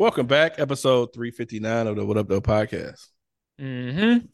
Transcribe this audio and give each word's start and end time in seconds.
Welcome 0.00 0.26
back, 0.26 0.58
episode 0.58 1.12
359 1.12 1.86
of 1.86 1.94
the 1.94 2.06
What 2.06 2.16
Up, 2.16 2.26
Though 2.26 2.40
podcast. 2.40 3.06
Mm-hmm. 3.60 4.24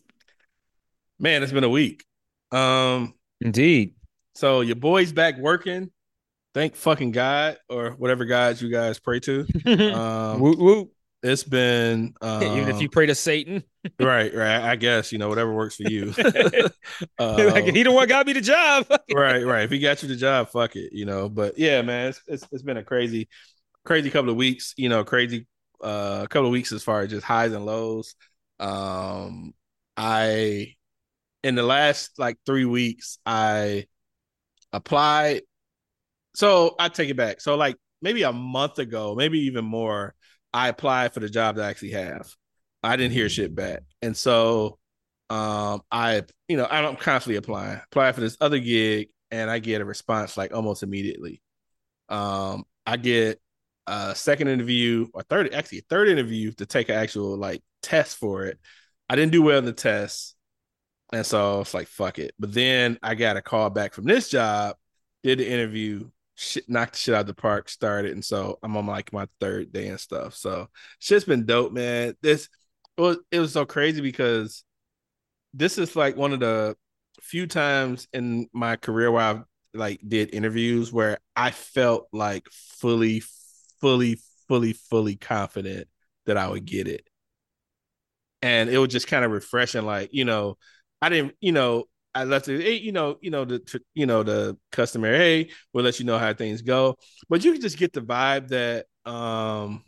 Man, 1.18 1.42
it's 1.42 1.50
been 1.50 1.64
a 1.64 1.68
week. 1.68 2.04
Um, 2.52 3.14
Indeed. 3.40 3.96
so 4.36 4.60
your 4.60 4.76
boy's 4.76 5.10
back 5.10 5.38
working. 5.38 5.90
Thank 6.54 6.76
fucking 6.76 7.10
God 7.10 7.56
or 7.68 7.90
whatever 7.90 8.24
gods 8.26 8.62
you 8.62 8.70
guys 8.70 9.00
pray 9.00 9.18
to. 9.18 9.44
Um, 9.66 10.38
woot 10.38 10.56
woot. 10.60 10.88
it's 11.24 11.42
been 11.42 12.14
um, 12.22 12.42
Even 12.44 12.68
if 12.68 12.80
you 12.80 12.88
pray 12.88 13.06
to 13.06 13.16
Satan, 13.16 13.64
right, 13.98 14.32
right. 14.32 14.60
I 14.60 14.76
guess 14.76 15.10
you 15.10 15.18
know 15.18 15.28
whatever 15.28 15.52
works 15.52 15.74
for 15.74 15.90
you. 15.90 16.14
like, 16.16 16.72
Um, 17.18 17.74
he 17.74 17.82
the 17.82 17.90
one 17.90 18.06
got 18.06 18.24
me 18.24 18.34
the 18.34 18.40
job. 18.40 18.86
right, 19.12 19.44
right. 19.44 19.64
If 19.64 19.72
he 19.72 19.80
got 19.80 20.00
you 20.00 20.08
the 20.08 20.14
job, 20.14 20.48
fuck 20.50 20.76
it, 20.76 20.92
you 20.92 21.06
know. 21.06 21.28
But 21.28 21.58
yeah, 21.58 21.82
man, 21.82 22.10
it's 22.10 22.20
it's, 22.28 22.46
it's 22.52 22.62
been 22.62 22.76
a 22.76 22.84
crazy, 22.84 23.28
crazy 23.84 24.10
couple 24.10 24.30
of 24.30 24.36
weeks. 24.36 24.72
You 24.76 24.88
know, 24.90 25.02
crazy 25.02 25.48
uh 25.82 26.22
a 26.24 26.28
couple 26.28 26.46
of 26.46 26.52
weeks 26.52 26.72
as 26.72 26.82
far 26.82 27.02
as 27.02 27.10
just 27.10 27.24
highs 27.24 27.52
and 27.52 27.66
lows. 27.66 28.14
Um, 28.58 29.54
I 29.96 30.74
in 31.42 31.54
the 31.54 31.62
last 31.62 32.18
like 32.18 32.38
three 32.46 32.64
weeks, 32.64 33.18
I 33.26 33.86
applied. 34.72 35.42
So 36.34 36.74
I 36.78 36.88
take 36.88 37.10
it 37.10 37.16
back. 37.16 37.40
So 37.40 37.56
like 37.56 37.76
maybe 38.02 38.22
a 38.22 38.32
month 38.32 38.78
ago, 38.78 39.14
maybe 39.14 39.40
even 39.40 39.64
more, 39.64 40.14
I 40.52 40.68
applied 40.68 41.14
for 41.14 41.20
the 41.20 41.28
job 41.30 41.56
that 41.56 41.64
I 41.64 41.70
actually 41.70 41.92
have. 41.92 42.28
I 42.82 42.96
didn't 42.96 43.12
hear 43.12 43.28
shit 43.28 43.54
back, 43.54 43.82
and 44.02 44.16
so 44.16 44.78
um 45.28 45.82
I 45.90 46.22
you 46.48 46.56
know 46.56 46.66
I'm 46.70 46.96
constantly 46.96 47.36
applying. 47.36 47.80
Apply 47.86 48.12
for 48.12 48.20
this 48.20 48.36
other 48.40 48.58
gig, 48.58 49.08
and 49.30 49.50
I 49.50 49.58
get 49.58 49.80
a 49.80 49.84
response 49.84 50.36
like 50.36 50.54
almost 50.54 50.82
immediately. 50.82 51.42
Um, 52.08 52.64
I 52.86 52.96
get 52.96 53.40
a 53.86 54.14
second 54.14 54.48
interview 54.48 55.08
or 55.14 55.22
third, 55.22 55.52
actually 55.52 55.84
third 55.88 56.08
interview 56.08 56.52
to 56.52 56.66
take 56.66 56.88
an 56.88 56.96
actual 56.96 57.36
like 57.36 57.62
test 57.82 58.16
for 58.16 58.44
it. 58.44 58.58
I 59.08 59.16
didn't 59.16 59.32
do 59.32 59.42
well 59.42 59.58
in 59.58 59.64
the 59.64 59.72
test, 59.72 60.34
and 61.12 61.24
so 61.24 61.60
it's 61.60 61.74
like 61.74 61.88
fuck 61.88 62.18
it. 62.18 62.34
But 62.38 62.52
then 62.52 62.98
I 63.02 63.14
got 63.14 63.36
a 63.36 63.42
call 63.42 63.70
back 63.70 63.94
from 63.94 64.04
this 64.04 64.28
job, 64.28 64.76
did 65.22 65.38
the 65.38 65.48
interview, 65.48 66.10
shit, 66.34 66.68
knocked 66.68 66.94
the 66.94 66.98
shit 66.98 67.14
out 67.14 67.22
of 67.22 67.26
the 67.26 67.34
park, 67.34 67.68
started, 67.68 68.12
and 68.12 68.24
so 68.24 68.58
I'm 68.62 68.76
on 68.76 68.86
like 68.86 69.12
my 69.12 69.26
third 69.40 69.72
day 69.72 69.88
and 69.88 70.00
stuff. 70.00 70.34
So 70.34 70.68
shit's 70.98 71.24
been 71.24 71.46
dope, 71.46 71.72
man. 71.72 72.14
This 72.22 72.48
it 72.96 73.00
was 73.00 73.18
it 73.30 73.40
was 73.40 73.52
so 73.52 73.66
crazy 73.66 74.00
because 74.00 74.64
this 75.54 75.78
is 75.78 75.96
like 75.96 76.16
one 76.16 76.32
of 76.32 76.40
the 76.40 76.76
few 77.20 77.46
times 77.46 78.06
in 78.12 78.48
my 78.52 78.76
career 78.76 79.10
where 79.10 79.22
I've 79.22 79.42
like 79.74 80.00
did 80.06 80.34
interviews 80.34 80.92
where 80.92 81.18
I 81.34 81.50
felt 81.50 82.08
like 82.12 82.46
fully, 82.50 83.22
fully, 83.86 84.18
fully, 84.48 84.72
fully 84.72 85.14
confident 85.14 85.86
that 86.26 86.36
I 86.36 86.48
would 86.48 86.64
get 86.64 86.88
it. 86.88 87.06
And 88.42 88.68
it 88.68 88.78
was 88.78 88.88
just 88.88 89.06
kind 89.06 89.24
of 89.24 89.30
refreshing, 89.30 89.86
like, 89.86 90.10
you 90.12 90.24
know, 90.24 90.58
I 91.00 91.08
didn't, 91.08 91.36
you 91.40 91.52
know, 91.52 91.84
I 92.16 92.24
left 92.24 92.48
it, 92.48 92.60
hey, 92.60 92.74
you 92.74 92.90
know, 92.90 93.16
you 93.20 93.30
know, 93.30 93.44
the 93.44 93.80
you 93.94 94.06
know, 94.06 94.24
the 94.24 94.58
customary, 94.72 95.18
hey, 95.18 95.50
we'll 95.72 95.84
let 95.84 96.00
you 96.00 96.04
know 96.04 96.18
how 96.18 96.34
things 96.34 96.62
go. 96.62 96.96
But 97.28 97.44
you 97.44 97.52
can 97.52 97.60
just 97.60 97.78
get 97.78 97.92
the 97.92 98.00
vibe 98.00 98.48
that 98.48 98.86
um 99.08 99.84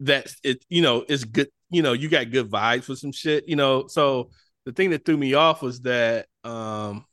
that 0.00 0.34
it, 0.42 0.62
you 0.68 0.82
know, 0.82 1.02
it's 1.08 1.24
good, 1.24 1.48
you 1.70 1.80
know, 1.80 1.94
you 1.94 2.10
got 2.10 2.30
good 2.30 2.50
vibes 2.50 2.84
for 2.84 2.94
some 2.96 3.12
shit, 3.12 3.48
you 3.48 3.56
know. 3.56 3.86
So 3.86 4.30
the 4.66 4.72
thing 4.72 4.90
that 4.90 5.06
threw 5.06 5.16
me 5.16 5.32
off 5.32 5.62
was 5.62 5.80
that 5.82 6.26
um 6.42 7.06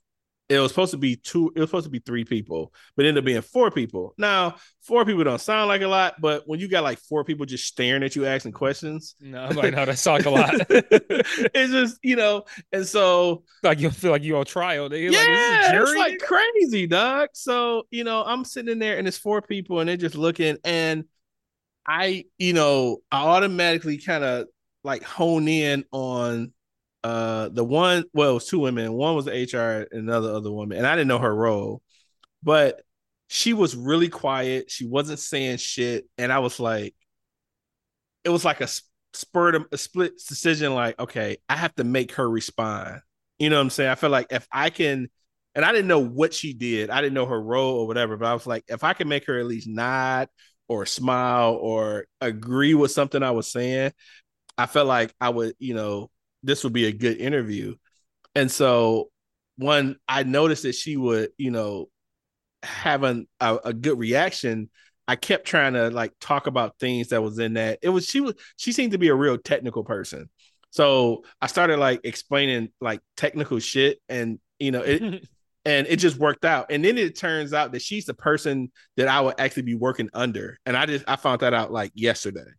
it 0.52 0.60
was 0.60 0.72
supposed 0.72 0.92
to 0.92 0.98
be 0.98 1.16
two 1.16 1.52
it 1.56 1.60
was 1.60 1.70
supposed 1.70 1.86
to 1.86 1.90
be 1.90 2.00
three 2.00 2.24
people 2.26 2.74
but 2.96 3.06
ended 3.06 3.22
up 3.22 3.26
being 3.26 3.42
four 3.42 3.72
people 3.72 4.14
now 4.18 4.56
four 4.82 5.06
people 5.06 5.24
don't 5.24 5.42
sound 5.42 5.68
like 5.68 5.82
a 5.82 5.88
lot 5.88 6.16
but 6.20 6.44
when 6.48 6.60
you 6.60 6.68
got 6.68 6.84
like 6.84 7.00
four 7.00 7.24
people 7.24 7.46
just 7.46 7.66
staring 7.66 8.04
at 8.04 8.16
you 8.16 8.26
asking 8.26 8.52
questions 8.52 9.16
no, 9.22 9.44
I'm 9.44 9.56
like, 9.56 9.74
no, 9.74 9.86
that 9.86 9.98
sounds 9.98 10.26
like 10.26 10.28
a 10.28 10.30
lot. 10.42 10.54
it's 10.70 11.72
just 11.72 12.00
you 12.04 12.16
know 12.16 12.44
and 12.72 12.86
so 12.86 13.44
like 13.64 13.80
you 13.80 13.90
feel 13.90 14.12
like 14.12 14.24
you 14.24 14.38
on 14.38 14.46
trial. 14.46 14.90
They 14.90 15.04
yeah 15.04 15.72
like, 15.74 15.82
it's 15.82 15.98
like 15.98 16.20
crazy 16.20 16.88
dog 16.88 17.30
so 17.34 17.84
you 17.92 18.04
know 18.04 18.24
i'm 18.24 18.44
sitting 18.46 18.72
in 18.72 18.80
there 18.80 18.98
and 18.98 19.08
it's 19.08 19.18
four 19.18 19.42
people 19.42 19.80
and 19.80 19.90
they're 19.90 19.98
just 19.98 20.16
looking 20.16 20.58
and 20.64 21.06
i 21.88 22.26
you 22.38 22.54
know 22.54 22.98
i 23.12 23.22
automatically 23.22 23.98
kind 23.98 24.24
of 24.24 24.48
like 24.84 25.04
hone 25.04 25.48
in 25.48 25.86
on 25.92 26.52
uh 27.04 27.50
the 27.50 27.64
one 27.64 28.04
well 28.14 28.32
it 28.32 28.34
was 28.36 28.48
two 28.48 28.60
women. 28.60 28.94
One 28.94 29.16
was 29.16 29.28
hr 29.28 29.58
and 29.58 29.88
another 29.92 30.32
other 30.32 30.52
woman. 30.52 30.78
And 30.78 30.88
i 30.88 30.96
didn't 30.96 31.08
know 31.08 31.20
her 31.20 31.36
role 31.36 31.82
but 32.44 32.82
she 33.28 33.54
was 33.54 33.76
really 33.76 34.10
quiet. 34.10 34.70
She 34.70 34.86
wasn't 34.86 35.20
saying 35.20 35.58
shit. 35.58 36.06
And 36.18 36.32
i 36.32 36.40
was 36.40 36.60
like 36.60 36.96
it 38.24 38.30
was 38.30 38.46
like 38.46 38.62
a 38.62 38.68
spurt 39.14 39.56
a 39.74 39.78
split 39.78 40.14
decision 40.28 40.74
like 40.74 40.98
okay 40.98 41.38
i 41.50 41.56
have 41.56 41.76
to 41.76 41.84
make 41.84 42.14
her 42.14 42.30
respond. 42.30 43.02
You 43.40 43.50
know 43.50 43.58
what 43.58 43.64
i'm 43.64 43.70
saying? 43.70 43.90
I 43.90 43.96
feel 43.96 44.10
like 44.10 44.28
if 44.32 44.48
i 44.52 44.70
can 44.70 45.10
and 45.56 45.66
i 45.66 45.72
didn't 45.72 45.88
know 45.88 46.00
what 46.00 46.34
she 46.34 46.54
did. 46.54 46.90
I 46.90 47.02
didn't 47.02 47.16
know 47.16 47.26
her 47.26 47.42
role 47.42 47.80
or 47.80 47.88
whatever 47.88 48.18
but 48.18 48.28
i 48.28 48.34
was 48.34 48.48
like 48.48 48.64
if 48.68 48.84
i 48.84 48.94
can 48.94 49.08
make 49.08 49.26
her 49.28 49.40
at 49.40 49.46
least 49.46 49.68
nod 49.68 50.30
or 50.68 50.86
smile 50.86 51.56
or 51.56 52.06
agree 52.22 52.74
with 52.74 52.92
something 52.92 53.24
i 53.24 53.32
was 53.32 53.52
saying 53.52 53.92
i 54.58 54.66
felt 54.66 54.88
like 54.88 55.14
i 55.20 55.30
would 55.30 55.56
you 55.60 55.74
know 55.74 56.11
this 56.44 56.64
would 56.64 56.74
be 56.74 56.86
a 56.86 56.92
good 56.92 57.18
interview. 57.18 57.76
And 58.36 58.52
so 58.52 59.10
when 59.58 59.98
I 60.08 60.24
noticed 60.24 60.64
that 60.64 60.76
she 60.76 60.98
would, 60.98 61.30
you 61.38 61.52
know, 61.52 61.90
having 62.64 63.28
a, 63.40 63.58
a 63.66 63.74
good 63.74 64.00
reaction, 64.00 64.70
I 65.08 65.16
kept 65.16 65.46
trying 65.46 65.74
to 65.74 65.90
like 65.90 66.14
talk 66.20 66.48
about 66.48 66.80
things 66.80 67.10
that 67.10 67.22
was 67.22 67.38
in 67.40 67.54
that. 67.54 67.80
It 67.82 67.90
was 67.90 68.06
she 68.06 68.22
was 68.22 68.36
she 68.58 68.72
seemed 68.72 68.94
to 68.94 68.98
be 68.98 69.10
a 69.10 69.16
real 69.16 69.38
technical 69.38 69.84
person. 69.84 70.30
So 70.70 71.24
I 71.42 71.48
started 71.48 71.78
like 71.78 72.02
explaining 72.04 72.70
like 72.80 73.02
technical 73.18 73.60
shit 73.60 74.00
and 74.08 74.40
you 74.58 74.72
know 74.72 74.82
it 74.82 75.28
and 75.66 75.88
it 75.88 75.98
just 75.98 76.18
worked 76.18 76.46
out. 76.46 76.68
And 76.70 76.84
then 76.84 76.98
it 76.98 77.18
turns 77.18 77.54
out 77.54 77.74
that 77.74 77.82
she's 77.82 78.06
the 78.06 78.14
person 78.14 78.72
that 78.98 79.08
I 79.08 79.22
would 79.22 79.36
actually 79.40 79.64
be 79.64 79.76
working 79.76 80.10
under. 80.14 80.58
And 80.66 80.76
I 80.78 80.86
just 80.86 81.06
I 81.08 81.18
found 81.18 81.42
that 81.42 81.54
out 81.54 81.72
like 81.72 81.92
yesterday. 81.94 82.50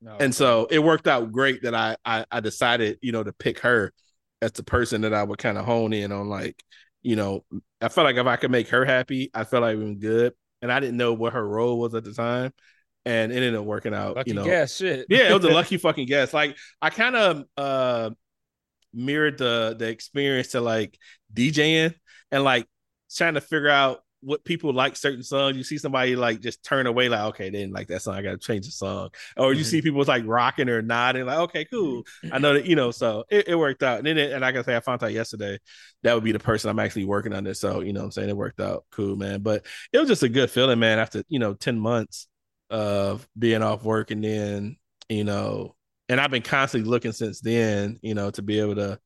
No, 0.00 0.16
And 0.18 0.34
so 0.34 0.66
it 0.70 0.78
worked 0.78 1.08
out 1.08 1.32
great 1.32 1.62
that 1.62 1.74
I, 1.74 1.96
I 2.04 2.24
I 2.30 2.40
decided, 2.40 2.98
you 3.02 3.12
know, 3.12 3.24
to 3.24 3.32
pick 3.32 3.60
her 3.60 3.92
as 4.40 4.52
the 4.52 4.62
person 4.62 5.00
that 5.02 5.12
I 5.12 5.22
would 5.22 5.38
kind 5.38 5.58
of 5.58 5.64
hone 5.64 5.92
in 5.92 6.12
on. 6.12 6.28
Like, 6.28 6.62
you 7.02 7.16
know, 7.16 7.44
I 7.80 7.88
felt 7.88 8.04
like 8.04 8.16
if 8.16 8.26
I 8.26 8.36
could 8.36 8.50
make 8.50 8.68
her 8.68 8.84
happy, 8.84 9.30
I 9.34 9.44
felt 9.44 9.62
like 9.62 9.76
it 9.76 9.82
was 9.82 9.96
good. 9.96 10.34
And 10.62 10.72
I 10.72 10.80
didn't 10.80 10.96
know 10.96 11.12
what 11.14 11.32
her 11.32 11.46
role 11.46 11.78
was 11.78 11.94
at 11.94 12.04
the 12.04 12.12
time. 12.12 12.52
And 13.04 13.32
it 13.32 13.36
ended 13.36 13.54
up 13.56 13.64
working 13.64 13.94
out, 13.94 14.16
lucky 14.16 14.30
you 14.30 14.34
know. 14.34 14.44
guess, 14.44 14.76
shit. 14.76 15.06
Yeah, 15.08 15.30
it 15.30 15.34
was 15.34 15.44
a 15.44 15.48
lucky 15.52 15.78
fucking 15.78 16.06
guess. 16.06 16.32
Like 16.34 16.56
I 16.80 16.90
kind 16.90 17.16
of 17.16 17.44
uh 17.56 18.10
mirrored 18.92 19.38
the 19.38 19.76
the 19.78 19.88
experience 19.88 20.48
to 20.48 20.60
like 20.60 20.98
DJing 21.32 21.94
and 22.30 22.44
like 22.44 22.66
trying 23.14 23.34
to 23.34 23.40
figure 23.40 23.68
out 23.68 24.00
what 24.20 24.44
people 24.44 24.72
like 24.72 24.96
certain 24.96 25.22
songs. 25.22 25.56
You 25.56 25.62
see 25.64 25.78
somebody 25.78 26.16
like 26.16 26.40
just 26.40 26.62
turn 26.64 26.86
away, 26.86 27.08
like, 27.08 27.20
okay, 27.30 27.50
they 27.50 27.58
didn't 27.58 27.72
like 27.72 27.88
that 27.88 28.02
song. 28.02 28.14
I 28.14 28.22
gotta 28.22 28.38
change 28.38 28.66
the 28.66 28.72
song. 28.72 29.10
Or 29.36 29.52
you 29.52 29.62
Mhm. 29.62 29.66
see 29.66 29.82
people 29.82 30.02
like 30.04 30.24
rocking 30.26 30.68
or 30.68 30.82
nodding, 30.82 31.26
like, 31.26 31.38
okay, 31.38 31.64
cool. 31.64 32.04
I 32.30 32.38
know 32.38 32.54
that, 32.54 32.66
you 32.66 32.76
know, 32.76 32.90
so 32.90 33.24
it, 33.30 33.48
it 33.48 33.54
worked 33.56 33.82
out. 33.82 33.98
And 33.98 34.06
then 34.06 34.18
it, 34.18 34.32
and 34.32 34.40
like 34.40 34.56
I 34.56 34.62
say, 34.62 34.76
I 34.76 34.80
found 34.80 35.02
out 35.04 35.12
yesterday 35.12 35.58
that 36.02 36.14
would 36.14 36.24
be 36.24 36.32
the 36.32 36.38
person 36.38 36.70
I'm 36.70 36.78
actually 36.78 37.04
working 37.04 37.32
on 37.32 37.44
this. 37.44 37.60
So, 37.60 37.80
you 37.80 37.92
know 37.92 38.04
I'm 38.04 38.10
saying? 38.10 38.28
It 38.28 38.36
worked 38.36 38.60
out 38.60 38.84
cool, 38.90 39.16
man. 39.16 39.40
But 39.42 39.66
it 39.92 39.98
was 39.98 40.08
just 40.08 40.22
a 40.22 40.28
good 40.28 40.50
feeling, 40.50 40.78
man, 40.78 40.98
after, 40.98 41.22
you 41.28 41.38
know, 41.38 41.54
10 41.54 41.78
months 41.78 42.26
of 42.70 43.26
being 43.38 43.62
off 43.62 43.82
work 43.84 44.10
and 44.10 44.22
then, 44.22 44.76
you 45.08 45.24
know, 45.24 45.74
and 46.08 46.20
I've 46.20 46.30
been 46.30 46.42
constantly 46.42 46.88
looking 46.88 47.12
since 47.12 47.40
then, 47.40 47.98
you 48.02 48.14
know, 48.14 48.30
to 48.30 48.42
be 48.42 48.60
able 48.60 48.76
to 48.76 48.98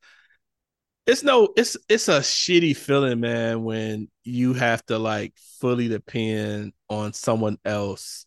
it's 1.06 1.22
no 1.25 1.49
it's 1.56 1.76
it's 1.88 2.08
a 2.08 2.20
shitty 2.20 2.76
feeling, 2.76 3.20
man, 3.20 3.64
when 3.64 4.08
you 4.25 4.54
have 4.54 4.84
to 4.87 4.99
like 4.99 5.34
fully 5.60 5.88
depend 5.88 6.72
on 6.88 7.12
someone 7.12 7.58
else 7.64 8.26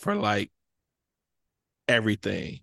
for 0.00 0.14
like 0.14 0.50
everything. 1.88 2.60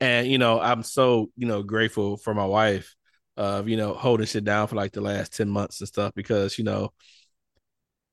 And 0.00 0.26
you 0.28 0.38
know, 0.38 0.60
I'm 0.60 0.82
so, 0.82 1.30
you 1.36 1.46
know, 1.46 1.62
grateful 1.62 2.16
for 2.16 2.34
my 2.34 2.46
wife 2.46 2.94
of, 3.36 3.68
you 3.68 3.76
know, 3.76 3.94
holding 3.94 4.26
shit 4.26 4.44
down 4.44 4.66
for 4.66 4.76
like 4.76 4.92
the 4.92 5.00
last 5.00 5.36
10 5.36 5.48
months 5.48 5.80
and 5.80 5.88
stuff 5.88 6.12
because, 6.14 6.58
you 6.58 6.64
know, 6.64 6.90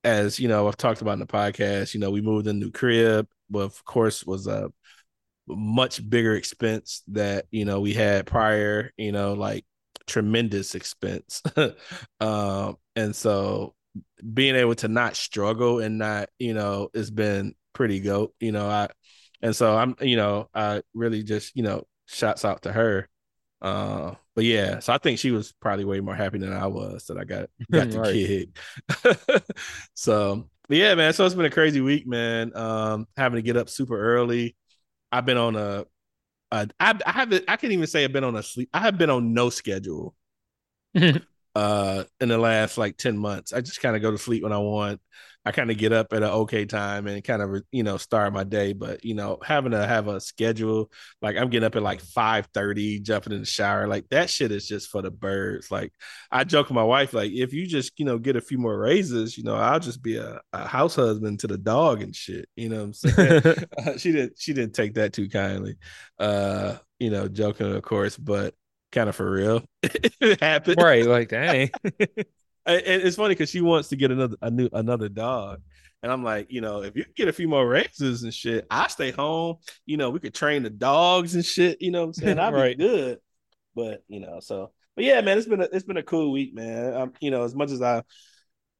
as 0.04 0.38
you 0.38 0.48
know, 0.48 0.68
I've 0.68 0.76
talked 0.76 1.02
about 1.02 1.14
in 1.14 1.18
the 1.20 1.26
podcast, 1.26 1.94
you 1.94 2.00
know, 2.00 2.10
we 2.10 2.20
moved 2.20 2.46
in 2.46 2.58
new 2.58 2.70
crib, 2.70 3.26
but 3.50 3.60
of 3.60 3.84
course 3.84 4.24
was 4.24 4.46
a 4.46 4.70
much 5.48 6.08
bigger 6.08 6.34
expense 6.34 7.02
that 7.08 7.46
you 7.50 7.64
know 7.64 7.80
we 7.80 7.94
had 7.94 8.26
prior. 8.26 8.92
You 8.96 9.12
know, 9.12 9.34
like 9.34 9.64
tremendous 10.08 10.74
expense. 10.74 11.42
um, 12.20 12.76
and 12.96 13.14
so 13.14 13.74
being 14.32 14.56
able 14.56 14.74
to 14.76 14.88
not 14.88 15.16
struggle 15.16 15.80
and 15.80 15.98
not, 15.98 16.28
you 16.38 16.54
know, 16.54 16.88
it's 16.94 17.10
been 17.10 17.54
pretty 17.72 18.00
go. 18.00 18.32
You 18.40 18.52
know, 18.52 18.68
I 18.68 18.88
and 19.42 19.54
so 19.54 19.76
I'm, 19.76 19.94
you 20.00 20.16
know, 20.16 20.48
I 20.54 20.82
really 20.94 21.22
just, 21.22 21.54
you 21.56 21.62
know, 21.62 21.84
shouts 22.06 22.44
out 22.44 22.62
to 22.62 22.72
her. 22.72 23.08
Uh, 23.60 24.14
but 24.34 24.44
yeah, 24.44 24.78
so 24.78 24.92
I 24.92 24.98
think 24.98 25.18
she 25.18 25.30
was 25.30 25.52
probably 25.60 25.84
way 25.84 26.00
more 26.00 26.14
happy 26.14 26.38
than 26.38 26.52
I 26.52 26.66
was 26.66 27.06
that 27.06 27.18
I 27.18 27.24
got 27.24 27.50
got 27.70 27.90
the 27.90 28.52
kid. 29.22 29.42
so 29.94 30.48
but 30.68 30.76
yeah, 30.76 30.94
man. 30.94 31.12
So 31.12 31.24
it's 31.24 31.34
been 31.34 31.46
a 31.46 31.50
crazy 31.50 31.80
week, 31.80 32.06
man. 32.06 32.54
Um, 32.54 33.06
having 33.16 33.36
to 33.36 33.42
get 33.42 33.56
up 33.56 33.68
super 33.68 33.98
early. 33.98 34.54
I've 35.10 35.24
been 35.24 35.38
on 35.38 35.56
a, 35.56 35.86
a 36.50 36.68
I, 36.80 36.98
I 37.06 37.12
haven't. 37.12 37.44
I 37.48 37.56
can't 37.56 37.72
even 37.72 37.86
say 37.86 38.04
I've 38.04 38.12
been 38.12 38.24
on 38.24 38.36
a 38.36 38.42
sleep. 38.42 38.70
I 38.72 38.80
have 38.80 38.98
been 38.98 39.10
on 39.10 39.34
no 39.34 39.50
schedule. 39.50 40.14
uh, 41.54 42.04
in 42.20 42.28
the 42.28 42.38
last 42.38 42.78
like 42.78 42.96
ten 42.96 43.18
months, 43.18 43.52
I 43.52 43.60
just 43.60 43.80
kind 43.80 43.96
of 43.96 44.02
go 44.02 44.10
to 44.10 44.18
sleep 44.18 44.42
when 44.42 44.52
I 44.52 44.58
want. 44.58 45.00
I 45.44 45.52
kind 45.52 45.70
of 45.70 45.78
get 45.78 45.92
up 45.92 46.12
at 46.12 46.22
an 46.22 46.28
okay 46.28 46.66
time 46.66 47.06
and 47.06 47.24
kind 47.24 47.40
of 47.40 47.62
you 47.72 47.82
know 47.82 47.96
start 47.96 48.32
my 48.32 48.44
day. 48.44 48.72
But 48.72 49.04
you 49.04 49.14
know, 49.14 49.38
having 49.42 49.72
to 49.72 49.86
have 49.86 50.08
a 50.08 50.20
schedule, 50.20 50.90
like 51.22 51.36
I'm 51.36 51.48
getting 51.48 51.66
up 51.66 51.76
at 51.76 51.82
like 51.82 52.00
five 52.00 52.46
thirty, 52.52 53.00
jumping 53.00 53.32
in 53.32 53.40
the 53.40 53.46
shower, 53.46 53.86
like 53.86 54.08
that 54.10 54.30
shit 54.30 54.52
is 54.52 54.66
just 54.68 54.88
for 54.88 55.00
the 55.02 55.10
birds. 55.10 55.70
Like 55.70 55.92
I 56.30 56.44
joke 56.44 56.68
with 56.68 56.74
my 56.74 56.82
wife, 56.82 57.14
like 57.14 57.32
if 57.32 57.52
you 57.52 57.66
just 57.66 57.98
you 57.98 58.04
know 58.04 58.18
get 58.18 58.36
a 58.36 58.40
few 58.40 58.58
more 58.58 58.78
raises, 58.78 59.38
you 59.38 59.44
know, 59.44 59.54
I'll 59.54 59.80
just 59.80 60.02
be 60.02 60.16
a, 60.16 60.40
a 60.52 60.66
house 60.66 60.96
husband 60.96 61.40
to 61.40 61.46
the 61.46 61.58
dog 61.58 62.02
and 62.02 62.14
shit. 62.14 62.48
You 62.56 62.68
know 62.68 62.76
what 62.76 62.84
I'm 62.84 62.92
saying? 62.94 63.42
Uh, 63.78 63.96
she 63.96 64.12
didn't 64.12 64.34
she 64.38 64.52
didn't 64.52 64.74
take 64.74 64.94
that 64.94 65.12
too 65.12 65.28
kindly. 65.28 65.76
Uh, 66.18 66.76
you 66.98 67.10
know, 67.10 67.28
joking 67.28 67.74
of 67.74 67.82
course, 67.82 68.16
but 68.16 68.54
kind 68.92 69.08
of 69.08 69.16
for 69.16 69.30
real. 69.30 69.62
it 69.82 70.40
happened. 70.40 70.80
right. 70.82 71.04
Like, 71.04 71.28
dang. 71.28 71.70
It's 72.68 73.16
funny 73.16 73.34
because 73.34 73.50
she 73.50 73.60
wants 73.60 73.88
to 73.88 73.96
get 73.96 74.10
another 74.10 74.36
a 74.42 74.50
new 74.50 74.68
another 74.72 75.08
dog. 75.08 75.62
And 76.02 76.12
I'm 76.12 76.22
like, 76.22 76.46
you 76.52 76.60
know, 76.60 76.82
if 76.82 76.94
you 76.96 77.04
get 77.16 77.28
a 77.28 77.32
few 77.32 77.48
more 77.48 77.66
raises 77.66 78.22
and 78.22 78.32
shit, 78.32 78.66
I 78.70 78.86
stay 78.88 79.10
home. 79.10 79.56
You 79.86 79.96
know, 79.96 80.10
we 80.10 80.20
could 80.20 80.34
train 80.34 80.62
the 80.62 80.70
dogs 80.70 81.34
and 81.34 81.44
shit. 81.44 81.82
You 81.82 81.90
know 81.90 82.00
what 82.02 82.06
I'm 82.08 82.12
saying? 82.14 82.38
I'd 82.38 82.54
Right. 82.54 82.76
be 82.76 82.76
good. 82.76 83.18
But 83.74 84.02
you 84.08 84.20
know, 84.20 84.40
so 84.40 84.72
but 84.96 85.04
yeah, 85.04 85.20
man, 85.22 85.38
it's 85.38 85.48
been 85.48 85.62
a 85.62 85.68
it's 85.72 85.84
been 85.84 85.96
a 85.98 86.02
cool 86.02 86.32
week, 86.32 86.54
man. 86.54 86.94
Um, 86.94 87.12
you 87.20 87.30
know, 87.30 87.44
as 87.44 87.54
much 87.54 87.70
as 87.70 87.82
I 87.82 88.02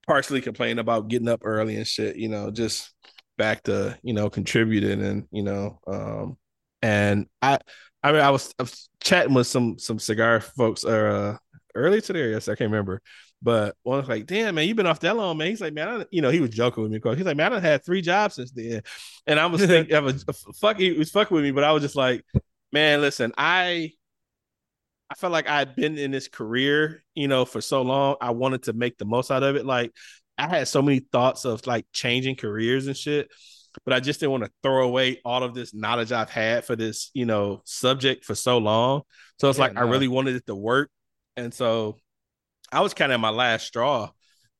partially 0.07 0.41
complain 0.41 0.79
about 0.79 1.09
getting 1.09 1.29
up 1.29 1.41
early 1.45 1.77
and 1.77 1.87
shit, 1.87 2.17
you 2.17 2.29
know, 2.29 2.51
just 2.51 2.93
back 3.37 3.63
to 3.65 3.99
you 4.03 4.15
know 4.15 4.31
contributing 4.31 5.03
and 5.03 5.27
you 5.31 5.43
know, 5.43 5.81
um, 5.87 6.37
and 6.83 7.27
I, 7.43 7.59
I 8.03 8.13
mean, 8.13 8.21
I 8.21 8.31
was, 8.31 8.53
I 8.59 8.63
was 8.63 8.89
chatting 9.01 9.35
with 9.35 9.47
some 9.47 9.79
some 9.79 9.99
cigar 9.99 10.41
folks 10.41 10.85
uh 10.85 11.37
early 11.75 12.01
today. 12.01 12.31
Yes, 12.31 12.49
I 12.49 12.55
can't 12.55 12.71
remember. 12.71 13.03
But 13.41 13.77
one 13.83 13.99
was 13.99 14.09
like, 14.09 14.27
"Damn, 14.27 14.57
man, 14.57 14.67
you've 14.67 14.77
been 14.77 14.87
off 14.87 15.01
that 15.01 15.17
long, 15.17 15.39
man." 15.39 15.49
He's 15.49 15.61
like, 15.61 15.73
"Man, 15.75 15.89
I, 15.89 15.97
done-" 15.99 16.07
you 16.11 16.23
know, 16.23 16.31
he 16.31 16.41
was 16.41 16.51
joking 16.51 16.83
with 16.83 16.93
me 16.93 16.99
because 16.99 17.17
he's 17.17 17.27
like, 17.27 17.37
"Man, 17.37 17.47
I 17.53 17.57
done 17.57 17.63
had 17.63 17.85
three 17.85 18.03
jobs 18.03 18.35
since 18.37 18.51
then," 18.53 18.83
and 19.27 19.39
I 19.39 19.47
was 19.47 19.65
thinking, 19.67 19.95
I 19.95 20.01
was 20.01 20.25
uh, 20.29 20.33
fuck, 20.61 20.79
he 20.79 20.93
was 20.93 21.11
fucking 21.11 21.35
with 21.35 21.45
me, 21.45 21.53
but 21.53 21.65
I 21.65 21.73
was 21.73 21.83
just 21.83 21.97
like, 21.97 22.25
"Man, 22.73 23.01
listen, 23.01 23.33
I." 23.39 23.93
I 25.11 25.15
felt 25.15 25.33
like 25.33 25.49
I 25.49 25.59
had 25.59 25.75
been 25.75 25.97
in 25.97 26.11
this 26.11 26.29
career, 26.29 27.03
you 27.15 27.29
know, 27.29 27.45
for 27.45 27.61
so 27.61 27.83
long. 27.83 28.17
I 28.21 28.31
wanted 28.31 28.65
to 28.65 28.73
make 28.75 28.99
the 28.99 29.07
most 29.07 29.31
out 29.31 29.43
of 29.43 29.57
it. 29.57 29.65
Like 29.65 29.93
I 30.37 30.49
had 30.49 30.69
so 30.69 30.83
many 30.83 31.01
thoughts 31.01 31.45
of 31.45 31.67
like 31.67 31.87
changing 31.93 32.37
careers 32.37 32.87
and 32.87 32.97
shit, 32.97 33.31
but 33.87 33.95
I 33.95 34.01
just 34.01 34.21
didn't 34.21 34.33
want 34.33 34.45
to 34.45 34.51
throw 34.63 34.85
away 34.85 35.21
all 35.25 35.43
of 35.43 35.55
this 35.55 35.73
knowledge 35.75 36.13
I've 36.13 36.31
had 36.31 36.65
for 36.65 36.77
this, 36.77 37.11
you 37.15 37.25
know, 37.25 37.63
subject 37.65 38.25
for 38.25 38.35
so 38.35 38.59
long. 38.59 39.03
So 39.41 39.49
it's 39.49 39.59
Yeah, 39.59 39.59
like 39.59 39.73
I 39.77 39.83
really 39.83 40.09
wanted 40.09 40.37
it 40.37 40.47
to 40.47 40.55
work. 40.55 40.91
And 41.39 41.55
so 41.55 41.97
I 42.73 42.81
was 42.81 42.95
kind 42.95 43.13
of 43.13 43.15
at 43.17 43.21
my 43.21 43.31
last 43.31 43.67
straw, 43.67 44.11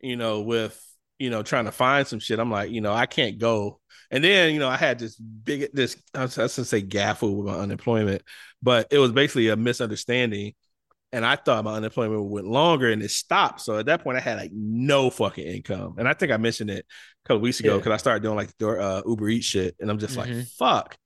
you 0.01 0.17
know, 0.17 0.41
with, 0.41 0.81
you 1.19 1.31
know, 1.31 1.43
trying 1.43 1.67
to 1.67 1.73
find 1.73 2.07
some 2.07 2.21
shit. 2.21 2.39
I'm 2.39 2.51
like, 2.51 2.71
you 2.71 2.81
know, 2.81 2.93
I 2.93 3.07
can't 3.07 3.39
go. 3.39 3.81
And 4.11 4.25
then, 4.25 4.55
you 4.55 4.61
know, 4.61 4.69
I 4.69 4.77
had 4.77 4.99
this 4.99 5.17
big, 5.17 5.69
this, 5.73 6.01
I 6.15 6.23
was, 6.23 6.39
I 6.39 6.43
was 6.45 6.57
gonna 6.57 6.65
say 6.65 6.83
gaffle 6.83 7.37
with 7.37 7.47
my 7.47 7.59
unemployment, 7.61 8.23
but 8.63 8.87
it 8.91 8.99
was 8.99 9.13
basically 9.13 9.49
a 9.49 9.57
misunderstanding. 9.57 10.55
And 11.13 11.25
I 11.25 11.37
thought 11.37 11.65
my 11.65 11.75
unemployment 11.75 12.23
went 12.25 12.47
longer 12.47 12.91
and 12.91 13.03
it 13.03 13.11
stopped. 13.11 13.63
So 13.63 13.79
at 13.79 13.87
that 13.87 14.03
point, 14.05 14.19
I 14.19 14.21
had 14.21 14.39
like 14.39 14.51
no 14.53 15.09
fucking 15.11 15.47
income. 15.47 15.95
And 15.99 16.07
I 16.07 16.13
think 16.15 16.33
I 16.33 16.37
mentioned 16.37 16.71
it 16.71 16.85
a 17.25 17.29
couple 17.29 17.41
weeks 17.41 17.61
ago 17.61 17.73
Yeah. 17.73 17.77
because 17.79 17.93
I 17.93 17.97
started 17.97 18.23
doing 18.23 18.37
like 18.37 18.57
door, 18.59 18.79
uh, 18.79 19.03
Uber 19.07 19.29
Eats 19.31 19.47
shit. 19.47 19.75
And 19.81 19.91
I'm 19.91 19.99
just 19.99 20.17
like, 20.17 20.29
Mhm. 20.29 20.47
fuck, 20.59 20.97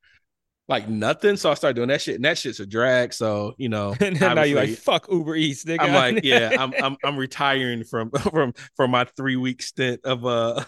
like 0.69 0.89
nothing. 0.89 1.37
So 1.37 1.51
I 1.51 1.55
started 1.55 1.75
doing 1.75 1.89
that 1.89 2.01
shit. 2.01 2.17
And 2.17 2.25
that 2.25 2.39
shit's 2.39 2.61
a 2.61 2.67
drag. 2.67 3.13
So, 3.13 3.55
you 3.59 3.69
know, 3.69 3.95
and 4.01 4.21
now 4.21 4.43
you're 4.43 4.61
like, 4.61 4.77
fuck 4.77 5.07
Uber 5.11 5.35
Eats, 5.35 5.65
nigga. 5.65 5.81
I'm 5.81 5.93
like, 5.93 6.25
yeah, 6.25 6.57
I'm 6.59 6.73
I'm 6.83 6.97
I'm 7.05 7.17
retiring 7.17 7.85
from 7.85 8.11
from 8.31 8.55
from 8.77 8.91
my 8.91 9.05
three 9.17 9.37
week 9.37 9.63
stint 9.63 10.01
of 10.05 10.25
uh 10.25 10.63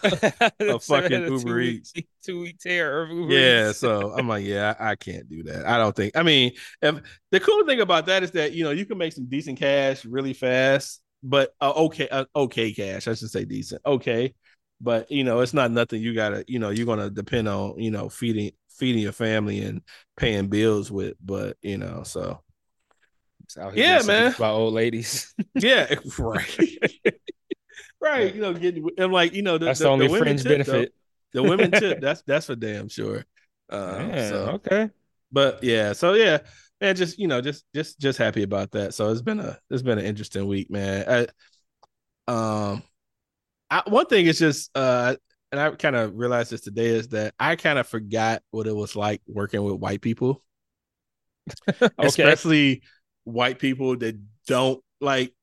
a 0.59 0.79
fucking 0.79 1.25
Uber 1.25 1.59
Eats. 1.61 1.93
Two 2.23 2.41
week 2.41 2.59
tear 2.59 3.03
of 3.03 3.09
Uber 3.09 3.33
yeah, 3.33 3.69
Eats. 3.69 3.79
so 3.79 4.13
I'm 4.17 4.27
like, 4.27 4.45
yeah, 4.45 4.75
I, 4.79 4.91
I 4.91 4.95
can't 4.95 5.29
do 5.29 5.43
that. 5.43 5.65
I 5.65 5.77
don't 5.77 5.95
think. 5.95 6.17
I 6.17 6.23
mean, 6.23 6.51
if 6.81 7.01
the 7.31 7.39
cool 7.39 7.65
thing 7.65 7.81
about 7.81 8.07
that 8.07 8.23
is 8.23 8.31
that 8.31 8.53
you 8.53 8.63
know 8.63 8.71
you 8.71 8.85
can 8.85 8.97
make 8.97 9.13
some 9.13 9.27
decent 9.27 9.59
cash 9.59 10.05
really 10.05 10.33
fast, 10.33 11.01
but 11.23 11.53
uh, 11.61 11.71
okay, 11.71 12.07
uh, 12.09 12.25
okay 12.35 12.73
cash. 12.73 13.07
I 13.07 13.13
should 13.13 13.29
say 13.29 13.45
decent, 13.45 13.81
okay, 13.85 14.33
but 14.81 15.09
you 15.11 15.23
know 15.23 15.39
it's 15.39 15.53
not 15.53 15.71
nothing 15.71 16.01
you 16.01 16.13
gotta. 16.13 16.43
You 16.47 16.59
know 16.59 16.69
you're 16.69 16.85
gonna 16.85 17.09
depend 17.09 17.47
on 17.47 17.79
you 17.79 17.91
know 17.91 18.09
feeding 18.09 18.51
feeding 18.77 19.01
your 19.01 19.11
family 19.11 19.61
and 19.61 19.81
paying 20.17 20.47
bills 20.47 20.91
with, 20.91 21.15
but 21.23 21.57
you 21.61 21.77
know 21.77 22.03
so 22.03 22.41
Just 23.47 23.57
out 23.57 23.73
here 23.73 23.85
Yeah, 23.85 24.01
man. 24.03 24.35
By 24.37 24.49
old 24.49 24.73
ladies. 24.73 25.33
yeah, 25.55 25.95
right. 26.19 26.59
Right, 28.01 28.35
you 28.35 28.41
know, 28.41 28.53
getting 28.53 28.87
and 28.97 29.11
like 29.11 29.33
you 29.33 29.41
know, 29.41 29.57
the, 29.57 29.65
That's 29.65 29.79
the, 29.79 29.85
the 29.85 29.89
only 29.91 30.07
fringe 30.07 30.43
tip, 30.43 30.63
though. 30.65 30.73
benefit. 30.73 30.93
The 31.33 31.43
women 31.43 31.71
tip. 31.71 31.99
That's 32.01 32.21
that's 32.23 32.45
for 32.45 32.55
damn 32.55 32.87
sure. 32.87 33.25
Um, 33.69 34.07
Man, 34.09 34.29
so, 34.29 34.45
okay. 34.55 34.89
but 35.31 35.63
yeah, 35.63 35.93
so 35.93 36.13
yeah, 36.13 36.39
man, 36.79 36.95
just 36.95 37.17
you 37.17 37.27
know, 37.27 37.41
just 37.41 37.65
just 37.73 37.99
just 37.99 38.17
happy 38.17 38.43
about 38.43 38.71
that. 38.71 38.93
So 38.93 39.09
it's 39.11 39.21
been 39.23 39.39
a 39.39 39.57
it's 39.69 39.81
been 39.81 39.97
an 39.97 40.05
interesting 40.05 40.47
week, 40.47 40.69
man. 40.69 41.27
I, 42.27 42.31
um, 42.31 42.83
I, 43.69 43.81
one 43.87 44.05
thing 44.05 44.27
is 44.27 44.37
just 44.37 44.69
uh, 44.75 45.15
and 45.55 45.61
I 45.63 45.75
kind 45.75 45.95
of 45.95 46.15
realized 46.15 46.51
this 46.51 46.61
today 46.61 46.87
is 46.87 47.07
that 47.09 47.33
I 47.39 47.55
kind 47.55 47.79
of 47.79 47.87
forgot 47.87 48.41
what 48.51 48.67
it 48.67 48.75
was 48.75 48.95
like 48.95 49.21
working 49.25 49.63
with 49.63 49.75
white 49.75 50.01
people, 50.01 50.43
Okay. 51.81 51.99
especially 51.99 52.81
white 53.23 53.59
people 53.59 53.97
that 53.97 54.19
don't 54.47 54.83
like. 54.99 55.33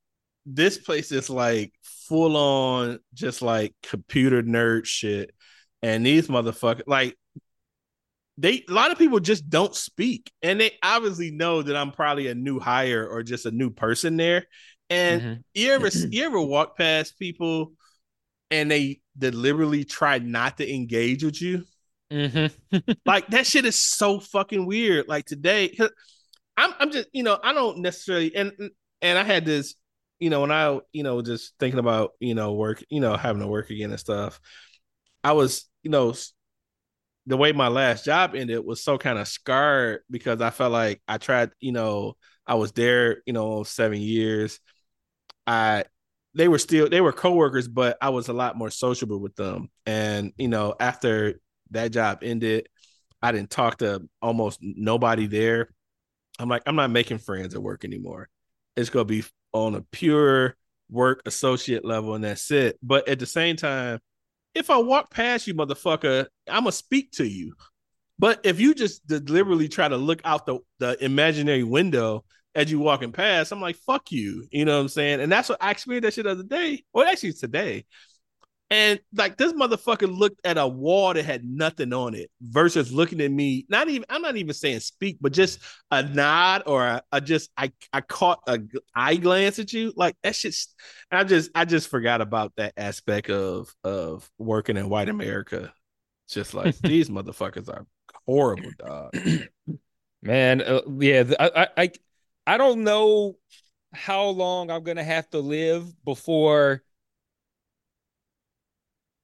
This 0.45 0.76
place 0.76 1.12
is 1.12 1.31
like 1.31 1.73
full 1.83 2.37
on, 2.37 2.99
just 3.14 3.42
like 3.42 3.75
computer 3.83 4.42
nerd 4.42 4.85
shit, 4.85 5.35
and 5.83 6.04
these 6.04 6.28
motherfuckers 6.28 6.83
like 6.87 7.16
they 8.38 8.64
a 8.69 8.73
lot 8.73 8.90
of 8.90 8.99
people 8.99 9.21
just 9.21 9.49
don't 9.50 9.75
speak 9.75 10.31
and 10.42 10.59
they 10.61 10.73
obviously 10.83 11.31
know 11.31 11.61
that 11.62 11.76
i'm 11.76 11.90
probably 11.92 12.28
a 12.28 12.35
new 12.35 12.59
hire 12.59 13.07
or 13.07 13.23
just 13.23 13.45
a 13.45 13.50
new 13.50 13.69
person 13.71 14.16
there 14.16 14.47
and 14.88 15.23
Mhm. 15.23 15.42
you 15.54 15.71
ever 15.71 15.90
you 16.11 16.25
ever 16.25 16.40
walk 16.40 16.76
past 16.76 17.19
people 17.19 17.73
and 18.52 18.71
they 18.71 19.00
deliberately 19.18 19.85
try 19.85 20.18
not 20.18 20.59
to 20.59 20.73
engage 20.73 21.25
with 21.25 21.42
you? 21.42 21.64
Mhm. 22.12 22.52
like 23.06 23.26
that 23.28 23.47
shit 23.47 23.64
is 23.64 23.78
so 23.78 24.21
fucking 24.21 24.66
weird. 24.66 25.09
Like 25.09 25.25
today, 25.26 25.75
i'm 26.56 26.75
i'm 26.78 26.90
just 26.90 27.09
you 27.12 27.23
know 27.23 27.38
i 27.42 27.52
don't 27.52 27.78
necessarily 27.78 28.35
and 28.35 28.52
and 29.00 29.18
i 29.18 29.23
had 29.23 29.44
this 29.44 29.75
you 30.21 30.30
know 30.30 30.40
when 30.40 30.52
i 30.52 30.78
you 30.92 31.02
know 31.02 31.23
just 31.23 31.54
thinking 31.59 31.78
about 31.78 32.12
you 32.21 32.35
know 32.35 32.52
work 32.52 32.82
you 32.90 33.00
know 33.00 33.16
having 33.16 33.40
to 33.40 33.49
work 33.49 33.71
again 33.71 33.90
and 33.90 34.00
stuff 34.00 34.40
i 35.25 35.32
was 35.32 35.68
you 35.82 35.90
know 35.90 36.14
the 37.26 37.37
way 37.37 37.52
my 37.52 37.68
last 37.68 38.04
job 38.04 38.35
ended 38.35 38.64
was 38.64 38.82
so 38.82 38.99
kind 38.99 39.18
of 39.18 39.28
scarred 39.28 40.00
because 40.11 40.40
i 40.40 40.50
felt 40.50 40.73
like 40.73 41.00
i 41.09 41.18
tried 41.18 41.50
you 41.61 41.73
know 41.73 42.14
i 42.47 42.54
was 42.54 42.73
there 42.73 43.23
you 43.26 43.32
know 43.32 43.62
seven 43.62 44.00
years. 44.00 44.59
I 45.47 45.85
they 46.35 46.49
were 46.49 46.59
still 46.59 46.89
they 46.89 47.01
were 47.01 47.12
coworkers 47.12 47.69
but 47.69 47.97
i 48.01 48.09
was 48.09 48.29
a 48.29 48.33
lot 48.33 48.57
more 48.57 48.71
sociable 48.71 49.21
with 49.21 49.37
them. 49.37 49.69
And 49.87 50.33
you 50.37 50.49
know 50.49 50.75
after 50.79 51.41
that 51.71 51.93
job 51.93 52.21
ended 52.23 52.69
i 53.23 53.33
didn't 53.33 53.51
talk 53.51 53.79
to 53.79 54.03
almost 54.21 54.59
nobody 54.62 55.27
there. 55.27 55.71
I'm 56.39 56.49
like 56.49 56.62
i'm 56.67 56.77
not 56.77 56.91
making 56.91 57.19
friends 57.19 57.55
at 57.55 57.62
work 57.62 57.85
anymore. 57.85 58.29
It's 58.77 58.91
to 58.91 59.05
be 59.05 59.25
on 59.53 59.75
a 59.75 59.83
pure 59.83 60.57
work 60.91 61.23
associate 61.27 61.85
level 61.85 62.15
and 62.15 62.25
that's 62.25 62.51
it. 62.51 62.79
But 62.83 63.09
at 63.09 63.19
the 63.19 63.27
same 63.27 63.57
time 63.57 64.01
if 64.55 64.71
i 64.71 64.77
walk 64.77 65.11
past 65.11 65.47
you 65.47 65.55
motherfucker 65.55 66.27
i'm 66.49 66.65
gonna 66.65 66.73
speak 66.73 67.12
to 67.12 67.25
you. 67.25 67.55
But 68.19 68.41
if 68.45 68.61
you 68.61 68.75
just 68.75 69.07
deliberately 69.07 69.69
try 69.69 69.89
to 69.89 69.97
look 69.97 70.21
out 70.25 70.47
the, 70.47 70.59
the 70.79 71.03
imaginary 71.05 71.65
window 71.65 72.25
as 72.54 72.71
you 72.71 72.78
walking 72.78 73.12
past, 73.12 73.52
I'm 73.52 73.61
like, 73.61 73.76
fuck 73.76 74.12
you. 74.12 74.47
You 74.50 74.64
know 74.64 74.76
what 74.76 74.82
I'm 74.82 74.88
saying? 74.88 75.21
And 75.21 75.30
that's 75.30 75.49
what 75.49 75.62
I 75.62 75.71
experienced 75.71 76.04
that 76.04 76.14
shit 76.14 76.25
the 76.25 76.32
other 76.32 76.42
day. 76.42 76.85
Well, 76.92 77.09
actually 77.09 77.32
today. 77.32 77.85
And 78.73 79.00
like 79.14 79.37
this 79.37 79.52
motherfucker 79.52 80.11
looked 80.11 80.40
at 80.47 80.56
a 80.56 80.66
wall 80.66 81.12
that 81.12 81.26
had 81.26 81.44
nothing 81.44 81.92
on 81.92 82.14
it 82.14 82.30
versus 82.40 82.90
looking 82.90 83.21
at 83.21 83.30
me. 83.30 83.66
Not 83.68 83.90
even 83.90 84.06
I'm 84.09 84.23
not 84.23 84.37
even 84.38 84.54
saying 84.54 84.80
speak, 84.80 85.18
but 85.21 85.35
just 85.35 85.59
a 85.90 86.02
nod 86.02 86.62
or 86.64 86.82
a, 86.82 87.02
a 87.12 87.21
just 87.21 87.50
I 87.54 87.71
I 87.92 88.00
caught 88.00 88.40
a 88.47 88.61
eye 88.94 89.16
glance 89.16 89.59
at 89.59 89.75
you. 89.75 89.92
Like 89.94 90.16
that 90.23 90.35
shit. 90.35 90.56
I 91.11 91.23
just 91.25 91.50
I 91.54 91.66
just 91.66 91.88
forgot 91.88 92.23
about 92.23 92.54
that 92.56 92.73
aspect 92.78 93.28
of 93.28 93.75
of 93.85 94.30
working 94.38 94.78
in 94.78 94.88
white 94.88 95.11
America. 95.11 95.71
Just 96.30 96.54
like 96.54 96.75
these 96.82 97.11
motherfuckers 97.11 97.68
are 97.68 97.87
horrible, 98.25 98.71
dog. 98.78 99.14
Man, 100.23 100.62
uh, 100.62 100.80
yeah, 100.99 101.25
I, 101.38 101.68
I, 101.76 101.90
I, 102.47 102.57
don't 102.57 102.85
know 102.85 103.37
how 103.93 104.27
long 104.27 104.71
I'm 104.71 104.83
gonna 104.83 105.05
have 105.05 105.29
to 105.31 105.39
live 105.39 105.93
before 106.05 106.83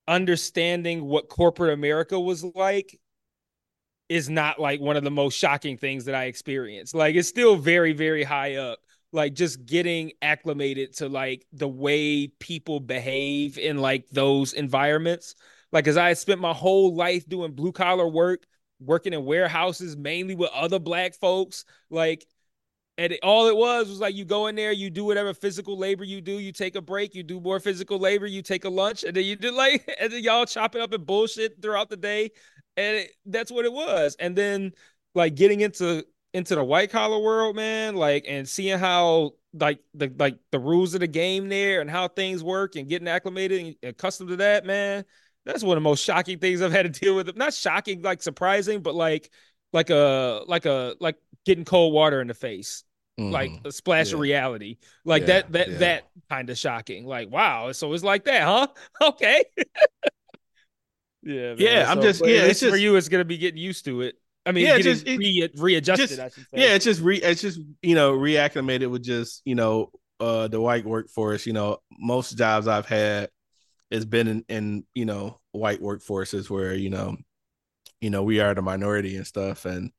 understanding 0.06 1.04
what 1.04 1.28
corporate 1.28 1.72
America 1.72 2.18
was 2.18 2.42
like 2.42 2.98
is 4.08 4.30
not 4.30 4.58
like 4.58 4.80
one 4.80 4.96
of 4.96 5.04
the 5.04 5.10
most 5.10 5.36
shocking 5.36 5.76
things 5.76 6.06
that 6.06 6.14
I 6.14 6.24
experienced. 6.24 6.94
Like 6.94 7.14
it's 7.14 7.28
still 7.28 7.56
very, 7.56 7.92
very 7.92 8.24
high 8.24 8.56
up. 8.56 8.78
Like 9.12 9.34
just 9.34 9.64
getting 9.64 10.12
acclimated 10.20 10.94
to 10.96 11.08
like 11.08 11.46
the 11.52 11.68
way 11.68 12.28
people 12.28 12.80
behave 12.80 13.58
in 13.58 13.78
like 13.78 14.08
those 14.10 14.52
environments. 14.52 15.34
Like, 15.72 15.86
as 15.86 15.96
I 15.96 16.14
spent 16.14 16.40
my 16.40 16.52
whole 16.52 16.94
life 16.94 17.28
doing 17.28 17.52
blue 17.52 17.72
collar 17.72 18.08
work, 18.08 18.46
working 18.80 19.12
in 19.12 19.24
warehouses, 19.24 19.96
mainly 19.96 20.34
with 20.34 20.50
other 20.54 20.78
black 20.78 21.14
folks. 21.14 21.64
Like, 21.90 22.26
and 22.98 23.12
it, 23.12 23.20
all 23.22 23.46
it 23.46 23.56
was 23.56 23.88
was 23.88 24.00
like 24.00 24.16
you 24.16 24.24
go 24.24 24.48
in 24.48 24.56
there, 24.56 24.72
you 24.72 24.90
do 24.90 25.04
whatever 25.04 25.32
physical 25.32 25.78
labor 25.78 26.02
you 26.02 26.20
do, 26.20 26.32
you 26.32 26.50
take 26.50 26.74
a 26.74 26.82
break, 26.82 27.14
you 27.14 27.22
do 27.22 27.40
more 27.40 27.60
physical 27.60 27.98
labor, 27.98 28.26
you 28.26 28.42
take 28.42 28.64
a 28.64 28.68
lunch, 28.68 29.04
and 29.04 29.14
then 29.14 29.24
you 29.24 29.36
do 29.36 29.52
like, 29.56 29.88
and 30.00 30.12
then 30.12 30.22
y'all 30.22 30.44
chop 30.44 30.74
it 30.74 30.82
up 30.82 30.92
and 30.92 31.06
bullshit 31.06 31.62
throughout 31.62 31.88
the 31.88 31.96
day, 31.96 32.32
and 32.76 32.96
it, 32.96 33.12
that's 33.24 33.52
what 33.52 33.64
it 33.64 33.72
was. 33.72 34.16
And 34.18 34.34
then 34.36 34.72
like 35.14 35.36
getting 35.36 35.60
into 35.60 36.04
into 36.34 36.56
the 36.56 36.64
white 36.64 36.90
collar 36.90 37.20
world, 37.20 37.54
man, 37.54 37.94
like 37.94 38.24
and 38.28 38.48
seeing 38.48 38.78
how 38.78 39.32
like 39.54 39.78
the 39.94 40.12
like 40.18 40.36
the 40.50 40.58
rules 40.58 40.94
of 40.94 41.00
the 41.00 41.06
game 41.06 41.48
there 41.48 41.80
and 41.80 41.88
how 41.88 42.08
things 42.08 42.42
work 42.42 42.74
and 42.74 42.88
getting 42.88 43.08
acclimated 43.08 43.60
and 43.60 43.76
accustomed 43.84 44.30
to 44.30 44.36
that, 44.36 44.66
man. 44.66 45.04
That's 45.46 45.62
one 45.62 45.78
of 45.78 45.82
the 45.82 45.88
most 45.88 46.04
shocking 46.04 46.40
things 46.40 46.60
I've 46.60 46.72
had 46.72 46.92
to 46.92 47.00
deal 47.00 47.14
with. 47.14 47.34
Not 47.36 47.54
shocking, 47.54 48.02
like 48.02 48.22
surprising, 48.22 48.82
but 48.82 48.96
like 48.96 49.30
like 49.72 49.90
a 49.90 50.42
like 50.48 50.66
a 50.66 50.96
like 50.98 51.16
getting 51.46 51.64
cold 51.64 51.94
water 51.94 52.20
in 52.20 52.26
the 52.26 52.34
face 52.34 52.84
like 53.18 53.50
Mhm. 53.50 53.66
a 53.66 53.72
splash 53.72 54.12
of 54.12 54.20
reality 54.20 54.76
like 55.04 55.22
Yeah, 55.22 55.26
that 55.26 55.52
that 55.52 55.68
yeah. 55.70 55.78
that 55.78 56.08
kind 56.30 56.48
of 56.50 56.56
shocking 56.56 57.04
like 57.04 57.30
wow 57.30 57.72
so 57.72 57.92
it's 57.92 58.04
like 58.04 58.24
that 58.26 58.42
huh 58.44 58.68
okay 59.02 59.44
yeah 61.22 61.54
man. 61.54 61.56
Yeah, 61.58 61.90
I'm 61.90 62.00
just- 62.00 62.24
yeah, 62.24 62.42
at 62.42 62.50
it's 62.50 62.62
least 62.62 62.72
for 62.72 62.76
you 62.78 62.96
it's 62.96 63.08
gonna 63.08 63.24
be 63.24 63.38
getting 63.38 63.60
used 63.60 63.84
to 63.86 64.02
it 64.02 64.16
i 64.46 64.52
mean 64.52 64.64
Yeah, 64.64 64.76
getting 64.76 64.92
just- 64.94 65.06
it- 65.06 65.18
re- 65.18 65.50
readjusted 65.56 66.08
just- 66.08 66.20
i 66.20 66.28
should 66.28 66.48
say 66.48 66.62
Yeah, 66.62 66.74
it's 66.74 66.84
just 66.84 67.00
re 67.00 67.16
it's 67.18 67.42
just 67.42 67.60
you 67.82 67.94
know 67.94 68.12
reacclimated 68.12 68.90
with 68.90 69.02
just 69.02 69.42
you 69.44 69.54
know 69.54 69.90
uh 70.20 70.48
the 70.48 70.60
white 70.60 70.84
workforce. 70.84 71.46
You 71.46 71.52
know, 71.52 71.78
most 71.98 72.36
jobs 72.36 72.66
I've 72.66 72.86
had 72.86 73.30
has 73.92 74.04
been 74.04 74.26
in, 74.28 74.44
in 74.48 74.84
you 74.94 75.04
know 75.04 75.38
white 75.52 75.80
workforces 75.80 76.50
where 76.50 76.74
you 76.74 76.90
know 76.90 77.16
you 78.00 78.10
know 78.10 78.22
we 78.24 78.40
are 78.40 78.52
the 78.54 78.62
minority 78.62 79.16
and 79.16 79.26
stuff. 79.26 79.64
And 79.64 79.92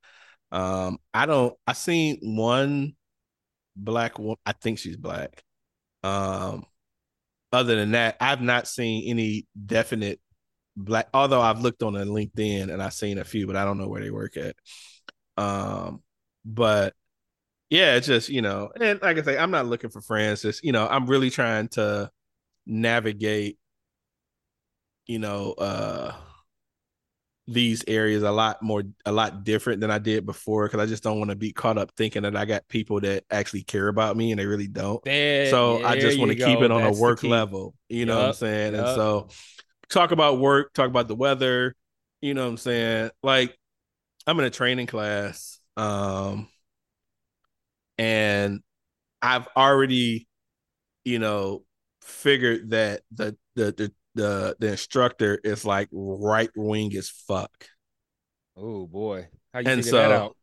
um 0.52 0.98
I 1.14 1.24
don't 1.26 1.54
I 1.66 1.72
seen 1.72 2.18
one 2.22 2.94
black 3.76 4.18
woman. 4.18 4.36
I 4.46 4.52
think 4.52 4.78
she's 4.78 4.96
black. 4.96 5.42
Um, 6.02 6.64
other 7.52 7.76
than 7.76 7.92
that, 7.92 8.16
I've 8.20 8.42
not 8.42 8.68
seen 8.68 9.08
any 9.10 9.46
definite 9.66 10.20
black. 10.76 11.08
Although 11.14 11.40
I've 11.40 11.60
looked 11.62 11.82
on 11.82 11.96
a 11.96 12.04
LinkedIn 12.04 12.72
and 12.72 12.82
I've 12.82 12.94
seen 12.94 13.18
a 13.18 13.24
few, 13.24 13.46
but 13.46 13.56
I 13.56 13.64
don't 13.64 13.78
know 13.78 13.88
where 13.88 14.02
they 14.02 14.10
work 14.10 14.36
at. 14.36 14.56
Um, 15.36 16.02
but 16.44 16.94
yeah, 17.70 17.96
it's 17.96 18.06
just 18.06 18.28
you 18.28 18.42
know, 18.42 18.70
and 18.80 19.00
like 19.02 19.18
I 19.18 19.22
say, 19.22 19.38
I'm 19.38 19.50
not 19.50 19.66
looking 19.66 19.90
for 19.90 20.00
friends. 20.00 20.42
Just 20.42 20.64
you 20.64 20.72
know, 20.72 20.86
I'm 20.88 21.06
really 21.06 21.30
trying 21.30 21.68
to 21.70 22.10
navigate, 22.66 23.58
you 25.06 25.18
know, 25.18 25.52
uh 25.52 26.12
these 27.50 27.82
areas 27.88 28.22
a 28.22 28.30
lot 28.30 28.62
more 28.62 28.82
a 29.04 29.12
lot 29.12 29.44
different 29.44 29.80
than 29.80 29.90
I 29.90 29.98
did 29.98 30.24
before 30.24 30.66
because 30.66 30.80
I 30.80 30.86
just 30.86 31.02
don't 31.02 31.18
want 31.18 31.30
to 31.30 31.36
be 31.36 31.52
caught 31.52 31.78
up 31.78 31.90
thinking 31.96 32.22
that 32.22 32.36
I 32.36 32.44
got 32.44 32.68
people 32.68 33.00
that 33.00 33.24
actually 33.30 33.62
care 33.64 33.88
about 33.88 34.16
me 34.16 34.30
and 34.32 34.38
they 34.40 34.46
really 34.46 34.68
don't. 34.68 35.02
There- 35.04 35.50
So 35.50 35.80
I 35.84 35.96
just 35.96 36.18
want 36.18 36.30
to 36.30 36.36
keep 36.36 36.62
it 36.62 36.70
on 36.70 36.82
That's 36.82 36.98
a 36.98 37.02
work 37.02 37.22
level. 37.30 37.74
You 37.88 38.06
know 38.06 38.16
what 38.16 38.26
I'm 38.26 38.32
saying? 38.34 38.74
And 38.74 38.86
so 38.96 39.28
talk 39.88 40.12
about 40.12 40.38
work, 40.38 40.72
talk 40.74 40.88
about 40.88 41.08
the 41.08 41.16
weather, 41.16 41.74
you 42.20 42.34
know 42.34 42.44
what 42.44 42.50
I'm 42.50 42.56
saying? 42.58 43.10
Like 43.22 43.58
I'm 44.26 44.38
in 44.38 44.44
a 44.46 44.50
training 44.50 44.86
class. 44.86 45.58
Um 45.76 46.48
and 47.98 48.60
I've 49.22 49.48
already, 49.56 50.28
you 51.04 51.18
know, 51.18 51.64
figured 52.02 52.70
that 52.70 53.02
the 53.12 53.36
the 53.56 53.72
the 53.72 53.92
the, 54.14 54.56
the 54.58 54.68
instructor 54.72 55.38
is 55.44 55.64
like 55.64 55.88
right 55.92 56.50
wing 56.56 56.94
as 56.96 57.08
fuck. 57.08 57.50
oh 58.56 58.86
boy 58.86 59.28
how 59.52 59.60
you 59.60 59.68
And 59.68 59.84
figure 59.84 59.98
that 59.98 60.08
so- 60.08 60.12
out 60.24 60.36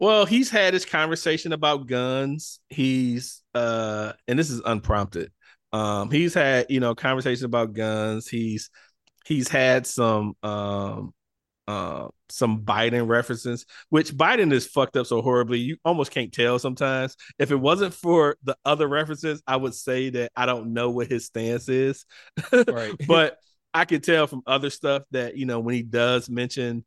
Well, 0.00 0.26
he's 0.26 0.50
had 0.50 0.74
his 0.74 0.84
conversation 0.84 1.52
about 1.52 1.86
guns. 1.86 2.60
He's 2.68 3.42
uh 3.54 4.12
and 4.26 4.38
this 4.38 4.50
is 4.50 4.60
unprompted. 4.64 5.30
Um 5.72 6.10
he's 6.10 6.34
had, 6.34 6.66
you 6.70 6.80
know, 6.80 6.94
conversation 6.94 7.46
about 7.46 7.72
guns. 7.72 8.28
He's 8.28 8.70
he's 9.24 9.48
had 9.48 9.86
some 9.86 10.34
um 10.42 11.14
uh 11.68 12.08
some 12.28 12.62
Biden 12.62 13.08
references, 13.08 13.66
which 13.90 14.12
Biden 14.12 14.52
is 14.52 14.66
fucked 14.66 14.96
up 14.96 15.06
so 15.06 15.22
horribly 15.22 15.58
you 15.58 15.76
almost 15.84 16.10
can't 16.10 16.32
tell 16.32 16.58
sometimes. 16.58 17.16
If 17.38 17.50
it 17.50 17.56
wasn't 17.56 17.94
for 17.94 18.36
the 18.42 18.56
other 18.64 18.88
references, 18.88 19.42
I 19.46 19.56
would 19.56 19.74
say 19.74 20.10
that 20.10 20.32
I 20.34 20.46
don't 20.46 20.72
know 20.72 20.90
what 20.90 21.08
his 21.08 21.26
stance 21.26 21.68
is. 21.68 22.04
Right. 22.52 22.94
but 23.06 23.38
I 23.74 23.84
can 23.84 24.00
tell 24.00 24.26
from 24.26 24.42
other 24.46 24.70
stuff 24.70 25.02
that, 25.12 25.36
you 25.36 25.46
know, 25.46 25.60
when 25.60 25.74
he 25.74 25.82
does 25.82 26.28
mention, 26.28 26.84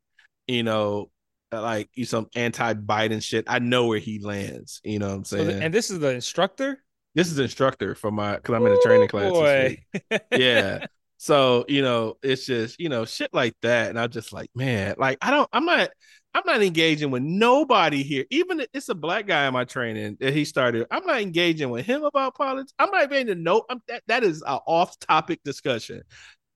you 0.48 0.64
know, 0.64 1.10
like 1.52 1.90
some 2.04 2.28
anti-Biden 2.36 3.24
shit, 3.24 3.46
I 3.48 3.60
know 3.60 3.88
where 3.88 4.00
he 4.00 4.20
lands. 4.20 4.82
You 4.84 5.00
know 5.00 5.10
what 5.10 5.16
I'm 5.16 5.24
So 5.24 5.38
saying? 5.38 5.50
th- 5.50 5.64
and 5.64 5.74
this 5.74 5.90
is 5.90 6.00
the 6.00 6.10
instructor 6.10 6.80
this 7.16 7.32
is 7.32 7.40
instructor 7.40 7.96
for 7.96 8.12
my 8.12 8.36
because 8.36 8.54
I'm 8.54 8.66
in 8.66 8.74
a 8.74 8.78
training 8.78 9.06
Ooh, 9.06 9.08
class. 9.08 10.22
Yeah. 10.32 10.86
So, 11.18 11.66
you 11.68 11.82
know, 11.82 12.18
it's 12.22 12.46
just, 12.46 12.80
you 12.80 12.90
know, 12.90 13.06
shit 13.06 13.34
like 13.34 13.56
that. 13.62 13.90
And 13.90 14.00
I'm 14.00 14.10
just 14.10 14.34
like, 14.34 14.50
man, 14.56 14.96
like 14.98 15.18
I 15.22 15.32
don't 15.32 15.50
I'm 15.54 15.66
not 15.66 15.90
I'm 16.34 16.44
not 16.46 16.62
engaging 16.62 17.12
with 17.12 17.24
nobody 17.24 18.04
here. 18.04 18.26
Even 18.30 18.66
it's 18.74 18.90
a 18.90 18.96
black 18.96 19.26
guy 19.26 19.48
in 19.48 19.54
my 19.54 19.64
training 19.64 20.18
that 20.20 20.34
he 20.34 20.44
started. 20.44 20.86
I'm 20.92 21.06
not 21.06 21.22
engaging 21.22 21.70
with 21.70 21.86
him 21.86 22.04
about 22.04 22.36
politics. 22.36 22.74
I'm 22.78 22.92
not 22.92 23.12
even 23.12 23.28
to 23.28 23.36
know 23.36 23.64
I'm, 23.70 23.82
that 23.88 24.04
that 24.08 24.24
is 24.24 24.42
an 24.42 24.60
off-topic 24.68 25.44
discussion. 25.44 26.02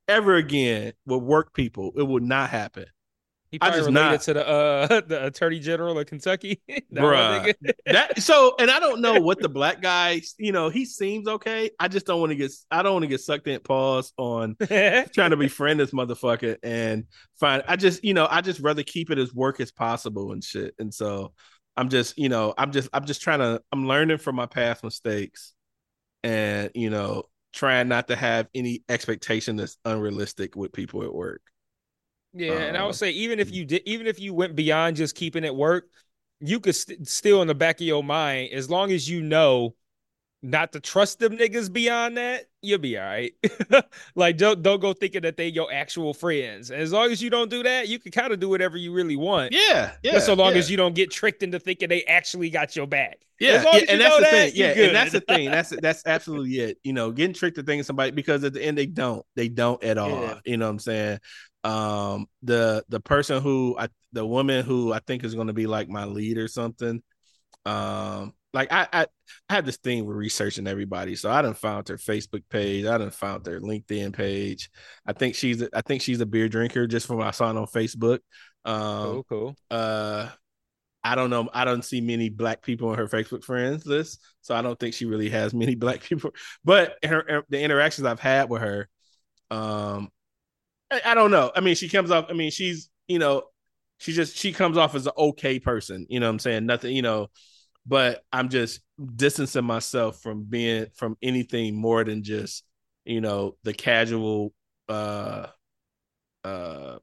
Ever 0.09 0.35
again 0.35 0.93
with 1.05 1.23
work 1.23 1.53
people, 1.53 1.93
it 1.95 2.03
will 2.03 2.19
not 2.19 2.49
happen. 2.49 2.85
He 3.51 3.57
I 3.61 3.69
probably 3.69 3.79
just 3.79 3.87
related 3.87 4.11
not- 4.11 4.21
to 4.21 4.33
the 4.33 4.47
uh 4.47 5.01
the 5.07 5.25
attorney 5.25 5.59
general 5.59 5.97
of 5.97 6.05
kentucky 6.05 6.61
That 6.67 6.83
Bruh. 6.91 7.53
that 7.85 8.21
so 8.21 8.55
and 8.59 8.69
I 8.71 8.79
don't 8.79 9.01
know 9.01 9.19
what 9.19 9.39
the 9.39 9.49
black 9.49 9.81
guy, 9.81 10.21
you 10.37 10.51
know, 10.51 10.69
he 10.69 10.85
seems 10.85 11.27
okay. 11.27 11.69
I 11.79 11.87
just 11.87 12.05
don't 12.05 12.19
want 12.19 12.31
to 12.31 12.35
get 12.35 12.51
I 12.71 12.81
don't 12.83 12.93
want 12.93 13.03
to 13.03 13.07
get 13.07 13.21
sucked 13.21 13.47
in 13.47 13.59
pause 13.59 14.13
on 14.17 14.55
trying 14.67 15.31
to 15.31 15.37
befriend 15.37 15.79
this 15.79 15.91
motherfucker 15.91 16.57
and 16.63 17.05
find 17.39 17.63
I 17.67 17.75
just, 17.75 18.03
you 18.03 18.13
know, 18.13 18.27
I 18.29 18.41
just 18.41 18.59
rather 18.59 18.83
keep 18.83 19.11
it 19.11 19.17
as 19.17 19.33
work 19.33 19.59
as 19.59 19.71
possible 19.71 20.31
and 20.31 20.43
shit. 20.43 20.73
And 20.79 20.93
so 20.93 21.33
I'm 21.77 21.89
just, 21.89 22.17
you 22.17 22.29
know, 22.29 22.53
I'm 22.57 22.71
just 22.71 22.89
I'm 22.93 23.05
just 23.05 23.21
trying 23.21 23.39
to 23.39 23.61
I'm 23.71 23.87
learning 23.87 24.17
from 24.17 24.35
my 24.35 24.45
past 24.47 24.83
mistakes 24.83 25.53
and, 26.23 26.71
you 26.75 26.89
know, 26.89 27.23
trying 27.53 27.87
not 27.87 28.07
to 28.09 28.15
have 28.15 28.47
any 28.53 28.83
expectation 28.89 29.55
that's 29.55 29.77
unrealistic 29.85 30.55
with 30.55 30.73
people 30.73 31.03
at 31.03 31.13
work. 31.13 31.41
Yeah, 32.33 32.53
and 32.53 32.77
I 32.77 32.81
Uh, 32.81 32.87
would 32.87 32.95
say 32.95 33.11
even 33.11 33.39
if 33.39 33.51
you 33.51 33.65
did, 33.65 33.81
even 33.85 34.07
if 34.07 34.19
you 34.19 34.33
went 34.33 34.55
beyond 34.55 34.97
just 34.97 35.15
keeping 35.15 35.43
it 35.43 35.55
work, 35.55 35.89
you 36.39 36.59
could 36.59 36.75
st- 36.75 37.07
still 37.07 37.41
in 37.41 37.47
the 37.47 37.55
back 37.55 37.77
of 37.77 37.87
your 37.87 38.03
mind, 38.03 38.53
as 38.53 38.69
long 38.69 38.91
as 38.91 39.09
you 39.09 39.21
know 39.21 39.75
not 40.41 40.71
to 40.71 40.79
trust 40.79 41.19
them 41.19 41.37
niggas 41.37 41.71
beyond 41.71 42.17
that, 42.17 42.45
you'll 42.61 42.79
be 42.79 42.97
all 42.97 43.05
right. 43.05 43.33
like 44.15 44.37
don't 44.37 44.61
don't 44.61 44.79
go 44.79 44.93
thinking 44.93 45.21
that 45.23 45.37
they 45.37 45.47
your 45.47 45.71
actual 45.71 46.13
friends. 46.13 46.71
As 46.71 46.93
long 46.93 47.11
as 47.11 47.21
you 47.21 47.29
don't 47.29 47.49
do 47.49 47.63
that, 47.63 47.87
you 47.87 47.99
can 47.99 48.11
kind 48.11 48.31
of 48.31 48.39
do 48.39 48.47
whatever 48.49 48.77
you 48.77 48.93
really 48.93 49.17
want. 49.17 49.51
Yeah, 49.51 49.93
yeah. 50.03 50.13
Just 50.13 50.27
so 50.27 50.35
long 50.35 50.53
yeah. 50.53 50.59
as 50.59 50.71
you 50.71 50.77
don't 50.77 50.95
get 50.95 51.11
tricked 51.11 51.43
into 51.43 51.59
thinking 51.59 51.89
they 51.89 52.03
actually 52.05 52.49
got 52.49 52.75
your 52.75 52.87
back. 52.87 53.19
Yeah, 53.39 53.63
yeah, 53.73 53.81
and 53.89 54.01
that's 54.01 54.15
the 54.15 54.21
that, 54.21 54.31
thing. 54.31 54.51
Yeah, 54.55 54.85
and 54.85 54.95
that's 54.95 55.11
the 55.13 55.21
thing. 55.21 55.49
That's 55.49 55.69
that's 55.81 56.03
absolutely 56.05 56.59
it. 56.59 56.77
You 56.83 56.93
know, 56.93 57.11
getting 57.11 57.33
tricked 57.33 57.55
to 57.57 57.63
thinking 57.63 57.83
somebody 57.83 58.11
because 58.11 58.43
at 58.43 58.53
the 58.53 58.63
end 58.63 58.77
they 58.77 58.85
don't. 58.85 59.25
They 59.35 59.47
don't 59.47 59.81
at 59.83 59.97
all. 59.97 60.09
Yeah. 60.09 60.39
You 60.45 60.57
know 60.57 60.65
what 60.65 60.71
I'm 60.71 60.79
saying? 60.79 61.19
Um, 61.63 62.27
the 62.41 62.85
the 62.89 62.99
person 62.99 63.41
who 63.41 63.75
I 63.77 63.89
the 64.13 64.25
woman 64.25 64.65
who 64.65 64.93
I 64.93 64.99
think 64.99 65.23
is 65.23 65.35
going 65.35 65.47
to 65.47 65.53
be 65.53 65.67
like 65.67 65.89
my 65.89 66.05
lead 66.05 66.37
or 66.37 66.47
something. 66.47 67.01
Um, 67.65 68.33
like 68.53 68.71
I, 68.71 68.87
I, 68.91 69.07
I 69.49 69.53
had 69.53 69.65
this 69.65 69.77
thing 69.77 70.05
with 70.05 70.17
researching 70.17 70.67
everybody, 70.67 71.15
so 71.15 71.29
I 71.29 71.41
didn't 71.41 71.57
found 71.57 71.87
her 71.89 71.97
Facebook 71.97 72.43
page, 72.49 72.85
I 72.85 72.97
didn't 72.97 73.13
found 73.13 73.43
their 73.43 73.61
LinkedIn 73.61 74.13
page. 74.13 74.69
I 75.05 75.13
think 75.13 75.35
she's, 75.35 75.63
I 75.73 75.81
think 75.81 76.01
she's 76.01 76.21
a 76.21 76.25
beer 76.25 76.49
drinker, 76.49 76.87
just 76.87 77.05
from 77.05 77.17
what 77.17 77.27
I 77.27 77.31
saw 77.31 77.47
on 77.49 77.55
Facebook. 77.67 78.19
Um, 78.65 79.03
cool, 79.03 79.23
cool. 79.29 79.55
Uh, 79.69 80.29
I 81.03 81.15
don't 81.15 81.29
know. 81.29 81.49
I 81.53 81.63
don't 81.63 81.85
see 81.85 82.01
many 82.01 82.29
black 82.29 82.61
people 82.61 82.89
on 82.89 82.97
her 82.97 83.07
Facebook 83.07 83.43
friends 83.43 83.85
list, 83.85 84.19
so 84.41 84.55
I 84.55 84.61
don't 84.61 84.79
think 84.79 84.93
she 84.93 85.05
really 85.05 85.29
has 85.29 85.53
many 85.53 85.75
black 85.75 86.01
people. 86.01 86.31
But 86.63 86.97
her, 87.05 87.25
her 87.27 87.43
the 87.49 87.61
interactions 87.61 88.05
I've 88.05 88.19
had 88.19 88.49
with 88.49 88.61
her, 88.61 88.89
um, 89.51 90.09
I, 90.91 91.13
don't 91.13 91.31
know. 91.31 91.51
I 91.55 91.61
mean, 91.61 91.75
she 91.75 91.89
comes 91.89 92.11
off. 92.11 92.25
I 92.29 92.33
mean, 92.33 92.51
she's 92.51 92.89
you 93.07 93.19
know, 93.19 93.43
she 93.99 94.13
just 94.13 94.37
she 94.37 94.53
comes 94.53 94.77
off 94.77 94.95
as 94.95 95.05
an 95.05 95.13
okay 95.17 95.59
person. 95.59 96.05
You 96.09 96.19
know, 96.19 96.27
what 96.27 96.31
I'm 96.31 96.39
saying 96.39 96.65
nothing. 96.65 96.95
You 96.95 97.01
know, 97.01 97.27
but 97.85 98.23
I'm 98.31 98.49
just 98.49 98.81
distancing 99.15 99.65
myself 99.65 100.21
from 100.21 100.43
being 100.43 100.87
from 100.95 101.17
anything 101.21 101.75
more 101.75 102.03
than 102.03 102.23
just 102.23 102.63
you 103.05 103.21
know 103.21 103.55
the 103.63 103.73
casual, 103.73 104.53
uh, 104.87 105.47
uh, 106.43 106.99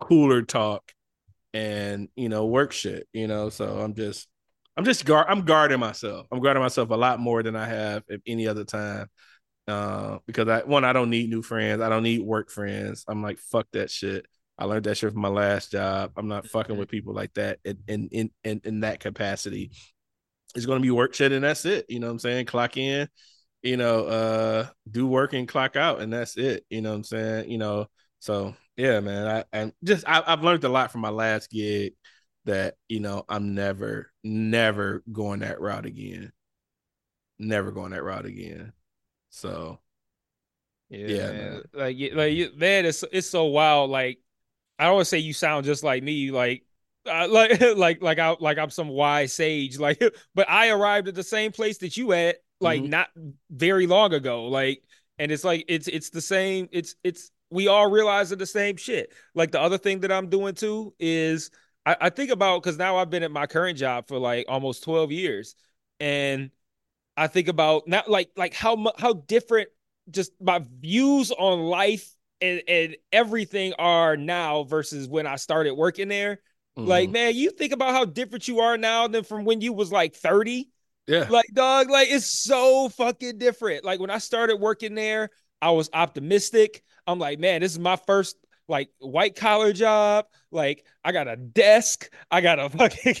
cooler 0.00 0.42
talk 0.42 0.92
and 1.54 2.08
you 2.16 2.28
know 2.28 2.46
work 2.46 2.72
shit 2.72 3.06
you 3.12 3.26
know 3.28 3.48
so 3.48 3.80
i'm 3.80 3.94
just 3.94 4.26
i'm 4.76 4.84
just 4.84 5.04
guard 5.04 5.26
i'm 5.28 5.42
guarding 5.42 5.78
myself 5.78 6.26
i'm 6.32 6.40
guarding 6.40 6.62
myself 6.62 6.90
a 6.90 6.94
lot 6.96 7.20
more 7.20 7.42
than 7.42 7.54
i 7.54 7.64
have 7.64 8.02
at 8.10 8.20
any 8.26 8.46
other 8.48 8.64
time 8.64 9.06
uh, 9.68 10.18
because 10.26 10.48
i 10.48 10.60
one 10.60 10.84
i 10.84 10.92
don't 10.92 11.10
need 11.10 11.30
new 11.30 11.42
friends. 11.42 11.80
I 11.80 11.88
don't 11.88 12.02
need 12.02 12.22
work 12.22 12.50
friends. 12.50 13.04
I'm 13.08 13.22
like 13.22 13.38
fuck 13.38 13.66
that 13.72 13.90
shit. 13.90 14.26
I 14.58 14.66
learned 14.66 14.84
that 14.84 14.96
shit 14.96 15.12
from 15.12 15.22
my 15.22 15.28
last 15.28 15.72
job. 15.72 16.12
I'm 16.16 16.28
not 16.28 16.46
fucking 16.46 16.76
with 16.76 16.88
people 16.88 17.14
like 17.14 17.34
that 17.34 17.58
in 17.64 17.78
in 17.86 18.30
in, 18.44 18.60
in 18.64 18.80
that 18.80 19.00
capacity. 19.00 19.72
It's 20.54 20.66
going 20.66 20.78
to 20.78 20.82
be 20.82 20.90
work 20.90 21.14
shit 21.14 21.32
and 21.32 21.44
that's 21.44 21.64
it. 21.64 21.86
You 21.88 22.00
know 22.00 22.06
what 22.06 22.12
i'm 22.12 22.18
saying? 22.20 22.46
Clock 22.46 22.76
in 22.76 23.08
you 23.62 23.78
know 23.78 24.04
uh 24.04 24.66
do 24.90 25.06
work 25.06 25.32
and 25.32 25.48
clock 25.48 25.76
out 25.76 26.00
and 26.00 26.12
that's 26.12 26.36
it. 26.36 26.64
You 26.70 26.82
know 26.82 26.90
what 26.90 26.96
i'm 26.96 27.04
saying? 27.04 27.50
You 27.50 27.58
know 27.58 27.86
so 28.24 28.54
yeah, 28.76 29.00
man. 29.00 29.26
I 29.26 29.44
and 29.52 29.72
just 29.84 30.08
I, 30.08 30.22
have 30.26 30.42
learned 30.42 30.64
a 30.64 30.68
lot 30.68 30.90
from 30.90 31.02
my 31.02 31.10
last 31.10 31.50
gig 31.50 31.92
that 32.44 32.74
you 32.88 33.00
know 33.00 33.24
I'm 33.28 33.54
never, 33.54 34.10
never 34.22 35.02
going 35.12 35.40
that 35.40 35.60
route 35.60 35.86
again. 35.86 36.32
Never 37.38 37.70
going 37.70 37.92
that 37.92 38.02
route 38.02 38.26
again. 38.26 38.72
So 39.34 39.80
yeah, 40.88 41.06
yeah 41.08 41.32
man. 41.32 41.62
like 41.72 41.96
like 42.14 42.54
man, 42.56 42.86
it's 42.86 43.02
it's 43.12 43.28
so 43.28 43.46
wild. 43.46 43.90
Like 43.90 44.20
I 44.78 44.86
always 44.86 45.08
say, 45.08 45.18
you 45.18 45.32
sound 45.32 45.66
just 45.66 45.82
like 45.82 46.04
me. 46.04 46.30
Like 46.30 46.64
uh, 47.04 47.26
like 47.30 47.60
like 47.76 48.00
like 48.00 48.18
I 48.20 48.36
like 48.38 48.58
I'm 48.58 48.70
some 48.70 48.88
wise 48.88 49.32
sage. 49.32 49.76
Like, 49.84 50.00
but 50.34 50.48
I 50.48 50.68
arrived 50.68 51.08
at 51.08 51.16
the 51.16 51.24
same 51.24 51.50
place 51.50 51.78
that 51.78 51.96
you 51.96 52.12
at 52.12 52.36
like 52.60 52.82
mm-hmm. 52.82 52.90
not 52.90 53.08
very 53.50 53.88
long 53.88 54.14
ago. 54.14 54.46
Like, 54.46 54.84
and 55.18 55.32
it's 55.32 55.44
like 55.44 55.64
it's 55.66 55.88
it's 55.88 56.10
the 56.10 56.22
same. 56.22 56.68
It's 56.70 56.94
it's 57.02 57.32
we 57.50 57.66
all 57.66 57.90
realizing 57.90 58.38
the 58.38 58.46
same 58.46 58.76
shit. 58.76 59.12
Like 59.34 59.50
the 59.50 59.60
other 59.60 59.78
thing 59.78 60.00
that 60.00 60.12
I'm 60.12 60.28
doing 60.28 60.54
too 60.54 60.94
is 61.00 61.50
I, 61.84 61.96
I 62.02 62.10
think 62.10 62.30
about 62.30 62.62
because 62.62 62.78
now 62.78 62.98
I've 62.98 63.10
been 63.10 63.24
at 63.24 63.32
my 63.32 63.48
current 63.48 63.78
job 63.78 64.06
for 64.06 64.18
like 64.18 64.46
almost 64.48 64.84
12 64.84 65.10
years, 65.10 65.56
and 65.98 66.50
I 67.16 67.26
think 67.28 67.48
about 67.48 67.86
not 67.86 68.10
like 68.10 68.30
like 68.36 68.54
how 68.54 68.92
how 68.98 69.14
different 69.14 69.68
just 70.10 70.32
my 70.40 70.62
views 70.80 71.30
on 71.30 71.60
life 71.60 72.14
and, 72.40 72.62
and 72.68 72.96
everything 73.12 73.72
are 73.78 74.16
now 74.16 74.64
versus 74.64 75.08
when 75.08 75.26
I 75.26 75.36
started 75.36 75.74
working 75.74 76.08
there. 76.08 76.40
Mm-hmm. 76.76 76.88
Like, 76.88 77.10
man, 77.10 77.34
you 77.34 77.50
think 77.50 77.72
about 77.72 77.92
how 77.92 78.04
different 78.04 78.48
you 78.48 78.60
are 78.60 78.76
now 78.76 79.06
than 79.08 79.24
from 79.24 79.44
when 79.44 79.60
you 79.60 79.72
was 79.72 79.92
like 79.92 80.14
30. 80.14 80.68
Yeah. 81.06 81.26
Like, 81.28 81.46
dog, 81.52 81.90
like 81.90 82.08
it's 82.10 82.26
so 82.26 82.88
fucking 82.88 83.38
different. 83.38 83.84
Like 83.84 84.00
when 84.00 84.10
I 84.10 84.18
started 84.18 84.56
working 84.56 84.94
there, 84.94 85.30
I 85.62 85.70
was 85.70 85.88
optimistic. 85.92 86.82
I'm 87.06 87.18
like, 87.18 87.38
man, 87.38 87.60
this 87.60 87.72
is 87.72 87.78
my 87.78 87.96
first 87.96 88.36
like 88.68 88.90
white 88.98 89.36
collar 89.36 89.72
job. 89.72 90.26
Like, 90.50 90.84
I 91.04 91.12
got 91.12 91.28
a 91.28 91.36
desk. 91.36 92.10
I 92.30 92.40
got 92.40 92.58
a 92.58 92.68
fucking 92.70 93.14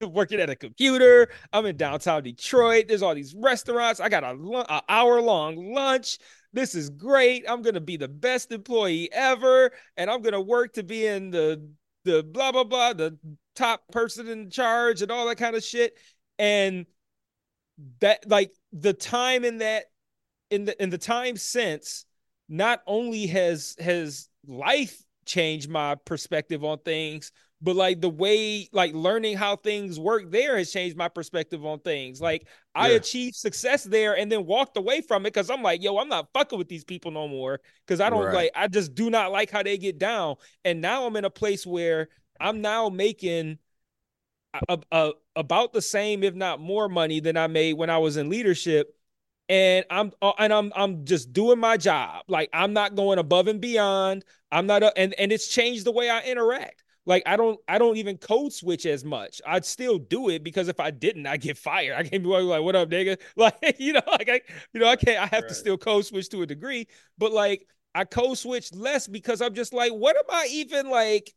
working 0.02 0.40
at 0.40 0.50
a 0.50 0.56
computer. 0.56 1.28
I'm 1.52 1.66
in 1.66 1.76
downtown 1.76 2.22
Detroit. 2.22 2.86
There's 2.88 3.02
all 3.02 3.14
these 3.14 3.34
restaurants. 3.36 4.00
I 4.00 4.08
got 4.08 4.24
a, 4.24 4.82
hour 4.88 5.20
long 5.20 5.72
lunch. 5.72 6.18
This 6.52 6.74
is 6.74 6.90
great. 6.90 7.44
I'm 7.48 7.62
gonna 7.62 7.80
be 7.80 7.96
the 7.96 8.08
best 8.08 8.52
employee 8.52 9.10
ever, 9.12 9.72
and 9.96 10.10
I'm 10.10 10.22
gonna 10.22 10.40
work 10.40 10.74
to 10.74 10.82
be 10.82 11.06
in 11.06 11.30
the 11.30 11.68
the 12.04 12.22
blah 12.22 12.52
blah 12.52 12.64
blah, 12.64 12.92
the 12.92 13.18
top 13.54 13.82
person 13.90 14.28
in 14.28 14.50
charge, 14.50 15.02
and 15.02 15.10
all 15.10 15.26
that 15.26 15.36
kind 15.36 15.56
of 15.56 15.64
shit. 15.64 15.98
And 16.38 16.86
that 18.00 18.28
like 18.28 18.52
the 18.72 18.94
time 18.94 19.44
in 19.44 19.58
that 19.58 19.86
in 20.50 20.64
the 20.64 20.82
in 20.82 20.90
the 20.90 20.98
time 20.98 21.36
since 21.36 22.06
not 22.48 22.80
only 22.86 23.26
has 23.26 23.76
has 23.78 24.28
life 24.46 25.02
changed 25.26 25.68
my 25.68 25.96
perspective 26.06 26.64
on 26.64 26.78
things 26.78 27.32
but 27.62 27.74
like 27.74 28.00
the 28.00 28.08
way 28.08 28.68
like 28.72 28.94
learning 28.94 29.36
how 29.36 29.56
things 29.56 29.98
work 29.98 30.30
there 30.30 30.56
has 30.58 30.70
changed 30.70 30.96
my 30.96 31.08
perspective 31.08 31.64
on 31.64 31.78
things 31.80 32.20
like 32.20 32.42
yeah. 32.42 32.82
i 32.82 32.88
achieved 32.88 33.34
success 33.34 33.84
there 33.84 34.16
and 34.16 34.30
then 34.30 34.44
walked 34.44 34.76
away 34.76 35.00
from 35.00 35.22
it 35.22 35.32
because 35.32 35.50
i'm 35.50 35.62
like 35.62 35.82
yo 35.82 35.98
i'm 35.98 36.08
not 36.08 36.28
fucking 36.34 36.58
with 36.58 36.68
these 36.68 36.84
people 36.84 37.10
no 37.10 37.26
more 37.26 37.60
because 37.86 38.00
i 38.00 38.10
don't 38.10 38.26
right. 38.26 38.34
like 38.34 38.50
i 38.54 38.68
just 38.68 38.94
do 38.94 39.10
not 39.10 39.32
like 39.32 39.50
how 39.50 39.62
they 39.62 39.78
get 39.78 39.98
down 39.98 40.36
and 40.64 40.80
now 40.80 41.06
i'm 41.06 41.16
in 41.16 41.24
a 41.24 41.30
place 41.30 41.66
where 41.66 42.08
i'm 42.40 42.60
now 42.60 42.88
making 42.88 43.58
a, 44.68 44.78
a, 44.90 45.12
about 45.34 45.72
the 45.72 45.82
same 45.82 46.22
if 46.22 46.34
not 46.34 46.60
more 46.60 46.88
money 46.88 47.20
than 47.20 47.36
i 47.36 47.46
made 47.46 47.74
when 47.74 47.90
i 47.90 47.98
was 47.98 48.16
in 48.16 48.28
leadership 48.28 48.92
and 49.48 49.84
I'm 49.90 50.12
uh, 50.20 50.32
and 50.38 50.52
I'm 50.52 50.72
I'm 50.74 51.04
just 51.04 51.32
doing 51.32 51.58
my 51.60 51.76
job. 51.76 52.24
Like 52.26 52.50
I'm 52.52 52.72
not 52.72 52.96
going 52.96 53.20
above 53.20 53.46
and 53.46 53.60
beyond. 53.60 54.24
I'm 54.50 54.66
not 54.66 54.82
a, 54.82 54.96
and 54.98 55.14
and 55.14 55.30
it's 55.30 55.46
changed 55.46 55.84
the 55.84 55.92
way 55.92 56.10
I 56.10 56.22
interact. 56.22 56.82
Like 57.06 57.22
I 57.24 57.36
don't 57.36 57.58
I 57.68 57.78
don't 57.78 57.96
even 57.96 58.18
code 58.18 58.52
switch 58.52 58.84
as 58.84 59.04
much. 59.04 59.40
I'd 59.46 59.64
still 59.64 59.98
do 59.98 60.28
it 60.28 60.42
because 60.42 60.68
if 60.68 60.80
I 60.80 60.90
didn't, 60.90 61.26
I 61.26 61.36
get 61.36 61.56
fired. 61.56 61.94
I 61.94 62.02
can't 62.02 62.22
be 62.22 62.28
like, 62.28 62.62
"What 62.62 62.76
up, 62.76 62.90
nigga?" 62.90 63.18
Like 63.36 63.76
you 63.78 63.92
know, 63.92 64.02
like 64.08 64.28
I 64.28 64.40
you 64.72 64.80
know 64.80 64.88
I 64.88 64.96
can't. 64.96 65.18
I 65.18 65.26
have 65.26 65.44
right. 65.44 65.48
to 65.48 65.54
still 65.54 65.78
code 65.78 66.04
switch 66.04 66.28
to 66.30 66.42
a 66.42 66.46
degree, 66.46 66.88
but 67.16 67.32
like 67.32 67.66
I 67.94 68.04
code 68.04 68.36
switch 68.36 68.74
less 68.74 69.06
because 69.06 69.40
I'm 69.40 69.54
just 69.54 69.72
like, 69.72 69.92
what 69.92 70.16
am 70.16 70.24
I 70.28 70.48
even 70.50 70.90
like? 70.90 71.32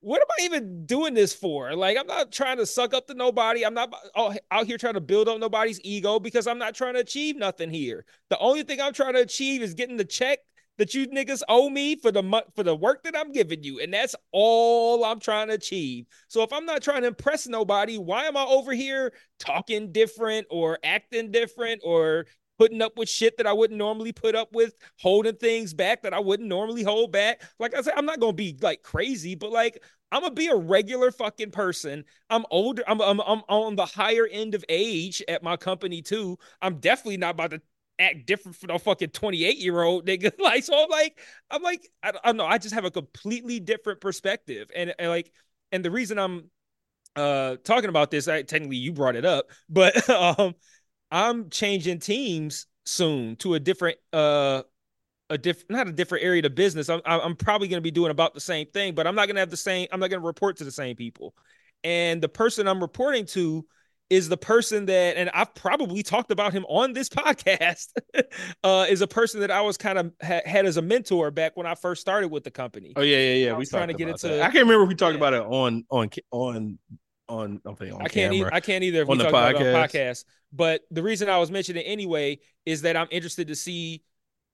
what 0.00 0.20
am 0.22 0.28
I 0.38 0.44
even 0.44 0.86
doing 0.86 1.14
this 1.14 1.34
for? 1.34 1.74
Like, 1.74 1.98
I'm 1.98 2.06
not 2.06 2.32
trying 2.32 2.56
to 2.56 2.66
suck 2.66 2.94
up 2.94 3.06
to 3.08 3.14
nobody. 3.14 3.64
I'm 3.66 3.74
not 3.74 3.94
oh, 4.16 4.34
out 4.50 4.66
here 4.66 4.78
trying 4.78 4.94
to 4.94 5.00
build 5.00 5.28
up 5.28 5.38
nobody's 5.38 5.80
ego 5.84 6.18
because 6.18 6.46
I'm 6.46 6.58
not 6.58 6.74
trying 6.74 6.94
to 6.94 7.00
achieve 7.00 7.36
nothing 7.36 7.70
here. 7.70 8.06
The 8.30 8.38
only 8.38 8.62
thing 8.62 8.80
I'm 8.80 8.94
trying 8.94 9.12
to 9.12 9.20
achieve 9.20 9.62
is 9.62 9.74
getting 9.74 9.98
the 9.98 10.04
check 10.04 10.38
that 10.80 10.94
you 10.94 11.06
niggas 11.08 11.42
owe 11.46 11.68
me 11.68 11.94
for 11.94 12.10
the 12.10 12.42
for 12.56 12.62
the 12.62 12.74
work 12.74 13.02
that 13.04 13.14
I'm 13.14 13.32
giving 13.32 13.62
you, 13.62 13.80
and 13.80 13.92
that's 13.92 14.16
all 14.32 15.04
I'm 15.04 15.20
trying 15.20 15.48
to 15.48 15.54
achieve. 15.54 16.06
So 16.26 16.42
if 16.42 16.54
I'm 16.54 16.64
not 16.64 16.82
trying 16.82 17.02
to 17.02 17.08
impress 17.08 17.46
nobody, 17.46 17.98
why 17.98 18.24
am 18.24 18.34
I 18.34 18.44
over 18.44 18.72
here 18.72 19.12
talking 19.38 19.92
different 19.92 20.46
or 20.48 20.78
acting 20.82 21.32
different 21.32 21.82
or 21.84 22.24
putting 22.58 22.80
up 22.80 22.96
with 22.96 23.10
shit 23.10 23.36
that 23.36 23.46
I 23.46 23.52
wouldn't 23.52 23.76
normally 23.76 24.12
put 24.12 24.34
up 24.34 24.54
with, 24.54 24.72
holding 24.98 25.36
things 25.36 25.74
back 25.74 26.02
that 26.02 26.14
I 26.14 26.18
wouldn't 26.18 26.48
normally 26.48 26.82
hold 26.82 27.12
back. 27.12 27.42
Like 27.58 27.74
I 27.74 27.82
said, 27.82 27.92
I'm 27.98 28.06
not 28.06 28.18
gonna 28.18 28.32
be 28.32 28.56
like 28.62 28.82
crazy, 28.82 29.34
but 29.34 29.52
like 29.52 29.82
I'm 30.10 30.22
gonna 30.22 30.34
be 30.34 30.48
a 30.48 30.56
regular 30.56 31.10
fucking 31.10 31.50
person. 31.50 32.04
I'm 32.30 32.46
older. 32.50 32.82
I'm, 32.88 33.02
I'm 33.02 33.20
I'm 33.20 33.42
on 33.48 33.76
the 33.76 33.84
higher 33.84 34.26
end 34.26 34.54
of 34.54 34.64
age 34.70 35.22
at 35.28 35.42
my 35.42 35.58
company 35.58 36.00
too. 36.00 36.38
I'm 36.62 36.78
definitely 36.78 37.18
not 37.18 37.34
about 37.34 37.50
to 37.50 37.60
act 38.00 38.26
different 38.26 38.56
from 38.56 38.70
a 38.70 38.78
fucking 38.78 39.10
28 39.10 39.58
year 39.58 39.82
old 39.82 40.06
nigga. 40.06 40.32
Like 40.40 40.64
so, 40.64 40.82
I'm 40.82 40.88
like 40.88 41.20
I'm 41.50 41.62
like 41.62 41.88
I, 42.02 42.12
don't 42.12 42.36
know. 42.36 42.46
I 42.46 42.58
just 42.58 42.74
have 42.74 42.84
a 42.84 42.90
completely 42.90 43.60
different 43.60 44.00
perspective, 44.00 44.70
and, 44.74 44.94
and 44.98 45.10
like 45.10 45.32
and 45.72 45.84
the 45.84 45.90
reason 45.90 46.18
I'm 46.18 46.50
uh 47.16 47.56
talking 47.62 47.90
about 47.90 48.10
this, 48.10 48.28
I 48.28 48.42
technically 48.42 48.76
you 48.76 48.92
brought 48.92 49.16
it 49.16 49.24
up, 49.24 49.46
but 49.68 50.08
um 50.08 50.54
I'm 51.10 51.50
changing 51.50 52.00
teams 52.00 52.66
soon 52.84 53.36
to 53.36 53.54
a 53.54 53.60
different 53.60 53.98
uh 54.12 54.62
a 55.28 55.38
different 55.38 55.70
not 55.70 55.88
a 55.88 55.92
different 55.92 56.24
area 56.24 56.42
of 56.44 56.54
business. 56.54 56.88
I'm 56.88 57.00
I'm 57.04 57.36
probably 57.36 57.68
going 57.68 57.78
to 57.78 57.82
be 57.82 57.92
doing 57.92 58.10
about 58.10 58.34
the 58.34 58.40
same 58.40 58.66
thing, 58.66 58.94
but 58.94 59.06
I'm 59.06 59.14
not 59.14 59.26
going 59.26 59.36
to 59.36 59.40
have 59.40 59.50
the 59.50 59.56
same 59.56 59.86
I'm 59.92 60.00
not 60.00 60.10
going 60.10 60.20
to 60.20 60.26
report 60.26 60.56
to 60.58 60.64
the 60.64 60.72
same 60.72 60.96
people. 60.96 61.34
And 61.84 62.20
the 62.20 62.28
person 62.28 62.66
I'm 62.68 62.80
reporting 62.80 63.26
to 63.26 63.66
is 64.10 64.28
the 64.28 64.36
person 64.36 64.86
that 64.86 65.16
and 65.16 65.30
I've 65.32 65.54
probably 65.54 66.02
talked 66.02 66.30
about 66.30 66.52
him 66.52 66.66
on 66.68 66.92
this 66.92 67.08
podcast 67.08 67.88
uh 68.64 68.86
is 68.88 69.00
a 69.00 69.06
person 69.06 69.40
that 69.40 69.50
I 69.50 69.62
was 69.62 69.76
kind 69.76 69.98
of 69.98 70.12
ha- 70.20 70.42
had 70.44 70.66
as 70.66 70.76
a 70.76 70.82
mentor 70.82 71.30
back 71.30 71.56
when 71.56 71.66
I 71.66 71.74
first 71.74 72.00
started 72.00 72.28
with 72.28 72.44
the 72.44 72.50
company. 72.50 72.92
Oh 72.96 73.02
yeah, 73.02 73.18
yeah, 73.18 73.46
yeah. 73.46 73.56
We 73.56 73.64
trying 73.64 73.88
to 73.88 73.94
get 73.94 74.08
into 74.08 74.28
that. 74.28 74.40
I 74.40 74.50
can't 74.50 74.66
remember 74.66 74.82
if 74.82 74.88
we 74.88 74.94
talked 74.96 75.12
yeah. 75.12 75.18
about 75.18 75.34
it 75.34 75.42
on 75.42 75.84
on 75.90 76.10
on 76.32 76.78
on 77.28 77.60
okay 77.64 77.90
on 77.90 78.02
I 78.02 78.08
can't 78.08 78.52
I 78.52 78.60
can't 78.60 78.84
either 78.84 79.02
if 79.02 79.08
on 79.08 79.18
we 79.18 79.24
the 79.24 79.30
podcast. 79.30 79.50
About 79.50 79.56
on 79.56 79.88
podcast. 79.88 80.24
But 80.52 80.82
the 80.90 81.02
reason 81.02 81.28
I 81.28 81.38
was 81.38 81.50
mentioning 81.50 81.84
anyway 81.84 82.40
is 82.66 82.82
that 82.82 82.96
I'm 82.96 83.08
interested 83.10 83.48
to 83.48 83.54
see 83.54 84.02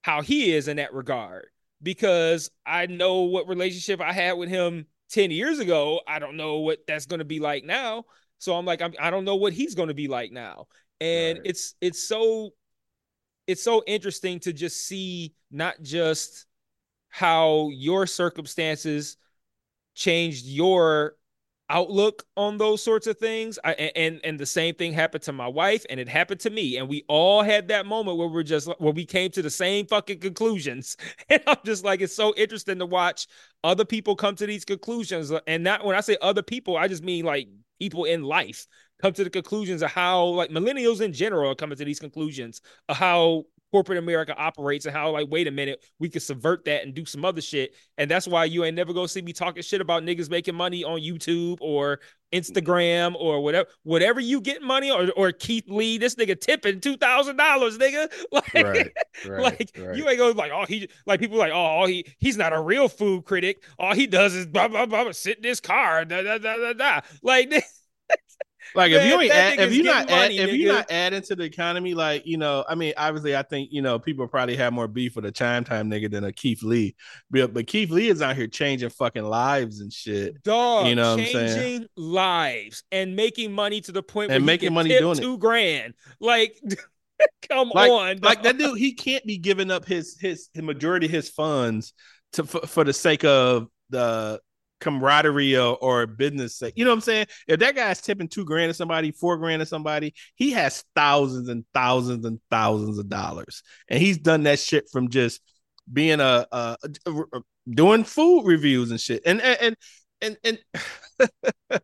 how 0.03 0.21
he 0.21 0.55
is 0.55 0.69
in 0.69 0.77
that 0.77 0.93
regard 0.93 1.47
because 1.83 2.51
I 2.65 2.87
know 2.87 3.23
what 3.23 3.49
relationship 3.49 4.01
I 4.01 4.13
had 4.13 4.33
with 4.33 4.49
him 4.49 4.87
10 5.11 5.31
years 5.31 5.59
ago. 5.59 6.01
I 6.07 6.19
don't 6.19 6.37
know 6.37 6.59
what 6.59 6.81
that's 6.87 7.07
going 7.07 7.19
to 7.19 7.25
be 7.25 7.41
like 7.41 7.65
now. 7.65 8.05
So 8.39 8.55
I'm 8.57 8.65
like, 8.67 8.83
I'm, 8.83 8.95
I 9.01 9.11
don't 9.11 9.25
know 9.25 9.37
what 9.37 9.53
he's 9.53 9.75
going 9.75 9.89
to 9.89 9.95
be 9.95 10.09
like 10.09 10.33
now. 10.33 10.67
And 11.01 11.39
Right. 11.39 11.45
it's 11.45 11.75
it's 11.81 12.03
so 12.07 12.53
it's 13.47 13.63
so 13.63 13.83
interesting 13.87 14.41
to 14.41 14.53
just 14.53 14.87
see 14.87 15.35
not 15.51 15.83
just 15.83 16.47
how 17.11 17.71
your 17.73 18.07
circumstances 18.07 19.17
changed 19.95 20.47
your 20.47 21.17
outlook 21.69 22.25
on 22.37 22.59
those 22.59 22.83
sorts 22.83 23.07
of 23.09 23.19
things. 23.19 23.59
I, 23.65 23.73
and 23.97 24.21
and 24.25 24.39
the 24.39 24.47
same 24.47 24.75
thing 24.77 24.93
happened 24.93 25.25
to 25.25 25.33
my 25.33 25.49
wife, 25.49 25.85
and 25.91 25.99
it 25.99 26.09
happened 26.09 26.41
to 26.41 26.51
me, 26.51 26.77
and 26.77 26.89
we 26.89 27.05
all 27.09 27.43
had 27.43 27.69
that 27.69 27.87
moment 27.87 28.19
where 28.19 28.29
we're 28.29 28.43
just 28.45 28.69
where 28.79 28.93
we 28.93 29.05
came 29.05 29.31
to 29.33 29.43
the 29.43 29.51
same 29.51 29.87
fucking 29.87 30.21
conclusions. 30.21 30.97
And 31.31 31.43
I'm 31.47 31.57
just 31.65 31.85
like, 31.85 32.01
it's 32.03 32.15
so 32.15 32.35
interesting 32.37 32.79
to 32.79 32.87
watch 32.87 33.27
other 33.65 33.85
people 33.85 34.17
come 34.17 34.37
to 34.37 34.47
these 34.47 34.65
conclusions, 34.65 35.33
and 35.47 35.65
not 35.65 35.85
when 35.85 35.97
I 35.97 36.01
say 36.01 36.17
other 36.23 36.43
people, 36.43 36.77
I 36.77 36.89
just 36.89 37.03
mean 37.05 37.25
like 37.25 37.49
people 37.79 38.05
in 38.05 38.23
life 38.23 38.67
come 39.01 39.13
to 39.13 39.25
the 39.25 39.31
conclusions 39.31 39.83
of 39.83 39.91
how 39.91 40.25
like 40.27 40.51
millennials 40.51 41.01
in 41.01 41.13
general 41.13 41.51
are 41.51 41.55
coming 41.55 41.77
to 41.77 41.85
these 41.85 42.01
conclusions 42.01 42.61
of 42.89 42.97
how 42.97 43.45
corporate 43.77 43.99
America 43.99 44.35
operates 44.39 44.87
and 44.87 44.97
how 44.97 45.11
like 45.11 45.27
wait 45.29 45.47
a 45.47 45.51
minute 45.51 45.85
we 45.99 46.09
could 46.09 46.23
subvert 46.23 46.65
that 46.65 46.83
and 46.83 46.95
do 46.95 47.05
some 47.05 47.27
other 47.27 47.43
shit. 47.43 47.75
And 47.99 48.11
that's 48.11 48.27
why 48.27 48.47
you 48.47 48.65
ain't 48.65 48.75
never 48.75 48.95
gonna 48.95 49.07
see 49.07 49.21
me 49.21 49.35
talking 49.35 49.63
shit 49.63 49.83
about 49.83 50.03
niggas 50.03 50.31
making 50.31 50.55
money 50.55 50.83
on 50.83 51.01
YouTube 51.01 51.59
or 51.61 52.01
Instagram 52.33 53.15
or 53.17 53.43
whatever 53.43 53.69
whatever 53.83 54.19
you 54.19 54.41
get 54.41 54.63
money 54.63 54.91
or 54.91 55.11
or 55.15 55.31
Keith 55.31 55.69
Lee 55.69 55.99
this 55.99 56.15
nigga 56.15 56.41
tipping 56.41 56.81
two 56.81 56.97
thousand 56.97 57.37
dollars 57.37 57.77
nigga. 57.77 58.11
Like 58.33 58.55
Right, 58.55 58.93
right, 59.29 59.43
like 59.43 59.71
right. 59.79 59.95
you 59.95 60.09
ain't 60.09 60.19
gonna 60.19 60.33
like 60.33 60.53
oh 60.55 60.65
he 60.67 60.89
like 61.05 61.21
people 61.21 61.37
like 61.37 61.53
oh 61.55 61.85
he 61.85 62.07
he's 62.19 62.39
not 62.39 62.55
a 62.55 62.61
real 62.61 62.89
food 62.89 63.27
critic. 63.27 63.63
All 63.79 63.93
he 63.93 64.07
does 64.07 64.35
is 64.35 64.47
blah 64.47 64.69
blah 64.69 64.87
blah 64.87 65.13
sit 65.13 65.37
in 65.37 65.43
this 65.43 65.61
car 65.61 66.07
da 66.07 66.23
da 66.23 66.39
da 66.39 66.57
da 66.57 66.73
da. 66.73 67.01
Like 67.23 67.53
Like 68.77 68.93
if 68.93 69.05
you 69.07 69.21
ain't 69.21 69.33
add, 69.33 69.59
if 69.59 69.73
you 69.73 69.83
not 69.83 70.07
getting 70.09 70.39
add, 70.39 70.49
if 70.49 70.55
you 70.55 70.69
not 70.69 70.91
adding 70.91 71.23
to 71.23 71.35
the 71.37 71.45
economy, 71.45 71.95
like 71.95 72.27
you 72.27 72.37
know, 72.37 72.65
I 72.69 72.75
mean, 72.75 72.93
obviously, 72.97 73.35
I 73.37 73.43
think 73.43 73.71
you 73.73 73.83
know 73.83 73.99
people 73.99 74.27
probably 74.29 74.57
have 74.57 74.73
more 74.73 74.87
beef 74.89 75.17
with 75.17 75.25
a 75.27 75.33
Chimetime 75.33 75.89
nigga 75.93 76.11
than 76.11 76.25
a 76.25 76.33
Keith 76.33 76.63
Lee, 76.63 76.95
but 77.31 77.53
but 77.55 77.67
Keith 77.67 77.91
Lee 77.91 78.09
is 78.09 78.23
out 78.23 78.37
here 78.37 78.47
changing 78.47 78.91
fucking 78.91 79.25
lives 79.25 79.81
and 79.81 79.93
shit. 79.93 80.43
Dog, 80.43 80.87
You 80.87 80.95
know 80.95 81.13
what 81.17 81.21
I'm 81.21 81.27
saying? 81.27 81.57
changing 81.59 81.89
lives 81.97 82.85
and 82.93 83.17
making 83.17 83.53
money 83.53 83.81
to 83.83 83.93
the 83.93 84.03
point 84.03 84.31
And 84.31 84.43
where 84.43 84.47
making 84.47 84.73
money 84.75 84.91
doing 84.99 85.19
it. 85.19 85.23
two 85.23 85.39
grand. 85.39 85.95
Like, 86.21 86.59
come 87.49 87.71
Like- 87.75 87.91
on, 87.91 88.19
Like 88.21 88.43
that 88.43 88.59
dude, 88.59 88.79
he 88.79 88.93
can't 88.93 89.25
be 89.25 89.39
giving 89.39 89.71
up 89.71 89.85
his 89.85 90.19
his, 90.21 90.49
his 90.53 90.63
majority 90.63 91.07
of 91.07 91.13
his 91.13 91.29
funds 91.31 91.93
to 92.33 92.45
for, 92.45 92.67
for 92.67 92.85
the 92.85 92.93
sake 92.93 93.25
of 93.25 93.69
the 93.91 94.41
camaraderie 94.81 95.57
or, 95.57 95.77
or 95.77 96.07
business. 96.07 96.63
You 96.75 96.85
know 96.85 96.91
what 96.91 96.97
I'm 96.97 97.01
saying? 97.03 97.27
If 97.49 97.61
that 97.61 97.75
guy's 97.75 98.01
tipping 98.01 98.29
two 98.29 98.45
grand 98.45 98.71
to 98.71 98.75
somebody, 98.75 99.13
four 99.13 99.37
grand 99.39 99.61
to 99.61 99.67
somebody, 99.67 100.15
he 100.35 100.53
has 100.53 100.85
thousands 100.95 101.49
and 101.49 101.65
thousands 101.75 102.25
and 102.25 102.41
thousands 102.51 102.99
of 102.99 103.09
dollars, 103.09 103.63
and 103.89 104.01
he's 104.01 104.19
done 104.19 104.45
that 104.45 104.59
shit 104.59 104.89
from 104.91 105.09
just 105.09 105.41
being 105.93 106.21
a, 106.21 106.47
a, 106.53 106.77
a- 107.07 107.11
a- 107.39 107.43
doing 107.71 108.05
food 108.05 108.45
reviews 108.47 108.91
and 108.91 109.01
shit. 109.01 109.23
And 109.27 109.41
and 109.41 109.77
and 110.21 110.37
and, 110.45 110.59
and 111.21 111.81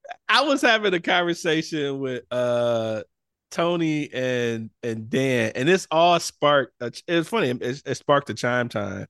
I 0.28 0.42
was 0.42 0.62
having 0.62 0.94
a 0.94 1.00
conversation 1.00 1.98
with 2.00 2.24
uh 2.30 3.02
Tony 3.50 4.12
and 4.12 4.70
and 4.82 5.08
Dan, 5.08 5.52
and 5.54 5.68
this 5.68 5.86
all 5.90 6.18
sparked. 6.20 6.72
A, 6.80 6.92
it 7.06 7.16
was 7.16 7.28
funny. 7.28 7.50
It, 7.50 7.82
it 7.86 7.94
sparked 7.96 8.26
the 8.26 8.34
Chimetime. 8.34 9.06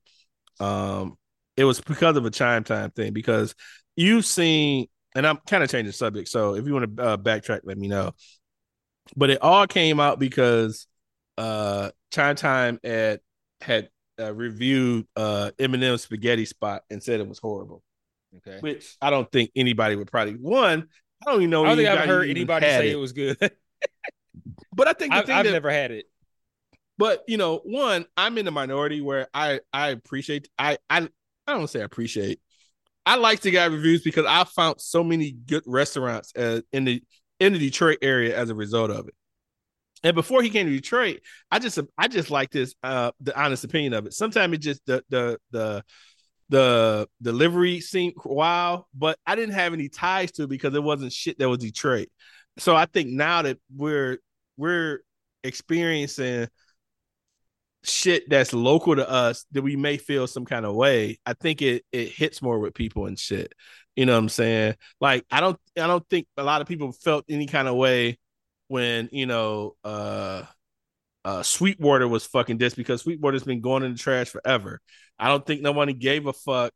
Um, 0.60 1.16
it 1.56 1.64
was 1.64 1.80
because 1.80 2.16
of 2.16 2.26
a 2.26 2.30
Chimetime 2.30 2.94
thing 2.94 3.12
because 3.12 3.54
you've 3.96 4.26
seen, 4.26 4.86
and 5.14 5.26
I'm 5.26 5.38
kind 5.48 5.62
of 5.62 5.70
changing 5.70 5.86
the 5.86 5.92
subject. 5.92 6.28
So 6.28 6.54
if 6.54 6.66
you 6.66 6.72
want 6.74 6.96
to 6.96 7.02
uh, 7.02 7.16
backtrack, 7.16 7.60
let 7.64 7.78
me 7.78 7.88
know. 7.88 8.12
But 9.16 9.30
it 9.30 9.42
all 9.42 9.66
came 9.66 10.00
out 10.00 10.18
because 10.18 10.86
uh 11.38 11.90
Chimetime 12.12 12.78
had 12.84 13.20
had 13.60 13.90
uh, 14.18 14.32
reviewed 14.34 15.06
uh 15.16 15.50
Eminem 15.58 15.98
spaghetti 16.00 16.44
spot 16.46 16.82
and 16.90 17.02
said 17.02 17.20
it 17.20 17.28
was 17.28 17.38
horrible, 17.38 17.82
Okay. 18.38 18.58
which 18.60 18.96
I 19.00 19.10
don't 19.10 19.30
think 19.30 19.50
anybody 19.54 19.96
would 19.96 20.10
probably 20.10 20.34
one. 20.34 20.88
I 21.26 21.30
don't 21.30 21.40
even 21.42 21.50
know. 21.50 21.64
I 21.64 21.68
don't 21.68 21.76
think 21.78 21.88
I've 21.88 22.06
heard 22.08 22.28
anybody 22.28 22.66
say 22.66 22.90
it 22.90 22.96
was 22.96 23.12
good. 23.12 23.38
But 24.74 24.88
I 24.88 24.92
think 24.92 25.12
the 25.12 25.18
I've, 25.18 25.26
thing 25.26 25.36
I've 25.36 25.44
that 25.46 25.52
never 25.52 25.70
had 25.70 25.90
it. 25.90 26.06
but 26.98 27.24
you 27.26 27.36
know, 27.36 27.58
one, 27.64 28.06
I'm 28.16 28.38
in 28.38 28.44
the 28.44 28.50
minority 28.50 29.00
where 29.00 29.28
I 29.32 29.60
I 29.72 29.88
appreciate 29.88 30.48
I 30.58 30.78
I 30.90 31.08
I 31.46 31.52
don't 31.52 31.68
say 31.68 31.80
I 31.80 31.84
appreciate. 31.84 32.40
I 33.04 33.16
like 33.16 33.40
to 33.40 33.50
get 33.50 33.70
reviews 33.70 34.02
because 34.02 34.26
I 34.26 34.44
found 34.44 34.80
so 34.80 35.04
many 35.04 35.32
good 35.32 35.62
restaurants 35.66 36.32
uh, 36.36 36.60
in 36.72 36.84
the 36.84 37.02
in 37.38 37.52
the 37.52 37.58
Detroit 37.58 37.98
area 38.02 38.36
as 38.36 38.50
a 38.50 38.54
result 38.54 38.90
of 38.90 39.08
it. 39.08 39.14
And 40.02 40.14
before 40.14 40.42
he 40.42 40.50
came 40.50 40.66
to 40.66 40.72
Detroit, 40.72 41.20
I 41.50 41.58
just 41.58 41.78
I 41.96 42.08
just 42.08 42.30
like 42.30 42.50
this 42.50 42.74
uh 42.82 43.12
the 43.20 43.38
honest 43.40 43.64
opinion 43.64 43.92
of 43.94 44.06
it. 44.06 44.12
Sometimes 44.12 44.54
it 44.54 44.58
just 44.58 44.84
the 44.86 45.02
the 45.08 45.38
the 45.50 45.84
the 46.48 47.08
delivery 47.22 47.80
seemed 47.80 48.14
wild, 48.24 48.84
but 48.94 49.18
I 49.26 49.34
didn't 49.34 49.54
have 49.54 49.72
any 49.72 49.88
ties 49.88 50.32
to 50.32 50.44
it 50.44 50.50
because 50.50 50.74
it 50.74 50.82
wasn't 50.82 51.12
shit 51.12 51.38
that 51.38 51.48
was 51.48 51.58
Detroit. 51.58 52.08
So 52.58 52.74
I 52.74 52.86
think 52.86 53.08
now 53.10 53.42
that 53.42 53.58
we're 53.74 54.18
we're 54.56 55.00
experiencing 55.44 56.48
shit 57.86 58.28
that's 58.28 58.52
local 58.52 58.96
to 58.96 59.08
us 59.08 59.44
that 59.52 59.62
we 59.62 59.76
may 59.76 59.96
feel 59.96 60.26
some 60.26 60.44
kind 60.44 60.66
of 60.66 60.74
way 60.74 61.18
i 61.24 61.32
think 61.32 61.62
it 61.62 61.84
it 61.92 62.08
hits 62.08 62.42
more 62.42 62.58
with 62.58 62.74
people 62.74 63.06
and 63.06 63.18
shit 63.18 63.52
you 63.94 64.06
know 64.06 64.12
what 64.12 64.18
i'm 64.18 64.28
saying 64.28 64.74
like 65.00 65.24
i 65.30 65.40
don't 65.40 65.58
i 65.76 65.86
don't 65.86 66.06
think 66.08 66.26
a 66.36 66.42
lot 66.42 66.60
of 66.60 66.68
people 66.68 66.92
felt 66.92 67.24
any 67.28 67.46
kind 67.46 67.68
of 67.68 67.76
way 67.76 68.18
when 68.68 69.08
you 69.12 69.26
know 69.26 69.76
uh 69.84 70.42
uh 71.24 71.42
sweetwater 71.42 72.08
was 72.08 72.26
fucking 72.26 72.58
this 72.58 72.74
because 72.74 73.02
sweetwater's 73.02 73.44
been 73.44 73.60
going 73.60 73.82
in 73.82 73.92
the 73.92 73.98
trash 73.98 74.28
forever 74.28 74.80
i 75.18 75.28
don't 75.28 75.46
think 75.46 75.62
nobody 75.62 75.92
gave 75.92 76.26
a 76.26 76.32
fuck 76.32 76.72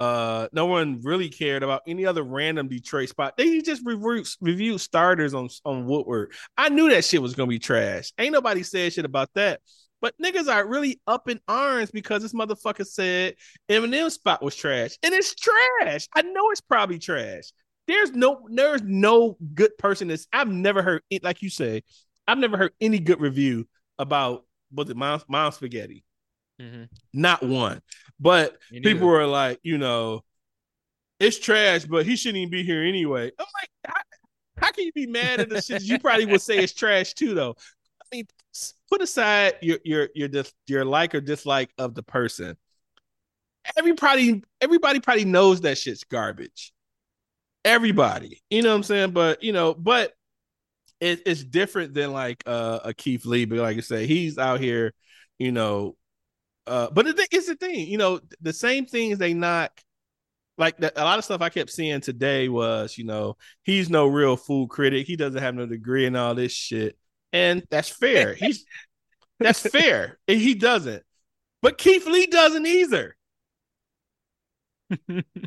uh, 0.00 0.46
no 0.52 0.66
one 0.66 1.00
really 1.02 1.28
cared 1.28 1.62
about 1.62 1.82
any 1.86 2.06
other 2.06 2.22
random 2.22 2.68
Detroit 2.68 3.08
spot. 3.08 3.36
They 3.36 3.60
just 3.60 3.84
reviewed 3.84 4.28
reviewed 4.40 4.80
starters 4.80 5.34
on 5.34 5.48
on 5.64 5.86
Woodward. 5.86 6.32
I 6.56 6.68
knew 6.68 6.88
that 6.90 7.04
shit 7.04 7.20
was 7.20 7.34
gonna 7.34 7.48
be 7.48 7.58
trash. 7.58 8.12
Ain't 8.16 8.32
nobody 8.32 8.62
said 8.62 8.92
shit 8.92 9.04
about 9.04 9.30
that. 9.34 9.60
But 10.00 10.14
niggas 10.22 10.52
are 10.52 10.66
really 10.66 11.00
up 11.06 11.28
in 11.28 11.40
arms 11.48 11.90
because 11.90 12.22
this 12.22 12.32
motherfucker 12.32 12.86
said 12.86 13.34
Eminem's 13.68 14.14
spot 14.14 14.42
was 14.42 14.54
trash, 14.54 14.96
and 15.02 15.12
it's 15.12 15.34
trash. 15.34 16.08
I 16.14 16.22
know 16.22 16.50
it's 16.50 16.60
probably 16.60 16.98
trash. 16.98 17.52
There's 17.86 18.12
no 18.12 18.46
there's 18.50 18.82
no 18.82 19.36
good 19.54 19.76
person 19.78 20.08
that's 20.08 20.26
I've 20.32 20.48
never 20.48 20.82
heard 20.82 21.02
it 21.10 21.24
like 21.24 21.42
you 21.42 21.50
say. 21.50 21.82
I've 22.26 22.38
never 22.38 22.56
heard 22.56 22.72
any 22.80 22.98
good 22.98 23.20
review 23.20 23.66
about 23.98 24.44
was 24.72 24.90
it 24.90 24.96
mom, 24.96 25.22
mom 25.28 25.50
spaghetti. 25.52 26.04
Mhm. 26.60 26.88
Not 27.12 27.42
one. 27.42 27.80
But 28.20 28.58
people 28.70 29.08
were 29.08 29.26
like, 29.26 29.60
you 29.62 29.78
know, 29.78 30.22
it's 31.20 31.38
trash, 31.38 31.84
but 31.84 32.06
he 32.06 32.16
shouldn't 32.16 32.38
even 32.38 32.50
be 32.50 32.62
here 32.62 32.82
anyway. 32.82 33.30
I'm 33.38 33.46
like, 33.60 33.70
how, 33.86 34.02
how 34.58 34.72
can 34.72 34.84
you 34.84 34.92
be 34.92 35.06
mad 35.06 35.40
at 35.40 35.48
the 35.48 35.62
shit? 35.62 35.82
You 35.82 35.98
probably 35.98 36.26
would 36.26 36.42
say 36.42 36.58
it's 36.58 36.72
trash 36.74 37.14
too, 37.14 37.34
though. 37.34 37.56
I 38.00 38.16
mean, 38.16 38.26
put 38.90 39.02
aside 39.02 39.54
your 39.62 39.78
your 39.84 40.08
your 40.14 40.28
dis, 40.28 40.52
your 40.66 40.84
like 40.84 41.14
or 41.14 41.20
dislike 41.20 41.70
of 41.78 41.94
the 41.94 42.02
person. 42.02 42.56
Everybody, 43.76 44.42
everybody 44.60 45.00
probably 45.00 45.24
knows 45.24 45.60
that 45.62 45.78
shit's 45.78 46.04
garbage. 46.04 46.72
Everybody, 47.64 48.40
you 48.50 48.62
know 48.62 48.70
what 48.70 48.76
I'm 48.76 48.82
saying? 48.82 49.10
But 49.10 49.42
you 49.42 49.52
know, 49.52 49.74
but 49.74 50.14
it, 51.00 51.22
it's 51.26 51.44
different 51.44 51.94
than 51.94 52.12
like 52.12 52.42
uh, 52.46 52.80
a 52.84 52.94
Keith 52.94 53.24
Lee. 53.24 53.44
But 53.44 53.58
like 53.58 53.76
I 53.76 53.80
say, 53.80 54.06
he's 54.06 54.38
out 54.38 54.60
here, 54.60 54.94
you 55.38 55.52
know. 55.52 55.96
Uh, 56.66 56.88
but 56.92 57.06
thing 57.16 57.26
is 57.32 57.46
the 57.46 57.54
thing, 57.54 57.88
you 57.88 57.96
know, 57.96 58.20
the 58.40 58.52
same 58.52 58.86
things 58.86 59.18
they 59.18 59.34
knock. 59.34 59.72
Like 60.58 60.76
the, 60.76 60.92
a 61.00 61.04
lot 61.04 61.18
of 61.18 61.24
stuff 61.24 61.40
I 61.40 61.50
kept 61.50 61.70
seeing 61.70 62.00
today 62.00 62.48
was, 62.48 62.98
you 62.98 63.04
know, 63.04 63.36
he's 63.62 63.88
no 63.88 64.06
real 64.06 64.36
food 64.36 64.68
critic. 64.68 65.06
He 65.06 65.16
doesn't 65.16 65.40
have 65.40 65.54
no 65.54 65.66
degree 65.66 66.04
and 66.04 66.16
all 66.16 66.34
this 66.34 66.52
shit, 66.52 66.98
and 67.32 67.62
that's 67.70 67.88
fair. 67.88 68.34
He's 68.38 68.64
that's 69.40 69.60
fair. 69.60 70.18
And 70.28 70.40
He 70.40 70.54
doesn't, 70.54 71.02
but 71.62 71.78
Keith 71.78 72.06
Lee 72.06 72.26
doesn't 72.26 72.66
either. 72.66 73.16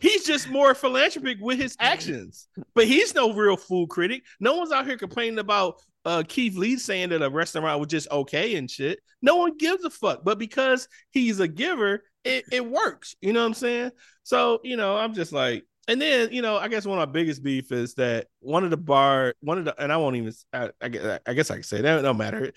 He's 0.01 0.23
just 0.25 0.49
more 0.49 0.75
philanthropic 0.75 1.37
with 1.41 1.57
his 1.59 1.75
actions, 1.79 2.47
but 2.75 2.85
he's 2.85 3.15
no 3.15 3.33
real 3.33 3.57
food 3.57 3.89
critic. 3.89 4.23
No 4.39 4.55
one's 4.55 4.71
out 4.71 4.85
here 4.85 4.97
complaining 4.97 5.39
about 5.39 5.81
uh, 6.05 6.23
Keith 6.27 6.55
Lee 6.55 6.77
saying 6.77 7.09
that 7.09 7.23
a 7.23 7.29
restaurant 7.29 7.79
was 7.79 7.89
just 7.89 8.09
okay 8.11 8.55
and 8.55 8.69
shit. 8.69 8.99
No 9.21 9.37
one 9.37 9.57
gives 9.57 9.83
a 9.83 9.89
fuck, 9.89 10.23
but 10.23 10.37
because 10.37 10.87
he's 11.09 11.39
a 11.39 11.47
giver, 11.47 12.03
it, 12.23 12.45
it 12.51 12.65
works. 12.65 13.15
You 13.21 13.33
know 13.33 13.41
what 13.41 13.47
I'm 13.47 13.53
saying? 13.55 13.91
So 14.23 14.59
you 14.63 14.77
know, 14.77 14.95
I'm 14.95 15.13
just 15.13 15.31
like, 15.31 15.65
and 15.91 16.01
then 16.01 16.31
you 16.31 16.41
know, 16.41 16.57
I 16.57 16.69
guess 16.69 16.85
one 16.85 16.97
of 16.97 17.07
my 17.07 17.11
biggest 17.11 17.43
beef 17.43 17.71
is 17.71 17.95
that 17.95 18.27
one 18.39 18.63
of 18.63 18.69
the 18.69 18.77
bar, 18.77 19.35
one 19.41 19.57
of 19.57 19.65
the, 19.65 19.81
and 19.81 19.91
I 19.91 19.97
won't 19.97 20.15
even, 20.15 20.33
I, 20.53 20.69
I 20.81 20.87
guess, 20.87 21.19
I 21.27 21.33
guess 21.33 21.51
I 21.51 21.55
can 21.55 21.63
say 21.63 21.81
that 21.81 21.99
it 21.99 22.01
don't 22.01 22.17
matter. 22.17 22.53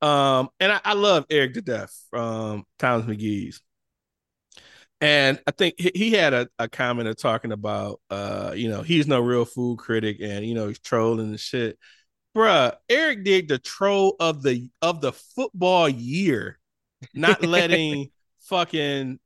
Um, 0.00 0.48
and 0.60 0.70
I, 0.70 0.80
I 0.84 0.92
love 0.92 1.26
Eric 1.28 1.54
to 1.54 1.60
death 1.60 1.92
from 2.10 2.64
Towns 2.78 3.04
McGee's. 3.04 3.60
And 5.00 5.40
I 5.44 5.50
think 5.50 5.74
he, 5.76 5.90
he 5.92 6.10
had 6.12 6.34
a, 6.34 6.48
a 6.58 6.68
comment 6.68 7.08
of 7.08 7.16
talking 7.16 7.50
about, 7.50 8.00
uh, 8.10 8.52
you 8.54 8.68
know, 8.68 8.82
he's 8.82 9.08
no 9.08 9.20
real 9.20 9.44
food 9.44 9.78
critic, 9.78 10.18
and 10.20 10.46
you 10.46 10.54
know 10.54 10.68
he's 10.68 10.78
trolling 10.78 11.30
and 11.30 11.40
shit. 11.40 11.78
Bruh, 12.36 12.76
Eric 12.88 13.24
did 13.24 13.48
the 13.48 13.58
troll 13.58 14.14
of 14.20 14.42
the 14.42 14.70
of 14.82 15.00
the 15.00 15.12
football 15.12 15.88
year, 15.88 16.60
not 17.12 17.42
letting 17.44 18.10
fucking 18.42 19.18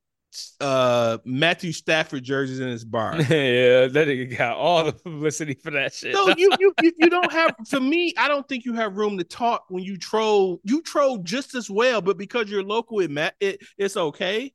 uh 0.60 1.18
Matthew 1.24 1.72
Stafford 1.72 2.24
jerseys 2.24 2.60
in 2.60 2.68
his 2.68 2.84
bar. 2.84 3.16
yeah, 3.16 3.86
that 3.86 4.08
nigga 4.08 4.36
got 4.36 4.56
all 4.56 4.84
the 4.84 4.92
publicity 4.92 5.54
for 5.54 5.70
that 5.72 5.92
shit. 5.92 6.14
No, 6.14 6.34
you, 6.36 6.50
you 6.58 6.72
you 6.78 7.10
don't 7.10 7.32
have 7.32 7.56
to 7.70 7.80
me, 7.80 8.14
I 8.16 8.28
don't 8.28 8.46
think 8.48 8.64
you 8.64 8.74
have 8.74 8.96
room 8.96 9.18
to 9.18 9.24
talk 9.24 9.64
when 9.68 9.84
you 9.84 9.96
troll. 9.96 10.60
You 10.64 10.82
troll 10.82 11.18
just 11.18 11.54
as 11.54 11.70
well, 11.70 12.00
but 12.00 12.16
because 12.16 12.50
you're 12.50 12.62
local, 12.62 13.00
it 13.00 13.10
it 13.40 13.60
it's 13.76 13.96
okay. 13.96 14.52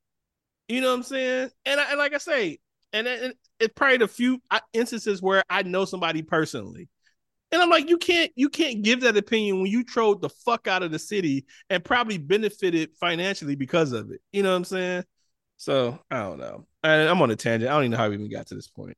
You 0.67 0.81
know 0.81 0.89
what 0.89 0.97
I'm 0.97 1.03
saying? 1.03 1.49
And, 1.65 1.79
I, 1.79 1.91
and 1.91 1.97
like 1.97 2.13
I 2.13 2.17
say, 2.17 2.59
and, 2.91 3.07
and 3.07 3.33
it's 3.59 3.73
probably 3.73 3.97
the 3.97 4.07
few 4.07 4.41
instances 4.73 5.21
where 5.21 5.43
I 5.49 5.63
know 5.63 5.85
somebody 5.85 6.21
personally. 6.21 6.89
And 7.51 7.61
I'm 7.61 7.69
like, 7.69 7.89
you 7.89 7.97
can't 7.97 8.31
you 8.35 8.49
can't 8.49 8.81
give 8.81 9.01
that 9.01 9.15
opinion 9.15 9.61
when 9.61 9.71
you 9.71 9.83
trolled 9.83 10.21
the 10.21 10.29
fuck 10.29 10.67
out 10.67 10.83
of 10.83 10.91
the 10.91 10.99
city 10.99 11.45
and 11.69 11.83
probably 11.83 12.17
benefited 12.17 12.89
financially 12.99 13.55
because 13.55 13.93
of 13.93 14.11
it. 14.11 14.21
You 14.33 14.43
know 14.43 14.49
what 14.51 14.57
I'm 14.57 14.65
saying? 14.65 15.03
So 15.57 15.99
I 16.09 16.19
don't 16.19 16.37
know. 16.37 16.65
And 16.83 17.09
I'm 17.09 17.21
on 17.21 17.31
a 17.31 17.35
tangent. 17.35 17.69
I 17.69 17.73
don't 17.73 17.83
even 17.83 17.91
know 17.91 17.97
how 17.97 18.09
we 18.09 18.15
even 18.15 18.29
got 18.29 18.47
to 18.47 18.55
this 18.55 18.67
point. 18.67 18.95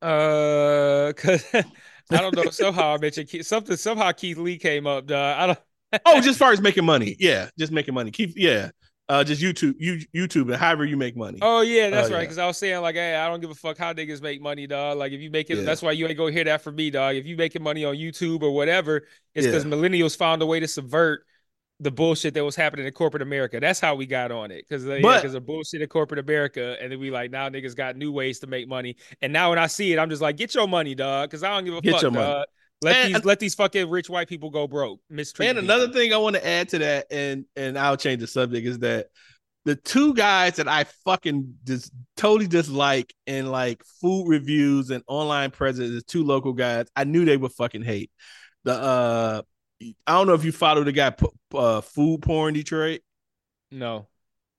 Uh, 0.00 1.12
cause 1.14 1.44
I 1.52 2.16
don't 2.16 2.34
know. 2.34 2.50
Somehow 2.50 2.94
I 2.94 2.98
mentioned 3.00 3.28
Keith, 3.28 3.46
something. 3.46 3.76
Somehow 3.76 4.12
Keith 4.12 4.38
Lee 4.38 4.58
came 4.58 4.86
up. 4.86 5.06
Dog. 5.06 5.38
I 5.38 5.46
don't. 5.46 5.58
oh, 6.06 6.20
just 6.20 6.38
far 6.38 6.52
as 6.52 6.60
making 6.60 6.84
money, 6.84 7.16
yeah, 7.18 7.50
just 7.58 7.72
making 7.72 7.94
money. 7.94 8.12
Keith, 8.12 8.34
yeah, 8.36 8.70
uh, 9.08 9.24
just 9.24 9.42
YouTube, 9.42 9.74
you 9.80 9.98
YouTube, 10.14 10.42
and 10.42 10.54
however 10.54 10.84
you 10.84 10.96
make 10.96 11.16
money. 11.16 11.40
Oh 11.42 11.62
yeah, 11.62 11.90
that's 11.90 12.10
uh, 12.10 12.14
right. 12.14 12.20
Because 12.20 12.36
yeah. 12.36 12.44
I 12.44 12.46
was 12.46 12.58
saying 12.58 12.80
like, 12.80 12.94
hey, 12.94 13.16
I 13.16 13.28
don't 13.28 13.40
give 13.40 13.50
a 13.50 13.56
fuck 13.56 13.76
how 13.76 13.92
niggas 13.92 14.22
make 14.22 14.40
money, 14.40 14.68
dog. 14.68 14.98
Like 14.98 15.10
if 15.10 15.20
you 15.20 15.30
make 15.30 15.50
it, 15.50 15.58
yeah. 15.58 15.64
that's 15.64 15.82
why 15.82 15.90
you 15.90 16.06
ain't 16.06 16.16
gonna 16.16 16.30
hear 16.30 16.44
that 16.44 16.62
from 16.62 16.76
me, 16.76 16.90
dog. 16.90 17.16
If 17.16 17.26
you 17.26 17.36
making 17.36 17.64
money 17.64 17.84
on 17.84 17.96
YouTube 17.96 18.42
or 18.42 18.52
whatever, 18.52 19.02
it's 19.34 19.46
because 19.46 19.64
yeah. 19.64 19.72
millennials 19.72 20.16
found 20.16 20.42
a 20.42 20.46
way 20.46 20.60
to 20.60 20.68
subvert 20.68 21.26
the 21.80 21.90
bullshit 21.90 22.34
that 22.34 22.44
was 22.44 22.54
happening 22.54 22.86
in 22.86 22.92
corporate 22.92 23.22
America. 23.22 23.58
That's 23.58 23.80
how 23.80 23.94
we 23.94 24.06
got 24.06 24.30
on 24.30 24.50
it 24.50 24.66
because 24.68 24.84
because 24.84 25.32
yeah, 25.32 25.38
of 25.38 25.46
bullshit 25.46 25.80
in 25.80 25.88
corporate 25.88 26.20
America, 26.20 26.76
and 26.80 26.92
then 26.92 27.00
we 27.00 27.10
like 27.10 27.30
now 27.30 27.48
niggas 27.48 27.74
got 27.74 27.96
new 27.96 28.12
ways 28.12 28.38
to 28.40 28.46
make 28.46 28.68
money. 28.68 28.96
And 29.22 29.32
now 29.32 29.50
when 29.50 29.58
I 29.58 29.66
see 29.66 29.92
it, 29.92 29.98
I'm 29.98 30.10
just 30.10 30.22
like, 30.22 30.36
get 30.36 30.54
your 30.54 30.68
money, 30.68 30.94
dog, 30.94 31.30
because 31.30 31.42
I 31.42 31.48
don't 31.48 31.64
give 31.64 31.74
a 31.74 31.80
get 31.80 31.92
fuck, 31.92 32.02
dog. 32.02 32.12
Money. 32.12 32.44
Let 32.82 32.96
and, 32.96 33.14
these 33.14 33.24
let 33.24 33.40
these 33.40 33.54
fucking 33.54 33.88
rich 33.88 34.08
white 34.08 34.28
people 34.28 34.50
go 34.50 34.66
broke. 34.66 35.00
Mistreat. 35.08 35.50
And 35.50 35.58
another 35.58 35.88
thing 35.88 36.12
I 36.12 36.18
want 36.18 36.36
to 36.36 36.46
add 36.46 36.68
to 36.70 36.78
that, 36.78 37.06
and 37.10 37.46
and 37.56 37.78
I'll 37.78 37.96
change 37.96 38.20
the 38.20 38.26
subject, 38.26 38.66
is 38.66 38.78
that 38.80 39.08
the 39.64 39.76
two 39.76 40.14
guys 40.14 40.56
that 40.56 40.68
I 40.68 40.84
fucking 41.04 41.54
just 41.64 41.92
totally 42.16 42.46
dislike 42.46 43.14
in 43.26 43.46
like 43.46 43.82
food 44.00 44.28
reviews 44.28 44.90
and 44.90 45.02
online 45.06 45.50
presence 45.50 45.90
is 45.90 46.04
two 46.04 46.24
local 46.24 46.52
guys. 46.52 46.86
I 46.96 47.04
knew 47.04 47.24
they 47.24 47.36
would 47.36 47.52
fucking 47.52 47.82
hate. 47.82 48.10
The 48.64 48.74
uh 48.74 49.42
I 49.82 50.12
don't 50.12 50.26
know 50.26 50.34
if 50.34 50.44
you 50.44 50.52
follow 50.52 50.84
the 50.84 50.92
guy 50.92 51.14
uh, 51.54 51.80
food 51.80 52.22
porn 52.22 52.54
Detroit. 52.54 53.00
No. 53.70 54.06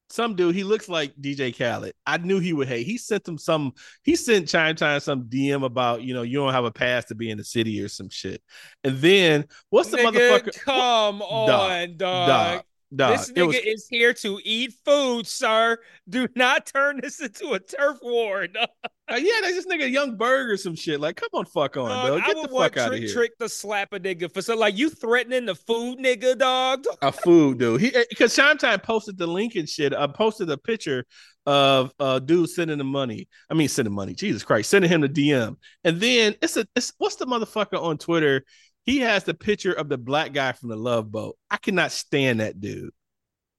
Some 0.09 0.35
dude, 0.35 0.55
he 0.55 0.65
looks 0.65 0.89
like 0.89 1.15
DJ 1.15 1.57
Khaled. 1.57 1.93
I 2.05 2.17
knew 2.17 2.39
he 2.39 2.51
would 2.51 2.67
hate. 2.67 2.85
He 2.85 2.97
sent 2.97 3.25
him 3.25 3.37
some. 3.37 3.71
He 4.03 4.17
sent 4.17 4.47
Chimetime 4.47 5.01
some 5.01 5.23
DM 5.23 5.63
about 5.63 6.01
you 6.01 6.13
know 6.13 6.23
you 6.23 6.37
don't 6.37 6.51
have 6.51 6.65
a 6.65 6.71
pass 6.71 7.05
to 7.05 7.15
be 7.15 7.29
in 7.29 7.37
the 7.37 7.45
city 7.45 7.81
or 7.81 7.87
some 7.87 8.09
shit. 8.09 8.41
And 8.83 8.97
then 8.97 9.45
what's 9.69 9.89
the 9.89 9.97
Nigga, 9.97 10.41
motherfucker? 10.41 10.59
Come 10.59 11.21
on, 11.21 11.95
dog. 11.95 11.97
dog. 11.97 12.63
Dog, 12.93 13.17
this 13.17 13.31
nigga 13.31 13.47
was... 13.47 13.55
is 13.55 13.87
here 13.89 14.13
to 14.15 14.37
eat 14.43 14.73
food, 14.83 15.25
sir. 15.25 15.77
Do 16.09 16.27
not 16.35 16.65
turn 16.65 16.99
this 17.01 17.21
into 17.21 17.53
a 17.53 17.59
turf 17.59 17.99
war. 18.01 18.47
Uh, 19.11 19.17
yeah, 19.17 19.33
that's 19.41 19.55
just 19.55 19.69
nigga 19.69 19.91
Young 19.91 20.15
Berg 20.15 20.49
or 20.49 20.57
some 20.57 20.75
shit. 20.75 20.99
Like, 20.99 21.17
come 21.17 21.29
on, 21.33 21.45
fuck 21.45 21.77
on, 21.77 22.07
bro. 22.07 22.17
Get 22.17 22.37
I 22.37 22.41
the 22.41 22.47
fuck 22.47 22.77
out 22.77 22.93
of 22.93 22.99
here. 22.99 23.11
Trick 23.11 23.37
to 23.39 23.49
slap 23.49 23.93
a 23.93 23.99
nigga 23.99 24.33
for 24.33 24.41
so 24.41 24.55
like 24.55 24.77
you 24.77 24.89
threatening 24.89 25.45
the 25.45 25.55
food 25.55 25.99
nigga, 25.99 26.37
dog. 26.37 26.85
A 27.01 27.11
food 27.11 27.59
dude. 27.59 27.81
He 27.81 27.91
because 28.09 28.37
eh, 28.37 28.53
Time 28.53 28.79
posted 28.79 29.17
the 29.17 29.27
link 29.27 29.55
and 29.55 29.67
shit. 29.67 29.93
I 29.93 29.97
uh, 29.97 30.07
posted 30.07 30.49
a 30.49 30.57
picture 30.57 31.05
of 31.45 31.91
uh 31.99 32.19
dude 32.19 32.49
sending 32.49 32.77
the 32.77 32.83
money. 32.83 33.27
I 33.49 33.53
mean, 33.53 33.67
sending 33.67 33.93
money. 33.93 34.13
Jesus 34.13 34.43
Christ, 34.43 34.69
sending 34.69 34.89
him 34.89 35.01
the 35.01 35.09
DM. 35.09 35.57
And 35.83 35.99
then 35.99 36.35
it's 36.41 36.57
a 36.57 36.65
it's 36.75 36.93
what's 36.97 37.15
the 37.15 37.25
motherfucker 37.25 37.81
on 37.81 37.97
Twitter? 37.97 38.43
He 38.85 38.99
has 38.99 39.23
the 39.23 39.33
picture 39.33 39.73
of 39.73 39.89
the 39.89 39.97
black 39.97 40.33
guy 40.33 40.53
from 40.53 40.69
the 40.69 40.75
Love 40.75 41.11
Boat. 41.11 41.37
I 41.49 41.57
cannot 41.57 41.91
stand 41.91 42.39
that 42.39 42.59
dude. 42.59 42.91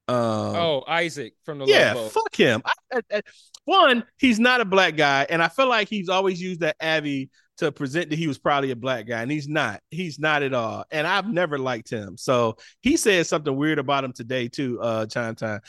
Um, 0.09 0.17
oh, 0.17 0.85
Isaac 0.87 1.35
from 1.45 1.59
the 1.59 1.67
yeah, 1.67 1.93
Love 1.93 2.13
Boat. 2.13 2.13
fuck 2.13 2.35
him. 2.35 2.63
I, 2.65 2.73
I, 2.93 3.01
I, 3.13 3.23
one, 3.65 4.05
he's 4.19 4.41
not 4.41 4.61
a 4.61 4.65
black 4.65 4.97
guy, 4.97 5.27
and 5.29 5.43
I 5.43 5.49
feel 5.49 5.69
like 5.69 5.89
he's 5.89 6.09
always 6.09 6.41
used 6.41 6.61
that 6.61 6.77
Abby 6.81 7.31
to 7.59 7.71
present 7.71 8.11
that 8.11 8.19
he 8.19 8.27
was 8.27 8.39
probably 8.39 8.71
a 8.71 8.77
black 8.77 9.07
guy, 9.07 9.23
and 9.23 9.31
he's 9.31 9.49
not. 9.49 9.81
He's 9.91 10.19
not 10.19 10.43
at 10.43 10.55
all. 10.55 10.85
And 10.91 11.07
I've 11.07 11.29
never 11.29 11.59
liked 11.59 11.91
him. 11.91 12.17
So 12.17 12.57
he 12.81 12.97
said 12.97 13.27
something 13.27 13.55
weird 13.55 13.79
about 13.79 14.05
him 14.05 14.13
today 14.13 14.49
too, 14.49 14.81
uh, 14.81 15.07
Chimetime. 15.07 15.61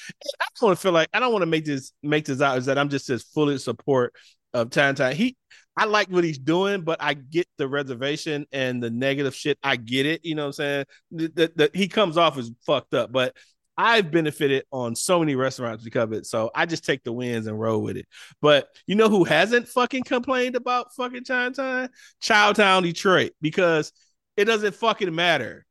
I 0.42 0.46
just 0.52 0.62
want 0.62 0.78
to 0.78 0.82
feel 0.82 0.92
like 0.92 1.10
I 1.14 1.20
don't 1.20 1.32
want 1.32 1.44
to 1.44 1.48
make 1.48 1.66
this 1.66 1.92
make 2.02 2.26
this 2.26 2.42
out 2.42 2.58
is 2.58 2.66
that 2.66 2.78
I'm 2.78 2.90
just 2.90 3.10
as 3.10 3.24
fully 3.24 3.58
support 3.58 4.14
of 4.54 4.70
Chimetime. 4.70 5.14
He 5.14 5.36
I 5.76 5.86
like 5.86 6.10
what 6.10 6.24
he's 6.24 6.38
doing, 6.38 6.82
but 6.82 7.02
I 7.02 7.16
get 7.16 7.48
the 7.58 7.68
reservation 7.68 8.46
and 8.52 8.82
the 8.82 8.92
negative 8.92 9.36
shit. 9.36 9.58
I 9.64 9.76
get 9.76 10.06
it. 10.06 10.24
You 10.24 10.36
know 10.36 10.44
what 10.44 10.60
I'm 10.60 10.86
saying? 11.12 11.30
That 11.36 11.72
he 11.74 11.88
comes 11.88 12.18
off 12.18 12.38
as 12.38 12.52
fucked 12.66 12.94
up, 12.94 13.12
but 13.12 13.36
I've 13.78 14.12
benefited 14.12 14.66
on 14.72 14.96
so 14.96 15.20
many 15.20 15.36
restaurants 15.36 15.84
because 15.84 16.04
of 16.04 16.14
it. 16.14 16.26
So 16.26 16.52
I 16.54 16.66
just 16.66 16.86
take 16.86 17.04
the 17.04 17.14
wins 17.14 17.48
and 17.48 17.60
roll 17.60 17.82
with 17.82 17.98
it. 17.98 18.06
But 18.42 18.68
you 18.86 18.96
know 18.96 19.10
who 19.10 19.24
hasn't 19.24 19.68
fucking 19.68 20.04
complained 20.04 20.56
about 20.56 20.94
fucking 20.96 21.24
Chinatown? 21.24 21.90
Childtown, 22.22 22.84
Detroit, 22.84 23.32
because 23.42 23.92
it 24.38 24.46
doesn't 24.46 24.76
fucking 24.76 25.14
matter. 25.14 25.66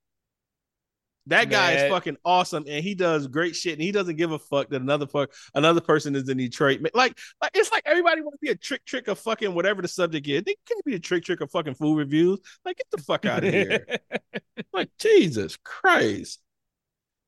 That 1.26 1.50
guy 1.50 1.72
is 1.72 1.90
fucking 1.90 2.16
awesome, 2.24 2.64
and 2.66 2.82
he 2.82 2.96
does 2.96 3.28
great 3.28 3.54
shit, 3.54 3.74
and 3.74 3.82
he 3.82 3.92
doesn't 3.92 4.16
give 4.16 4.32
a 4.32 4.40
fuck 4.40 4.70
that 4.70 4.82
another 4.82 5.06
fuck 5.06 5.32
another 5.54 5.80
person 5.80 6.16
is 6.16 6.28
in 6.28 6.36
Detroit. 6.36 6.80
Like, 6.94 7.16
like 7.40 7.52
it's 7.54 7.70
like 7.70 7.84
everybody 7.86 8.22
want 8.22 8.34
to 8.34 8.38
be 8.40 8.50
a 8.50 8.56
trick 8.56 8.84
trick 8.84 9.06
of 9.06 9.20
fucking 9.20 9.54
whatever 9.54 9.82
the 9.82 9.88
subject 9.88 10.26
is. 10.26 10.42
They 10.42 10.56
can't 10.66 10.84
be 10.84 10.96
a 10.96 10.98
trick 10.98 11.24
trick 11.24 11.40
of 11.40 11.50
fucking 11.52 11.74
food 11.74 11.96
reviews. 11.96 12.40
Like, 12.64 12.78
get 12.78 12.90
the 12.90 12.98
fuck 12.98 13.24
out 13.24 13.44
of 13.44 13.54
here. 13.54 13.86
like, 14.72 14.90
Jesus 14.98 15.56
Christ. 15.62 16.40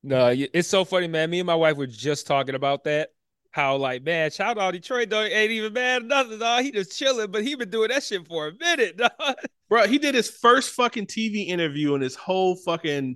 No, 0.05 0.31
it's 0.31 0.67
so 0.67 0.85
funny, 0.85 1.07
man. 1.07 1.31
Me 1.31 1.39
and 1.39 1.47
my 1.47 1.55
wife 1.55 1.77
were 1.77 1.87
just 1.87 2.27
talking 2.27 2.53
about 2.53 2.83
that. 2.83 3.09
How 3.49 3.75
like, 3.77 4.03
man, 4.03 4.29
shout 4.29 4.59
out 4.59 4.73
Detroit 4.73 5.09
dog 5.09 5.31
ain't 5.31 5.49
even 5.49 5.73
mad 5.73 6.03
nothing, 6.03 6.37
dog. 6.37 6.63
He 6.63 6.71
just 6.71 6.95
chilling, 6.95 7.31
but 7.31 7.41
he 7.41 7.55
been 7.55 7.71
doing 7.71 7.89
that 7.89 8.03
shit 8.03 8.27
for 8.27 8.49
a 8.49 8.53
minute, 8.53 8.97
dog. 9.19 9.35
Bro, 9.67 9.87
he 9.87 9.97
did 9.97 10.13
his 10.13 10.29
first 10.29 10.75
fucking 10.75 11.07
TV 11.07 11.47
interview 11.47 11.95
in 11.95 12.01
his 12.01 12.13
whole 12.13 12.55
fucking 12.55 13.15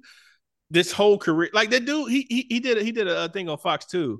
this 0.71 0.91
whole 0.91 1.19
career. 1.19 1.51
Like 1.53 1.69
that 1.69 1.85
dude, 1.85 2.09
he 2.09 2.25
he, 2.27 2.47
he 2.49 2.59
did 2.59 2.81
he 2.81 2.91
did 2.91 3.07
a, 3.07 3.17
uh, 3.17 3.27
thing 3.27 3.49
on 3.49 3.59
Fox 3.59 3.85
2. 3.85 4.19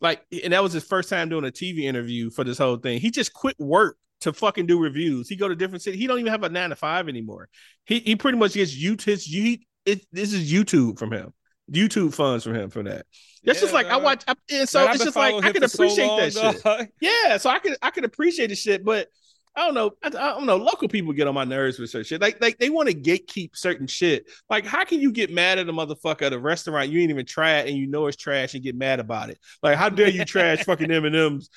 Like, 0.00 0.22
and 0.42 0.54
that 0.54 0.62
was 0.62 0.72
his 0.72 0.84
first 0.84 1.10
time 1.10 1.28
doing 1.28 1.44
a 1.44 1.50
TV 1.50 1.80
interview 1.80 2.30
for 2.30 2.44
this 2.44 2.56
whole 2.56 2.78
thing. 2.78 2.98
He 2.98 3.10
just 3.10 3.34
quit 3.34 3.58
work 3.58 3.98
to 4.22 4.32
fucking 4.32 4.64
do 4.66 4.80
reviews. 4.80 5.28
He 5.28 5.36
go 5.36 5.48
to 5.48 5.56
different 5.56 5.82
cities. 5.82 6.00
He 6.00 6.06
don't 6.06 6.20
even 6.20 6.32
have 6.32 6.44
a 6.44 6.48
nine 6.48 6.70
to 6.70 6.76
five 6.76 7.10
anymore. 7.10 7.50
He 7.84 7.98
he 7.98 8.16
pretty 8.16 8.38
much 8.38 8.54
gets 8.54 8.74
you 8.74 8.96
his 9.04 9.24
he, 9.24 9.66
it, 9.84 10.06
this 10.12 10.32
is 10.32 10.50
YouTube 10.50 10.98
from 10.98 11.12
him. 11.12 11.34
YouTube 11.70 12.14
funds 12.14 12.44
from 12.44 12.54
him 12.54 12.70
for 12.70 12.82
that. 12.84 13.06
That's 13.44 13.58
yeah, 13.58 13.62
just 13.62 13.74
like 13.74 13.86
I 13.86 13.96
watch, 13.96 14.24
I, 14.26 14.34
and 14.50 14.68
so 14.68 14.88
it's 14.90 15.04
just 15.04 15.16
like 15.16 15.34
I 15.44 15.52
can 15.52 15.62
appreciate 15.62 16.32
so 16.32 16.42
long, 16.42 16.54
that 16.54 16.62
dog. 16.64 16.80
shit. 16.80 16.92
Yeah, 17.00 17.36
so 17.36 17.50
I 17.50 17.58
can 17.58 17.76
I 17.80 17.90
can 17.90 18.04
appreciate 18.04 18.48
the 18.48 18.56
shit, 18.56 18.84
but 18.84 19.08
I 19.56 19.64
don't 19.64 19.74
know. 19.74 19.92
I, 20.02 20.08
I, 20.08 20.10
don't 20.34 20.44
know. 20.44 20.56
Local 20.56 20.86
people 20.86 21.14
get 21.14 21.26
on 21.26 21.34
my 21.34 21.44
nerves 21.44 21.78
with 21.78 21.88
certain 21.88 22.04
shit. 22.04 22.20
Like, 22.20 22.42
like 22.42 22.58
they 22.58 22.68
want 22.68 22.90
to 22.90 22.94
gatekeep 22.94 23.56
certain 23.56 23.86
shit. 23.86 24.30
Like, 24.50 24.66
how 24.66 24.84
can 24.84 25.00
you 25.00 25.10
get 25.10 25.32
mad 25.32 25.58
at 25.58 25.68
a 25.68 25.72
motherfucker 25.72 26.22
at 26.22 26.34
a 26.34 26.38
restaurant 26.38 26.90
you 26.90 27.00
ain't 27.00 27.10
even 27.10 27.24
try 27.24 27.58
it 27.58 27.68
and 27.68 27.76
you 27.76 27.86
know 27.86 28.06
it's 28.06 28.18
trash 28.18 28.52
and 28.52 28.62
get 28.62 28.76
mad 28.76 29.00
about 29.00 29.30
it? 29.30 29.38
Like, 29.62 29.78
how 29.78 29.88
dare 29.88 30.10
you 30.10 30.26
trash 30.26 30.62
fucking 30.64 30.88
Eminem's? 30.88 31.48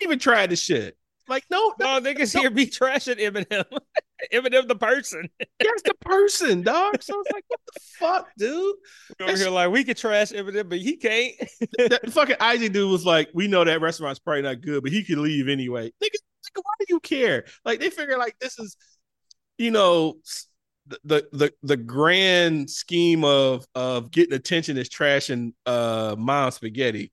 Even 0.00 0.20
try 0.20 0.46
the 0.46 0.54
shit. 0.54 0.96
Like, 1.28 1.44
no, 1.50 1.74
no, 1.80 1.98
no 1.98 2.00
niggas 2.00 2.34
no. 2.34 2.42
here 2.42 2.50
be 2.50 2.66
trashing 2.66 3.18
Eminem. 3.18 3.64
Eminem 4.32 4.68
the 4.68 4.76
person. 4.76 5.28
That's 5.38 5.82
the 5.82 5.94
person, 6.00 6.62
dog. 6.62 7.02
So 7.02 7.20
it's 7.20 7.32
like, 7.32 7.44
what 7.48 7.60
the 7.74 7.80
fuck, 7.98 8.28
dude? 8.38 8.76
We 9.18 9.26
over 9.26 9.36
here 9.36 9.50
like 9.50 9.70
we 9.70 9.84
could 9.84 9.96
trash 9.96 10.30
Eminem, 10.30 10.68
but 10.68 10.78
he 10.78 10.96
can't. 10.96 11.34
that 11.78 12.12
fucking 12.12 12.36
IG 12.40 12.72
dude 12.72 12.90
was 12.90 13.04
like, 13.04 13.28
we 13.34 13.48
know 13.48 13.64
that 13.64 13.80
restaurant's 13.80 14.20
probably 14.20 14.42
not 14.42 14.60
good, 14.60 14.82
but 14.82 14.92
he 14.92 15.04
could 15.04 15.18
leave 15.18 15.48
anyway. 15.48 15.92
Nigga, 16.02 16.16
nigga, 16.16 16.62
why 16.62 16.72
do 16.78 16.86
you 16.88 17.00
care? 17.00 17.44
Like 17.64 17.80
they 17.80 17.90
figure 17.90 18.18
like 18.18 18.36
this 18.40 18.58
is, 18.58 18.76
you 19.58 19.70
know, 19.70 20.16
the 21.04 21.26
the 21.32 21.52
the 21.62 21.76
grand 21.76 22.70
scheme 22.70 23.24
of 23.24 23.66
of 23.74 24.10
getting 24.10 24.34
attention 24.34 24.76
is 24.76 24.88
trashing 24.88 25.52
uh 25.66 26.14
mom 26.16 26.50
spaghetti. 26.52 27.12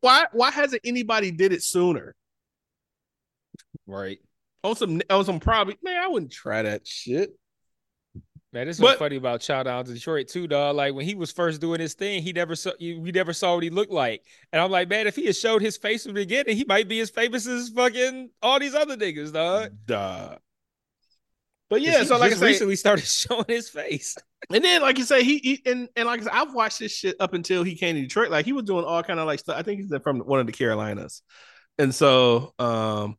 Why 0.00 0.26
why 0.32 0.50
hasn't 0.50 0.82
anybody 0.84 1.30
did 1.30 1.52
it 1.52 1.62
sooner? 1.62 2.14
Right. 3.86 4.18
On 4.64 4.76
some 4.76 5.00
on 5.10 5.24
some 5.24 5.40
probably 5.40 5.76
man, 5.82 6.02
I 6.02 6.08
wouldn't 6.08 6.32
try 6.32 6.62
that 6.62 6.86
shit. 6.86 7.30
Man, 8.52 8.66
this 8.66 8.76
is 8.76 8.82
what's 8.82 8.98
funny 8.98 9.16
about 9.16 9.40
Chow 9.40 9.62
Down 9.62 9.84
Detroit 9.84 10.28
too, 10.28 10.46
dog. 10.46 10.76
Like 10.76 10.94
when 10.94 11.06
he 11.06 11.14
was 11.14 11.32
first 11.32 11.60
doing 11.60 11.80
his 11.80 11.94
thing, 11.94 12.22
he 12.22 12.32
never 12.34 12.54
saw 12.54 12.72
you- 12.78 13.00
we 13.00 13.10
never 13.10 13.32
saw 13.32 13.54
what 13.54 13.64
he 13.64 13.70
looked 13.70 13.90
like. 13.92 14.22
And 14.52 14.60
I'm 14.60 14.70
like, 14.70 14.90
man, 14.90 15.06
if 15.06 15.16
he 15.16 15.24
had 15.24 15.36
showed 15.36 15.62
his 15.62 15.78
face 15.78 16.04
from 16.04 16.12
the 16.14 16.20
beginning, 16.20 16.56
he 16.56 16.64
might 16.64 16.86
be 16.86 17.00
as 17.00 17.08
famous 17.08 17.46
as 17.46 17.70
fucking 17.70 18.28
all 18.42 18.60
these 18.60 18.74
other 18.74 18.96
niggas, 18.96 19.32
dog. 19.32 19.72
Duh. 19.86 20.36
But 21.70 21.80
yeah, 21.80 22.04
so 22.04 22.18
like 22.18 22.32
I 22.32 22.34
say, 22.34 22.46
recently 22.48 22.76
started 22.76 23.04
showing 23.06 23.46
his 23.48 23.70
face. 23.70 24.18
and 24.52 24.62
then 24.62 24.82
like 24.82 24.98
you 24.98 25.04
say, 25.04 25.24
he, 25.24 25.38
he 25.38 25.62
and 25.64 25.88
and 25.96 26.06
like 26.06 26.20
I 26.20 26.24
said, 26.24 26.32
I've 26.34 26.52
watched 26.52 26.78
this 26.78 26.92
shit 26.94 27.16
up 27.18 27.32
until 27.32 27.62
he 27.62 27.74
came 27.74 27.94
to 27.96 28.02
Detroit. 28.02 28.30
Like 28.30 28.44
he 28.44 28.52
was 28.52 28.64
doing 28.64 28.84
all 28.84 29.02
kind 29.02 29.18
of 29.18 29.26
like 29.26 29.38
stuff. 29.38 29.56
I 29.56 29.62
think 29.62 29.80
he's 29.80 29.90
from 30.02 30.18
one 30.20 30.40
of 30.40 30.46
the 30.46 30.52
Carolinas, 30.52 31.22
and 31.78 31.94
so 31.94 32.52
um, 32.58 33.16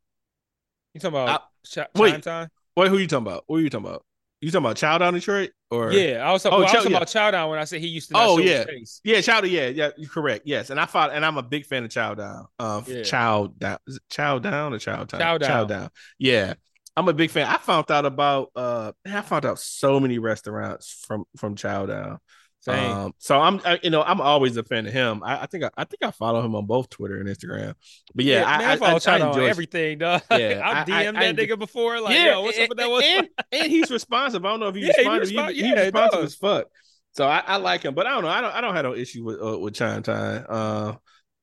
You 0.93 0.99
talking 0.99 1.19
about 1.19 1.41
Ch- 1.65 1.79
wait. 1.95 2.21
Time? 2.23 2.49
wait, 2.75 2.89
who 2.89 2.97
you 2.97 3.08
talking 3.08 3.27
about? 3.27 3.43
What 3.47 3.58
are 3.58 3.62
you 3.62 3.69
talking 3.69 3.88
about? 3.88 4.06
You 4.41 4.51
talking 4.51 4.65
about 4.65 4.75
Child 4.75 4.99
Down 4.99 5.13
Detroit 5.13 5.51
or 5.71 5.93
Yeah, 5.93 6.27
I 6.27 6.34
was 6.34 6.43
talking, 6.43 6.56
Oh, 6.58 6.60
well, 6.60 6.67
I 6.67 6.71
was 6.71 6.71
talking 6.73 6.91
yeah. 6.91 6.97
about 6.97 7.08
Child 7.08 7.32
Down 7.32 7.49
when 7.49 7.60
I 7.60 7.63
said 7.63 7.79
he 7.79 7.88
used 7.88 8.10
to 8.10 8.15
Oh, 8.17 8.38
show 8.38 8.43
yeah. 8.43 8.58
his 8.58 8.65
face. 8.65 9.01
Yeah, 9.03 9.21
Child, 9.21 9.47
yeah, 9.47 9.67
yeah, 9.69 9.89
you're 9.97 10.10
correct. 10.10 10.43
Yes, 10.45 10.69
and 10.69 10.79
I 10.79 10.86
thought, 10.86 11.12
and 11.13 11.25
I'm 11.25 11.38
a 11.38 11.43
big 11.43 11.65
fan 11.65 11.86
of 11.86 11.89
Child 11.91 12.17
Down. 12.17 12.47
Um, 12.60 12.84
Yeah. 12.86 13.03
Child 13.03 13.58
Down, 13.60 13.77
is 13.88 13.95
it 13.97 14.01
Child 14.10 14.43
Down 14.43 14.73
or 14.73 14.79
Child 14.79 15.08
Down? 15.10 15.19
Chow 15.21 15.38
Down. 15.38 15.49
Child 15.49 15.69
Down. 15.69 15.89
Yeah, 16.19 16.56
I'm 16.97 17.08
a 17.08 17.13
big 17.13 17.32
fan. 17.32 17.47
I 17.47 17.58
found 17.58 17.89
out 17.89 18.06
about, 18.06 18.51
uh, 18.56 18.91
I 19.06 19.21
found 19.21 19.45
out 19.45 19.60
so 19.60 19.99
many 20.01 20.19
restaurants 20.19 21.03
from 21.08 21.23
from 21.38 21.56
Child 21.56 21.88
Down. 21.88 22.19
Um, 22.67 23.13
so 23.17 23.39
I'm, 23.39 23.60
I, 23.65 23.80
you 23.84 23.89
know, 23.89 24.02
I'm 24.02 24.21
always 24.21 24.56
a 24.58 24.63
fan 24.63 24.86
of 24.88 24.93
him. 24.93 25.21
I, 25.23 25.41
I 25.41 25.45
think, 25.47 25.63
I, 25.65 25.69
I 25.76 25.84
think 25.84 26.02
I 26.04 26.12
follow 26.12 26.41
him 26.45 26.56
on 26.56 26.65
both 26.65 26.89
Twitter 26.89 27.19
and 27.19 27.28
Instagram. 27.28 27.73
But 28.15 28.26
yeah, 28.26 28.45
I, 28.45 28.58
man, 28.60 28.69
I, 28.69 28.73
I, 28.73 28.78
follow 28.78 28.95
I, 28.95 28.99
Chow 28.99 29.13
I 29.13 29.17
Down 29.17 29.28
on 29.30 29.34
enjoy. 29.36 29.45
everything, 29.47 29.97
dog. 29.97 30.21
Yeah, 30.32 30.38
I- 30.63 30.71
I 30.71 30.82
I- 30.82 30.86
DM'd 30.86 31.17
I 31.17 31.34
that 31.34 31.36
nigga 31.36 31.60
before. 31.60 31.99
Like, 31.99 32.15
yeah, 32.15 32.32
yo, 32.32 32.41
what's 32.41 32.58
and, 32.58 32.63
up 32.63 32.69
with 32.69 32.78
that 32.78 32.89
one? 32.89 33.04
and, 33.04 33.28
and 33.52 33.71
he's 33.71 33.91
responsive. 33.91 34.45
I 34.45 34.49
don't 34.49 34.60
know 34.62 34.67
if 34.69 34.76
he 34.76 34.82
Yeah, 34.82 34.88
he 34.88 34.97
responded. 34.99 35.21
respond- 35.21 35.56
he, 35.56 35.62
yeah, 35.62 35.67
he's 35.67 35.80
responsive 35.86 36.23
as 36.23 36.36
fuck. 36.36 36.67
So 37.12 37.28
I, 37.28 37.43
I 37.45 37.58
like 37.58 37.84
him, 37.84 37.93
but 37.93 38.08
I 38.08 38.12
don't 38.12 38.23
know. 38.23 38.30
I 38.30 38.41
don't. 38.41 38.54
I 38.56 38.62
don't 38.62 38.76
have 38.76 38.86
no 38.86 38.95
issue 38.95 39.23
with 39.23 39.39
uh, 39.43 39.60
with 39.60 39.73
Chimetime. 39.76 40.45
Uh, 40.49 40.93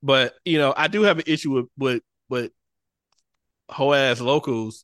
but 0.03 0.33
you 0.43 0.57
know, 0.57 0.73
I 0.75 0.87
do 0.87 1.03
have 1.03 1.17
an 1.19 1.25
issue 1.27 1.51
with 1.51 1.65
with 1.77 2.03
with 2.29 2.51
whole 3.69 3.93
ass 3.93 4.19
locals. 4.19 4.83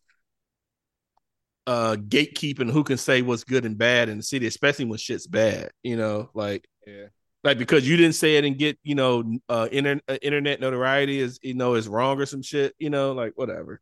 Uh, 1.67 1.97
gatekeeping 1.97 2.71
who 2.71 2.82
can 2.84 2.97
say 2.97 3.21
what's 3.21 3.43
good 3.43 3.65
and 3.65 3.77
bad 3.77 4.08
in 4.10 4.15
the 4.17 4.23
city, 4.23 4.47
especially 4.47 4.86
when 4.86 4.97
shit's 4.97 5.27
bad. 5.27 5.69
You 5.84 5.97
know, 5.97 6.30
like 6.34 6.65
Yeah. 6.88 7.08
like 7.43 7.58
because 7.58 7.86
you 7.88 7.97
didn't 7.97 8.15
say 8.15 8.38
it 8.38 8.45
and 8.45 8.58
get 8.58 8.80
you 8.84 8.95
know 8.95 9.38
uh, 9.49 9.67
inter- 9.71 9.99
uh 10.08 10.17
internet 10.21 10.62
notoriety 10.62 11.19
is 11.19 11.39
you 11.43 11.53
know 11.56 11.73
is 11.75 11.88
wrong 11.89 12.19
or 12.21 12.25
some 12.25 12.41
shit. 12.41 12.73
You 12.80 12.89
know, 12.89 13.12
like 13.12 13.34
whatever. 13.36 13.82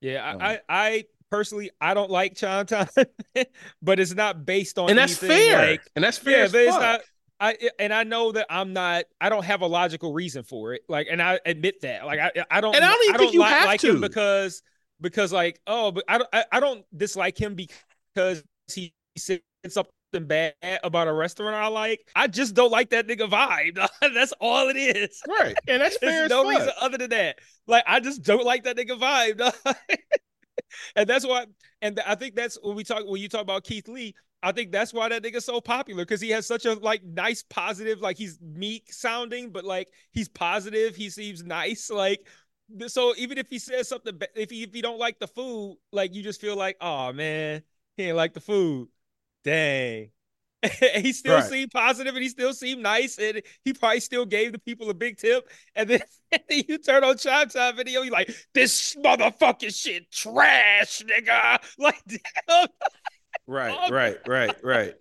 Yeah, 0.00 0.30
Um, 0.30 0.40
I, 0.40 0.52
I, 0.52 0.60
I 0.68 1.04
personally 1.30 1.70
I 1.80 1.94
don't 1.94 2.10
like 2.10 2.34
Chimetime, 2.34 2.88
but 3.82 3.98
it's 3.98 4.14
not 4.14 4.44
based 4.46 4.78
on 4.78 4.88
And 4.90 4.98
that's 4.98 5.20
anything 5.22 5.50
fair. 5.50 5.70
Like, 5.72 5.82
and 5.96 6.04
that's 6.04 6.18
fair. 6.18 6.42
yeah, 6.44 6.48
but 6.52 6.60
it's 6.60 6.76
not. 6.76 7.00
I 7.40 7.56
and 7.78 7.92
I 7.92 8.04
know 8.04 8.30
that 8.32 8.46
I'm 8.48 8.72
not. 8.72 9.04
I 9.20 9.28
don't 9.28 9.44
have 9.44 9.60
a 9.62 9.66
logical 9.66 10.12
reason 10.12 10.42
for 10.44 10.72
it. 10.74 10.82
Like, 10.88 11.08
and 11.10 11.20
I 11.20 11.40
admit 11.44 11.80
that. 11.82 12.06
Like, 12.06 12.20
I 12.20 12.30
I 12.50 12.60
don't. 12.60 12.74
And 12.76 12.84
I 12.84 12.92
don't 12.92 13.04
even 13.08 13.18
think 13.18 13.34
you 13.34 13.40
li- 13.40 13.46
have 13.48 13.66
like 13.66 13.80
to. 13.80 14.00
because 14.00 14.62
because 15.00 15.32
like 15.32 15.60
oh, 15.66 15.92
but 15.92 16.04
I 16.08 16.18
don't 16.18 16.30
I, 16.32 16.44
I 16.52 16.60
don't 16.60 16.84
dislike 16.96 17.40
him 17.40 17.54
because 17.54 18.42
he 18.72 18.92
said 19.16 19.40
something 19.68 19.90
bad 20.12 20.54
about 20.82 21.08
a 21.08 21.12
restaurant 21.12 21.54
I 21.54 21.68
like. 21.68 22.06
I 22.14 22.26
just 22.26 22.54
don't 22.54 22.70
like 22.70 22.90
that 22.90 23.06
nigga 23.06 23.28
vibe. 23.28 23.86
That's 24.14 24.32
all 24.40 24.68
it 24.68 24.76
is. 24.76 25.20
right, 25.28 25.56
and 25.68 25.82
that's 25.82 25.98
fair. 25.98 26.28
No 26.28 26.48
reason 26.48 26.70
other 26.80 26.98
than 26.98 27.10
that. 27.10 27.38
Like 27.66 27.84
I 27.86 28.00
just 28.00 28.22
don't 28.22 28.44
like 28.44 28.64
that 28.64 28.76
nigga 28.76 28.98
vibe. 28.98 29.76
and 30.96 31.08
that's 31.08 31.26
why. 31.26 31.46
And 31.82 32.00
I 32.06 32.14
think 32.14 32.34
that's 32.34 32.58
when 32.62 32.76
we 32.76 32.84
talk 32.84 33.04
when 33.06 33.20
you 33.20 33.28
talk 33.28 33.42
about 33.42 33.64
Keith 33.64 33.88
Lee. 33.88 34.14
I 34.42 34.52
think 34.52 34.70
that's 34.70 34.92
why 34.92 35.08
that 35.08 35.22
nigga's 35.22 35.44
so 35.44 35.60
popular 35.60 36.04
because 36.04 36.20
he 36.20 36.30
has 36.30 36.46
such 36.46 36.66
a 36.66 36.74
like 36.74 37.02
nice, 37.02 37.42
positive, 37.42 38.00
like 38.00 38.16
he's 38.16 38.38
meek 38.40 38.92
sounding, 38.92 39.50
but 39.50 39.64
like 39.64 39.88
he's 40.12 40.28
positive. 40.28 40.94
He 40.94 41.10
seems 41.10 41.42
nice. 41.42 41.90
Like 41.90 42.26
so, 42.88 43.14
even 43.16 43.38
if 43.38 43.48
he 43.48 43.58
says 43.58 43.88
something, 43.88 44.18
if 44.34 44.50
he 44.50 44.62
if 44.64 44.72
he 44.74 44.82
don't 44.82 44.98
like 44.98 45.18
the 45.18 45.26
food, 45.28 45.78
like 45.92 46.14
you 46.14 46.22
just 46.22 46.40
feel 46.40 46.56
like, 46.56 46.76
oh 46.80 47.12
man, 47.12 47.62
he 47.96 48.04
ain't 48.04 48.16
like 48.16 48.34
the 48.34 48.40
food. 48.40 48.88
Dang. 49.44 50.10
He 50.96 51.12
still 51.12 51.34
Right. 51.36 51.44
seemed 51.44 51.70
positive 51.70 52.14
and 52.14 52.22
he 52.22 52.28
still 52.28 52.52
seemed 52.52 52.82
nice 52.82 53.18
and 53.18 53.42
he 53.64 53.72
probably 53.72 54.00
still 54.00 54.26
gave 54.26 54.50
the 54.52 54.58
people 54.58 54.90
a 54.90 54.94
big 54.94 55.16
tip. 55.18 55.48
And 55.76 55.88
then, 55.90 56.00
and 56.32 56.42
then 56.48 56.64
you 56.68 56.78
turn 56.78 57.04
on 57.04 57.14
Chimetime 57.16 57.76
video, 57.76 58.02
you're 58.02 58.12
like, 58.12 58.34
this 58.54 58.96
motherfucking 58.96 59.74
shit 59.80 60.10
trash, 60.10 61.02
nigga. 61.02 61.58
Like, 61.78 62.02
damn. 62.08 62.68
Right, 63.46 63.90
right, 63.92 64.16
right, 64.26 64.56
right. 64.64 64.94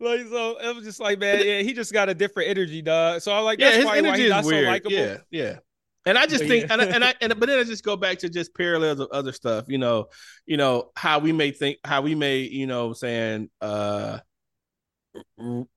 Like, 0.00 0.26
so 0.28 0.58
it 0.58 0.74
was 0.74 0.84
just 0.84 0.98
like, 1.00 1.18
man, 1.18 1.44
yeah, 1.46 1.60
he 1.60 1.72
just 1.72 1.92
got 1.92 2.08
a 2.08 2.14
different 2.14 2.48
energy, 2.48 2.82
dog. 2.82 3.20
So 3.20 3.32
I'm 3.32 3.44
like, 3.44 3.60
Yeah, 3.60 3.66
that's 3.66 3.76
his 3.76 3.84
probably 3.84 4.02
why 4.02 4.08
energy 4.08 4.22
he's 4.22 4.26
is 4.28 4.30
not 4.30 4.44
so 4.44 4.48
weird. 4.48 4.66
likable. 4.66 4.92
yeah, 4.92 5.16
yeah. 5.30 5.58
And 6.06 6.18
I 6.18 6.26
just 6.26 6.44
think, 6.44 6.66
yeah. 6.66 6.72
and, 6.72 6.82
I, 6.82 6.84
and 6.86 7.04
I, 7.04 7.14
and 7.20 7.40
but 7.40 7.48
then 7.48 7.58
I 7.58 7.64
just 7.64 7.84
go 7.84 7.96
back 7.96 8.18
to 8.18 8.28
just 8.28 8.54
parallels 8.54 9.00
of 9.00 9.08
other 9.10 9.32
stuff. 9.32 9.64
You 9.68 9.78
know, 9.78 10.06
you 10.46 10.56
know 10.56 10.90
how 10.96 11.18
we 11.18 11.32
may 11.32 11.50
think, 11.50 11.78
how 11.84 12.02
we 12.02 12.14
may, 12.14 12.40
you 12.40 12.66
know, 12.66 12.92
saying, 12.92 13.50
uh, 13.60 14.18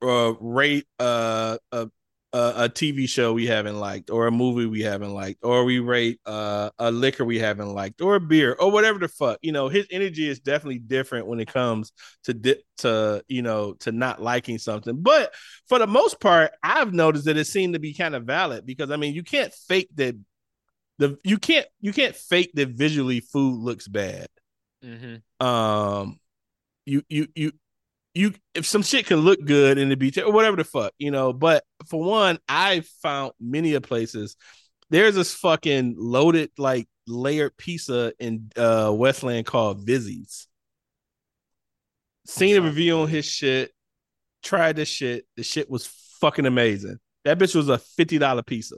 uh 0.02 0.34
rate 0.40 0.86
uh, 1.00 1.58
a 1.72 1.90
a 2.34 2.54
a 2.58 2.70
TV 2.70 3.08
show 3.08 3.34
we 3.34 3.48
haven't 3.48 3.80
liked, 3.80 4.10
or 4.10 4.28
a 4.28 4.32
movie 4.32 4.66
we 4.66 4.82
haven't 4.82 5.13
liked, 5.13 5.40
or 5.44 5.63
we 5.63 5.80
rate 5.80 6.20
uh, 6.26 6.70
a 6.80 6.92
liquor 6.92 7.26
we 7.26 7.40
haven't 7.40 7.74
liked, 7.74 8.02
or 8.02 8.16
a 8.16 8.20
beer, 8.20 8.56
or 8.60 8.72
whatever 8.72 9.00
the 9.00 9.08
fuck. 9.08 9.40
You 9.42 9.52
know, 9.52 9.70
his 9.70 9.88
energy 9.92 10.28
is 10.28 10.40
definitely 10.40 10.80
different 10.80 11.28
when 11.28 11.40
it 11.40 11.48
comes 11.52 11.94
to 12.26 12.34
di- 12.34 12.63
to 12.80 13.24
you 13.28 13.42
know 13.42 13.74
to 13.80 13.92
not 13.92 14.22
liking 14.22 14.58
something. 14.58 15.02
But 15.02 15.34
for 15.68 15.80
the 15.80 15.88
most 15.88 16.20
part, 16.20 16.52
I've 16.62 16.94
noticed 16.94 17.26
that 17.26 17.38
it 17.38 17.46
seemed 17.46 17.74
to 17.74 17.80
be 17.80 17.94
kind 17.94 18.16
of 18.16 18.24
valid 18.24 18.66
because 18.66 18.92
I 18.92 18.98
mean, 18.98 19.13
you 19.13 19.24
can't 19.24 19.54
fake 19.54 19.90
that 19.96 20.16
the 21.00 21.18
you 21.24 21.38
can't 21.38 21.68
you 21.82 21.94
can't 21.94 22.16
fake 22.16 22.52
that 22.56 22.70
visually 22.70 23.20
food 23.20 23.60
looks 23.60 23.88
bad. 23.88 24.28
Mhm. 24.84 25.22
Um, 25.46 26.20
you 26.86 27.04
you 27.10 27.28
you 27.36 27.52
you 28.17 28.34
if 28.56 28.65
some 28.65 28.82
shit 28.82 29.06
can 29.06 29.19
look 29.19 29.43
good 29.45 29.77
in 29.77 29.89
the 29.89 29.95
beach 29.95 30.17
or 30.17 30.32
whatever 30.32 30.58
the 30.58 30.63
fuck, 30.63 30.91
you 30.97 31.12
know. 31.12 31.34
But 31.34 31.63
for 31.88 32.03
one, 32.03 32.39
I 32.49 32.82
found 33.01 33.34
many 33.39 33.75
of 33.75 33.84
places. 33.84 34.36
There's 34.89 35.15
this 35.15 35.34
fucking 35.34 35.95
loaded 35.97 36.49
like 36.58 36.88
layered 37.06 37.56
pizza 37.58 38.13
in 38.19 38.49
uh 38.58 38.91
Westland 38.93 39.45
called 39.45 39.86
Vizzy's. 39.86 40.47
Seen 42.25 42.58
a 42.58 42.62
review 42.62 42.97
on 42.99 43.08
his 43.08 43.25
shit, 43.25 43.71
tried 44.43 44.75
this 44.75 44.89
shit. 44.89 45.25
The 45.38 45.43
shit 45.43 45.69
was 45.69 45.88
fucking 46.19 46.45
amazing. 46.45 46.97
That 47.23 47.38
bitch 47.38 47.56
was 47.56 47.69
a 47.69 47.77
fifty 47.77 48.17
dollar 48.17 48.43
pizza, 48.43 48.75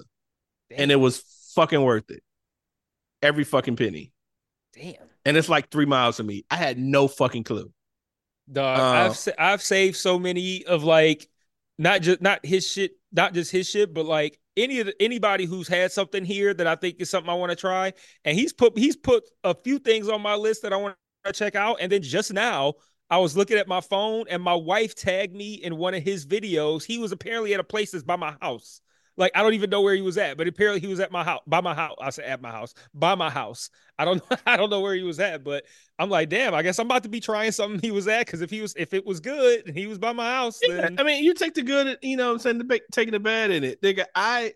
and 0.70 0.92
it 0.92 0.98
was 0.98 1.24
fucking 1.56 1.82
worth 1.82 2.12
it. 2.12 2.22
Every 3.22 3.44
fucking 3.44 3.76
penny, 3.76 4.14
damn. 4.74 4.96
and 5.26 5.38
it's 5.38 5.50
like 5.50 5.70
three 5.70 5.86
miles 5.86 6.18
from 6.18 6.28
me. 6.28 6.46
I 6.52 6.58
had 6.58 6.78
no 6.78 7.08
fucking 7.08 7.44
clue. 7.44 7.72
Dog, 8.52 8.80
Uh, 8.80 9.12
I've 9.12 9.34
I've 9.38 9.62
saved 9.62 9.98
so 9.98 10.18
many 10.20 10.66
of 10.66 10.84
like 10.84 11.30
not 11.78 12.02
just 12.02 12.22
not 12.22 12.46
his 12.46 12.68
shit, 12.68 12.94
not 13.12 13.34
just 13.34 13.52
his 13.52 13.70
shit, 13.70 13.94
but 13.94 14.06
like 14.06 14.40
any 14.58 14.80
of 14.80 14.88
the, 14.88 15.02
anybody 15.02 15.46
who's 15.46 15.68
had 15.68 15.92
something 15.92 16.26
here 16.26 16.54
that 16.54 16.68
I 16.68 16.76
think 16.76 16.98
is 17.00 17.10
something 17.10 17.30
I 17.30 17.36
want 17.36 17.52
to 17.52 17.56
try. 17.56 17.94
And 18.26 18.38
he's 18.38 18.54
put 18.54 18.78
he's 18.78 18.96
put 18.96 19.24
a 19.44 19.54
few 19.54 19.80
things 19.80 20.10
on 20.10 20.22
my 20.22 20.36
list 20.36 20.64
that 20.64 20.74
I 20.74 20.78
want 20.78 20.96
to 21.26 21.34
check 21.34 21.56
out. 21.56 21.78
And 21.80 21.92
then 21.92 22.02
just 22.02 22.34
now 22.34 22.74
I 23.10 23.18
was 23.20 23.38
looking 23.38 23.58
at 23.58 23.68
my 23.68 23.82
phone 23.82 24.26
and 24.30 24.42
my 24.42 24.56
wife 24.56 24.96
tagged 24.96 25.36
me 25.36 25.54
in 25.56 25.78
one 25.78 25.94
of 25.94 26.04
his 26.04 26.26
videos. 26.26 26.84
He 26.84 26.98
was 26.98 27.12
apparently 27.12 27.54
at 27.54 27.60
a 27.60 27.64
place 27.64 27.92
that's 27.92 28.04
by 28.04 28.16
my 28.16 28.36
house. 28.42 28.82
Like 29.20 29.34
I 29.36 29.44
don't 29.44 29.54
even 29.54 29.70
know 29.70 29.82
where 29.82 29.94
he 29.94 30.02
was 30.02 30.18
at, 30.18 30.38
but 30.38 30.48
apparently 30.48 30.80
he 30.80 30.88
was 30.88 31.02
at 31.02 31.12
my 31.12 31.24
house, 31.26 31.42
by 31.46 31.60
my 31.62 31.76
house. 31.76 31.98
I 32.02 32.10
said 32.10 32.26
at 32.26 32.42
my 32.42 32.52
house, 32.52 32.74
by 32.94 33.16
my 33.16 33.30
house. 33.30 33.70
I 34.00 34.06
don't 34.06 34.24
I 34.48 34.58
don't 34.58 34.70
know 34.70 34.80
where 34.80 34.96
he 34.96 35.04
was 35.04 35.20
at, 35.20 35.44
but 35.44 35.66
I'm 36.00 36.10
like, 36.10 36.30
damn, 36.30 36.56
I 36.56 36.64
guess 36.64 36.80
I'm 36.80 36.88
about 36.88 37.04
to 37.04 37.10
be 37.10 37.20
trying 37.20 37.52
something 37.52 37.82
he 37.82 37.92
was 37.92 38.08
at 38.08 38.26
because 38.26 38.42
if 38.42 38.50
he 38.50 38.62
was 38.62 38.74
if 38.78 38.94
it 38.94 39.06
was 39.06 39.20
good 39.20 39.68
and 39.68 39.78
he 39.78 39.88
was 39.88 40.00
by 40.00 40.14
my 40.14 40.32
house, 40.32 40.64
Yeah, 40.64 40.76
then 40.76 40.96
I 40.98 41.04
mean, 41.04 41.24
you 41.24 41.34
take 41.34 41.54
the 41.54 41.64
good, 41.64 42.00
you 42.02 42.16
know, 42.16 42.32
I'm 42.32 42.40
saying 42.40 42.60
the 42.60 42.64
big, 42.64 42.82
taking 42.94 43.12
the 43.12 43.20
bad 43.20 43.52
in 43.52 43.66
it, 43.66 43.82
nigga. 43.82 44.06
I, 44.16 44.54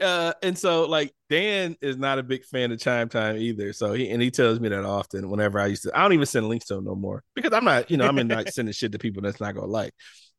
uh, 0.00 0.32
and 0.42 0.58
so 0.58 0.86
like 0.86 1.14
Dan 1.30 1.76
is 1.80 1.96
not 1.96 2.18
a 2.18 2.22
big 2.24 2.44
fan 2.44 2.72
of 2.72 2.78
Chimetime 2.78 3.38
either. 3.38 3.72
So 3.72 3.92
he 3.92 4.10
and 4.10 4.20
he 4.20 4.32
tells 4.32 4.58
me 4.58 4.68
that 4.70 4.84
often. 4.84 5.30
Whenever 5.30 5.60
I 5.60 5.66
used 5.66 5.84
to, 5.84 5.96
I 5.96 6.02
don't 6.02 6.12
even 6.14 6.26
send 6.26 6.48
links 6.48 6.66
to 6.66 6.76
him 6.76 6.84
no 6.84 6.96
more 6.96 7.22
because 7.36 7.52
I'm 7.52 7.64
not, 7.64 7.90
you 7.90 7.98
know, 7.98 8.06
I'm 8.08 8.18
in 8.18 8.28
like 8.28 8.48
sending 8.52 8.72
shit 8.72 8.92
to 8.92 8.98
people 8.98 9.22
that's 9.22 9.40
not 9.40 9.54
gonna 9.54 9.66
like. 9.66 9.94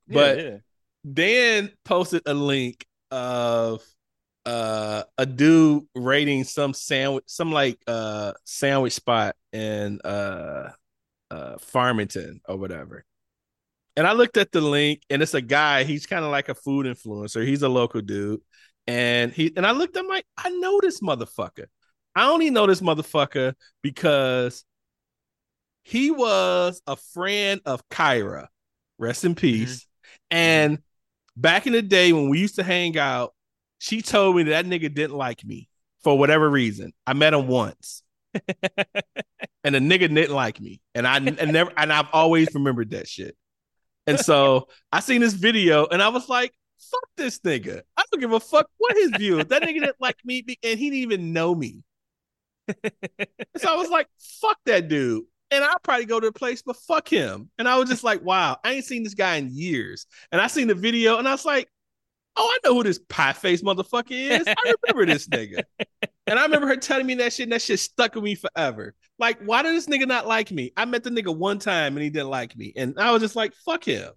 Yeah, 0.08 0.14
But 0.16 0.38
yeah. 0.40 0.58
Dan 1.12 1.72
posted 1.86 2.24
a 2.26 2.34
link 2.34 2.86
of 3.14 3.82
uh 4.46 5.04
a 5.18 5.26
dude 5.26 5.84
rating 5.96 6.44
some 6.44 6.74
sandwich 6.74 7.24
some 7.28 7.52
like 7.52 7.80
uh 7.88 8.34
sandwich 8.44 8.94
spot 8.94 9.36
in 9.54 10.02
uh 10.04 10.72
uh 11.32 11.58
Farmington 11.60 12.42
or 12.48 12.58
whatever. 12.58 13.06
And 13.96 14.08
I 14.08 14.14
looked 14.14 14.38
at 14.38 14.52
the 14.52 14.62
link 14.62 15.04
and 15.10 15.22
it's 15.22 15.36
a 15.36 15.42
guy, 15.42 15.84
he's 15.84 16.08
kind 16.08 16.26
of 16.26 16.32
like 16.32 16.50
a 16.50 16.56
food 16.56 16.88
influencer. 16.88 17.46
He's 17.46 17.62
a 17.62 17.70
local 17.70 18.02
dude. 18.02 18.42
And 18.88 19.32
he 19.32 19.54
and 19.56 19.66
I 19.66 19.72
looked 19.72 19.96
at 19.96 20.08
like, 20.08 20.26
I 20.36 20.50
know 20.50 20.80
this 20.82 21.00
motherfucker. 21.00 21.68
I 22.16 22.30
only 22.30 22.50
know 22.50 22.66
this 22.66 22.82
motherfucker 22.82 23.54
because 23.84 24.66
he 25.84 26.10
was 26.12 26.82
a 26.88 26.96
friend 26.96 27.62
of 27.66 27.88
Kyra, 27.90 28.48
rest 28.98 29.24
in 29.24 29.36
peace. 29.36 29.88
And 30.32 30.80
back 31.36 31.68
in 31.68 31.74
the 31.74 31.82
day 31.82 32.14
when 32.14 32.30
we 32.30 32.40
used 32.40 32.56
to 32.56 32.64
hang 32.64 32.98
out, 32.98 33.34
she 33.80 34.02
told 34.02 34.36
me 34.36 34.44
that, 34.44 34.66
that 34.66 34.66
nigga 34.66 34.94
didn't 34.94 35.16
like 35.16 35.44
me 35.44 35.70
for 36.04 36.18
whatever 36.18 36.50
reason. 36.50 36.94
I 37.06 37.14
met 37.14 37.34
him 37.34 37.48
once. 37.48 38.04
and 39.64 39.76
the 39.76 39.80
nigga 39.80 40.14
didn't 40.14 40.36
like 40.36 40.60
me. 40.60 40.82
And 40.96 41.08
I 41.08 41.18
and 41.18 41.54
never 41.54 41.72
and 41.78 41.92
I've 41.92 42.08
always 42.14 42.54
remembered 42.54 42.92
that 42.92 43.08
shit. 43.08 43.36
And 44.08 44.20
so 44.20 44.68
I 44.92 45.00
seen 45.00 45.22
this 45.22 45.34
video 45.34 45.86
and 45.86 46.02
I 46.02 46.10
was 46.10 46.28
like, 46.28 46.54
fuck 46.92 47.10
this 47.16 47.40
nigga. 47.40 47.82
I 47.96 48.04
don't 48.12 48.20
give 48.20 48.34
a 48.34 48.40
fuck 48.40 48.68
what 48.78 48.96
his 48.98 49.12
view 49.12 49.40
is. 49.40 49.46
That 49.48 49.64
nigga 49.64 49.80
didn't 49.80 50.02
like 50.02 50.18
me 50.26 50.44
and 50.48 50.80
he 50.80 50.90
didn't 50.90 51.04
even 51.04 51.34
know 51.34 51.56
me. 51.56 51.84
so 53.58 53.74
I 53.74 53.76
was 53.76 53.90
like, 53.90 54.08
fuck 54.42 54.58
that 54.66 54.88
dude. 54.88 55.24
And 55.54 55.64
I'll 55.64 55.78
probably 55.84 56.06
go 56.06 56.20
to 56.20 56.28
the 56.28 56.34
place, 56.34 56.64
but 56.64 56.76
fuck 56.76 57.08
him. 57.08 57.48
And 57.60 57.70
I 57.70 57.78
was 57.78 57.88
just 57.88 58.04
like, 58.04 58.24
wow, 58.24 58.58
I 58.64 58.74
ain't 58.74 58.86
seen 58.86 59.04
this 59.04 59.14
guy 59.14 59.36
in 59.36 59.50
years. 59.52 60.08
And 60.32 60.42
I 60.42 60.48
seen 60.48 60.68
the 60.68 60.74
video 60.74 61.20
and 61.20 61.28
I 61.28 61.32
was 61.32 61.46
like, 61.46 61.70
oh, 62.36 62.52
I 62.52 62.68
know 62.68 62.74
who 62.74 62.84
this 62.84 63.00
pie 63.08 63.34
face 63.34 63.62
motherfucker 63.62 64.10
is. 64.10 64.48
I 64.48 64.74
remember 64.88 65.06
this 65.06 65.28
nigga. 65.28 65.62
And 66.26 66.40
I 66.40 66.42
remember 66.42 66.66
her 66.66 66.78
telling 66.78 67.06
me 67.06 67.14
that 67.16 67.34
shit, 67.34 67.44
and 67.44 67.52
that 67.52 67.62
shit 67.62 67.80
stuck 67.80 68.16
with 68.16 68.24
me 68.24 68.34
forever. 68.34 68.96
Like, 69.20 69.40
why 69.44 69.62
did 69.62 69.76
this 69.76 69.86
nigga 69.86 70.08
not 70.08 70.26
like 70.26 70.50
me? 70.50 70.72
I 70.76 70.86
met 70.86 71.04
the 71.04 71.12
nigga 71.12 71.36
one 71.36 71.60
time 71.60 71.96
and 71.96 72.04
he 72.04 72.10
didn't 72.10 72.30
like 72.30 72.58
me. 72.58 72.74
And 72.76 72.98
I 72.98 73.12
was 73.12 73.22
just 73.22 73.36
like, 73.36 73.54
fuck 73.64 73.84
him. 73.84 74.12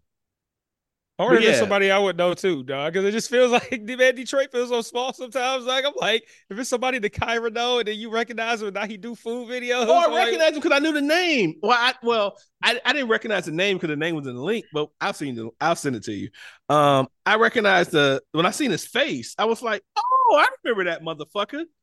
But 1.18 1.32
if 1.32 1.40
there's 1.40 1.54
yeah. 1.54 1.60
somebody 1.60 1.90
I 1.90 1.98
would 1.98 2.16
know 2.18 2.34
too, 2.34 2.62
dog. 2.62 2.92
Because 2.92 3.08
it 3.08 3.12
just 3.12 3.30
feels 3.30 3.50
like 3.52 3.82
man, 3.82 4.14
Detroit 4.14 4.52
feels 4.52 4.68
so 4.68 4.82
small 4.82 5.12
sometimes. 5.12 5.64
Like 5.64 5.84
I'm 5.86 5.94
like, 5.96 6.24
if 6.50 6.58
it's 6.58 6.68
somebody 6.68 6.98
that 6.98 7.12
Kyra 7.14 7.52
know 7.52 7.78
and 7.78 7.88
then 7.88 7.96
you 7.98 8.10
recognize 8.10 8.60
him 8.60 8.68
and 8.68 8.74
now 8.74 8.86
he 8.86 8.96
do 8.96 9.14
food 9.14 9.48
videos. 9.48 9.86
Oh, 9.86 9.94
I 9.94 10.06
like, 10.06 10.26
recognized 10.26 10.54
him 10.56 10.60
because 10.60 10.76
I 10.76 10.80
knew 10.80 10.92
the 10.92 11.00
name. 11.00 11.54
Well, 11.62 11.72
I 11.72 11.94
well, 12.02 12.36
I, 12.62 12.78
I 12.84 12.92
didn't 12.92 13.08
recognize 13.08 13.46
the 13.46 13.52
name 13.52 13.76
because 13.76 13.88
the 13.88 13.96
name 13.96 14.14
was 14.14 14.26
in 14.26 14.34
the 14.34 14.42
link, 14.42 14.66
but 14.72 14.90
I've 15.00 15.16
seen 15.16 15.34
the 15.34 15.50
I'll 15.60 15.76
send 15.76 15.96
it 15.96 16.04
to 16.04 16.12
you. 16.12 16.28
Um, 16.68 17.08
I 17.24 17.36
recognized 17.36 17.92
the 17.92 18.22
when 18.32 18.44
I 18.44 18.50
seen 18.50 18.70
his 18.70 18.86
face, 18.86 19.34
I 19.38 19.46
was 19.46 19.62
like, 19.62 19.82
oh, 19.96 20.36
I 20.38 20.48
remember 20.64 20.90
that 20.90 21.02
motherfucker. 21.02 21.64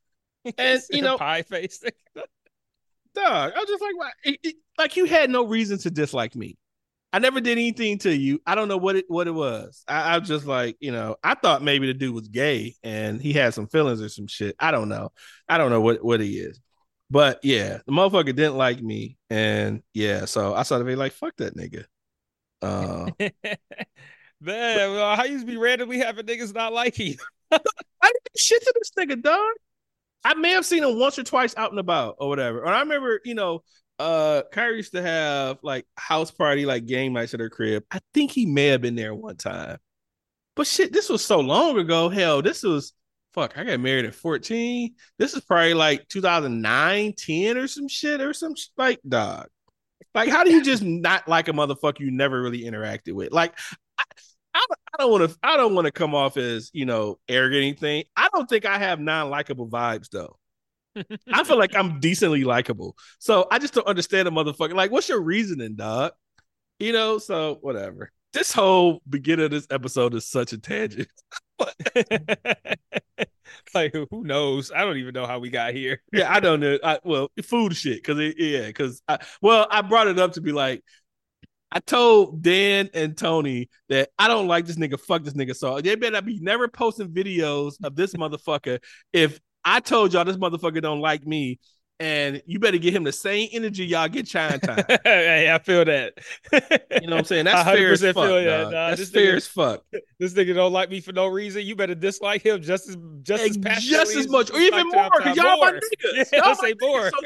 And 0.58 0.82
you 0.92 1.02
know, 1.02 1.18
pie 1.18 1.44
face. 1.44 1.82
dog, 3.16 3.54
I 3.56 3.60
was 3.60 3.70
just 3.70 3.82
like, 3.82 3.98
why? 3.98 4.12
It, 4.26 4.40
it- 4.44 4.56
like 4.78 4.98
you 4.98 5.06
had 5.06 5.30
no 5.30 5.46
reason 5.46 5.78
to 5.80 5.92
dislike 5.92 6.36
me. 6.36 6.58
I 7.14 7.20
never 7.20 7.40
did 7.40 7.52
anything 7.52 8.00
to 8.00 8.16
you. 8.16 8.42
I 8.46 8.56
don't 8.56 8.68
know 8.68 8.78
what 8.78 8.96
it 8.96 9.06
what 9.08 9.28
it 9.28 9.34
was. 9.34 9.84
I, 9.88 10.16
I 10.16 10.18
was 10.18 10.28
just 10.28 10.48
like, 10.48 10.76
you 10.80 10.92
know, 10.92 11.16
I 11.24 11.36
thought 11.36 11.62
maybe 11.62 11.86
the 11.86 11.94
dude 11.94 12.16
was 12.16 12.28
gay 12.28 12.76
and 12.84 13.22
he 13.22 13.34
had 13.34 13.54
some 13.54 13.68
feelings 13.68 14.02
or 14.02 14.10
some 14.10 14.26
shit. 14.26 14.56
I 14.60 14.72
don't 14.72 14.90
know. 14.90 15.12
I 15.48 15.60
don't 15.60 15.70
know 15.70 15.80
what 15.82 16.04
what 16.04 16.20
he 16.20 16.40
is. 16.40 16.60
But 17.12 17.40
yeah, 17.44 17.78
the 17.86 17.92
motherfucker 17.92 18.36
didn't 18.36 18.58
like 18.58 18.82
me, 18.82 19.18
and 19.30 19.84
yeah, 19.94 20.26
so 20.26 20.56
I 20.56 20.64
started 20.64 20.86
being 20.86 20.98
like, 20.98 21.12
"Fuck 21.12 21.36
that 21.38 21.56
nigga." 21.56 21.86
Uh, 22.64 23.12
Man, 24.42 24.92
well, 24.92 25.16
how 25.16 25.24
you 25.24 25.34
used 25.34 25.46
to 25.46 25.52
be 25.52 25.58
randomly 25.58 26.00
having 26.00 26.26
niggas 26.26 26.54
not 26.54 26.74
like 26.74 26.98
you? 26.98 27.16
I 27.52 27.58
didn't 27.58 28.24
do 28.26 28.32
shit 28.36 28.62
to 28.62 28.74
this 28.76 28.92
nigga, 28.98 29.22
dog. 29.22 29.54
I 30.26 30.34
may 30.34 30.52
have 30.52 30.66
seen 30.66 30.84
him 30.84 30.98
once 30.98 31.20
or 31.20 31.24
twice 31.24 31.56
out 31.56 31.72
and 31.72 31.80
about 31.80 32.16
or 32.20 32.30
whatever. 32.30 32.64
And 32.64 32.74
I 32.74 32.80
remember, 32.80 33.22
you 33.24 33.36
know, 33.36 33.64
uh 34.00 34.44
Kyrie 34.52 34.78
used 34.78 34.94
to 34.94 35.02
have 35.02 35.60
like 35.64 35.86
house 35.98 36.32
party, 36.32 36.66
like 36.66 36.86
game 36.86 37.14
nights 37.14 37.34
at 37.34 37.40
her 37.40 37.50
crib. 37.50 37.84
I 37.92 38.00
think 38.14 38.32
he 38.32 38.46
may 38.46 38.68
have 38.68 38.82
been 38.82 38.96
there 38.96 39.14
one 39.14 39.38
time. 39.38 39.78
But 40.56 40.68
shit, 40.68 40.94
this 40.94 41.10
was 41.10 41.24
so 41.26 41.40
long 41.40 41.78
ago. 41.80 42.10
Hell, 42.10 42.42
this 42.42 42.64
was 42.64 42.94
fuck. 43.34 43.58
I 43.58 43.64
got 43.64 43.80
married 43.80 44.06
at 44.06 44.16
14. 44.16 44.94
This 45.18 45.34
is 45.34 45.42
probably 45.42 45.74
like 45.74 46.08
2009, 46.10 47.14
10 47.18 47.58
or 47.58 47.68
some 47.68 47.88
shit 47.88 48.22
or 48.22 48.34
some 48.34 48.56
sh- 48.56 48.68
like 48.78 49.00
dog. 49.08 49.48
Like, 50.14 50.30
how 50.30 50.44
do 50.44 50.52
you 50.52 50.64
just 50.64 50.84
not 50.84 51.28
like 51.28 51.48
a 51.48 51.54
motherfucker 51.54 52.02
you 52.02 52.12
never 52.12 52.42
really 52.42 52.64
interacted 52.64 53.14
with? 53.14 53.32
Like, 53.32 53.58
I, 53.98 54.04
I, 54.54 54.66
I 54.94 54.98
don't 55.00 55.12
want 55.12 55.30
to. 55.30 55.38
I 55.42 55.58
don't 55.58 55.74
want 55.74 55.86
to 55.86 55.92
come 55.92 56.14
off 56.14 56.38
as 56.38 56.70
you 56.74 56.86
know 56.86 57.20
arrogant 57.28 57.64
anything. 57.64 58.04
I 58.16 58.30
don't 58.34 58.48
think 58.48 58.66
I 58.66 58.78
have 58.78 59.00
non-likable 59.00 59.70
vibes 59.70 60.10
though. 60.10 60.38
I 61.32 61.44
feel 61.44 61.58
like 61.58 61.76
I'm 61.76 62.00
decently 62.00 62.44
likable, 62.44 62.96
so 63.20 63.48
I 63.52 63.60
just 63.60 63.74
don't 63.74 63.88
understand 63.88 64.28
a 64.28 64.32
motherfucker. 64.32 64.74
Like, 64.74 64.92
what's 64.92 65.10
your 65.10 65.22
reasoning, 65.22 65.76
dog? 65.76 66.14
You 66.80 66.94
know, 66.94 67.18
so 67.18 67.58
whatever. 67.62 68.12
This 68.34 68.52
whole 68.52 69.02
beginning 69.08 69.46
of 69.46 69.52
this 69.52 69.68
episode 69.70 70.14
is 70.16 70.28
such 70.28 70.54
a 70.54 70.58
tangent. 70.58 71.08
like 73.74 73.94
who 73.94 74.08
knows? 74.24 74.72
I 74.72 74.82
don't 74.82 74.98
even 74.98 75.14
know 75.14 75.26
how 75.26 75.40
we 75.40 75.50
got 75.50 75.74
here. 75.74 76.02
yeah, 76.14 76.34
I 76.34 76.40
don't 76.40 76.60
know. 76.60 76.78
I, 76.84 77.00
well, 77.04 77.30
food 77.44 77.76
shit, 77.76 77.98
because 77.98 78.20
it, 78.20 78.36
yeah, 78.38 78.68
because 78.68 79.02
I, 79.08 79.20
well, 79.42 79.68
I 79.70 79.82
brought 79.82 80.08
it 80.08 80.20
up 80.20 80.34
to 80.34 80.42
be 80.42 80.52
like, 80.52 80.84
I 81.72 81.80
told 81.80 82.44
Dan 82.44 82.90
and 82.94 83.18
Tony 83.18 83.70
that 83.90 84.10
I 84.20 84.28
don't 84.28 84.48
like 84.48 84.66
this 84.66 84.78
nigga. 84.78 85.00
Fuck 85.00 85.24
this 85.24 85.34
nigga. 85.34 85.56
So 85.56 85.82
they 85.82 85.96
better 85.96 86.22
be 86.22 86.40
never 86.40 86.68
posting 86.68 87.10
videos 87.10 87.84
of 87.84 87.96
this 87.96 88.14
motherfucker. 88.14 88.80
If 89.12 89.40
I 89.66 89.80
told 89.80 90.14
y'all 90.14 90.26
this 90.26 90.38
motherfucker 90.38 90.82
don't 90.82 91.00
like 91.02 91.26
me, 91.26 91.60
and 92.04 92.44
you 92.46 92.60
better 92.60 92.78
get 92.78 92.94
him 92.94 93.04
the 93.06 93.14
same 93.14 93.48
energy 93.54 93.86
y'all 93.86 94.10
get 94.10 94.26
Chimetime. 94.26 94.84
hey, 95.06 95.50
I 95.50 95.58
feel 95.60 95.86
that. 95.86 96.14
You 96.52 97.08
know 97.08 97.16
what 97.16 97.20
I'm 97.20 97.24
saying? 97.24 97.46
That's 97.46 97.66
I 97.66 97.76
fair 97.76 97.94
as 97.94 98.02
fuck. 98.02 98.16
feel 98.16 98.44
that, 98.44 98.64
dog. 98.72 98.98
That's 98.98 99.10
fair 99.10 99.34
nigga- 99.34 99.38
as 99.38 99.48
fuck. 99.48 99.84
this 100.20 100.34
nigga 100.34 100.54
don't 100.54 100.74
like 100.74 100.90
me 100.90 101.00
for 101.00 101.14
no 101.14 101.28
reason. 101.28 101.66
You 101.66 101.78
better 101.78 101.96
dislike 101.96 102.46
him 102.46 102.62
just 102.62 102.90
as 102.90 102.98
just 103.22 103.44
as 103.44 103.56
And 103.56 103.66
passionately 103.66 103.98
just 103.98 104.16
as 104.18 104.28
much, 104.28 104.52
or 104.52 104.60
even 104.60 104.86
more, 104.90 105.10
because 105.18 105.38
y'all 105.38 105.58
my 105.62 105.72
More. 105.72 105.80
niggas. 105.80 106.28
Yeah, 106.34 106.46
y'all 106.46 106.56
say 106.56 106.74
more. 106.82 107.10
so 107.10 107.18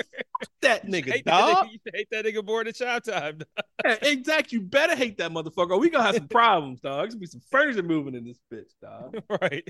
that 0.61 0.86
nigga, 0.88 1.11
hate 1.13 1.25
that 1.25 1.39
dog. 1.53 1.65
nigga, 1.65 1.71
you 1.71 1.80
hate 1.95 2.07
that 2.11 2.25
nigga 2.25 2.45
more 2.45 2.63
than 2.63 2.73
Chimetime. 2.73 3.41
Yeah, 3.84 3.95
exactly. 4.03 4.59
You 4.59 4.61
better 4.65 4.95
hate 4.95 5.17
that 5.17 5.32
motherfucker. 5.32 5.71
Or 5.71 5.80
we 5.80 5.89
gonna 5.89 6.03
have 6.03 6.15
some 6.15 6.28
problems, 6.28 6.82
dog. 6.82 6.99
There's 6.99 7.13
gonna 7.15 7.19
be 7.21 7.25
some 7.25 7.41
furniture 7.49 7.82
moving 7.82 8.13
in 8.13 8.25
this 8.25 8.39
bitch, 8.53 8.73
dog. 8.80 9.23
right. 9.41 9.67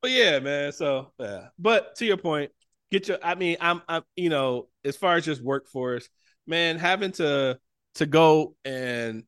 But 0.00 0.10
yeah, 0.10 0.38
man. 0.38 0.72
So 0.72 1.12
yeah. 1.18 1.48
But 1.58 1.94
to 1.96 2.06
your 2.06 2.16
point, 2.16 2.50
get 2.90 3.08
your. 3.08 3.18
I 3.22 3.34
mean, 3.34 3.56
I'm. 3.60 3.82
I'm. 3.88 4.02
You 4.16 4.30
know, 4.30 4.68
as 4.84 4.96
far 4.96 5.16
as 5.16 5.24
just 5.24 5.42
workforce, 5.42 6.08
man, 6.46 6.78
having 6.78 7.12
to 7.12 7.58
to 7.96 8.06
go 8.06 8.54
and 8.64 9.24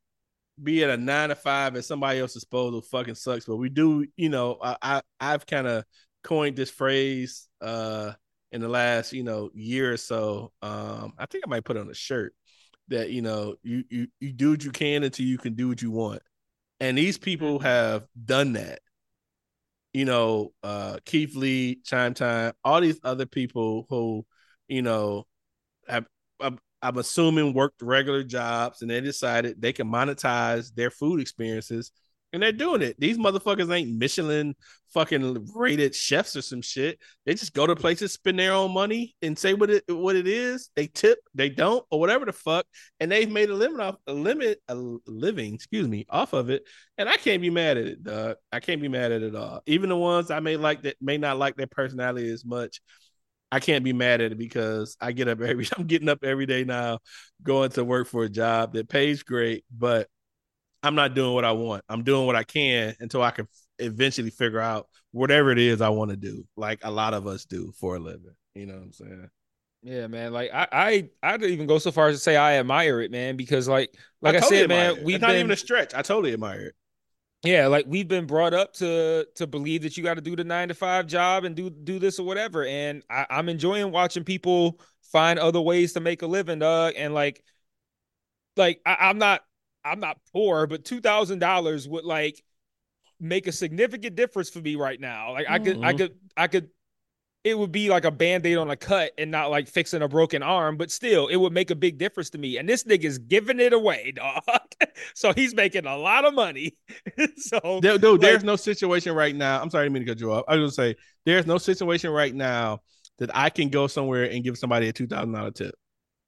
be 0.62 0.84
at 0.84 0.90
a 0.90 0.96
nine 0.96 1.30
to 1.30 1.34
five 1.34 1.76
at 1.76 1.84
somebody 1.84 2.20
else's 2.20 2.42
disposal 2.42 2.82
fucking 2.82 3.14
sucks. 3.14 3.44
But 3.44 3.56
we 3.56 3.68
do. 3.68 4.06
You 4.16 4.28
know, 4.28 4.58
I, 4.62 4.76
I 4.82 5.02
I've 5.20 5.46
kind 5.46 5.66
of 5.66 5.84
coined 6.22 6.54
this 6.54 6.70
phrase 6.70 7.48
uh 7.62 8.12
in 8.52 8.60
the 8.60 8.68
last 8.68 9.12
you 9.12 9.22
know 9.22 9.50
year 9.54 9.92
or 9.92 9.96
so. 9.96 10.52
Um, 10.62 11.14
I 11.18 11.26
think 11.26 11.44
I 11.46 11.50
might 11.50 11.64
put 11.64 11.76
on 11.76 11.88
a 11.90 11.94
shirt 11.94 12.34
that 12.88 13.10
you 13.10 13.22
know 13.22 13.54
you 13.62 13.84
you 13.88 14.08
you 14.20 14.32
do 14.32 14.50
what 14.50 14.64
you 14.64 14.70
can 14.70 15.04
until 15.04 15.26
you 15.26 15.38
can 15.38 15.54
do 15.54 15.68
what 15.68 15.82
you 15.82 15.90
want, 15.90 16.22
and 16.80 16.98
these 16.98 17.18
people 17.18 17.58
have 17.60 18.06
done 18.24 18.54
that 18.54 18.80
you 19.92 20.04
know, 20.04 20.52
uh, 20.62 20.98
Keith 21.04 21.34
Lee, 21.34 21.80
Chimetime, 21.84 22.52
all 22.64 22.80
these 22.80 23.00
other 23.02 23.26
people 23.26 23.86
who, 23.88 24.24
you 24.68 24.82
know, 24.82 25.26
have, 25.88 26.06
I'm, 26.40 26.58
I'm 26.82 26.98
assuming 26.98 27.52
worked 27.52 27.82
regular 27.82 28.22
jobs 28.22 28.82
and 28.82 28.90
they 28.90 29.00
decided 29.00 29.60
they 29.60 29.72
can 29.72 29.88
monetize 29.90 30.74
their 30.74 30.90
food 30.90 31.20
experiences 31.20 31.92
and 32.32 32.42
they're 32.42 32.52
doing 32.52 32.82
it. 32.82 32.98
These 32.98 33.18
motherfuckers 33.18 33.74
ain't 33.74 33.98
Michelin 33.98 34.54
fucking 34.92 35.48
rated 35.54 35.94
chefs 35.94 36.36
or 36.36 36.42
some 36.42 36.62
shit. 36.62 36.98
They 37.26 37.34
just 37.34 37.54
go 37.54 37.66
to 37.66 37.74
places, 37.76 38.12
spend 38.12 38.38
their 38.38 38.52
own 38.52 38.72
money, 38.72 39.14
and 39.22 39.38
say 39.38 39.54
what 39.54 39.70
it 39.70 39.84
what 39.88 40.16
it 40.16 40.26
is. 40.26 40.70
They 40.76 40.86
tip, 40.86 41.18
they 41.34 41.48
don't, 41.48 41.84
or 41.90 41.98
whatever 41.98 42.24
the 42.24 42.32
fuck, 42.32 42.66
and 43.00 43.10
they've 43.10 43.30
made 43.30 43.50
a 43.50 43.54
limit 43.54 43.80
off 43.80 43.96
a 44.06 44.12
limit 44.12 44.60
a 44.68 44.74
living, 45.06 45.54
excuse 45.54 45.88
me, 45.88 46.06
off 46.08 46.32
of 46.32 46.50
it. 46.50 46.64
And 46.98 47.08
I 47.08 47.16
can't 47.16 47.42
be 47.42 47.50
mad 47.50 47.76
at 47.76 47.86
it, 47.86 48.02
dog. 48.02 48.36
I 48.52 48.60
can't 48.60 48.80
be 48.80 48.88
mad 48.88 49.12
at 49.12 49.22
it 49.22 49.34
all. 49.34 49.62
Even 49.66 49.88
the 49.88 49.96
ones 49.96 50.30
I 50.30 50.40
may 50.40 50.56
like 50.56 50.82
that 50.82 50.96
may 51.00 51.18
not 51.18 51.38
like 51.38 51.56
their 51.56 51.66
personality 51.66 52.30
as 52.30 52.44
much. 52.44 52.80
I 53.52 53.58
can't 53.58 53.82
be 53.82 53.92
mad 53.92 54.20
at 54.20 54.30
it 54.30 54.38
because 54.38 54.96
I 55.00 55.10
get 55.12 55.28
up 55.28 55.40
every 55.40 55.66
I'm 55.76 55.86
getting 55.86 56.08
up 56.08 56.24
every 56.24 56.46
day 56.46 56.64
now, 56.64 56.98
going 57.42 57.70
to 57.70 57.84
work 57.84 58.06
for 58.06 58.24
a 58.24 58.28
job 58.28 58.74
that 58.74 58.88
pays 58.88 59.22
great, 59.22 59.64
but 59.76 60.08
I'm 60.82 60.94
not 60.94 61.14
doing 61.14 61.34
what 61.34 61.44
I 61.44 61.52
want. 61.52 61.84
I'm 61.88 62.02
doing 62.02 62.26
what 62.26 62.36
I 62.36 62.42
can 62.42 62.94
until 63.00 63.22
I 63.22 63.30
can 63.30 63.48
eventually 63.78 64.30
figure 64.30 64.60
out 64.60 64.88
whatever 65.12 65.50
it 65.50 65.58
is 65.58 65.80
I 65.80 65.88
want 65.90 66.10
to 66.10 66.16
do, 66.16 66.46
like 66.56 66.80
a 66.82 66.90
lot 66.90 67.14
of 67.14 67.26
us 67.26 67.44
do 67.44 67.72
for 67.78 67.96
a 67.96 67.98
living. 67.98 68.34
You 68.54 68.66
know 68.66 68.74
what 68.74 68.82
I'm 68.82 68.92
saying? 68.92 69.30
Yeah, 69.82 70.06
man. 70.06 70.32
Like 70.32 70.50
I, 70.52 70.68
I, 70.72 71.08
I'd 71.22 71.42
even 71.42 71.66
go 71.66 71.78
so 71.78 71.90
far 71.90 72.08
as 72.08 72.16
to 72.16 72.20
say 72.20 72.36
I 72.36 72.58
admire 72.58 73.00
it, 73.00 73.10
man, 73.10 73.36
because 73.36 73.68
like, 73.68 73.94
like 74.20 74.36
I, 74.36 74.40
totally 74.40 74.60
said, 74.60 74.68
man, 74.68 74.96
it. 74.96 75.04
we've 75.04 75.16
it's 75.16 75.22
not 75.22 75.28
been, 75.28 75.38
even 75.38 75.50
a 75.50 75.56
stretch. 75.56 75.94
I 75.94 76.02
totally 76.02 76.32
admire 76.32 76.60
it. 76.60 76.74
yeah, 77.42 77.66
like 77.68 77.86
we've 77.88 78.08
been 78.08 78.26
brought 78.26 78.52
up 78.52 78.74
to 78.74 79.26
to 79.36 79.46
believe 79.46 79.82
that 79.82 79.96
you 79.96 80.04
got 80.04 80.14
to 80.14 80.20
do 80.20 80.36
the 80.36 80.44
nine 80.44 80.68
to 80.68 80.74
five 80.74 81.06
job 81.06 81.44
and 81.44 81.56
do 81.56 81.70
do 81.70 81.98
this 81.98 82.18
or 82.18 82.26
whatever, 82.26 82.66
and 82.66 83.02
I, 83.08 83.26
I'm 83.30 83.48
enjoying 83.48 83.90
watching 83.90 84.24
people 84.24 84.78
find 85.10 85.38
other 85.38 85.60
ways 85.60 85.94
to 85.94 86.00
make 86.00 86.22
a 86.22 86.26
living, 86.26 86.58
dog, 86.58 86.94
and 86.96 87.14
like, 87.14 87.42
like 88.56 88.80
I, 88.84 88.96
I'm 89.00 89.18
not, 89.18 89.40
I'm 89.84 90.00
not 90.00 90.18
poor, 90.32 90.66
but 90.66 90.84
two 90.84 91.00
thousand 91.00 91.38
dollars 91.38 91.88
would 91.88 92.04
like 92.04 92.42
make 93.18 93.46
a 93.46 93.52
significant 93.52 94.16
difference 94.16 94.50
for 94.50 94.60
me 94.60 94.76
right 94.76 95.00
now. 95.00 95.32
Like 95.32 95.46
I 95.48 95.58
could, 95.58 95.78
I 95.82 95.92
Mhm. 95.92 95.98
could, 95.98 96.14
I 96.36 96.46
could 96.46 96.70
it 97.42 97.58
would 97.58 97.72
be 97.72 97.88
like 97.88 98.04
a 98.04 98.10
band-aid 98.10 98.58
on 98.58 98.70
a 98.70 98.76
cut 98.76 99.12
and 99.16 99.30
not 99.30 99.50
like 99.50 99.66
fixing 99.66 100.02
a 100.02 100.08
broken 100.08 100.42
arm, 100.42 100.76
but 100.76 100.90
still 100.90 101.26
it 101.28 101.36
would 101.36 101.54
make 101.54 101.70
a 101.70 101.74
big 101.74 101.96
difference 101.96 102.28
to 102.30 102.38
me. 102.38 102.58
And 102.58 102.68
this 102.68 102.84
nigga's 102.84 103.16
giving 103.18 103.60
it 103.60 103.72
away, 103.72 104.12
dog. 104.16 104.42
so 105.14 105.32
he's 105.32 105.54
making 105.54 105.86
a 105.86 105.96
lot 105.96 106.26
of 106.26 106.34
money. 106.34 106.76
so 107.38 107.80
dude, 107.80 108.02
dude 108.02 108.20
there's 108.20 108.44
no 108.44 108.56
situation 108.56 109.14
right 109.14 109.34
now. 109.34 109.60
I'm 109.62 109.70
sorry, 109.70 109.82
I 109.82 109.84
didn't 109.86 109.94
mean 109.94 110.06
to 110.06 110.10
cut 110.12 110.20
you 110.20 110.32
off. 110.32 110.44
I 110.48 110.56
was 110.56 110.76
gonna 110.76 110.90
say 110.90 110.96
there's 111.24 111.46
no 111.46 111.56
situation 111.56 112.10
right 112.10 112.34
now 112.34 112.80
that 113.18 113.30
I 113.34 113.48
can 113.48 113.70
go 113.70 113.86
somewhere 113.86 114.24
and 114.24 114.44
give 114.44 114.58
somebody 114.58 114.88
a 114.88 114.92
two 114.92 115.06
thousand 115.06 115.32
dollar 115.32 115.50
tip. 115.50 115.74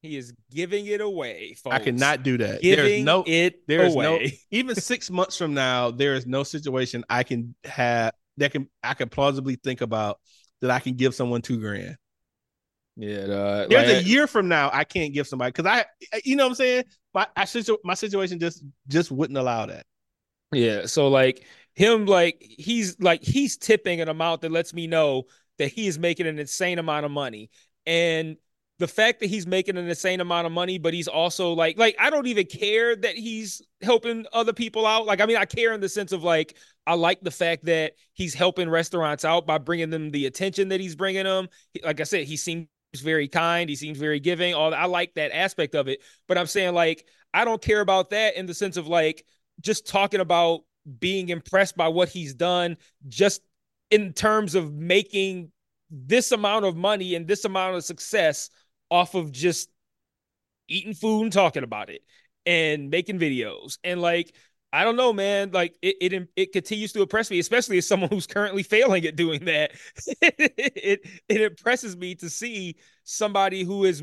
He 0.02 0.16
is 0.16 0.34
giving 0.50 0.86
it 0.86 1.00
away, 1.00 1.54
folks. 1.54 1.76
I 1.76 1.78
cannot 1.78 2.24
do 2.24 2.36
that. 2.38 2.60
Giving 2.60 2.84
there's 2.84 3.04
no 3.04 3.22
it 3.24 3.66
there's 3.68 3.94
away. 3.94 4.04
no 4.04 4.30
even 4.50 4.74
six 4.74 5.10
months 5.10 5.36
from 5.36 5.54
now, 5.54 5.92
there 5.92 6.14
is 6.14 6.26
no 6.26 6.42
situation 6.42 7.04
I 7.08 7.22
can 7.22 7.54
have 7.64 8.12
that 8.38 8.50
can 8.50 8.68
I 8.82 8.94
can 8.94 9.08
plausibly 9.08 9.56
think 9.56 9.80
about 9.80 10.18
that 10.60 10.72
I 10.72 10.80
can 10.80 10.94
give 10.94 11.14
someone 11.14 11.40
two 11.40 11.60
grand. 11.60 11.96
Yeah, 12.96 13.20
uh, 13.20 13.66
There's 13.68 13.92
like, 13.92 14.04
a 14.04 14.08
year 14.08 14.26
from 14.26 14.48
now 14.48 14.70
I 14.72 14.84
can't 14.84 15.14
give 15.14 15.26
somebody 15.28 15.52
because 15.52 15.66
I, 15.66 15.84
you 16.24 16.36
know 16.36 16.44
what 16.44 16.50
I'm 16.50 16.54
saying. 16.56 16.84
My 17.14 17.28
I, 17.36 17.46
my 17.84 17.94
situation 17.94 18.40
just 18.40 18.64
just 18.88 19.12
wouldn't 19.12 19.38
allow 19.38 19.66
that. 19.66 19.86
Yeah, 20.52 20.86
so 20.86 21.08
like 21.08 21.46
him, 21.74 22.06
like 22.06 22.36
he's 22.40 23.00
like 23.00 23.22
he's 23.22 23.56
tipping 23.56 24.00
an 24.00 24.08
amount 24.08 24.42
that 24.42 24.50
lets 24.50 24.74
me 24.74 24.88
know 24.88 25.24
that 25.58 25.68
he 25.68 25.86
is 25.86 25.98
making 25.98 26.26
an 26.26 26.38
insane 26.38 26.78
amount 26.78 27.06
of 27.06 27.12
money, 27.12 27.50
and 27.86 28.36
the 28.78 28.88
fact 28.88 29.20
that 29.20 29.26
he's 29.26 29.46
making 29.46 29.76
an 29.76 29.88
insane 29.88 30.20
amount 30.20 30.46
of 30.46 30.52
money, 30.52 30.78
but 30.78 30.94
he's 30.94 31.08
also 31.08 31.52
like, 31.52 31.78
like 31.78 31.94
I 31.98 32.10
don't 32.10 32.26
even 32.26 32.46
care 32.46 32.96
that 32.96 33.14
he's 33.14 33.62
helping 33.80 34.26
other 34.32 34.52
people 34.52 34.86
out. 34.86 35.06
Like, 35.06 35.20
I 35.20 35.26
mean, 35.26 35.36
I 35.36 35.44
care 35.44 35.72
in 35.72 35.80
the 35.80 35.88
sense 35.88 36.12
of 36.12 36.24
like, 36.24 36.56
I 36.86 36.94
like 36.94 37.20
the 37.20 37.30
fact 37.30 37.66
that 37.66 37.92
he's 38.12 38.34
helping 38.34 38.68
restaurants 38.68 39.24
out 39.24 39.46
by 39.46 39.58
bringing 39.58 39.90
them 39.90 40.10
the 40.10 40.26
attention 40.26 40.68
that 40.70 40.80
he's 40.80 40.96
bringing 40.96 41.24
them. 41.24 41.48
Like 41.84 42.00
I 42.00 42.04
said, 42.04 42.24
he 42.24 42.36
seems 42.36 42.66
very 42.96 43.28
kind. 43.28 43.70
He 43.70 43.76
seems 43.76 43.98
very 43.98 44.20
giving. 44.20 44.54
All 44.54 44.74
I 44.74 44.86
like 44.86 45.14
that 45.14 45.36
aspect 45.36 45.74
of 45.74 45.86
it. 45.88 46.00
But 46.26 46.38
I'm 46.38 46.46
saying 46.46 46.74
like, 46.74 47.06
I 47.32 47.44
don't 47.44 47.62
care 47.62 47.80
about 47.80 48.10
that 48.10 48.36
in 48.36 48.46
the 48.46 48.54
sense 48.54 48.76
of 48.76 48.88
like 48.88 49.24
just 49.60 49.86
talking 49.86 50.20
about 50.20 50.62
being 50.98 51.28
impressed 51.28 51.76
by 51.76 51.88
what 51.88 52.08
he's 52.08 52.34
done, 52.34 52.76
just 53.08 53.42
in 53.90 54.12
terms 54.12 54.54
of 54.54 54.72
making 54.72 55.52
this 55.90 56.32
amount 56.32 56.64
of 56.64 56.74
money 56.74 57.14
and 57.14 57.28
this 57.28 57.44
amount 57.44 57.76
of 57.76 57.84
success 57.84 58.50
off 58.92 59.14
of 59.14 59.32
just 59.32 59.70
eating 60.68 60.94
food 60.94 61.22
and 61.22 61.32
talking 61.32 61.64
about 61.64 61.90
it 61.90 62.02
and 62.44 62.90
making 62.90 63.18
videos 63.18 63.78
and 63.82 64.00
like 64.00 64.34
I 64.74 64.84
don't 64.84 64.96
know, 64.96 65.12
man. 65.12 65.50
Like 65.52 65.76
it, 65.82 65.96
it, 66.00 66.28
it 66.34 66.52
continues 66.52 66.94
to 66.94 67.02
impress 67.02 67.30
me, 67.30 67.38
especially 67.38 67.76
as 67.76 67.86
someone 67.86 68.08
who's 68.10 68.26
currently 68.26 68.62
failing 68.62 69.04
at 69.04 69.16
doing 69.16 69.44
that. 69.44 69.72
it, 70.22 71.06
it 71.28 71.40
impresses 71.42 71.94
me 71.94 72.14
to 72.16 72.30
see 72.30 72.76
somebody 73.04 73.64
who 73.64 73.84
has 73.84 74.02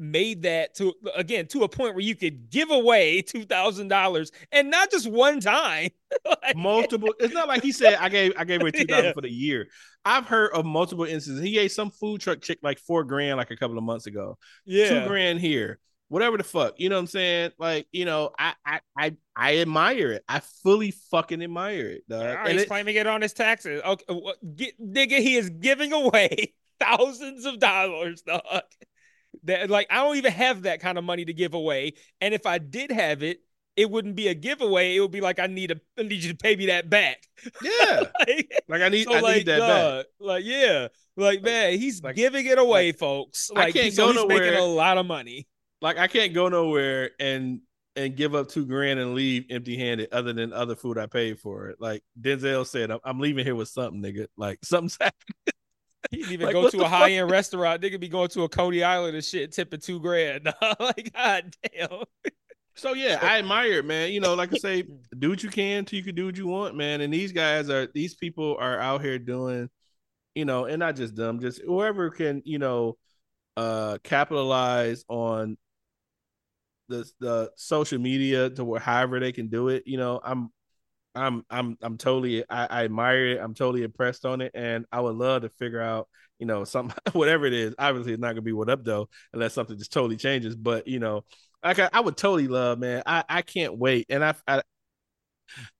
made 0.00 0.42
that 0.42 0.74
to 0.74 0.94
again 1.14 1.46
to 1.48 1.62
a 1.62 1.68
point 1.68 1.94
where 1.94 2.02
you 2.02 2.16
could 2.16 2.50
give 2.50 2.70
away 2.70 3.22
two 3.22 3.44
thousand 3.44 3.88
dollars 3.88 4.32
and 4.50 4.70
not 4.70 4.90
just 4.90 5.08
one 5.08 5.40
time, 5.40 5.90
like, 6.42 6.56
multiple. 6.56 7.14
It's 7.20 7.34
not 7.34 7.48
like 7.48 7.62
he 7.62 7.72
said 7.72 7.94
I 7.94 8.08
gave 8.08 8.32
I 8.36 8.44
gave 8.44 8.60
away 8.60 8.70
two 8.70 8.86
thousand 8.86 9.06
yeah. 9.06 9.12
for 9.12 9.22
the 9.22 9.30
year. 9.30 9.68
I've 10.04 10.26
heard 10.26 10.52
of 10.52 10.64
multiple 10.64 11.04
instances. 11.04 11.44
He 11.44 11.52
gave 11.52 11.70
some 11.70 11.90
food 11.90 12.20
truck 12.20 12.40
chick 12.40 12.58
like 12.62 12.78
four 12.78 13.04
grand 13.04 13.36
like 13.36 13.50
a 13.50 13.56
couple 13.56 13.76
of 13.76 13.84
months 13.84 14.06
ago. 14.06 14.38
Yeah, 14.64 14.88
two 14.88 15.06
grand 15.06 15.40
here 15.40 15.78
whatever 16.10 16.36
the 16.36 16.44
fuck. 16.44 16.78
You 16.78 16.88
know 16.90 16.96
what 16.96 17.02
I'm 17.02 17.06
saying? 17.06 17.52
Like, 17.58 17.86
you 17.90 18.04
know, 18.04 18.30
I 18.38 18.52
I 18.66 18.80
I, 18.96 19.16
I 19.34 19.58
admire 19.58 20.12
it. 20.12 20.24
I 20.28 20.40
fully 20.62 20.90
fucking 21.10 21.42
admire 21.42 21.86
it. 21.86 22.08
Dog. 22.08 22.36
And 22.44 22.52
he's 22.52 22.62
it, 22.62 22.68
claiming 22.68 22.96
it 22.96 23.06
on 23.06 23.22
his 23.22 23.32
taxes. 23.32 23.80
Okay, 23.82 24.04
get, 24.54 24.78
nigga, 24.78 25.18
he 25.18 25.36
is 25.36 25.48
giving 25.48 25.92
away 25.92 26.54
thousands 26.80 27.46
of 27.46 27.58
dollars, 27.58 28.22
dog. 28.22 28.62
That 29.44 29.70
like 29.70 29.86
I 29.90 29.96
don't 29.96 30.16
even 30.16 30.32
have 30.32 30.62
that 30.62 30.80
kind 30.80 30.98
of 30.98 31.04
money 31.04 31.24
to 31.24 31.32
give 31.32 31.54
away. 31.54 31.94
And 32.20 32.34
if 32.34 32.46
I 32.46 32.58
did 32.58 32.90
have 32.90 33.22
it, 33.22 33.40
it 33.76 33.90
wouldn't 33.90 34.16
be 34.16 34.28
a 34.28 34.34
giveaway. 34.34 34.96
It 34.96 35.00
would 35.00 35.10
be 35.10 35.20
like 35.20 35.38
I 35.38 35.46
need 35.46 35.70
a 35.70 35.80
I 35.98 36.02
need 36.02 36.22
you 36.22 36.30
to 36.30 36.36
pay 36.36 36.56
me 36.56 36.66
that 36.66 36.90
back. 36.90 37.26
Yeah, 37.62 38.02
like, 38.18 38.52
like, 38.68 38.82
I 38.82 38.90
need 38.90 39.04
so 39.04 39.14
I 39.14 39.20
like, 39.20 39.36
need 39.38 39.46
that 39.46 39.62
uh, 39.62 39.96
back. 39.96 40.06
Like 40.20 40.44
yeah, 40.44 40.88
like 41.16 41.42
man, 41.42 41.78
he's 41.78 42.02
like, 42.02 42.16
giving 42.16 42.44
it 42.44 42.58
away, 42.58 42.88
like, 42.88 42.98
folks. 42.98 43.50
Like 43.50 43.68
I 43.68 43.72
can't 43.72 43.94
so 43.94 44.06
go 44.06 44.12
he's 44.12 44.22
nowhere. 44.22 44.38
making 44.40 44.58
a 44.58 44.66
lot 44.66 44.98
of 44.98 45.06
money 45.06 45.46
like 45.82 45.98
I 45.98 46.06
can't 46.06 46.34
go 46.34 46.48
nowhere 46.48 47.10
and 47.18 47.60
and 47.96 48.16
give 48.16 48.34
up 48.34 48.48
two 48.48 48.66
grand 48.66 49.00
and 49.00 49.14
leave 49.14 49.46
empty 49.50 49.76
handed 49.76 50.12
other 50.12 50.32
than 50.32 50.52
other 50.52 50.76
food 50.76 50.96
I 50.96 51.06
paid 51.06 51.38
for 51.40 51.68
it. 51.68 51.80
Like 51.80 52.02
Denzel 52.20 52.66
said, 52.66 52.90
I'm, 52.90 53.00
I'm 53.04 53.18
leaving 53.18 53.44
here 53.44 53.56
with 53.56 53.68
something, 53.68 54.00
nigga. 54.00 54.26
Like 54.36 54.58
something's 54.62 54.96
happening. 55.00 55.59
He 56.16 56.16
didn't 56.16 56.32
even 56.32 56.46
like, 56.46 56.54
go 56.54 56.68
to 56.68 56.80
a 56.80 56.88
high 56.88 57.12
end 57.12 57.30
restaurant. 57.30 57.80
Nigga 57.82 58.00
be 58.00 58.08
going 58.08 58.28
to 58.30 58.42
a 58.42 58.48
Coney 58.48 58.82
Island 58.82 59.14
and 59.14 59.24
shit, 59.24 59.52
tipping 59.52 59.78
two 59.78 60.00
grand. 60.00 60.52
like, 60.80 61.12
god 61.14 61.54
damn. 61.62 62.02
So 62.74 62.94
yeah, 62.94 63.18
I 63.22 63.38
admire 63.38 63.74
it, 63.74 63.84
man. 63.84 64.10
You 64.10 64.20
know, 64.20 64.34
like 64.34 64.52
I 64.52 64.56
say, 64.56 64.84
do 65.18 65.30
what 65.30 65.42
you 65.42 65.50
can 65.50 65.84
till 65.84 65.98
you 65.98 66.04
can 66.04 66.14
do 66.14 66.26
what 66.26 66.36
you 66.36 66.46
want, 66.46 66.76
man. 66.76 67.00
And 67.00 67.12
these 67.12 67.30
guys 67.30 67.70
are 67.70 67.86
these 67.94 68.14
people 68.14 68.56
are 68.58 68.80
out 68.80 69.02
here 69.02 69.18
doing, 69.18 69.68
you 70.34 70.44
know, 70.44 70.64
and 70.64 70.80
not 70.80 70.96
just 70.96 71.14
them, 71.14 71.40
just 71.40 71.60
whoever 71.62 72.10
can, 72.10 72.42
you 72.44 72.58
know, 72.58 72.96
uh 73.56 73.98
capitalize 74.02 75.04
on 75.08 75.58
the 76.88 77.08
the 77.20 77.50
social 77.56 77.98
media 77.98 78.50
to 78.50 78.64
where 78.64 78.80
however 78.80 79.20
they 79.20 79.32
can 79.32 79.48
do 79.48 79.68
it. 79.68 79.84
You 79.86 79.98
know, 79.98 80.20
I'm 80.24 80.50
I'm 81.14 81.44
I'm 81.50 81.76
I'm 81.82 81.96
totally 81.98 82.44
I, 82.48 82.66
I, 82.66 82.84
admire 82.84 83.26
it. 83.26 83.40
I'm 83.40 83.54
totally 83.54 83.82
impressed 83.82 84.24
on 84.24 84.40
it, 84.40 84.52
and 84.54 84.86
I 84.92 85.00
would 85.00 85.16
love 85.16 85.42
to 85.42 85.48
figure 85.48 85.80
out 85.80 86.08
you 86.38 86.46
know 86.46 86.64
some 86.64 86.92
whatever 87.12 87.46
it 87.46 87.52
is. 87.52 87.74
Obviously, 87.78 88.12
it's 88.12 88.20
not 88.20 88.30
gonna 88.30 88.42
be 88.42 88.52
what 88.52 88.70
up 88.70 88.84
though, 88.84 89.08
unless 89.32 89.54
something 89.54 89.76
just 89.76 89.92
totally 89.92 90.16
changes. 90.16 90.54
But 90.54 90.86
you 90.86 91.00
know, 91.00 91.24
like 91.64 91.78
I, 91.78 91.88
I 91.92 92.00
would 92.00 92.16
totally 92.16 92.48
love, 92.48 92.78
man. 92.78 93.02
I 93.06 93.24
I 93.28 93.42
can't 93.42 93.76
wait, 93.76 94.06
and 94.08 94.24
I, 94.24 94.34
I 94.46 94.62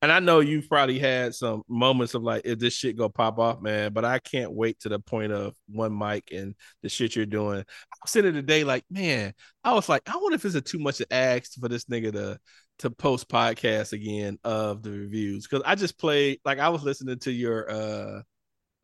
and 0.03 0.11
I 0.11 0.21
know 0.21 0.41
you've 0.41 0.69
probably 0.69 0.99
had 0.99 1.35
some 1.35 1.63
moments 1.69 2.15
of 2.15 2.23
like, 2.23 2.43
if 2.45 2.59
this 2.59 2.75
shit 2.75 2.97
go 2.97 3.09
pop 3.09 3.39
off, 3.39 3.61
man. 3.61 3.93
But 3.93 4.05
I 4.05 4.19
can't 4.19 4.53
wait 4.53 4.81
to 4.81 4.89
the 4.89 4.99
point 4.99 5.33
of 5.33 5.55
one 5.69 5.97
mic 5.97 6.31
and 6.33 6.55
the 6.83 6.89
shit 6.89 7.17
you're 7.17 7.27
doing. 7.27 7.61
I 7.61 7.97
was 8.03 8.11
sitting 8.11 8.35
today, 8.35 8.65
like, 8.65 8.85
man, 8.91 9.35
I 9.65 9.75
was 9.75 9.89
like, 9.89 10.03
I 10.09 10.17
wonder 10.17 10.37
if 10.37 10.45
it's 10.45 10.55
a 10.55 10.61
too 10.61 10.79
much 10.79 10.99
to 10.99 11.13
ask 11.13 11.53
for 11.61 11.69
this 11.69 11.85
nigga 11.85 12.13
to 12.13 12.39
to 12.81 12.91
post 12.91 13.29
podcast 13.29 13.93
again 13.93 14.39
of 14.43 14.83
the 14.83 14.91
reviews 14.91 15.47
because 15.47 15.63
I 15.67 15.75
just 15.75 15.99
played 15.99 16.41
like 16.45 16.59
I 16.59 16.71
was 16.71 16.83
listening 16.83 17.19
to 17.21 17.31
your 17.31 17.71
uh 17.71 18.23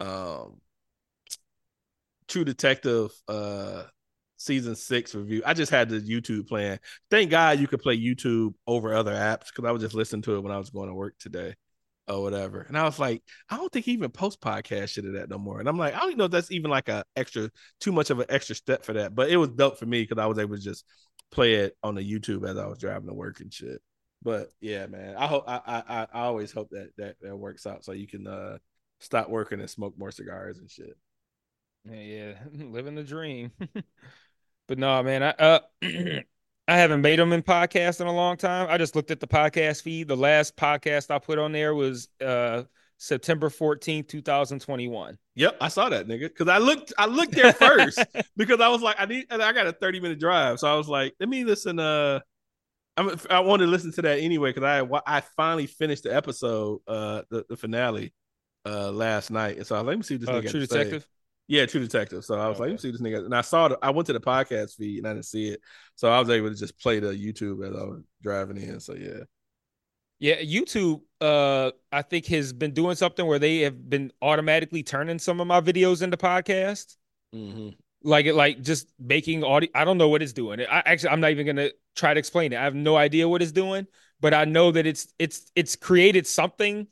um 0.00 0.60
True 2.28 2.44
Detective 2.44 3.10
uh 3.26 3.84
season 4.36 4.76
six 4.76 5.14
review. 5.14 5.42
I 5.46 5.54
just 5.54 5.72
had 5.72 5.88
the 5.88 6.00
YouTube 6.00 6.46
playing. 6.46 6.78
Thank 7.10 7.30
God 7.30 7.58
you 7.58 7.66
could 7.66 7.80
play 7.80 7.98
YouTube 7.98 8.52
over 8.66 8.94
other 8.94 9.14
apps 9.14 9.46
because 9.46 9.66
I 9.66 9.72
was 9.72 9.82
just 9.82 9.94
listening 9.94 10.22
to 10.22 10.36
it 10.36 10.42
when 10.42 10.52
I 10.52 10.58
was 10.58 10.70
going 10.70 10.88
to 10.88 10.94
work 10.94 11.14
today 11.18 11.54
or 12.08 12.22
whatever. 12.22 12.60
And 12.62 12.78
I 12.78 12.84
was 12.84 12.98
like, 12.98 13.22
I 13.48 13.56
don't 13.56 13.72
think 13.72 13.84
he 13.84 13.92
even 13.92 14.10
post 14.10 14.40
podcast 14.40 14.90
shit 14.90 15.04
of 15.04 15.14
that 15.14 15.28
no 15.28 15.38
more. 15.38 15.60
And 15.60 15.68
I'm 15.68 15.78
like, 15.78 15.94
I 15.94 16.00
don't 16.00 16.10
even 16.10 16.18
know 16.18 16.24
if 16.24 16.30
that's 16.30 16.50
even 16.50 16.70
like 16.70 16.88
a 16.88 17.04
extra 17.16 17.50
too 17.80 17.92
much 17.92 18.10
of 18.10 18.20
an 18.20 18.26
extra 18.28 18.54
step 18.54 18.84
for 18.84 18.92
that. 18.94 19.14
But 19.14 19.30
it 19.30 19.36
was 19.36 19.50
dope 19.50 19.78
for 19.78 19.86
me 19.86 20.02
because 20.02 20.22
I 20.22 20.26
was 20.26 20.38
able 20.38 20.56
to 20.56 20.62
just 20.62 20.84
play 21.30 21.54
it 21.54 21.76
on 21.82 21.94
the 21.94 22.02
YouTube 22.02 22.48
as 22.48 22.56
I 22.56 22.66
was 22.66 22.78
driving 22.78 23.08
to 23.08 23.14
work 23.14 23.40
and 23.40 23.52
shit. 23.52 23.80
But 24.22 24.50
yeah, 24.60 24.86
man, 24.86 25.16
I 25.16 25.26
hope 25.26 25.44
I 25.46 25.60
I, 25.66 26.06
I 26.12 26.20
always 26.22 26.52
hope 26.52 26.70
that 26.70 26.90
that 26.96 27.16
that 27.20 27.36
works 27.36 27.66
out 27.66 27.84
so 27.84 27.92
you 27.92 28.06
can 28.06 28.26
uh 28.26 28.58
stop 29.00 29.28
working 29.28 29.60
and 29.60 29.70
smoke 29.70 29.94
more 29.98 30.10
cigars 30.10 30.58
and 30.58 30.70
shit. 30.70 30.96
Yeah, 31.84 32.00
yeah, 32.00 32.32
living 32.66 32.94
the 32.94 33.04
dream. 33.04 33.52
But 34.68 34.78
no, 34.78 35.00
man, 35.02 35.22
I 35.22 35.30
uh 35.30 35.60
I 36.68 36.76
haven't 36.76 37.00
made 37.00 37.18
them 37.18 37.32
in 37.32 37.42
podcast 37.42 38.00
in 38.00 38.06
a 38.06 38.12
long 38.12 38.36
time. 38.36 38.66
I 38.68 38.76
just 38.76 38.96
looked 38.96 39.10
at 39.10 39.20
the 39.20 39.26
podcast 39.26 39.82
feed. 39.82 40.08
The 40.08 40.16
last 40.16 40.56
podcast 40.56 41.14
I 41.14 41.18
put 41.18 41.38
on 41.38 41.52
there 41.52 41.74
was 41.74 42.08
uh 42.24 42.64
September 42.98 43.50
14th, 43.50 44.08
2021. 44.08 45.18
Yep, 45.34 45.56
I 45.60 45.68
saw 45.68 45.88
that 45.90 46.08
nigga. 46.08 46.34
Cause 46.34 46.48
I 46.48 46.58
looked 46.58 46.92
I 46.98 47.06
looked 47.06 47.32
there 47.32 47.52
first 47.52 48.02
because 48.36 48.60
I 48.60 48.68
was 48.68 48.82
like, 48.82 48.96
I 48.98 49.06
need 49.06 49.26
I 49.30 49.52
got 49.52 49.66
a 49.66 49.72
30 49.72 50.00
minute 50.00 50.18
drive. 50.18 50.58
So 50.58 50.72
I 50.72 50.74
was 50.76 50.88
like, 50.88 51.14
let 51.20 51.28
me 51.28 51.44
listen 51.44 51.78
uh 51.78 52.20
I'm, 52.96 53.16
I 53.30 53.40
wanted 53.40 53.66
to 53.66 53.70
listen 53.70 53.92
to 53.92 54.02
that 54.02 54.18
anyway 54.18 54.52
because 54.52 54.64
I 54.64 55.00
I 55.06 55.20
finally 55.36 55.66
finished 55.66 56.04
the 56.04 56.14
episode, 56.14 56.80
uh, 56.88 57.22
the, 57.30 57.44
the 57.48 57.56
finale, 57.56 58.14
uh, 58.64 58.90
last 58.90 59.30
night. 59.30 59.58
And 59.58 59.66
so 59.66 59.80
let 59.82 59.96
me 59.96 60.02
see 60.02 60.16
this. 60.16 60.28
Uh, 60.28 60.40
True 60.40 60.60
Detective. 60.60 61.06
Yeah, 61.48 61.66
True 61.66 61.80
Detective. 61.80 62.24
So 62.24 62.34
I 62.34 62.48
was 62.48 62.56
okay. 62.56 62.64
like, 62.64 62.72
you 62.72 62.78
see 62.78 62.90
this 62.90 63.00
nigga. 63.00 63.24
And 63.24 63.34
I 63.34 63.40
saw 63.40 63.66
it. 63.66 63.78
I 63.80 63.90
went 63.90 64.06
to 64.06 64.12
the 64.12 64.20
podcast 64.20 64.76
feed 64.76 64.98
and 64.98 65.06
I 65.06 65.12
didn't 65.12 65.26
see 65.26 65.48
it. 65.48 65.60
So 65.94 66.10
I 66.10 66.18
was 66.18 66.28
able 66.28 66.50
to 66.50 66.56
just 66.56 66.78
play 66.80 66.98
the 66.98 67.12
YouTube 67.12 67.66
as 67.66 67.74
I 67.74 67.84
was 67.84 68.02
driving 68.22 68.56
in. 68.56 68.80
So 68.80 68.94
yeah. 68.94 69.24
Yeah, 70.18 70.36
YouTube, 70.36 71.02
uh, 71.20 71.72
I 71.92 72.02
think 72.02 72.26
has 72.26 72.52
been 72.52 72.72
doing 72.72 72.96
something 72.96 73.26
where 73.26 73.38
they 73.38 73.60
have 73.60 73.88
been 73.88 74.10
automatically 74.22 74.82
turning 74.82 75.18
some 75.18 75.40
of 75.40 75.46
my 75.46 75.60
videos 75.60 76.02
into 76.02 76.16
podcasts. 76.16 76.96
Mm-hmm. 77.34 77.70
Like 78.02 78.26
it, 78.26 78.34
like 78.34 78.62
just 78.62 78.90
making 78.98 79.44
audio. 79.44 79.68
I 79.74 79.84
don't 79.84 79.98
know 79.98 80.08
what 80.08 80.22
it's 80.22 80.32
doing. 80.32 80.60
I 80.60 80.82
actually, 80.86 81.10
I'm 81.10 81.20
not 81.20 81.32
even 81.32 81.44
gonna 81.44 81.70
try 81.96 82.14
to 82.14 82.18
explain 82.18 82.52
it. 82.52 82.56
I 82.56 82.64
have 82.64 82.74
no 82.74 82.96
idea 82.96 83.28
what 83.28 83.42
it's 83.42 83.52
doing, 83.52 83.86
but 84.20 84.32
I 84.32 84.44
know 84.44 84.70
that 84.70 84.86
it's 84.86 85.12
it's 85.18 85.50
it's 85.54 85.76
created 85.76 86.26
something 86.26 86.86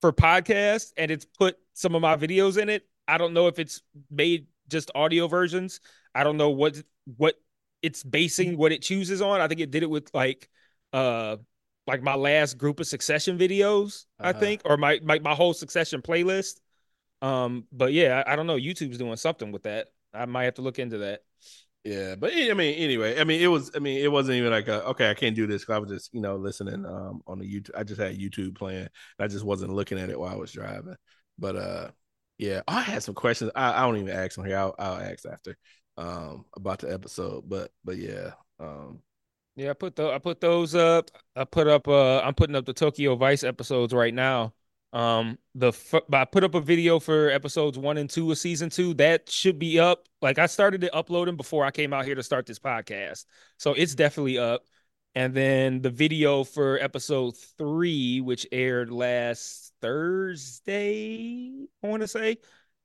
for 0.00 0.12
podcasts 0.12 0.92
and 0.96 1.10
it's 1.10 1.24
put 1.24 1.56
some 1.72 1.94
of 1.94 2.02
my 2.02 2.14
videos 2.14 2.60
in 2.60 2.68
it 2.68 2.86
I 3.06 3.18
don't 3.18 3.34
know 3.34 3.48
if 3.48 3.58
it's 3.58 3.82
made 4.10 4.46
just 4.68 4.90
audio 4.94 5.28
versions. 5.28 5.80
I 6.14 6.24
don't 6.24 6.36
know 6.36 6.50
what 6.50 6.82
what 7.16 7.34
it's 7.82 8.02
basing 8.02 8.56
what 8.56 8.72
it 8.72 8.82
chooses 8.82 9.20
on. 9.20 9.40
I 9.40 9.48
think 9.48 9.60
it 9.60 9.70
did 9.70 9.82
it 9.82 9.90
with 9.90 10.10
like 10.14 10.48
uh 10.92 11.36
like 11.86 12.02
my 12.02 12.14
last 12.14 12.56
group 12.56 12.80
of 12.80 12.86
succession 12.86 13.38
videos, 13.38 14.06
uh-huh. 14.18 14.30
I 14.30 14.32
think, 14.32 14.62
or 14.64 14.76
my, 14.76 15.00
my 15.02 15.18
my 15.18 15.34
whole 15.34 15.52
succession 15.52 16.00
playlist. 16.02 16.60
Um, 17.20 17.66
but 17.72 17.92
yeah, 17.92 18.22
I, 18.26 18.32
I 18.32 18.36
don't 18.36 18.46
know. 18.46 18.56
YouTube's 18.56 18.98
doing 18.98 19.16
something 19.16 19.52
with 19.52 19.64
that. 19.64 19.88
I 20.12 20.26
might 20.26 20.44
have 20.44 20.54
to 20.54 20.62
look 20.62 20.78
into 20.78 20.98
that. 20.98 21.20
Yeah, 21.84 22.14
but 22.14 22.32
I 22.32 22.54
mean, 22.54 22.74
anyway, 22.76 23.20
I 23.20 23.24
mean, 23.24 23.42
it 23.42 23.48
was, 23.48 23.70
I 23.74 23.78
mean, 23.78 24.02
it 24.02 24.10
wasn't 24.10 24.38
even 24.38 24.50
like, 24.50 24.68
a, 24.68 24.82
okay, 24.86 25.10
I 25.10 25.14
can't 25.14 25.36
do 25.36 25.46
this 25.46 25.62
because 25.62 25.74
I 25.74 25.78
was 25.78 25.90
just, 25.90 26.14
you 26.14 26.20
know, 26.22 26.36
listening 26.36 26.86
um 26.86 27.20
on 27.26 27.38
the 27.38 27.44
YouTube. 27.44 27.72
I 27.76 27.84
just 27.84 28.00
had 28.00 28.18
YouTube 28.18 28.56
playing. 28.56 28.88
I 29.18 29.26
just 29.26 29.44
wasn't 29.44 29.74
looking 29.74 29.98
at 29.98 30.08
it 30.08 30.18
while 30.18 30.32
I 30.32 30.36
was 30.36 30.52
driving. 30.52 30.96
But 31.38 31.56
uh, 31.56 31.90
yeah, 32.38 32.62
I 32.66 32.80
had 32.82 33.02
some 33.02 33.14
questions. 33.14 33.50
I, 33.54 33.72
I 33.72 33.86
don't 33.86 33.96
even 33.96 34.10
ask 34.10 34.36
them 34.36 34.44
here. 34.44 34.58
I'll, 34.58 34.74
I'll 34.78 35.00
ask 35.00 35.24
after 35.26 35.56
um 35.96 36.44
about 36.56 36.80
the 36.80 36.92
episode. 36.92 37.44
But 37.48 37.70
but 37.84 37.96
yeah, 37.96 38.32
um, 38.58 39.00
yeah, 39.56 39.70
I 39.70 39.74
put 39.74 39.96
the 39.96 40.10
I 40.10 40.18
put 40.18 40.40
those 40.40 40.74
up. 40.74 41.10
I 41.36 41.44
put 41.44 41.68
up 41.68 41.86
uh 41.88 42.20
I'm 42.20 42.34
putting 42.34 42.56
up 42.56 42.64
the 42.64 42.72
Tokyo 42.72 43.14
Vice 43.16 43.44
episodes 43.44 43.94
right 43.94 44.14
now. 44.14 44.54
Um, 44.92 45.38
the 45.56 45.72
I 46.12 46.24
put 46.24 46.44
up 46.44 46.54
a 46.54 46.60
video 46.60 47.00
for 47.00 47.28
episodes 47.30 47.76
one 47.78 47.98
and 47.98 48.08
two 48.08 48.30
of 48.30 48.38
season 48.38 48.70
two. 48.70 48.94
That 48.94 49.30
should 49.30 49.58
be 49.58 49.78
up. 49.78 50.06
Like 50.22 50.38
I 50.38 50.46
started 50.46 50.84
it 50.84 50.94
uploading 50.94 51.36
before 51.36 51.64
I 51.64 51.70
came 51.70 51.92
out 51.92 52.04
here 52.04 52.14
to 52.14 52.22
start 52.22 52.46
this 52.46 52.58
podcast, 52.58 53.24
so 53.58 53.74
it's 53.74 53.94
definitely 53.94 54.38
up. 54.38 54.62
And 55.14 55.32
then 55.32 55.80
the 55.80 55.90
video 55.90 56.42
for 56.42 56.78
episode 56.78 57.36
three, 57.56 58.20
which 58.20 58.46
aired 58.50 58.90
last 58.90 59.72
Thursday, 59.80 61.66
I 61.82 61.86
want 61.86 62.02
to 62.02 62.08
say, 62.08 62.38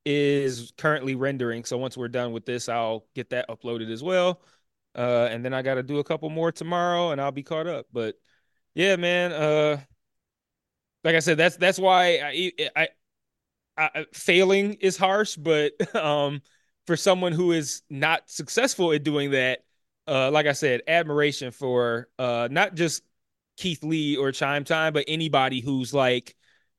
is 0.05 0.71
currently 0.77 1.15
rendering. 1.15 1.65
So 1.65 1.77
once 1.77 1.97
we're 1.97 2.07
done 2.07 2.31
with 2.31 2.45
this, 2.45 2.69
I'll 2.69 3.05
get 3.15 3.31
that 3.31 3.49
uploaded 3.49 3.91
as 3.91 4.03
well. 4.03 4.41
Uh, 4.95 5.27
and 5.31 5.43
then 5.43 5.53
I 5.53 5.61
got 5.63 5.75
to 5.75 5.83
do 5.83 5.99
a 5.99 6.03
couple 6.03 6.29
more 6.29 6.51
tomorrow, 6.51 7.11
and 7.11 7.19
I'll 7.19 7.31
be 7.31 7.43
caught 7.43 7.67
up. 7.67 7.87
But 7.91 8.15
yeah, 8.75 8.95
man. 8.95 9.31
Uh, 9.31 9.81
like 11.03 11.15
I 11.15 11.19
said, 11.19 11.37
that's 11.37 11.55
that's 11.55 11.79
why 11.79 12.19
I, 12.23 12.51
I, 12.75 12.87
I 13.77 14.05
failing 14.13 14.73
is 14.75 14.97
harsh, 14.97 15.35
but 15.35 15.73
um, 15.95 16.41
for 16.85 16.97
someone 16.97 17.31
who 17.31 17.51
is 17.53 17.81
not 17.89 18.29
successful 18.29 18.91
at 18.91 19.03
doing 19.03 19.31
that, 19.31 19.63
uh, 20.09 20.31
like 20.31 20.47
I 20.47 20.53
said, 20.53 20.81
admiration 20.87 21.51
for 21.51 22.07
uh, 22.17 22.47
not 22.49 22.75
just 22.75 23.03
Keith 23.57 23.83
Lee 23.83 24.17
or 24.17 24.31
Chimetime, 24.31 24.93
but 24.93 25.05
anybody 25.07 25.61
who's 25.61 25.93
like 25.93 26.35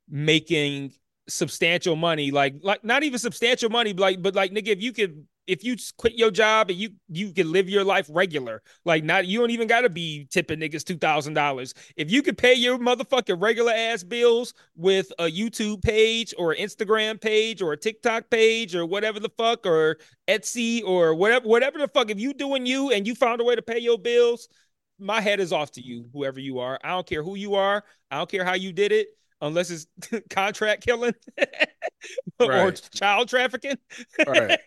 making 0.08 0.92
substantial 1.28 1.94
money, 1.94 2.32
like 2.32 2.56
like 2.62 2.84
not 2.84 3.04
even 3.04 3.18
substantial 3.18 3.70
money, 3.70 3.92
but 3.92 4.02
like 4.02 4.22
but 4.22 4.34
like 4.34 4.52
nigga, 4.52 4.68
if 4.68 4.82
you 4.82 4.92
could 4.92 5.26
if 5.46 5.64
you 5.64 5.76
quit 5.96 6.14
your 6.14 6.30
job 6.30 6.70
and 6.70 6.78
you 6.78 6.90
you 7.08 7.32
can 7.32 7.50
live 7.50 7.68
your 7.68 7.84
life 7.84 8.06
regular, 8.10 8.62
like 8.84 9.04
not 9.04 9.26
you 9.26 9.38
don't 9.38 9.50
even 9.50 9.68
gotta 9.68 9.88
be 9.88 10.26
tipping 10.30 10.60
niggas 10.60 10.84
two 10.84 10.96
thousand 10.96 11.34
dollars. 11.34 11.74
If 11.96 12.10
you 12.10 12.22
could 12.22 12.38
pay 12.38 12.54
your 12.54 12.78
motherfucking 12.78 13.40
regular 13.40 13.72
ass 13.72 14.02
bills 14.02 14.54
with 14.76 15.12
a 15.18 15.24
YouTube 15.24 15.82
page 15.82 16.34
or 16.38 16.54
Instagram 16.54 17.20
page 17.20 17.62
or 17.62 17.72
a 17.72 17.76
TikTok 17.76 18.30
page 18.30 18.74
or 18.74 18.86
whatever 18.86 19.20
the 19.20 19.30
fuck 19.36 19.66
or 19.66 19.98
Etsy 20.28 20.82
or 20.84 21.14
whatever 21.14 21.48
whatever 21.48 21.78
the 21.78 21.88
fuck, 21.88 22.10
if 22.10 22.20
you 22.20 22.32
doing 22.34 22.66
you 22.66 22.90
and 22.90 23.06
you 23.06 23.14
found 23.14 23.40
a 23.40 23.44
way 23.44 23.56
to 23.56 23.62
pay 23.62 23.78
your 23.78 23.98
bills, 23.98 24.48
my 24.98 25.20
head 25.20 25.40
is 25.40 25.52
off 25.52 25.72
to 25.72 25.80
you, 25.80 26.08
whoever 26.12 26.38
you 26.38 26.58
are. 26.58 26.78
I 26.84 26.90
don't 26.90 27.06
care 27.06 27.22
who 27.22 27.34
you 27.34 27.54
are. 27.54 27.82
I 28.10 28.18
don't 28.18 28.30
care 28.30 28.44
how 28.44 28.54
you 28.54 28.72
did 28.72 28.92
it 28.92 29.08
unless 29.40 29.70
it's 29.70 29.86
contract 30.30 30.84
killing 30.84 31.14
right. 31.38 31.60
or 32.40 32.72
child 32.72 33.28
trafficking. 33.28 33.76
Right. 34.26 34.58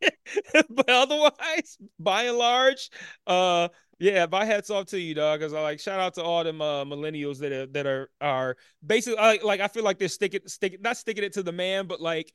but 0.69 0.89
otherwise, 0.89 1.77
by 1.99 2.23
and 2.23 2.37
large, 2.37 2.89
uh, 3.27 3.69
yeah, 3.99 4.25
my 4.29 4.45
hats 4.45 4.69
off 4.69 4.87
to 4.87 4.99
you, 4.99 5.13
dog. 5.13 5.39
Because 5.39 5.53
I 5.53 5.61
like 5.61 5.79
shout 5.79 5.99
out 5.99 6.15
to 6.15 6.23
all 6.23 6.43
them 6.43 6.61
uh, 6.61 6.83
millennials 6.85 7.39
that 7.39 7.51
are 7.51 7.65
that 7.67 7.85
are 7.85 8.09
are 8.19 8.57
basically 8.85 9.17
like, 9.17 9.43
like 9.43 9.61
I 9.61 9.67
feel 9.67 9.83
like 9.83 9.99
they're 9.99 10.07
sticking 10.07 10.41
sticking 10.47 10.81
not 10.81 10.97
sticking 10.97 11.23
it 11.23 11.33
to 11.33 11.43
the 11.43 11.51
man, 11.51 11.87
but 11.87 12.01
like 12.01 12.33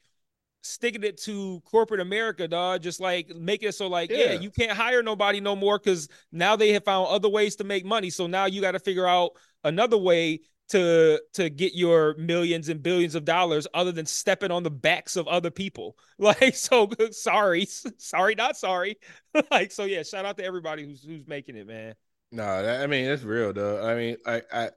sticking 0.63 1.03
it 1.03 1.21
to 1.23 1.61
corporate 1.65 2.01
America, 2.01 2.49
dog. 2.49 2.83
Just 2.83 3.01
like 3.01 3.29
make 3.37 3.63
it 3.63 3.75
so 3.75 3.89
like, 3.89 4.11
yeah, 4.11 4.33
yeah 4.33 4.33
you 4.33 4.51
can't 4.51 4.73
hire 4.73 5.03
nobody 5.03 5.41
no 5.41 5.57
more 5.57 5.79
because 5.79 6.09
now 6.33 6.57
they 6.57 6.73
have 6.73 6.85
found 6.85 7.09
other 7.09 7.29
ways 7.29 7.57
to 7.57 7.65
make 7.65 7.85
money. 7.85 8.11
So 8.11 8.27
now 8.27 8.47
you 8.47 8.61
got 8.61 8.73
to 8.73 8.81
figure 8.81 9.07
out 9.07 9.33
another 9.65 9.99
way 9.99 10.41
to 10.69 11.21
to 11.35 11.49
get 11.51 11.75
your 11.75 12.15
millions 12.17 12.69
and 12.69 12.83
billions 12.83 13.15
of 13.15 13.25
dollars 13.25 13.67
other 13.73 13.93
than 13.93 14.07
stepping 14.07 14.51
on 14.51 14.63
the 14.63 14.71
backs 14.71 15.17
of 15.17 15.27
other 15.29 15.51
people. 15.51 15.97
Like 16.21 16.57
so 16.57 16.91
sorry 17.13 17.67
sorry 17.99 18.35
not 18.35 18.57
sorry. 18.57 18.97
Like 19.53 19.71
so 19.71 19.85
yeah 19.85 20.03
shout 20.03 20.25
out 20.25 20.37
to 20.39 20.45
everybody 20.45 20.85
who's 20.85 21.05
who's 21.05 21.27
making 21.29 21.57
it 21.57 21.67
man. 21.67 21.95
No 22.33 22.45
i 22.45 22.87
mean 22.89 23.07
it's 23.07 23.23
real 23.23 23.53
though. 23.53 23.87
I 23.89 23.95
mean 23.95 24.17
i 24.27 24.43
i 24.53 24.71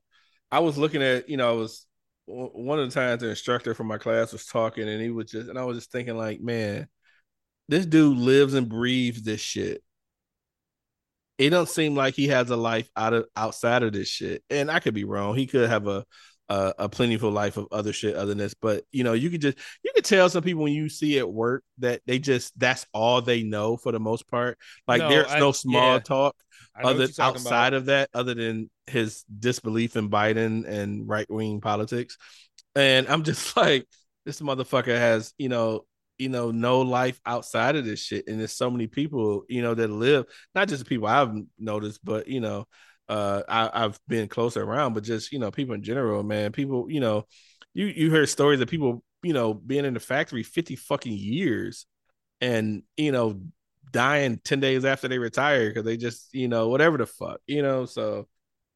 i 0.52 0.60
was 0.60 0.78
looking 0.78 1.02
at 1.02 1.28
you 1.30 1.38
know 1.38 1.50
i 1.50 1.54
was 1.54 1.88
one 2.26 2.80
of 2.80 2.88
the 2.88 2.94
times 2.94 3.22
the 3.22 3.30
instructor 3.30 3.74
from 3.74 3.88
my 3.88 3.98
class 3.98 4.32
was 4.32 4.46
talking 4.46 4.88
and 4.88 5.02
he 5.02 5.10
was 5.10 5.32
just 5.32 5.50
and 5.50 5.58
i 5.58 5.64
was 5.64 5.78
just 5.78 5.92
thinking 5.92 6.16
like 6.16 6.40
man 6.40 6.88
this 7.68 7.86
dude 7.86 8.18
lives 8.18 8.54
and 8.54 8.70
breathes 8.70 9.24
this 9.24 9.42
shit 9.42 9.84
it 11.42 11.50
don't 11.50 11.68
seem 11.68 11.96
like 11.96 12.14
he 12.14 12.28
has 12.28 12.52
a 12.52 12.56
life 12.56 12.88
out 12.96 13.14
of 13.14 13.26
outside 13.36 13.82
of 13.82 13.94
this 13.94 14.08
shit. 14.08 14.44
And 14.52 14.70
I 14.70 14.80
could 14.80 14.94
be 14.94 15.06
wrong. 15.06 15.36
He 15.36 15.48
could 15.48 15.68
have 15.68 15.88
a 15.88 16.06
a, 16.50 16.74
a 16.80 16.90
plentiful 16.90 17.32
life 17.32 17.58
of 17.58 17.68
other 17.72 17.94
shit 17.94 18.16
other 18.16 18.28
than 18.28 18.38
this. 18.38 18.54
But 18.54 18.84
you 18.92 19.04
know, 19.04 19.14
you 19.14 19.32
could 19.32 19.42
just 19.42 19.58
you 19.84 19.92
could 19.96 20.06
tell 20.06 20.30
some 20.30 20.44
people 20.44 20.62
when 20.62 20.74
you 20.74 20.88
see 20.88 21.18
at 21.18 21.28
work 21.28 21.64
that 21.80 22.02
they 22.06 22.20
just 22.20 22.58
that's 22.60 22.86
all 22.94 23.24
they 23.24 23.42
know 23.42 23.76
for 23.76 23.92
the 23.92 24.00
most 24.00 24.28
part. 24.28 24.60
Like 24.88 25.00
no, 25.00 25.10
there's 25.10 25.32
I, 25.32 25.40
no 25.40 25.52
small 25.52 25.94
yeah. 25.94 26.00
talk 26.00 26.36
other 26.84 27.08
outside 27.20 27.70
about. 27.70 27.74
of 27.74 27.86
that, 27.86 28.10
other 28.14 28.36
than 28.36 28.70
his 28.86 29.24
disbelief 29.24 29.96
in 29.96 30.12
Biden 30.12 30.68
and 30.68 31.10
right 31.10 31.30
wing 31.30 31.60
politics. 31.60 32.18
And 32.76 33.08
I'm 33.08 33.24
just 33.24 33.58
like, 33.58 33.88
this 34.26 34.42
motherfucker 34.42 34.96
has, 34.96 35.34
you 35.40 35.50
know, 35.50 35.86
you 36.22 36.30
know, 36.30 36.52
no 36.52 36.82
life 36.82 37.20
outside 37.26 37.76
of 37.76 37.84
this 37.84 38.00
shit. 38.00 38.28
And 38.28 38.40
there's 38.40 38.54
so 38.54 38.70
many 38.70 38.86
people, 38.86 39.44
you 39.50 39.64
know, 39.64 39.74
that 39.74 39.90
live, 39.90 40.26
not 40.54 40.68
just 40.68 40.84
the 40.84 40.90
people 40.90 41.08
I've 41.08 41.34
noticed, 41.58 42.06
but 42.06 42.28
you 42.28 42.40
know, 42.40 42.68
uh, 43.10 43.42
I, 43.50 43.82
have 43.82 44.00
been 44.08 44.28
closer 44.28 44.64
around, 44.64 44.94
but 44.94 45.04
just 45.04 45.32
you 45.32 45.40
know, 45.40 45.50
people 45.50 45.74
in 45.74 45.84
general, 45.84 46.24
man. 46.24 46.52
People, 46.52 46.90
you 46.90 47.00
know, 47.00 47.26
you 47.74 47.88
you 47.88 48.12
hear 48.12 48.26
stories 48.28 48.62
of 48.62 48.70
people, 48.70 49.04
you 49.24 49.34
know, 49.34 49.54
being 49.56 49.84
in 49.86 49.96
the 49.96 50.00
factory 50.00 50.44
50 50.44 50.76
fucking 50.76 51.18
years 51.18 51.88
and 52.40 52.84
you 52.98 53.12
know, 53.12 53.42
dying 53.92 54.40
10 54.44 54.60
days 54.60 54.86
after 54.86 55.08
they 55.08 55.18
retire 55.18 55.70
because 55.70 55.86
they 55.86 55.98
just, 55.98 56.34
you 56.34 56.48
know, 56.48 56.70
whatever 56.70 56.98
the 56.98 57.08
fuck, 57.08 57.42
you 57.48 57.64
know. 57.64 57.86
So 57.86 58.28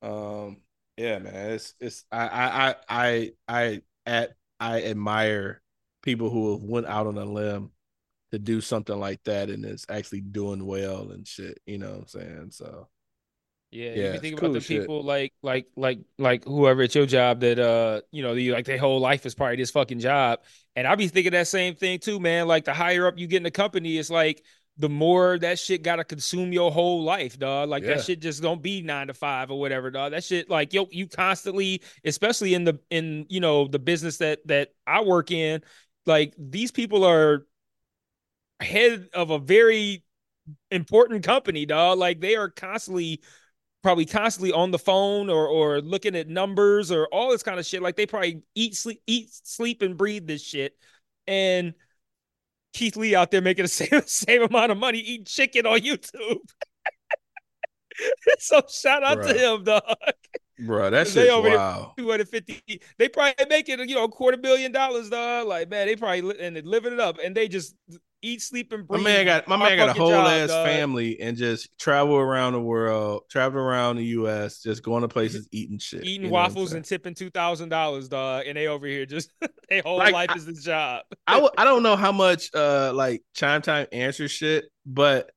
um 0.02 0.58
yeah, 0.98 1.20
man, 1.20 1.52
it's 1.52 1.74
it's 1.80 2.06
I 2.12 2.28
I 2.28 2.70
I 2.70 2.76
I 2.89 3.32
I 3.48 3.82
at 4.06 4.34
I 4.60 4.84
admire 4.84 5.62
people 6.06 6.30
who 6.30 6.53
have 6.53 6.64
went 6.64 6.86
out 6.86 7.08
on 7.08 7.18
a 7.18 7.26
limb 7.26 7.72
to 8.32 8.39
do 8.39 8.62
something 8.62 8.97
like 8.99 9.24
that 9.24 9.49
and 9.49 9.66
it's 9.66 9.86
actually 9.89 10.22
doing 10.22 10.66
well 10.66 11.12
and 11.12 11.28
shit. 11.28 11.60
You 11.66 11.80
know 11.80 11.91
what 11.91 11.99
I'm 11.99 12.08
saying? 12.08 12.47
So 12.51 12.88
yeah, 13.72 13.93
yeah 13.93 14.14
you 14.14 14.20
think 14.20 14.39
about 14.39 14.53
the 14.53 14.62
shit. 14.62 14.82
people 14.82 15.03
like 15.03 15.34
like 15.41 15.68
like 15.76 15.99
like 16.18 16.45
whoever 16.45 16.84
at 16.84 16.95
your 16.95 17.06
job 17.06 17.41
that 17.41 17.60
uh 17.60 18.01
you 18.12 18.24
know 18.24 18.34
you 18.34 18.53
like 18.53 18.66
their 18.66 18.78
whole 18.78 18.99
life 18.99 19.26
is 19.26 19.36
probably 19.36 19.58
this 19.58 19.72
fucking 19.72 19.99
job. 19.99 20.39
And 20.76 20.88
I 20.88 20.95
be 20.95 21.08
thinking 21.08 21.34
that 21.34 21.47
same 21.47 21.76
thing 21.76 21.99
too, 21.99 22.20
man. 22.20 22.47
Like 22.47 22.66
the 22.66 22.74
higher 22.74 23.08
up 23.08 23.18
you 23.18 23.28
get 23.28 23.38
in 23.38 23.43
the 23.43 23.51
company, 23.51 23.97
it's 23.97 24.10
like 24.10 24.43
the 24.78 24.89
more 24.89 25.39
that 25.39 25.58
shit 25.58 25.84
gotta 25.84 26.03
consume 26.03 26.51
your 26.51 26.72
whole 26.72 27.03
life, 27.03 27.39
dog. 27.39 27.70
Like 27.70 27.84
yeah. 27.84 27.95
that 27.95 28.03
shit 28.03 28.20
just 28.20 28.41
don't 28.41 28.62
be 28.62 28.82
nine 28.82 29.08
to 29.08 29.14
five 29.14 29.49
or 29.49 29.60
whatever, 29.60 29.89
dog. 29.89 30.12
That 30.12 30.24
shit, 30.24 30.49
like 30.49 30.74
yo, 30.74 30.88
you 30.91 31.08
constantly, 31.08 31.82
especially 32.03 32.53
in 32.53 32.66
the 32.66 32.80
in 32.89 33.26
you 33.30 33.39
know 33.39 33.68
the 33.68 33.80
business 33.80 34.18
that 34.18 34.45
that 34.47 34.74
I 34.86 35.01
work 35.01 35.32
in, 35.32 35.62
like 36.06 36.34
these 36.38 36.72
people 36.72 37.03
are 37.03 37.45
head 38.60 39.10
of 39.14 39.32
a 39.32 39.39
very 39.39 40.03
important 40.72 41.24
company, 41.24 41.66
dog. 41.66 41.97
Like 41.97 42.20
they 42.20 42.36
are 42.36 42.49
constantly 42.49 43.22
probably 43.84 44.06
constantly 44.06 44.51
on 44.51 44.72
the 44.72 44.80
phone 44.80 45.30
or 45.30 45.47
or 45.47 45.82
looking 45.82 46.16
at 46.16 46.28
numbers 46.28 46.91
or 46.91 47.08
all 47.08 47.32
this 47.32 47.43
kind 47.43 47.60
of 47.60 47.66
shit. 47.66 47.82
Like 47.82 47.95
they 47.95 48.06
probably 48.06 48.41
eat 48.56 48.76
sleep 48.76 49.01
eat 49.08 49.30
sleep 49.32 49.82
and 49.82 49.97
breathe 49.97 50.28
this 50.28 50.43
shit. 50.43 50.78
And 51.28 51.74
Keith 52.74 52.97
Lee 52.97 53.16
out 53.16 53.32
there 53.32 53.41
making 53.41 53.64
the 53.64 53.70
same 53.70 54.01
same 54.06 54.43
amount 54.43 54.72
of 54.72 54.78
money 54.78 54.99
eating 54.99 55.26
chicken 55.26 55.66
on 55.66 55.80
YouTube. 55.80 56.39
so 58.39 58.62
shout 58.70 59.03
out 59.03 59.20
Bruh. 59.20 59.34
to 59.34 59.34
him, 59.34 59.64
dog. 59.64 59.95
Bro, 60.60 60.91
that 60.91 61.08
shit's 61.08 61.32
wow. 61.34 61.93
250. 61.97 62.82
They 62.97 63.10
probably 63.10 63.45
make 63.49 63.68
it, 63.68 63.80
you 63.88 63.95
know, 63.95 64.06
a 64.06 64.10
quarter 64.10 64.38
billion 64.38 64.72
dollars, 64.72 65.10
dog. 65.10 65.47
Like, 65.47 65.70
man, 65.70 65.88
they 65.88 65.95
probably 65.95 66.39
and 66.39 66.66
living 66.66 66.93
it 66.93 66.99
up, 66.99 67.18
and 67.24 67.36
they 67.36 67.47
just 67.47 67.76
eat, 68.22 68.41
sleep, 68.41 68.72
and 68.72 68.88
breathe. 68.88 69.01
My 69.01 69.03
man 69.03 69.26
got 69.26 69.47
my 69.47 69.58
man 69.58 69.78
got 69.78 69.89
a 69.89 69.93
whole 69.93 70.10
job, 70.12 70.28
ass 70.28 70.49
dog. 70.49 70.66
family 70.66 71.20
and 71.20 71.36
just 71.36 71.78
travel 71.78 72.16
around 72.16 72.53
the 72.53 72.62
world, 72.62 73.24
travel 73.30 73.60
around 73.60 73.97
the 73.97 74.06
U.S., 74.06 74.62
just 74.62 74.82
going 74.82 75.01
to 75.01 75.08
places, 75.08 75.47
eating 75.51 75.78
shit, 75.78 76.06
eating 76.06 76.30
waffles 76.32 76.72
and 76.74 76.86
tipping 76.86 77.14
two 77.14 77.30
thousand 77.30 77.70
dollars, 77.70 78.08
dog, 78.08 78.45
and 78.47 78.58
they 78.58 78.68
over 78.68 78.88
here 78.88 79.06
just 79.06 79.32
their 79.70 79.82
whole 79.82 79.97
Like, 79.97 80.14
life 80.14 80.32
I- 80.32 80.36
is 80.36 80.45
this 80.45 80.64
job. 80.64 81.03
I 81.28 81.34
w- 81.34 81.51
I 81.58 81.64
don't 81.66 81.84
know 81.84 81.95
how 81.95 82.12
much 82.12 82.49
uh 82.53 82.93
like 82.93 83.24
Chimetime 83.36 83.88
answer 83.91 84.28
shit, 84.28 84.66
but 84.86 85.32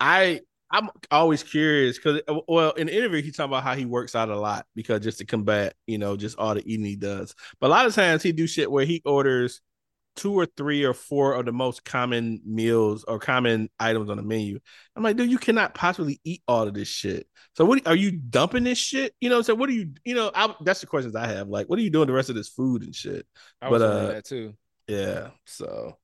I 0.00 0.40
I'm 0.70 0.90
always 1.10 1.42
curious 1.42 1.96
because 1.96 2.20
well 2.48 2.72
in 2.72 2.88
the 2.88 2.96
interview 2.96 3.22
he 3.22 3.30
talking 3.30 3.50
about 3.50 3.62
how 3.62 3.74
he 3.74 3.84
works 3.84 4.14
out 4.14 4.28
a 4.28 4.38
lot 4.38 4.66
because 4.74 5.00
just 5.00 5.18
to 5.18 5.24
combat 5.24 5.74
you 5.86 5.98
know 5.98 6.16
just 6.16 6.38
all 6.38 6.54
the 6.54 6.72
eating 6.72 6.84
he 6.84 6.96
does. 6.96 7.34
But 7.60 7.68
a 7.68 7.70
lot 7.70 7.86
of 7.86 7.94
times 7.94 8.22
he 8.22 8.32
do 8.32 8.46
shit 8.46 8.70
where 8.70 8.84
he 8.84 9.02
orders 9.04 9.60
two 10.16 10.32
or 10.32 10.46
three 10.46 10.82
or 10.82 10.94
four 10.94 11.34
of 11.34 11.44
the 11.44 11.52
most 11.52 11.84
common 11.84 12.40
meals 12.44 13.04
or 13.04 13.18
common 13.18 13.68
items 13.78 14.10
on 14.10 14.16
the 14.16 14.22
menu. 14.22 14.58
I'm 14.96 15.02
like, 15.02 15.16
dude, 15.16 15.30
you 15.30 15.38
cannot 15.38 15.74
possibly 15.74 16.20
eat 16.24 16.42
all 16.48 16.66
of 16.66 16.74
this 16.74 16.88
shit. 16.88 17.28
So 17.54 17.64
what 17.64 17.86
are 17.86 17.94
you 17.94 18.10
dumping 18.12 18.64
this 18.64 18.78
shit? 18.78 19.14
You 19.20 19.28
know, 19.28 19.42
so 19.42 19.54
what 19.54 19.68
are 19.68 19.74
you? 19.74 19.92
You 20.04 20.14
know, 20.14 20.30
I, 20.34 20.54
that's 20.62 20.80
the 20.80 20.86
questions 20.86 21.14
I 21.14 21.26
have. 21.26 21.48
Like, 21.48 21.68
what 21.68 21.78
are 21.78 21.82
you 21.82 21.90
doing 21.90 22.06
the 22.06 22.14
rest 22.14 22.30
of 22.30 22.34
this 22.34 22.48
food 22.48 22.82
and 22.82 22.94
shit? 22.94 23.26
I 23.60 23.68
was 23.68 23.82
but, 23.82 23.86
uh, 23.86 24.06
that 24.14 24.24
too. 24.24 24.54
Yeah. 24.88 25.28
So 25.44 25.98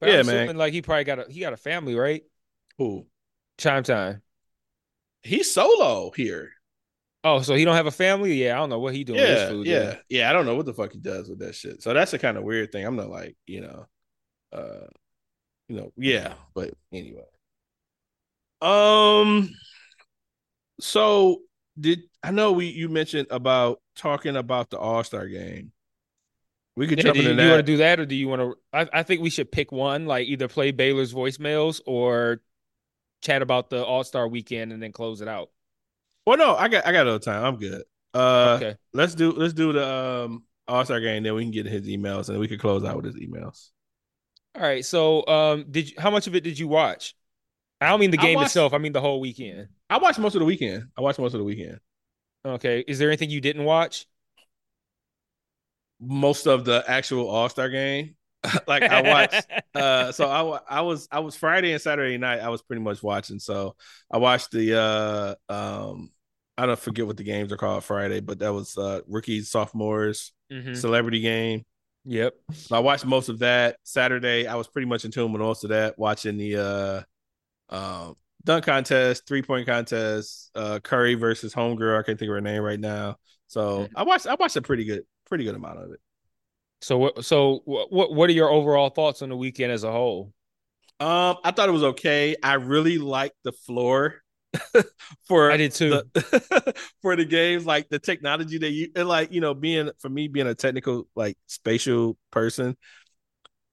But 0.00 0.10
yeah, 0.10 0.22
man. 0.22 0.56
Like 0.56 0.72
he 0.72 0.82
probably 0.82 1.04
got 1.04 1.20
a 1.20 1.26
he 1.30 1.40
got 1.40 1.52
a 1.52 1.58
family, 1.58 1.94
right? 1.94 2.24
who? 2.78 3.06
Chimetime. 3.62 4.20
He's 5.22 5.52
solo 5.52 6.10
here. 6.12 6.52
Oh, 7.24 7.40
so 7.42 7.54
he 7.54 7.64
don't 7.64 7.76
have 7.76 7.86
a 7.86 7.90
family? 7.92 8.34
Yeah, 8.42 8.54
I 8.54 8.56
don't 8.58 8.70
know 8.70 8.80
what 8.80 8.94
he 8.94 9.04
doing 9.04 9.20
with 9.20 9.30
his 9.30 9.42
Yeah, 9.42 9.48
food. 9.48 9.68
yeah, 9.68 9.96
yeah. 10.08 10.30
I 10.30 10.32
don't 10.32 10.46
know 10.46 10.54
what 10.56 10.66
the 10.66 10.74
fuck 10.74 10.92
he 10.92 10.98
does 10.98 11.28
with 11.28 11.38
that 11.40 11.54
shit. 11.54 11.82
So 11.82 11.92
that's 11.92 12.10
the 12.10 12.18
kind 12.18 12.36
of 12.36 12.44
weird 12.44 12.72
thing. 12.72 12.84
I'm 12.84 12.96
not 12.96 13.10
like, 13.10 13.36
you 13.46 13.60
know, 13.60 13.86
uh, 14.52 14.86
you 15.68 15.76
know, 15.76 15.92
yeah. 15.96 16.34
But 16.54 16.74
anyway, 16.92 17.24
um, 18.60 19.50
so 20.80 21.42
did 21.78 22.02
I 22.22 22.30
know 22.30 22.52
we 22.52 22.66
you 22.68 22.88
mentioned 22.88 23.28
about 23.30 23.80
talking 23.96 24.36
about 24.36 24.70
the 24.70 24.78
All 24.78 25.04
Star 25.04 25.26
game? 25.28 25.72
We 26.76 26.86
could 26.86 26.98
Yeah, 26.98 27.04
jump 27.04 27.18
do 27.18 27.20
you, 27.20 27.30
into 27.30 27.34
you 27.34 27.48
want 27.48 27.58
to 27.60 27.62
that. 27.62 27.72
do 27.72 27.78
that, 27.78 28.00
or 28.00 28.06
do 28.06 28.14
you 28.14 28.28
want 28.28 28.42
to? 28.42 28.56
I, 28.72 29.00
I 29.00 29.02
think 29.02 29.20
we 29.22 29.30
should 29.30 29.50
pick 29.50 29.72
one, 29.72 30.06
like 30.06 30.26
either 30.28 30.48
play 30.48 30.70
Baylor's 30.72 31.12
voicemails 31.14 31.80
or 31.86 32.40
chat 33.22 33.40
about 33.42 33.70
the 33.70 33.82
All 33.84 34.04
Star 34.04 34.28
weekend 34.28 34.72
and 34.72 34.82
then 34.82 34.92
close 34.92 35.20
it 35.20 35.28
out. 35.28 35.50
well, 36.26 36.36
no, 36.36 36.54
I 36.54 36.68
got 36.68 36.86
I 36.86 36.92
got 36.92 37.02
a 37.02 37.10
little 37.10 37.18
time. 37.20 37.44
I'm 37.44 37.56
good. 37.56 37.82
Uh, 38.14 38.58
okay. 38.60 38.76
let's 38.92 39.14
do 39.14 39.32
let's 39.32 39.54
do 39.54 39.72
the 39.72 39.86
um 39.88 40.44
All 40.68 40.84
Star 40.84 41.00
game. 41.00 41.22
Then 41.22 41.34
we 41.34 41.42
can 41.42 41.50
get 41.50 41.66
his 41.66 41.86
emails 41.86 42.28
and 42.28 42.38
we 42.38 42.48
can 42.48 42.58
close 42.58 42.84
out 42.84 42.96
with 42.96 43.06
his 43.06 43.16
emails. 43.16 43.70
All 44.54 44.62
right. 44.62 44.84
So, 44.84 45.26
um, 45.26 45.64
did 45.70 45.88
you, 45.90 45.96
how 45.98 46.10
much 46.10 46.26
of 46.26 46.34
it 46.34 46.42
did 46.44 46.58
you 46.58 46.68
watch? 46.68 47.14
I 47.80 47.88
don't 47.88 48.00
mean 48.00 48.10
the 48.10 48.18
I 48.18 48.22
game 48.22 48.34
watched- 48.36 48.48
itself. 48.48 48.74
I 48.74 48.78
mean 48.78 48.92
the 48.92 49.00
whole 49.00 49.18
weekend. 49.20 49.68
I 49.88 49.96
watched 49.98 50.18
most 50.18 50.34
of 50.34 50.40
the 50.40 50.44
weekend. 50.44 50.88
I 50.96 51.00
watched 51.00 51.18
most 51.18 51.32
of 51.34 51.38
the 51.38 51.44
weekend. 51.44 51.80
Okay. 52.44 52.84
Is 52.86 52.98
there 52.98 53.08
anything 53.08 53.30
you 53.30 53.40
didn't 53.40 53.64
watch? 53.64 54.06
most 56.04 56.46
of 56.48 56.64
the 56.64 56.82
actual 56.88 57.28
All 57.28 57.48
Star 57.48 57.68
game. 57.68 58.16
like 58.66 58.82
I 58.82 59.02
watched. 59.02 59.46
Uh, 59.74 60.12
so 60.12 60.28
I 60.28 60.78
I 60.78 60.80
was 60.82 61.08
I 61.10 61.20
was 61.20 61.34
Friday 61.34 61.72
and 61.72 61.80
Saturday 61.80 62.18
night. 62.18 62.40
I 62.40 62.50
was 62.50 62.60
pretty 62.60 62.82
much 62.82 63.02
watching. 63.02 63.38
So 63.38 63.74
I 64.10 64.18
watched 64.18 64.50
the 64.50 64.78
uh 64.78 65.34
um 65.52 66.10
I 66.58 66.66
don't 66.66 66.78
forget 66.78 67.06
what 67.06 67.16
the 67.16 67.22
games 67.24 67.50
are 67.52 67.56
called 67.56 67.82
Friday, 67.82 68.20
but 68.20 68.40
that 68.40 68.52
was 68.52 68.76
uh 68.76 69.00
rookies 69.08 69.50
sophomores 69.50 70.32
Mhm. 70.52 70.76
celebrity 70.76 71.20
game. 71.20 71.64
Yep. 72.04 72.34
So 72.52 72.76
I 72.76 72.80
watched 72.80 73.06
most 73.06 73.30
of 73.30 73.38
that. 73.38 73.78
Saturday 73.84 74.46
I 74.46 74.56
was 74.56 74.68
pretty 74.68 74.86
much 74.86 75.06
in 75.06 75.10
tune 75.10 75.32
with 75.32 75.40
most 75.40 75.64
of 75.64 75.70
that. 75.70 75.98
Watching 75.98 76.36
the 76.36 77.06
uh 77.70 77.74
um 77.74 78.16
dunk 78.44 78.66
contest, 78.66 79.26
three 79.26 79.40
point 79.42 79.66
contest, 79.66 80.50
uh 80.54 80.80
Curry 80.80 81.14
versus 81.14 81.54
homegirl. 81.54 81.98
I 81.98 82.02
can't 82.02 82.18
think 82.18 82.28
of 82.28 82.34
her 82.34 82.40
name 82.42 82.62
right 82.62 82.78
now. 82.80 83.16
So 83.46 83.88
I 83.96 84.02
watched 84.02 84.26
I 84.26 84.34
watched 84.34 84.56
a 84.56 84.62
pretty 84.62 84.84
good 84.84 85.04
pretty 85.26 85.44
good 85.44 85.54
amount 85.54 85.78
of 85.78 85.92
it. 85.92 86.00
So 86.82 86.98
what? 86.98 87.24
So 87.24 87.62
what? 87.64 88.12
What 88.12 88.28
are 88.28 88.32
your 88.32 88.50
overall 88.50 88.90
thoughts 88.90 89.22
on 89.22 89.28
the 89.28 89.36
weekend 89.36 89.72
as 89.72 89.84
a 89.84 89.92
whole? 89.92 90.32
Um, 91.00 91.36
I 91.44 91.50
thought 91.50 91.68
it 91.68 91.72
was 91.72 91.82
okay. 91.82 92.36
I 92.42 92.54
really 92.54 92.98
liked 92.98 93.36
the 93.44 93.52
floor 93.52 94.16
for 95.26 95.50
I 95.50 95.56
did 95.56 95.72
too. 95.72 96.02
the, 96.14 96.74
for 97.02 97.16
the 97.16 97.24
games, 97.24 97.64
like 97.64 97.88
the 97.88 97.98
technology 97.98 98.58
that 98.58 98.70
you 98.70 98.90
and 98.94 99.08
like 99.08 99.32
you 99.32 99.40
know 99.40 99.54
being 99.54 99.90
for 100.00 100.08
me 100.08 100.28
being 100.28 100.46
a 100.46 100.54
technical 100.54 101.08
like 101.14 101.38
spatial 101.46 102.18
person, 102.30 102.76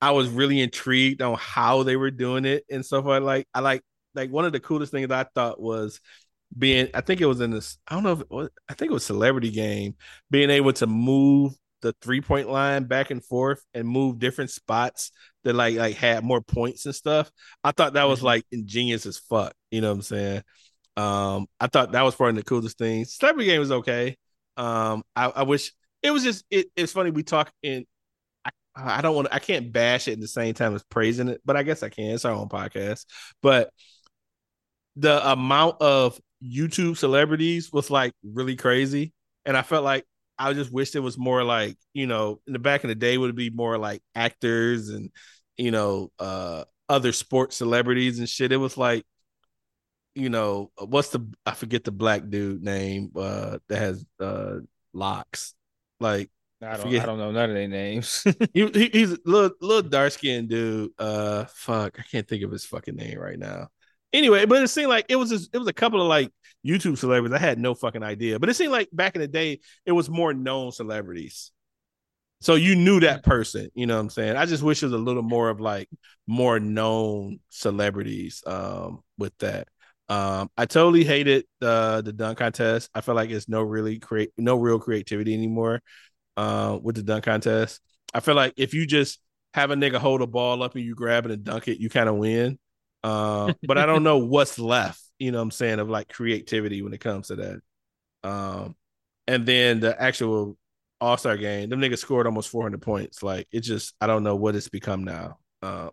I 0.02 0.12
was 0.12 0.30
really 0.30 0.62
intrigued 0.62 1.22
on 1.22 1.38
how 1.40 1.84
they 1.84 1.96
were 1.98 2.12
doing 2.12 2.46
it 2.46 2.66
and 2.70 2.86
stuff 2.86 3.06
like 3.06 3.24
like 3.24 3.48
I 3.54 3.60
like 3.60 3.84
like 4.16 4.32
one 4.32 4.46
of 4.46 4.52
the 4.52 4.60
coolest 4.60 4.92
things 4.92 5.12
I 5.12 5.24
thought 5.24 5.60
was 5.60 6.00
being 6.58 6.90
I 6.94 7.02
think 7.02 7.22
it 7.22 7.26
was 7.26 7.42
in 7.42 7.52
this 7.52 7.78
I 7.88 7.96
don't 7.96 8.04
know 8.04 8.14
if 8.14 8.22
it 8.22 8.32
was 8.32 8.50
I 8.70 8.74
think 8.76 8.92
it 8.92 8.94
was 8.94 9.06
celebrity 9.06 9.52
game 9.52 9.96
being 10.32 10.50
able 10.50 10.74
to 10.74 10.88
move 10.88 11.54
the 11.82 11.94
three 12.02 12.22
point 12.22 12.50
line 12.50 12.86
back 12.86 13.12
and 13.12 13.24
forth 13.24 13.64
and 13.74 13.88
move 13.88 14.20
different 14.20 14.52
spots 14.52 15.12
that 15.44 15.54
like 15.56 15.76
like 15.76 15.96
had 15.96 16.24
more 16.24 16.42
points 16.42 16.86
and 16.86 16.96
stuff. 16.96 17.32
I 17.64 17.72
thought 17.72 17.94
that 17.94 18.08
was 18.08 18.22
Mhm. 18.22 18.24
like 18.24 18.46
ingenious 18.52 19.06
as 19.06 19.18
fuck. 19.20 19.54
You 19.72 19.82
know 19.82 19.90
what 19.90 19.96
I'm 19.96 20.02
saying? 20.04 20.44
Um, 20.98 21.48
I 21.60 21.68
thought 21.68 21.94
that 21.94 22.02
was 22.04 22.16
probably 22.16 22.42
the 22.42 22.46
coolest 22.46 22.78
thing. 22.78 23.06
Celebrity 23.06 23.48
game 23.50 23.60
was 23.60 23.72
okay. 23.72 24.18
Um, 24.58 25.04
I, 25.16 25.28
I 25.28 25.44
wish 25.44 25.72
it 26.04 26.12
was 26.12 26.24
just 26.24 26.46
it, 26.52 26.68
it's 26.76 26.92
funny 26.94 27.12
we 27.12 27.24
talk 27.24 27.52
in 27.64 27.86
I, 28.46 28.52
I 29.00 29.02
don't 29.02 29.16
want 29.16 29.28
to 29.30 29.36
I 29.36 29.40
can't 29.40 29.72
bash 29.72 30.08
it 30.08 30.14
at 30.14 30.22
the 30.22 30.28
same 30.28 30.54
time 30.54 30.76
as 30.76 30.84
praising 30.84 31.30
it, 31.30 31.42
but 31.46 31.58
I 31.58 31.64
guess 31.64 31.84
I 31.84 31.90
can. 31.90 32.12
It's 32.12 32.26
our 32.26 32.34
own 32.34 32.50
podcast. 32.50 33.06
But 33.42 33.72
the 34.96 35.32
amount 35.32 35.82
of 35.82 36.20
YouTube 36.44 36.98
celebrities 36.98 37.72
was 37.72 37.90
like 37.90 38.14
really 38.24 38.56
crazy. 38.56 39.14
And 39.46 39.56
I 39.56 39.62
felt 39.62 39.84
like 39.84 40.06
I 40.40 40.54
just 40.54 40.72
wish 40.72 40.96
it 40.96 41.00
was 41.02 41.18
more 41.18 41.44
like, 41.44 41.78
you 41.94 42.08
know, 42.08 42.42
in 42.48 42.54
the 42.54 42.60
back 42.60 42.84
in 42.84 42.90
the 42.90 42.96
day 42.96 43.18
would 43.18 43.36
be 43.36 43.50
more 43.52 43.78
like 43.78 44.02
actors 44.16 44.90
and, 44.90 45.12
you 45.58 45.72
know, 45.72 46.12
uh 46.20 46.66
other 46.90 47.12
sports 47.14 47.58
celebrities 47.58 48.20
and 48.20 48.30
shit. 48.30 48.52
It 48.52 48.58
was 48.58 48.78
like, 48.78 49.06
you 50.16 50.30
know, 50.30 50.72
what's 50.78 51.10
the 51.10 51.26
I 51.46 51.52
forget 51.54 51.84
the 51.84 51.92
black 51.92 52.30
dude 52.30 52.64
name 52.64 53.12
uh 53.16 53.60
that 53.68 53.78
has 53.78 54.06
uh 54.20 54.58
locks. 54.94 55.54
Like 56.00 56.30
I 56.62 56.78
don't. 56.78 56.82
forget- 56.82 57.04
I 57.04 57.06
don't 57.06 57.18
know 57.20 57.32
none 57.32 57.50
of 57.50 57.56
their 57.56 57.68
names. 57.68 58.24
he, 58.54 58.68
he 58.68 58.90
he's 58.90 59.14
a 59.14 59.18
little 59.26 59.52
little 59.62 59.90
dark 59.90 60.12
skinned 60.14 60.50
dude. 60.50 60.92
Uh, 60.98 61.46
fuck, 61.46 62.00
I 62.00 62.04
can't 62.04 62.28
think 62.28 62.44
of 62.44 62.52
his 62.52 62.66
fucking 62.66 62.96
name 62.96 63.18
right 63.20 63.40
now. 63.40 63.70
Anyway, 64.12 64.46
but 64.46 64.64
it 64.64 64.68
seemed 64.70 64.90
like 64.90 65.06
it 65.10 65.16
was 65.16 65.30
just, 65.30 65.50
it 65.54 65.58
was 65.58 65.68
a 65.68 65.74
couple 65.74 66.02
of 66.02 66.08
like 66.08 66.32
YouTube 66.66 66.98
celebrities. 66.98 67.36
I 67.36 67.40
had 67.40 67.60
no 67.60 67.76
fucking 67.76 68.04
idea, 68.04 68.40
but 68.40 68.50
it 68.50 68.56
seemed 68.56 68.72
like 68.72 68.90
back 68.92 69.16
in 69.16 69.22
the 69.22 69.28
day 69.28 69.60
it 69.86 69.92
was 69.92 70.10
more 70.10 70.34
known 70.34 70.72
celebrities. 70.72 71.52
So 72.42 72.56
you 72.56 72.76
knew 72.76 73.02
that 73.02 73.24
person, 73.24 73.70
you 73.76 73.86
know 73.86 73.96
what 73.96 74.02
I'm 74.02 74.10
saying? 74.10 74.38
I 74.38 74.46
just 74.46 74.64
wish 74.64 74.82
it 74.82 74.86
was 74.86 74.94
a 74.94 74.98
little 74.98 75.24
more 75.24 75.50
of 75.50 75.60
like 75.60 75.90
more 76.26 76.60
known 76.60 77.40
celebrities 77.50 78.42
um 78.48 79.02
with 79.18 79.38
that. 79.40 79.68
Um 80.08 80.50
I 80.58 80.66
totally 80.66 81.04
hated 81.04 81.46
the 81.60 82.02
the 82.04 82.14
dunk 82.14 82.38
contest. 82.38 82.90
I 82.96 83.02
feel 83.02 83.16
like 83.16 83.30
it's 83.30 83.50
no 83.50 83.62
really 83.62 84.00
create 84.00 84.32
no 84.38 84.56
real 84.56 84.80
creativity 84.80 85.34
anymore 85.34 85.82
uh, 86.38 86.80
with 86.82 86.96
the 86.96 87.04
dunk 87.04 87.26
contest. 87.26 87.82
I 88.14 88.22
feel 88.22 88.36
like 88.36 88.54
if 88.58 88.74
you 88.74 88.88
just 88.88 89.20
have 89.54 89.72
a 89.72 89.76
nigga 89.76 89.98
hold 89.98 90.22
a 90.22 90.28
ball 90.28 90.64
up 90.64 90.76
and 90.76 90.84
you 90.84 90.96
grab 90.96 91.26
it 91.26 91.32
and 91.32 91.44
dunk 91.44 91.68
it, 91.68 91.80
you 91.80 91.90
kind 91.90 92.10
of 92.10 92.16
win. 92.16 92.58
Uh, 93.04 93.54
but 93.64 93.78
I 93.78 93.86
don't 93.86 94.04
know 94.04 94.18
what's 94.18 94.60
left, 94.60 95.02
you 95.20 95.32
know 95.32 95.38
what 95.38 95.44
I'm 95.44 95.52
saying, 95.52 95.80
of 95.80 95.90
like 95.90 96.10
creativity 96.10 96.82
when 96.82 96.94
it 96.94 97.00
comes 97.00 97.28
to 97.28 97.36
that. 97.36 97.62
Um, 98.30 98.76
and 99.28 99.46
then 99.46 99.80
the 99.80 100.00
actual 100.02 100.58
All 101.00 101.18
Star 101.18 101.38
game, 101.38 101.70
them 101.70 101.80
niggas 101.80 102.00
scored 102.00 102.26
almost 102.26 102.50
400 102.50 102.82
points. 102.82 103.24
Like 103.24 103.48
it 103.52 103.62
just, 103.62 103.94
I 104.02 104.08
don't 104.08 104.24
know 104.24 104.36
what 104.36 104.56
it's 104.56 104.70
become 104.70 105.04
now. 105.04 105.38
Uh, 105.62 105.90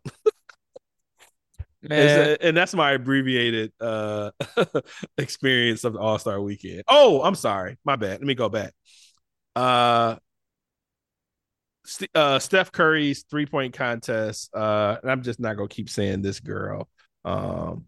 Man, 1.89 2.37
and 2.41 2.57
that's 2.57 2.75
my 2.75 2.93
abbreviated 2.93 3.73
uh 3.81 4.31
experience 5.19 5.85
of 5.85 5.93
the 5.93 6.01
All 6.01 6.19
Star 6.19 6.41
weekend. 6.41 6.83
Oh, 6.89 7.23
I'm 7.23 7.35
sorry, 7.35 7.79
my 7.85 7.97
bad. 7.97 8.19
Let 8.19 8.23
me 8.23 8.35
go 8.35 8.49
back. 8.49 8.73
Uh, 9.55 10.17
uh, 12.15 12.39
Steph 12.39 12.73
Curry's 12.73 13.25
three 13.31 13.47
point 13.47 13.75
contest. 13.75 14.51
Uh, 14.55 14.97
and 15.03 15.11
I'm 15.11 15.23
just 15.23 15.39
not 15.39 15.57
gonna 15.57 15.69
keep 15.69 15.89
saying 15.89 16.23
this 16.23 16.41
girl. 16.41 16.89
Um, 17.27 17.85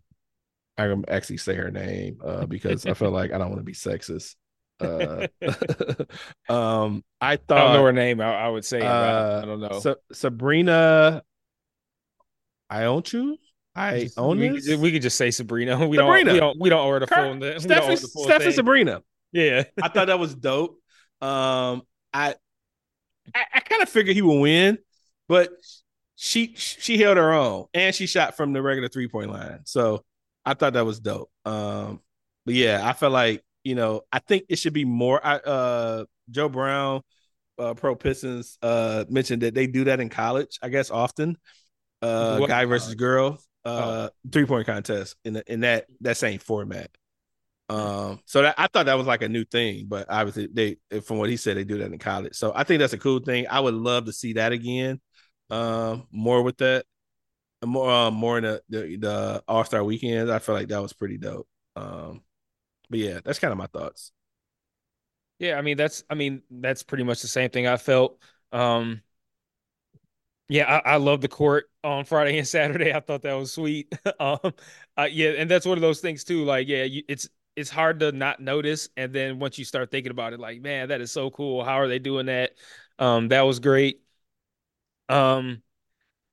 I'm 0.77 0.91
gonna 0.91 1.05
actually 1.09 1.39
say 1.39 1.55
her 1.55 1.71
name 1.71 2.21
uh 2.25 2.45
because 2.47 2.85
I 2.87 2.93
feel 2.95 3.11
like 3.11 3.33
I 3.33 3.39
don't 3.39 3.49
want 3.49 3.61
to 3.61 3.65
be 3.65 3.73
sexist. 3.73 4.35
Uh, 4.81 5.27
um, 6.53 7.03
I 7.21 7.33
I 7.33 7.37
thought 7.37 7.49
don't 7.49 7.73
know 7.75 7.85
her 7.85 7.93
name. 7.93 8.21
I, 8.21 8.33
I 8.35 8.49
would 8.49 8.65
say. 8.65 8.81
uh, 8.81 9.43
I 9.43 9.45
don't 9.45 9.61
know. 9.61 9.81
Sa- 9.81 9.95
Sabrina 10.13 11.23
Ionescu. 12.71 13.37
I 13.75 14.01
Just- 14.05 14.19
own 14.19 14.39
we, 14.39 14.49
this. 14.49 14.67
could 14.67 14.77
ju- 14.77 14.81
we 14.83 14.93
could 14.93 15.03
just 15.03 15.17
say 15.17 15.31
Sabrina. 15.31 15.79
We 15.89 15.97
Sabrina. 15.97 16.25
don't. 16.25 16.35
We 16.35 16.41
don't. 16.41 16.61
We 16.61 16.69
don't 16.69 16.87
order 16.87 17.07
the 17.07 17.13
Cur- 17.15 17.23
full. 17.25 17.35
We 17.35 17.41
don't 17.41 17.61
Steph, 17.61 17.85
and, 17.89 17.99
the 17.99 18.09
full 18.09 18.25
Steph 18.25 18.43
and. 18.43 18.55
Sabrina. 18.55 19.03
Yeah. 19.33 19.65
I 19.83 19.89
thought 19.89 20.07
that 20.09 20.19
was 20.19 20.35
dope. 20.35 20.81
Um, 21.21 21.83
I 22.13 22.35
I, 23.35 23.45
I 23.55 23.61
kind 23.61 23.83
of 23.83 23.89
figured 23.89 24.17
he 24.17 24.23
would 24.23 24.41
win, 24.41 24.79
but 25.29 25.51
she 26.21 26.53
she 26.57 26.99
held 26.99 27.17
her 27.17 27.33
own 27.33 27.67
and 27.73 27.95
she 27.95 28.07
shot 28.09 28.37
from 28.37 28.53
the 28.53 28.61
regular 28.61 28.89
three 28.89 29.07
point 29.07 29.31
line. 29.31 29.61
So 29.65 30.05
I 30.45 30.55
thought 30.55 30.73
that 30.73 30.85
was 30.85 30.99
dope. 30.99 31.31
Um, 31.45 32.01
but 32.45 32.55
yeah, 32.55 32.81
I 32.85 32.93
felt 32.93 33.13
like 33.13 33.45
you 33.63 33.77
know 33.77 34.03
I 34.13 34.19
think 34.19 34.45
it 34.49 34.57
should 34.59 34.73
be 34.73 34.85
more. 34.85 35.25
I 35.25 35.37
uh 35.37 36.05
Joe 36.29 36.49
Brown, 36.49 37.03
uh, 37.57 37.75
Pro 37.75 37.95
Pistons, 37.95 38.59
uh 38.63 39.05
mentioned 39.09 39.43
that 39.43 39.55
they 39.55 39.69
do 39.69 39.85
that 39.85 40.01
in 40.01 40.09
college. 40.09 40.59
I 40.61 40.71
guess 40.71 40.91
often, 40.91 41.39
uh, 42.03 42.39
What 42.39 42.49
guy 42.49 42.65
versus 42.65 42.97
girl, 42.97 43.39
uh, 43.65 44.11
three 44.33 44.45
point 44.45 44.67
contest 44.67 45.15
in 45.25 45.35
the, 45.35 45.53
in 45.53 45.61
that 45.61 45.87
that 46.01 46.17
same 46.17 46.41
format. 46.41 46.91
Um, 47.69 48.21
so 48.25 48.43
that 48.43 48.55
I 48.59 48.67
thought 48.67 48.87
that 48.87 48.97
was 48.99 49.07
like 49.07 49.23
a 49.23 49.29
new 49.29 49.45
thing, 49.45 49.87
but 49.89 50.07
obviously 50.09 50.49
they, 50.53 51.01
from 51.01 51.19
what 51.19 51.29
he 51.31 51.37
said, 51.37 51.57
they 51.57 51.65
do 51.65 51.79
that 51.79 51.93
in 51.93 51.99
college. 51.99 52.35
So 52.35 52.53
I 52.57 52.65
think 52.65 52.81
that's 52.81 52.95
a 52.95 52.99
cool 52.99 53.21
thing. 53.21 53.47
I 53.49 53.61
would 53.61 53.75
love 53.75 54.07
to 54.07 54.13
see 54.13 54.33
that 54.35 54.53
again. 54.53 55.01
Um, 55.51 56.07
more 56.11 56.43
with 56.43 56.59
that, 56.59 56.85
more, 57.65 57.91
um, 57.91 58.15
more 58.15 58.39
in 58.39 58.45
the 58.45 58.63
the, 58.69 58.97
the 58.97 59.45
All 59.49 59.65
Star 59.65 59.85
weekends. 59.85 60.31
I 60.31 60.39
feel 60.41 60.55
like 60.57 60.69
that 60.69 60.83
was 60.83 60.93
pretty 60.95 61.19
dope. 61.19 61.49
Um, 61.77 62.23
but 62.91 63.01
yeah, 63.01 63.21
that's 63.25 63.39
kind 63.41 63.53
of 63.53 63.59
my 63.59 63.69
thoughts. 63.69 64.13
Yeah, 65.39 65.57
I 65.59 65.63
mean 65.63 65.77
that's 65.77 66.03
I 66.11 66.15
mean 66.15 66.43
that's 66.51 66.83
pretty 66.83 67.05
much 67.05 67.23
the 67.23 67.29
same 67.29 67.51
thing 67.51 67.67
I 67.67 67.77
felt. 67.77 68.21
Um 68.53 69.03
yeah, 70.49 70.81
I, 70.85 70.93
I 70.95 70.97
love 70.97 71.21
the 71.21 71.29
court 71.29 71.71
on 71.85 72.05
Friday 72.05 72.39
and 72.39 72.47
Saturday. 72.49 72.93
I 72.93 73.01
thought 73.01 73.23
that 73.23 73.35
was 73.35 73.53
sweet. 73.53 73.93
um 74.21 74.39
uh, 74.97 75.09
yeah, 75.11 75.31
and 75.31 75.51
that's 75.51 75.67
one 75.67 75.79
of 75.79 75.83
those 75.83 76.01
things 76.01 76.25
too. 76.25 76.45
Like, 76.45 76.69
yeah, 76.69 76.85
you, 76.85 77.03
it's 77.09 77.29
it's 77.57 77.71
hard 77.71 78.01
to 78.01 78.13
not 78.13 78.41
notice, 78.41 78.89
and 78.97 79.13
then 79.13 79.39
once 79.41 79.59
you 79.59 79.65
start 79.65 79.91
thinking 79.91 80.11
about 80.13 80.33
it, 80.33 80.41
like, 80.41 80.61
man, 80.61 80.89
that 80.89 81.01
is 81.01 81.11
so 81.13 81.31
cool. 81.31 81.65
How 81.65 81.75
are 81.81 81.89
they 81.89 81.99
doing 81.99 82.27
that? 82.27 82.53
Um, 82.99 83.29
that 83.29 83.43
was 83.43 83.59
great. 83.61 84.01
Um, 85.09 85.63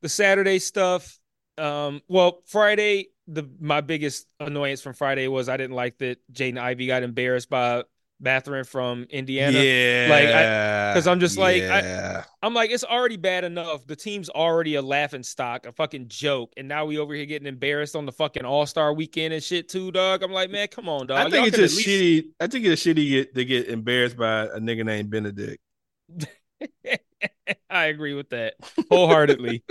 the 0.02 0.10
Saturday 0.10 0.60
stuff. 0.60 1.20
Um, 1.58 2.02
well, 2.08 2.42
Friday, 2.48 3.08
the 3.28 3.50
my 3.60 3.82
biggest 3.82 4.28
annoyance 4.40 4.82
from 4.82 4.94
Friday 4.94 5.28
was 5.28 5.50
I 5.50 5.58
didn't 5.58 5.76
like 5.76 5.98
that 6.00 6.18
Jaden 6.32 6.58
Ivey 6.60 6.88
got 6.88 7.02
embarrassed 7.04 7.50
by 7.50 7.84
Mathurin 8.20 8.64
from 8.66 9.08
Indiana. 9.10 9.58
Yeah, 9.60 10.08
Like, 10.10 10.28
I- 10.30 10.94
'cause 10.94 11.08
I'm 11.08 11.20
just 11.20 11.38
like, 11.38 11.64
I- 11.64 11.82
yeah. 11.82 12.24
I'm 12.42 12.54
like, 12.54 12.70
it's 12.72 12.84
already 12.84 13.18
bad 13.18 13.44
enough. 13.44 13.86
The 13.88 13.96
team's 13.96 14.30
already 14.30 14.76
a 14.76 14.82
laughing 14.82 15.24
stock, 15.24 15.66
a 15.66 15.72
fucking 15.74 16.08
joke, 16.08 16.54
and 16.56 16.68
now 16.68 16.86
we 16.86 16.98
over 16.98 17.14
here 17.14 17.26
getting 17.26 17.48
embarrassed 17.48 17.96
on 17.96 18.06
the 18.06 18.12
fucking 18.14 18.46
All 18.46 18.66
Star 18.66 18.94
weekend 18.94 19.34
and 19.34 19.44
shit 19.44 19.68
too, 19.70 19.92
dog. 19.92 20.24
I'm 20.24 20.32
like, 20.32 20.50
man, 20.52 20.68
come 20.70 20.88
on, 20.88 21.08
dog. 21.08 21.18
I 21.18 21.22
Y'all 21.24 21.32
think 21.32 21.48
it's 21.48 21.56
could 21.56 21.64
at 21.64 21.70
just 21.70 21.78
least- 21.88 21.90
shitty. 21.90 22.30
I 22.40 22.48
think 22.48 22.66
it's 22.66 22.84
shitty 22.86 23.10
get, 23.10 23.36
to 23.36 23.46
get 23.46 23.68
embarrassed 23.70 24.18
by 24.18 24.44
a 24.44 24.60
nigga 24.60 24.86
named 24.86 25.10
Bennedict. 25.10 25.62
I 27.70 27.86
agree 27.86 28.14
with 28.14 28.30
that 28.30 28.56
wholeheartedly. 28.90 29.64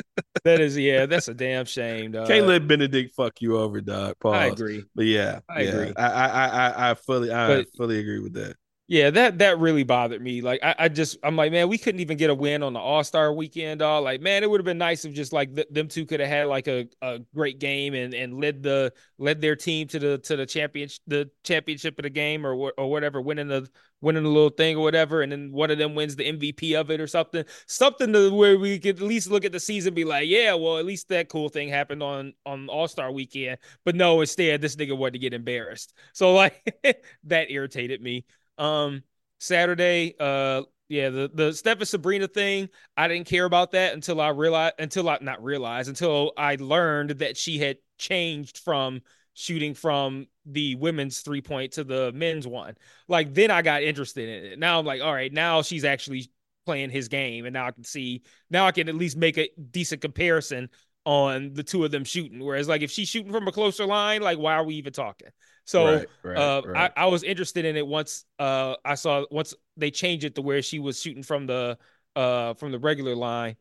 that 0.45 0.61
is, 0.61 0.77
yeah, 0.77 1.07
that's 1.07 1.29
a 1.29 1.35
damn 1.35 1.64
shame, 1.64 2.12
dog. 2.12 2.29
Can't 2.29 2.47
let 2.47 2.66
Bennedict 2.66 3.14
fuck 3.14 3.41
you 3.41 3.57
over, 3.59 3.81
dog. 3.81 4.16
Pause. 4.20 4.35
I 4.35 4.47
agree. 4.47 4.85
But 4.95 5.07
yeah, 5.07 5.41
I 5.49 5.61
yeah. 5.62 5.70
agree. 5.70 5.93
I, 5.97 6.07
I, 6.07 6.47
I, 6.47 6.91
I 6.91 6.95
fully, 6.95 7.31
I 7.33 7.49
But- 7.49 7.66
fully 7.77 7.99
agree 7.99 8.20
with 8.20 8.35
that. 8.35 8.57
Yeah, 8.87 9.09
that 9.12 9.39
that 9.39 9.59
really 9.59 9.82
bothered 9.82 10.20
me. 10.20 10.43
Like 10.43 10.61
I, 10.62 10.74
I 10.78 10.89
just 10.91 11.16
I'm 11.22 11.37
like, 11.37 11.51
man, 11.51 11.68
we 11.70 11.78
couldn't 11.78 12.01
even 12.03 12.18
get 12.18 12.28
a 12.28 12.35
win 12.35 12.62
on 12.62 12.74
the 12.74 12.80
All 12.80 13.03
Star 13.03 13.32
weekend, 13.32 13.80
All 13.80 14.03
Like, 14.03 14.20
man, 14.20 14.43
it 14.43 14.51
would 14.51 14.61
have 14.61 14.66
been 14.66 14.76
nice 14.76 15.07
if 15.07 15.14
just 15.14 15.32
like 15.32 15.55
th- 15.55 15.68
them 15.70 15.89
two 15.89 16.05
could 16.05 16.20
have 16.20 16.28
had 16.28 16.49
like 16.49 16.68
a, 16.68 16.87
a 17.01 17.20
great 17.35 17.59
game 17.59 17.95
and 17.95 18.12
and 18.12 18.39
led 18.39 18.62
the 18.62 18.93
led 19.16 19.41
their 19.41 19.57
team 19.57 19.89
to 19.89 19.99
the 19.99 20.18
to 20.18 20.37
the 20.37 20.45
championship 20.45 21.01
the 21.07 21.30
championship 21.45 21.99
of 21.99 22.03
the 22.03 22.11
game 22.11 22.47
or 22.47 22.72
or 22.76 22.91
whatever, 22.91 23.22
winning 23.22 23.49
the 23.49 23.66
winning 24.03 24.22
the 24.22 24.28
little 24.28 24.51
thing 24.51 24.76
or 24.76 24.82
whatever, 24.82 25.22
and 25.22 25.32
then 25.32 25.51
one 25.51 25.70
of 25.70 25.78
them 25.78 25.95
wins 25.95 26.14
the 26.16 26.24
MVP 26.28 26.74
of 26.74 26.91
it 26.91 27.01
or 27.01 27.07
something, 27.07 27.43
something 27.66 28.12
to 28.12 28.30
where 28.35 28.59
we 28.59 28.78
could 28.78 28.97
at 28.97 29.03
least 29.03 29.30
look 29.30 29.47
at 29.47 29.53
the 29.53 29.61
season, 29.61 29.95
be 29.95 30.05
like, 30.05 30.28
yeah, 30.28 30.53
well, 30.53 30.76
at 30.76 30.85
least 30.85 31.09
that 31.09 31.30
cool 31.30 31.49
thing 31.49 31.70
happened 31.70 32.03
on 32.03 32.35
on 32.45 32.68
All 32.68 32.87
Star 32.87 33.11
weekend. 33.11 33.57
But 33.87 33.95
no, 33.97 34.20
instead, 34.20 34.61
this 34.61 34.76
nigga 34.76 34.95
wanted 34.95 35.14
to 35.14 35.18
get 35.20 35.32
embarrassed. 35.32 35.95
So 36.12 36.35
like 36.35 36.62
that 37.24 37.51
irritated 37.51 38.03
me. 38.03 38.26
Um, 38.59 39.02
Saturday, 39.38 40.14
uh, 40.18 40.62
yeah, 40.88 41.11
the 41.11 41.30
the 41.32 41.52
Steph 41.52 41.82
Sabrina 41.84 42.28
thing, 42.28 42.68
I 42.96 43.09
didn't 43.09 43.26
care 43.26 43.44
about 43.44 43.72
that 43.72 43.94
until 43.94 44.20
I 44.20 44.28
realized, 44.28 44.74
until 44.78 45.09
I 45.09 45.18
not 45.20 45.42
realized, 45.42 45.88
until 45.88 46.32
I 46.36 46.57
learned 46.57 47.11
that 47.11 47.36
she 47.36 47.59
had 47.59 47.78
changed 47.98 48.59
from 48.59 49.00
shooting 49.34 49.74
from 49.74 50.26
the 50.46 50.76
women's 50.76 51.20
three 51.20 51.40
point 51.40 51.72
to 51.72 51.84
the 51.84 52.12
men's 52.12 52.46
one. 52.46 52.76
Like 53.09 53.34
then 53.34 53.50
I 53.50 53.62
got 53.62 53.82
interested 53.82 54.28
in 54.28 54.52
it. 54.52 54.59
Now 54.59 54.78
I'm 54.78 54.86
like, 54.86 55.02
all 55.02 55.12
right, 55.12 55.32
now 55.32 55.62
she's 55.62 55.84
actually 55.84 56.30
playing 56.64 56.90
his 56.90 57.09
game, 57.09 57.44
and 57.44 57.52
now 57.55 57.66
I 57.66 57.70
can 57.72 57.84
see, 57.84 58.22
now 58.50 58.66
I 58.66 58.72
can 58.72 58.88
at 58.88 58.94
least 58.94 59.16
make 59.16 59.36
a 59.38 59.50
decent 59.70 60.00
comparison 60.00 60.70
on 61.05 61.52
the 61.52 61.62
two 61.62 61.84
of 61.84 61.90
them 61.90 62.05
shooting. 62.05 62.42
Whereas 62.42 62.68
like 62.68 62.82
if 62.82 62.90
she's 62.90 63.09
shooting 63.09 63.32
from 63.32 63.46
a 63.46 63.52
closer 63.52 63.86
line, 63.86 64.22
like 64.22 64.38
why 64.38 64.55
are 64.55 64.64
we 64.64 64.74
even 64.76 64.92
talking? 64.92 65.28
So 65.64 65.96
right, 65.96 66.07
right, 66.22 66.36
uh, 66.36 66.62
right. 66.64 66.92
I, 66.96 67.05
I 67.05 67.07
was 67.07 67.22
interested 67.22 67.64
in 67.64 67.76
it 67.76 67.86
once 67.86 68.24
uh, 68.38 68.76
I 68.84 68.94
saw 68.94 69.24
once 69.30 69.55
they 69.76 69.90
changed 69.90 70.24
it 70.24 70.34
to 70.34 70.42
where 70.42 70.62
she 70.62 70.78
was 70.78 71.00
shooting 71.00 71.22
from 71.22 71.46
the 71.46 71.78
uh, 72.16 72.55
from 72.55 72.72
the 72.72 72.78
regular 72.78 73.14
line. 73.14 73.57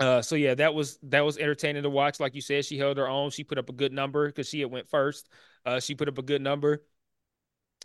Uh, 0.00 0.22
so 0.22 0.36
yeah, 0.36 0.54
that 0.54 0.74
was 0.74 0.98
that 1.02 1.24
was 1.24 1.38
entertaining 1.38 1.82
to 1.82 1.90
watch. 1.90 2.20
Like 2.20 2.34
you 2.34 2.40
said, 2.40 2.64
she 2.64 2.78
held 2.78 2.98
her 2.98 3.08
own. 3.08 3.30
She 3.30 3.42
put 3.44 3.58
up 3.58 3.68
a 3.68 3.72
good 3.72 3.92
number 3.92 4.26
because 4.26 4.48
she 4.48 4.60
had 4.60 4.70
went 4.70 4.88
first. 4.88 5.28
Uh, 5.66 5.80
she 5.80 5.94
put 5.94 6.08
up 6.08 6.18
a 6.18 6.22
good 6.22 6.40
number. 6.40 6.84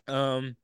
Um, 0.06 0.56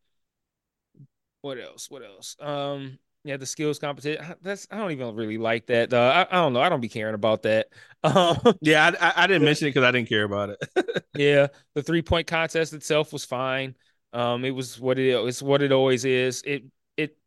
what 1.42 1.58
else? 1.58 1.90
What 1.90 2.02
else? 2.04 2.36
Um, 2.38 2.98
yeah, 3.24 3.36
the 3.36 3.46
skills 3.46 3.78
competition. 3.78 4.34
That's 4.40 4.66
I 4.70 4.78
don't 4.78 4.92
even 4.92 5.14
really 5.14 5.38
like 5.38 5.66
that. 5.66 5.92
Uh, 5.92 6.26
I, 6.30 6.38
I 6.38 6.40
don't 6.40 6.52
know. 6.52 6.60
I 6.60 6.68
don't 6.68 6.80
be 6.80 6.88
caring 6.88 7.14
about 7.14 7.42
that. 7.42 7.68
Um, 8.02 8.38
yeah, 8.62 8.92
I, 8.98 9.08
I, 9.08 9.12
I 9.24 9.26
didn't 9.26 9.44
mention 9.44 9.66
it 9.66 9.72
because 9.74 9.84
I 9.84 9.90
didn't 9.90 10.08
care 10.08 10.24
about 10.24 10.48
it. 10.48 11.04
yeah, 11.14 11.48
the 11.74 11.82
three 11.82 12.00
point 12.00 12.26
contest 12.26 12.72
itself 12.72 13.12
was 13.12 13.26
fine. 13.26 13.74
Um, 14.14 14.42
it 14.46 14.52
was 14.52 14.80
what 14.80 14.98
it's 14.98 15.42
what 15.42 15.60
it 15.60 15.70
always 15.70 16.06
is. 16.06 16.42
It 16.46 16.64
it 16.96 17.18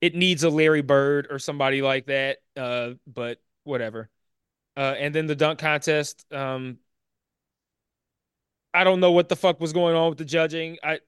it 0.00 0.14
needs 0.14 0.44
a 0.44 0.50
Larry 0.50 0.82
Bird 0.82 1.26
or 1.28 1.40
somebody 1.40 1.82
like 1.82 2.06
that. 2.06 2.38
Uh, 2.56 2.92
but 3.04 3.40
whatever. 3.64 4.10
Uh, 4.76 4.94
and 4.98 5.14
then 5.14 5.26
the 5.26 5.36
dunk 5.36 5.58
contest. 5.58 6.24
Um, 6.32 6.78
I 8.74 8.84
don't 8.84 9.00
know 9.00 9.12
what 9.12 9.28
the 9.28 9.36
fuck 9.36 9.60
was 9.60 9.72
going 9.72 9.96
on 9.96 10.10
with 10.10 10.18
the 10.18 10.24
judging. 10.24 10.78
I 10.82 11.00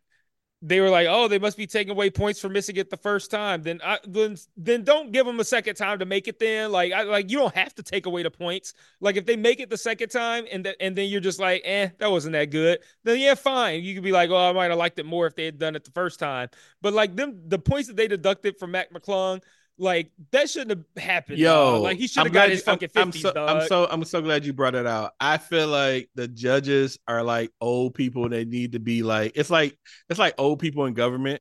they 0.60 0.80
were 0.80 0.90
like, 0.90 1.06
oh, 1.08 1.28
they 1.28 1.38
must 1.38 1.56
be 1.56 1.68
taking 1.68 1.92
away 1.92 2.10
points 2.10 2.40
for 2.40 2.48
missing 2.48 2.76
it 2.76 2.90
the 2.90 2.96
first 2.96 3.30
time. 3.30 3.62
Then 3.62 3.80
I 3.84 3.98
then 4.04 4.36
then 4.56 4.82
don't 4.82 5.12
give 5.12 5.24
them 5.24 5.38
a 5.38 5.44
second 5.44 5.76
time 5.76 6.00
to 6.00 6.04
make 6.04 6.26
it. 6.26 6.40
Then 6.40 6.72
like 6.72 6.92
I 6.92 7.02
like 7.02 7.30
you 7.30 7.38
don't 7.38 7.54
have 7.54 7.74
to 7.76 7.82
take 7.82 8.06
away 8.06 8.24
the 8.24 8.30
points. 8.30 8.74
Like 9.00 9.16
if 9.16 9.24
they 9.24 9.36
make 9.36 9.60
it 9.60 9.70
the 9.70 9.76
second 9.76 10.08
time 10.08 10.46
and 10.50 10.64
that 10.66 10.76
and 10.80 10.96
then 10.96 11.08
you're 11.08 11.20
just 11.20 11.38
like, 11.38 11.62
eh, 11.64 11.90
that 11.98 12.10
wasn't 12.10 12.32
that 12.32 12.50
good. 12.50 12.80
Then 13.04 13.20
yeah, 13.20 13.34
fine. 13.34 13.84
You 13.84 13.94
could 13.94 14.02
be 14.02 14.10
like, 14.12 14.30
oh, 14.30 14.36
I 14.36 14.52
might 14.52 14.70
have 14.70 14.78
liked 14.78 14.98
it 14.98 15.06
more 15.06 15.26
if 15.26 15.36
they 15.36 15.44
had 15.44 15.58
done 15.58 15.76
it 15.76 15.84
the 15.84 15.92
first 15.92 16.18
time. 16.18 16.48
But 16.82 16.92
like 16.92 17.14
them, 17.14 17.40
the 17.46 17.58
points 17.60 17.86
that 17.86 17.96
they 17.96 18.08
deducted 18.08 18.58
from 18.58 18.72
Mac 18.72 18.92
McClung, 18.92 19.40
like 19.78 20.10
that 20.32 20.50
shouldn't 20.50 20.70
have 20.96 21.02
happened. 21.04 21.38
Yo, 21.38 21.74
dog. 21.74 21.82
like 21.82 21.98
he 21.98 22.08
should 22.08 22.24
have 22.24 22.32
got 22.32 22.50
his 22.50 22.60
you- 22.66 22.70
I'm- 22.70 22.78
fucking 22.78 22.90
I'm 22.96 23.12
so, 23.12 23.32
dog. 23.32 23.48
I'm 23.48 23.68
so 23.68 23.86
I'm 23.90 24.04
so 24.04 24.20
glad 24.20 24.44
you 24.44 24.52
brought 24.52 24.74
it 24.74 24.86
out. 24.86 25.12
I 25.20 25.38
feel 25.38 25.68
like 25.68 26.10
the 26.14 26.28
judges 26.28 26.98
are 27.06 27.22
like 27.22 27.50
old 27.60 27.94
people. 27.94 28.28
They 28.28 28.44
need 28.44 28.72
to 28.72 28.80
be 28.80 29.02
like 29.02 29.32
it's 29.34 29.50
like 29.50 29.76
it's 30.08 30.18
like 30.18 30.34
old 30.38 30.58
people 30.58 30.86
in 30.86 30.94
government. 30.94 31.40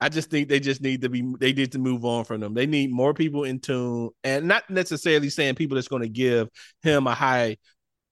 I 0.00 0.08
just 0.08 0.30
think 0.30 0.48
they 0.48 0.60
just 0.60 0.80
need 0.80 1.02
to 1.02 1.08
be 1.08 1.22
they 1.38 1.52
need 1.52 1.72
to 1.72 1.78
move 1.78 2.04
on 2.04 2.24
from 2.24 2.40
them. 2.40 2.54
They 2.54 2.66
need 2.66 2.90
more 2.90 3.12
people 3.12 3.44
in 3.44 3.60
tune, 3.60 4.10
and 4.24 4.48
not 4.48 4.68
necessarily 4.70 5.28
saying 5.28 5.56
people 5.56 5.74
that's 5.74 5.88
going 5.88 6.02
to 6.02 6.08
give 6.08 6.48
him 6.82 7.06
a 7.06 7.14
high 7.14 7.56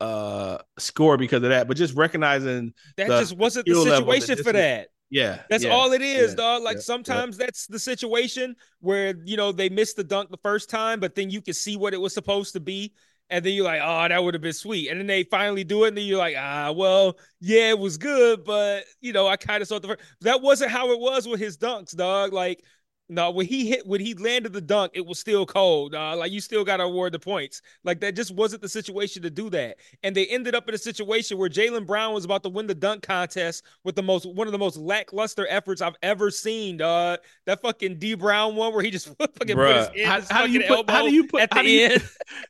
uh 0.00 0.58
score 0.78 1.16
because 1.16 1.42
of 1.42 1.48
that, 1.48 1.66
but 1.66 1.76
just 1.76 1.94
recognizing 1.94 2.72
that 2.96 3.08
just 3.08 3.36
wasn't 3.36 3.66
the 3.66 3.74
situation 3.74 4.36
for 4.44 4.52
that. 4.52 4.88
Yeah, 5.10 5.40
That's 5.48 5.64
yeah, 5.64 5.70
all 5.70 5.92
it 5.92 6.02
is, 6.02 6.30
yeah, 6.30 6.36
dog. 6.36 6.62
Like 6.62 6.76
yeah, 6.76 6.82
sometimes 6.82 7.36
that's 7.36 7.66
the 7.66 7.78
situation 7.78 8.54
where 8.80 9.14
you 9.24 9.36
know 9.36 9.52
they 9.52 9.68
missed 9.68 9.96
the 9.96 10.04
dunk 10.04 10.30
the 10.30 10.38
first 10.38 10.68
time, 10.68 11.00
but 11.00 11.14
then 11.14 11.30
you 11.30 11.40
can 11.40 11.54
see 11.54 11.76
what 11.76 11.94
it 11.94 12.00
was 12.00 12.12
supposed 12.12 12.52
to 12.54 12.60
be, 12.60 12.92
and 13.30 13.44
then 13.44 13.54
you're 13.54 13.64
like, 13.64 13.80
oh, 13.82 14.08
that 14.08 14.22
would 14.22 14.34
have 14.34 14.42
been 14.42 14.52
sweet. 14.52 14.88
And 14.88 15.00
then 15.00 15.06
they 15.06 15.24
finally 15.24 15.64
do 15.64 15.84
it, 15.84 15.88
and 15.88 15.96
then 15.96 16.04
you're 16.04 16.18
like, 16.18 16.36
ah, 16.38 16.72
well, 16.72 17.16
yeah, 17.40 17.70
it 17.70 17.78
was 17.78 17.96
good, 17.96 18.44
but 18.44 18.84
you 19.00 19.12
know, 19.12 19.26
I 19.26 19.36
kind 19.36 19.62
of 19.62 19.68
saw 19.68 19.78
the 19.78 19.88
first. 19.88 20.00
That 20.20 20.42
wasn't 20.42 20.70
how 20.70 20.92
it 20.92 21.00
was 21.00 21.26
with 21.26 21.40
his 21.40 21.56
dunks, 21.56 21.96
dog. 21.96 22.32
Like. 22.32 22.62
No, 23.10 23.30
when 23.30 23.46
he 23.46 23.68
hit, 23.68 23.86
when 23.86 24.00
he 24.02 24.12
landed 24.14 24.52
the 24.52 24.60
dunk, 24.60 24.92
it 24.94 25.06
was 25.06 25.18
still 25.18 25.46
cold. 25.46 25.92
dog. 25.92 26.18
like 26.18 26.30
you 26.30 26.40
still 26.42 26.62
got 26.64 26.76
to 26.76 26.82
award 26.82 27.12
the 27.12 27.18
points. 27.18 27.62
Like 27.82 28.00
that 28.00 28.14
just 28.14 28.32
wasn't 28.34 28.60
the 28.60 28.68
situation 28.68 29.22
to 29.22 29.30
do 29.30 29.48
that. 29.50 29.76
And 30.02 30.14
they 30.14 30.26
ended 30.26 30.54
up 30.54 30.68
in 30.68 30.74
a 30.74 30.78
situation 30.78 31.38
where 31.38 31.48
Jaylen 31.48 31.86
Brown 31.86 32.12
was 32.12 32.26
about 32.26 32.42
to 32.42 32.50
win 32.50 32.66
the 32.66 32.74
dunk 32.74 33.02
contest 33.02 33.64
with 33.82 33.94
the 33.96 34.02
most 34.02 34.26
one 34.26 34.46
of 34.46 34.52
the 34.52 34.58
most 34.58 34.76
lackluster 34.76 35.46
efforts 35.48 35.80
I've 35.80 35.96
ever 36.02 36.30
seen. 36.30 36.82
Uh, 36.82 37.16
that 37.46 37.62
fucking 37.62 37.98
Dee 37.98 38.14
Brown 38.14 38.56
one 38.56 38.74
where 38.74 38.82
he 38.82 38.90
just 38.90 39.06
fucking 39.18 39.28
put 39.36 39.48
his, 39.48 39.56
Bruh, 39.56 39.94
in 39.94 40.06
how- 40.06 40.20
his 40.20 40.30
how 40.30 40.46
do 40.46 40.52
you 40.52 40.62
put- 40.68 40.90
how 40.90 41.02
do 41.02 41.12
you 41.12 41.26
put- 41.26 41.40
at 41.42 41.54
how 41.54 41.62
the 41.62 41.68
do 41.68 41.72
you- 41.72 41.84
end. 41.86 42.02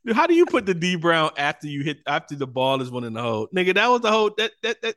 Dude, 0.07 0.17
how 0.17 0.27
do 0.27 0.35
you 0.35 0.47
put 0.47 0.67
the 0.67 0.75
Dee 0.75 0.97
Brown 0.97 1.31
after 1.37 1.69
you 1.69 1.83
hit 1.85 1.99
after 2.07 2.35
the 2.35 2.47
ball 2.49 2.83
is 2.83 2.91
one 2.91 3.05
in 3.05 3.13
the 3.13 3.23
hole? 3.23 3.47
Nigga, 3.55 3.75
that 3.75 3.87
was 3.87 4.01
the 4.01 4.11
whole 4.11 4.31
that 4.39 4.51
that 4.65 4.83
that 4.83 4.97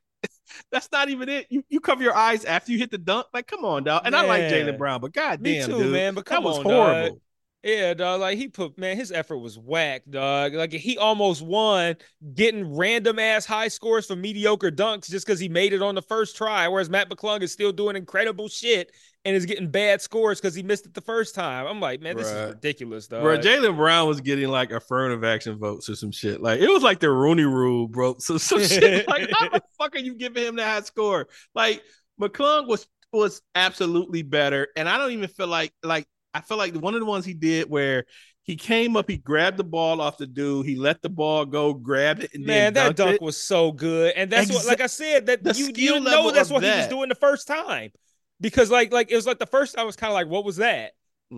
that's 0.71 0.91
not 0.91 1.09
even 1.09 1.29
it. 1.29 1.47
You 1.49 1.63
you 1.69 1.79
cover 1.79 2.03
your 2.03 2.15
eyes 2.15 2.45
after 2.45 2.71
you 2.71 2.77
hit 2.77 2.91
the 2.91 2.97
dunk. 2.97 3.27
Like, 3.33 3.47
come 3.47 3.65
on, 3.65 3.83
dog. 3.83 4.03
And 4.05 4.15
I 4.15 4.25
like 4.25 4.41
Man. 4.41 4.67
Jaylen 4.67 4.77
Brown, 4.77 5.01
but 5.01 5.13
god 5.13 5.41
Me 5.41 5.59
goddamn, 5.59 5.77
too, 5.77 5.83
dude, 5.83 5.93
man. 5.93 6.13
But 6.13 6.25
that 6.27 6.43
was 6.43 6.57
on, 6.59 6.63
horrible. 6.63 7.09
dog. 7.09 7.19
Yeah, 7.63 7.93
dog. 7.93 8.21
Like 8.21 8.39
he 8.39 8.47
put 8.47 8.77
man, 8.79 8.97
his 8.97 9.11
effort 9.11 9.37
was 9.37 9.57
whack, 9.57 10.01
dog. 10.09 10.55
Like 10.55 10.73
he 10.73 10.97
almost 10.97 11.43
won 11.43 11.95
getting 12.33 12.75
random 12.75 13.19
ass 13.19 13.45
high 13.45 13.67
scores 13.67 14.07
for 14.07 14.15
mediocre 14.15 14.71
dunks 14.71 15.09
just 15.09 15.27
because 15.27 15.39
he 15.39 15.47
made 15.47 15.71
it 15.71 15.81
on 15.83 15.93
the 15.93 16.01
first 16.01 16.35
try. 16.35 16.67
Whereas 16.67 16.89
Mac 16.89 17.07
McClung 17.09 17.43
is 17.43 17.51
still 17.51 17.71
doing 17.71 17.95
incredible 17.95 18.47
shit 18.47 18.91
and 19.25 19.35
is 19.35 19.45
getting 19.45 19.69
bad 19.69 20.01
scores 20.01 20.41
because 20.41 20.55
he 20.55 20.63
missed 20.63 20.87
it 20.87 20.95
the 20.95 21.01
first 21.01 21.35
time. 21.35 21.67
I'm 21.67 21.79
like, 21.79 22.01
man, 22.01 22.17
this 22.17 22.31
Bruh. 22.31 22.45
is 22.45 22.49
ridiculous, 22.55 23.07
dog. 23.07 23.21
Bro, 23.21 23.37
Jaylen 23.37 23.75
Brown 23.75 24.07
was 24.07 24.21
getting 24.21 24.49
like 24.49 24.71
affirmative 24.71 25.23
action 25.23 25.59
votes 25.59 25.87
or 25.87 25.95
some 25.95 26.11
shit. 26.11 26.41
Like 26.41 26.61
it 26.61 26.69
was 26.69 26.81
like 26.81 26.99
the 26.99 27.11
Rooney 27.11 27.43
Rule, 27.43 27.87
bro. 27.87 28.15
So 28.19 28.39
some 28.39 28.63
shit 28.63 29.07
like 29.07 29.29
how 29.31 29.49
the 29.49 29.61
fuck 29.77 29.95
are 29.95 29.99
you 29.99 30.15
giving 30.15 30.43
him 30.43 30.55
that 30.55 30.67
high 30.67 30.81
score? 30.81 31.27
Like 31.53 31.83
McClung 32.19 32.67
was 32.67 32.87
was 33.13 33.43
absolutely 33.53 34.23
better, 34.23 34.69
and 34.75 34.89
I 34.89 34.97
don't 34.97 35.11
even 35.11 35.27
feel 35.27 35.47
like 35.47 35.73
like 35.83 36.07
I 36.33 36.41
feel 36.41 36.57
like 36.57 36.73
one 36.75 36.93
of 36.93 36.99
the 36.99 37.05
ones 37.05 37.25
he 37.25 37.33
did 37.33 37.69
where 37.69 38.05
he 38.43 38.55
came 38.55 38.95
up, 38.97 39.09
he 39.09 39.17
grabbed 39.17 39.57
the 39.57 39.63
ball 39.63 40.01
off 40.01 40.17
the 40.17 40.27
dude, 40.27 40.65
he 40.65 40.75
let 40.75 41.01
the 41.01 41.09
ball 41.09 41.45
go, 41.45 41.73
grabbed 41.73 42.23
it, 42.23 42.31
and 42.33 42.47
Man, 42.47 42.73
then 42.73 42.73
that 42.73 42.95
dunk 42.95 43.17
it. 43.17 43.21
was 43.21 43.37
so 43.37 43.71
good, 43.71 44.13
and 44.15 44.31
that's 44.31 44.49
what, 44.49 44.65
like 44.65 44.81
I 44.81 44.87
said, 44.87 45.27
that 45.27 45.43
the 45.43 45.53
you, 45.53 45.71
you 45.75 45.99
know 45.99 46.31
that's 46.31 46.49
what 46.49 46.63
he 46.63 46.71
was 46.71 46.87
doing 46.87 47.07
the 47.09 47.15
first 47.15 47.47
time, 47.47 47.91
because 48.39 48.71
like 48.71 48.91
like 48.91 49.11
it 49.11 49.15
was 49.15 49.27
like 49.27 49.37
the 49.39 49.45
first 49.45 49.75
time 49.75 49.85
was 49.85 49.95
kind 49.95 50.09
of 50.11 50.15
like 50.15 50.27
what 50.27 50.43
was 50.43 50.57
that? 50.57 50.93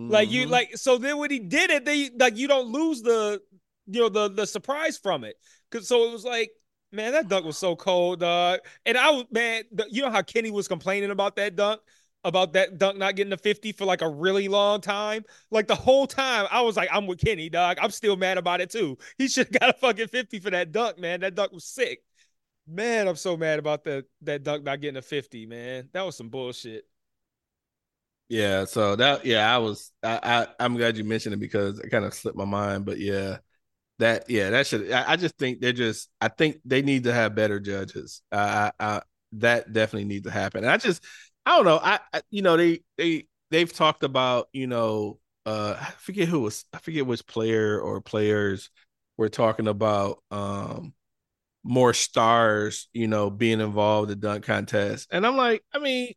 Like 0.08 0.30
you 0.30 0.46
Mhm. 0.46 0.48
like 0.48 0.76
so 0.76 0.96
then 0.98 1.18
when 1.18 1.30
he 1.30 1.38
did 1.38 1.70
it, 1.70 1.84
they 1.84 2.10
like 2.18 2.36
you 2.36 2.48
don't 2.48 2.72
lose 2.72 3.02
the 3.02 3.40
you 3.86 4.00
know 4.00 4.08
the 4.08 4.28
the 4.30 4.46
surprise 4.46 4.96
from 4.96 5.24
it, 5.24 5.36
because 5.70 5.86
so 5.86 6.08
it 6.08 6.12
was 6.12 6.24
like 6.24 6.50
man 6.90 7.12
that 7.12 7.28
dunk 7.28 7.44
was 7.44 7.58
so 7.58 7.76
cold, 7.76 8.20
dog, 8.20 8.60
and 8.86 8.96
I 8.96 9.10
was 9.10 9.24
man, 9.30 9.64
you 9.90 10.02
know 10.02 10.10
how 10.10 10.22
Kenny 10.22 10.50
was 10.50 10.68
complaining 10.68 11.10
about 11.10 11.36
that 11.36 11.54
dunk. 11.54 11.80
About 12.24 12.54
that 12.54 12.78
dunk 12.78 12.96
not 12.96 13.16
getting 13.16 13.32
a 13.34 13.36
50 13.36 13.72
for 13.72 13.84
like 13.84 14.00
a 14.00 14.08
really 14.08 14.48
long 14.48 14.80
time. 14.80 15.24
Like 15.50 15.66
the 15.66 15.74
whole 15.74 16.06
time, 16.06 16.46
I 16.50 16.62
was 16.62 16.76
like, 16.76 16.88
I'm 16.90 17.06
with 17.06 17.18
Kenny, 17.18 17.50
dog. 17.50 17.76
I'm 17.80 17.90
still 17.90 18.16
mad 18.16 18.38
about 18.38 18.60
it 18.60 18.70
too. 18.70 18.96
He 19.18 19.28
should 19.28 19.48
have 19.48 19.60
got 19.60 19.70
a 19.70 19.78
fucking 19.78 20.08
50 20.08 20.38
for 20.40 20.50
that 20.50 20.72
dunk, 20.72 20.98
man. 20.98 21.20
That 21.20 21.34
dunk 21.34 21.52
was 21.52 21.64
sick. 21.64 22.02
Man, 22.66 23.08
I'm 23.08 23.16
so 23.16 23.36
mad 23.36 23.58
about 23.58 23.84
that 23.84 24.06
that 24.22 24.42
dunk 24.42 24.64
not 24.64 24.80
getting 24.80 24.96
a 24.96 25.02
50, 25.02 25.46
man. 25.46 25.90
That 25.92 26.06
was 26.06 26.16
some 26.16 26.30
bullshit. 26.30 26.86
Yeah, 28.28 28.64
so 28.64 28.96
that 28.96 29.26
yeah, 29.26 29.54
I 29.54 29.58
was 29.58 29.92
I, 30.02 30.18
I 30.22 30.64
I'm 30.64 30.76
glad 30.76 30.96
you 30.96 31.04
mentioned 31.04 31.34
it 31.34 31.40
because 31.40 31.78
it 31.78 31.90
kind 31.90 32.04
of 32.04 32.14
slipped 32.14 32.38
my 32.38 32.46
mind, 32.46 32.86
but 32.86 32.98
yeah, 32.98 33.38
that 33.98 34.30
yeah, 34.30 34.50
that 34.50 34.66
should 34.66 34.90
I, 34.90 35.12
I 35.12 35.16
just 35.16 35.36
think 35.38 35.60
they're 35.60 35.72
just 35.72 36.10
I 36.20 36.28
think 36.28 36.60
they 36.64 36.82
need 36.82 37.04
to 37.04 37.12
have 37.12 37.34
better 37.34 37.60
judges. 37.60 38.22
I, 38.32 38.72
I, 38.80 38.86
I 38.96 39.02
that 39.32 39.72
definitely 39.72 40.06
needs 40.06 40.24
to 40.26 40.30
happen. 40.30 40.64
And 40.64 40.72
I 40.72 40.76
just 40.78 41.04
I 41.46 41.56
don't 41.56 41.64
know. 41.64 41.80
I, 41.82 42.00
I 42.12 42.22
you 42.30 42.42
know 42.42 42.56
they 42.56 42.80
they 42.96 43.26
they've 43.50 43.72
talked 43.72 44.02
about 44.02 44.48
you 44.52 44.66
know 44.66 45.18
uh 45.46 45.76
I 45.78 45.90
forget 45.98 46.28
who 46.28 46.40
was 46.40 46.64
I 46.72 46.78
forget 46.78 47.06
which 47.06 47.26
player 47.26 47.80
or 47.80 48.00
players 48.00 48.70
were 49.16 49.28
talking 49.28 49.68
about 49.68 50.22
um 50.30 50.94
more 51.64 51.94
stars 51.94 52.88
you 52.94 53.08
know 53.08 53.30
being 53.30 53.60
involved 53.60 54.10
in 54.10 54.20
the 54.20 54.26
dunk 54.28 54.44
contest, 54.44 55.08
and 55.12 55.26
I'm 55.26 55.36
like 55.36 55.64
I 55.74 55.78
mean 55.80 56.12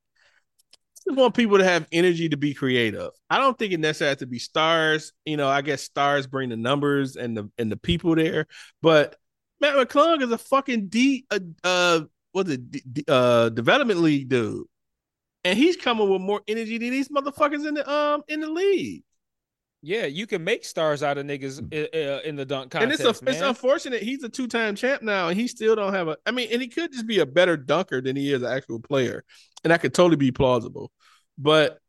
I 1.09 1.13
want 1.13 1.35
people 1.35 1.57
to 1.57 1.63
have 1.63 1.87
energy 1.91 2.27
to 2.29 2.37
be 2.37 2.53
creative. 2.53 3.11
I 3.29 3.37
don't 3.37 3.57
think 3.57 3.71
it 3.71 3.79
necessarily 3.79 4.11
has 4.11 4.17
to 4.19 4.25
be 4.25 4.39
stars. 4.39 5.13
You 5.25 5.37
know, 5.37 5.47
I 5.47 5.61
guess 5.61 5.83
stars 5.83 6.27
bring 6.27 6.49
the 6.49 6.57
numbers 6.57 7.15
and 7.15 7.37
the 7.37 7.49
and 7.57 7.71
the 7.71 7.77
people 7.77 8.15
there. 8.15 8.47
But 8.81 9.15
Mac 9.61 9.75
McClung 9.75 10.21
is 10.21 10.31
a 10.31 10.37
fucking 10.37 10.87
D 10.89 11.25
uh, 11.31 11.39
uh 11.63 12.01
what's 12.33 12.49
it 12.49 12.93
D- 12.93 13.05
uh 13.07 13.49
development 13.49 14.01
league 14.01 14.27
dude. 14.27 14.65
And 15.47 15.57
he's 15.57 15.77
coming 15.77 16.09
with 16.09 16.21
more 16.21 16.41
energy 16.45 16.77
than 16.77 16.89
these 16.89 17.07
motherfuckers 17.07 17.65
in 17.65 17.75
the 17.75 17.89
um 17.89 18.21
in 18.27 18.41
the 18.41 18.49
league. 18.49 19.03
Yeah, 19.81 20.05
you 20.05 20.27
can 20.27 20.43
make 20.43 20.65
stars 20.65 21.03
out 21.03 21.17
of 21.17 21.25
niggas 21.25 21.59
in 21.71 22.35
the 22.35 22.45
dunk 22.45 22.63
and 22.75 22.81
contest, 22.81 22.99
it's 22.99 23.21
a, 23.21 23.29
it's 23.29 23.41
unfortunate 23.41 24.03
he's 24.03 24.21
a 24.23 24.29
two 24.29 24.47
time 24.47 24.75
champ 24.75 25.01
now, 25.01 25.29
and 25.29 25.39
he 25.39 25.47
still 25.47 25.73
don't 25.73 25.93
have 25.93 26.09
a. 26.09 26.17
I 26.25 26.31
mean, 26.31 26.49
and 26.51 26.61
he 26.61 26.67
could 26.67 26.91
just 26.91 27.07
be 27.07 27.19
a 27.19 27.25
better 27.25 27.55
dunker 27.55 28.01
than 28.01 28.17
he 28.17 28.33
is 28.33 28.41
an 28.41 28.51
actual 28.51 28.81
player, 28.81 29.23
and 29.63 29.71
that 29.71 29.79
could 29.79 29.93
totally 29.93 30.17
be 30.17 30.31
plausible. 30.31 30.91
But 31.37 31.79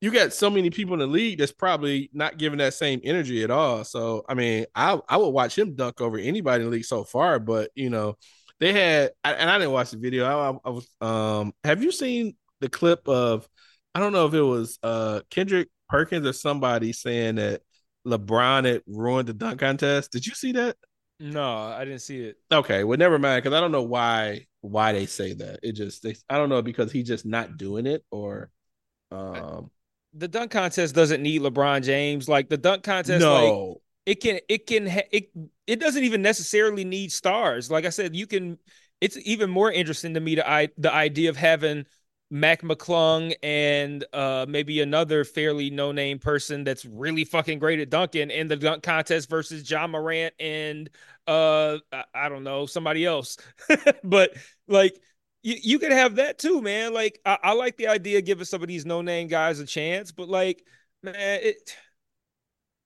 you 0.00 0.12
got 0.12 0.32
so 0.32 0.48
many 0.48 0.70
people 0.70 0.94
in 0.94 1.00
the 1.00 1.08
league 1.08 1.40
that's 1.40 1.50
probably 1.50 2.08
not 2.12 2.38
giving 2.38 2.58
that 2.58 2.74
same 2.74 3.00
energy 3.02 3.42
at 3.42 3.50
all. 3.50 3.82
So 3.82 4.24
I 4.28 4.34
mean, 4.34 4.66
I 4.76 5.00
I 5.08 5.16
would 5.16 5.30
watch 5.30 5.58
him 5.58 5.74
dunk 5.74 6.00
over 6.00 6.18
anybody 6.18 6.62
in 6.62 6.70
the 6.70 6.76
league 6.76 6.84
so 6.84 7.02
far. 7.02 7.40
But 7.40 7.72
you 7.74 7.90
know, 7.90 8.16
they 8.60 8.72
had, 8.72 9.10
and 9.24 9.50
I 9.50 9.58
didn't 9.58 9.72
watch 9.72 9.90
the 9.90 9.98
video. 9.98 10.24
I, 10.26 10.68
I 10.68 10.70
was, 10.70 10.88
um, 11.00 11.52
have 11.64 11.82
you 11.82 11.90
seen 11.90 12.36
the 12.60 12.68
clip 12.68 13.08
of? 13.08 13.48
I 13.94 14.00
don't 14.00 14.12
know 14.12 14.26
if 14.26 14.34
it 14.34 14.42
was 14.42 14.78
uh 14.82 15.20
Kendrick 15.30 15.68
Perkins 15.88 16.26
or 16.26 16.32
somebody 16.32 16.92
saying 16.92 17.36
that 17.36 17.62
LeBron 18.06 18.64
had 18.64 18.82
ruined 18.86 19.28
the 19.28 19.34
dunk 19.34 19.60
contest. 19.60 20.12
Did 20.12 20.26
you 20.26 20.34
see 20.34 20.52
that? 20.52 20.76
no, 21.18 21.56
I 21.58 21.84
didn't 21.84 22.00
see 22.00 22.20
it. 22.20 22.36
Okay, 22.52 22.84
well, 22.84 22.98
never 22.98 23.18
mind, 23.18 23.42
because 23.42 23.56
I 23.56 23.60
don't 23.60 23.72
know 23.72 23.82
why 23.82 24.46
why 24.60 24.92
they 24.92 25.06
say 25.06 25.32
that. 25.34 25.60
It 25.62 25.72
just 25.72 26.02
they, 26.02 26.14
I 26.28 26.36
don't 26.36 26.48
know 26.48 26.62
because 26.62 26.92
he's 26.92 27.06
just 27.06 27.24
not 27.24 27.56
doing 27.56 27.86
it 27.86 28.04
or 28.10 28.50
um 29.10 29.70
The 30.12 30.28
dunk 30.28 30.50
contest 30.50 30.94
doesn't 30.94 31.22
need 31.22 31.42
LeBron 31.42 31.82
James. 31.82 32.28
Like 32.28 32.48
the 32.48 32.58
dunk 32.58 32.82
contest, 32.82 33.24
like 33.24 33.44
no. 33.44 33.80
it 34.04 34.16
can 34.16 34.40
it 34.48 34.66
can 34.66 34.86
ha- 34.86 35.08
it 35.10 35.30
it 35.66 35.80
doesn't 35.80 36.04
even 36.04 36.22
necessarily 36.22 36.84
need 36.84 37.12
stars. 37.12 37.70
Like 37.70 37.84
I 37.84 37.90
said, 37.90 38.14
you 38.14 38.26
can. 38.26 38.58
It's 39.00 39.18
even 39.26 39.50
more 39.50 39.70
interesting 39.70 40.14
to 40.14 40.20
me 40.20 40.36
the 40.36 40.48
i 40.48 40.68
the 40.78 40.92
idea 40.92 41.28
of 41.28 41.36
having 41.36 41.84
Mac 42.28 42.62
McClung 42.62 43.34
and 43.42 44.04
uh 44.12 44.46
maybe 44.48 44.80
another 44.80 45.24
fairly 45.24 45.70
no 45.70 45.92
name 45.92 46.18
person 46.18 46.64
that's 46.64 46.84
really 46.84 47.24
fucking 47.24 47.58
great 47.58 47.78
at 47.78 47.88
dunking 47.90 48.30
in 48.30 48.48
the 48.48 48.56
dunk 48.56 48.82
contest 48.82 49.30
versus 49.30 49.68
Ja 49.70 49.86
Morant 49.86 50.34
and 50.40 50.90
uh 51.28 51.78
I, 51.92 52.04
I 52.14 52.28
don't 52.28 52.44
know 52.44 52.66
somebody 52.66 53.04
else. 53.04 53.36
but 54.04 54.32
like 54.66 55.00
you, 55.42 55.56
you 55.62 55.78
could 55.78 55.92
have 55.92 56.16
that 56.16 56.38
too, 56.38 56.60
man. 56.60 56.92
Like 56.92 57.20
I, 57.24 57.38
I 57.42 57.52
like 57.52 57.76
the 57.76 57.88
idea 57.88 58.20
giving 58.22 58.44
some 58.44 58.62
of 58.62 58.68
these 58.68 58.84
no 58.86 59.02
name 59.02 59.28
guys 59.28 59.60
a 59.60 59.66
chance, 59.66 60.10
but 60.10 60.28
like 60.28 60.64
man, 61.02 61.14
it 61.16 61.76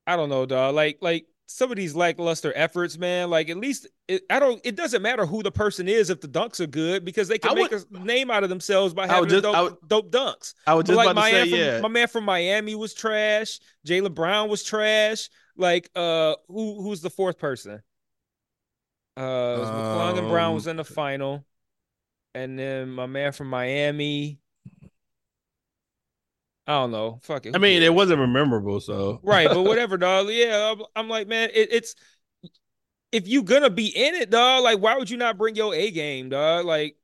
I 0.07 0.17
don't 0.17 0.29
know, 0.29 0.47
dog. 0.47 0.75
Like, 0.75 0.99
like 1.01 1.27
some 1.51 1.71
of 1.71 1.77
these 1.77 1.95
lackluster 1.95 2.53
efforts, 2.55 2.97
man. 2.97 3.29
Like, 3.31 3.49
at 3.51 3.57
least 3.57 3.89
it, 4.09 4.23
I 4.31 4.39
don't. 4.39 4.61
It 4.65 4.77
doesn't 4.77 5.03
matter 5.03 5.27
who 5.27 5.43
the 5.43 5.51
person 5.51 5.89
is 5.89 6.09
if 6.11 6.21
the 6.21 6.29
dunks 6.29 6.61
are 6.61 6.67
good 6.67 7.05
because 7.05 7.29
they 7.29 7.39
can 7.39 7.53
I 7.53 7.55
make 7.55 7.71
would- 7.71 7.85
a 7.93 7.99
name 8.05 8.31
out 8.31 8.43
of 8.45 8.49
themselves 8.51 8.95
by 8.95 9.07
having 9.07 9.29
just- 9.29 9.43
dope, 9.43 9.81
would- 9.83 9.89
dope 9.89 10.11
dunks. 10.11 10.55
I 10.67 10.75
But 10.75 10.87
just 10.87 10.97
like 10.97 11.07
about 11.07 11.17
my 11.17 11.31
to 11.31 11.37
say, 11.37 11.41
man 11.41 11.49
from 11.51 11.59
yeah. 11.59 11.81
my 11.81 11.89
man 11.89 12.09
from 12.09 12.25
Miami 12.25 12.75
was 12.75 12.95
trash. 12.95 13.59
Jaylen 13.87 14.15
Brown 14.15 14.49
was 14.49 14.63
trash. 14.63 15.29
Like, 15.57 15.91
uh, 15.95 16.35
who 16.49 16.83
who's 16.83 17.01
the 17.03 17.11
fourth 17.11 17.39
person? 17.39 17.83
Uh, 19.17 19.21
McClung 19.23 20.19
and 20.19 20.29
Brown 20.29 20.55
was 20.55 20.67
Um, 20.67 20.71
in 20.73 20.77
the 20.79 20.85
final, 20.85 21.45
and 22.35 22.59
then 22.59 22.91
my 22.91 23.07
man 23.07 23.33
from 23.33 23.49
Miami. 23.49 24.39
I 26.67 26.73
don't 26.73 26.93
know. 26.93 27.19
Fuck 27.23 27.47
it. 27.47 27.57
I 27.57 27.59
mean, 27.59 27.83
it 27.83 27.93
wasn't 27.93 28.21
memorable, 28.31 28.81
so 28.81 29.21
Right, 29.23 29.49
but 29.49 29.63
whatever, 29.65 29.97
dog. 29.97 30.29
Yeah, 30.29 30.75
I'm, 30.75 30.85
I'm 30.95 31.09
like, 31.09 31.27
man, 31.27 31.51
it, 31.53 31.73
it's 31.73 31.95
if 33.13 33.27
you 33.27 33.43
gonna 33.43 33.71
be 33.71 33.87
in 33.87 34.15
it, 34.15 34.31
dog. 34.31 34.63
Like, 34.63 34.79
why 34.79 34.97
would 34.97 35.11
you 35.11 35.17
not 35.17 35.37
bring 35.37 35.55
your 35.57 35.75
A 35.75 35.91
game, 35.91 36.29
dog? 36.29 36.65
Like, 36.65 36.97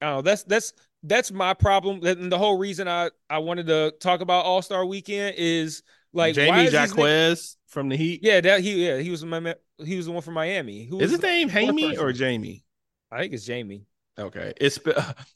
I 0.00 0.06
don't 0.06 0.16
know. 0.16 0.22
That's 0.22 0.44
that's 0.44 0.72
that's 1.02 1.30
my 1.30 1.54
problem. 1.54 2.04
And 2.04 2.30
the 2.32 2.38
whole 2.38 2.58
reason 2.58 2.88
I 2.88 3.10
I 3.28 3.38
wanted 3.38 3.66
to 3.66 3.92
talk 4.00 4.20
about 4.20 4.44
All 4.44 4.62
Star 4.62 4.84
Weekend 4.86 5.36
is 5.36 5.82
like 6.12 6.34
Jamie 6.34 6.68
these 6.68 7.56
from 7.66 7.88
the 7.88 7.96
Heat. 7.96 8.20
Yeah, 8.22 8.40
that 8.40 8.60
he 8.60 8.86
yeah 8.86 8.98
he 8.98 9.10
was 9.10 9.24
my 9.24 9.54
he 9.84 9.96
was 9.96 10.06
the 10.06 10.12
one 10.12 10.22
from 10.22 10.34
Miami. 10.34 10.84
Who 10.84 11.00
Is 11.00 11.10
his 11.10 11.22
name 11.22 11.48
fourth 11.48 11.98
or 11.98 12.12
Jamie? 12.12 12.64
I 13.10 13.20
think 13.20 13.32
it's 13.32 13.44
Jamie. 13.44 13.84
Okay, 14.18 14.52
it's 14.60 14.78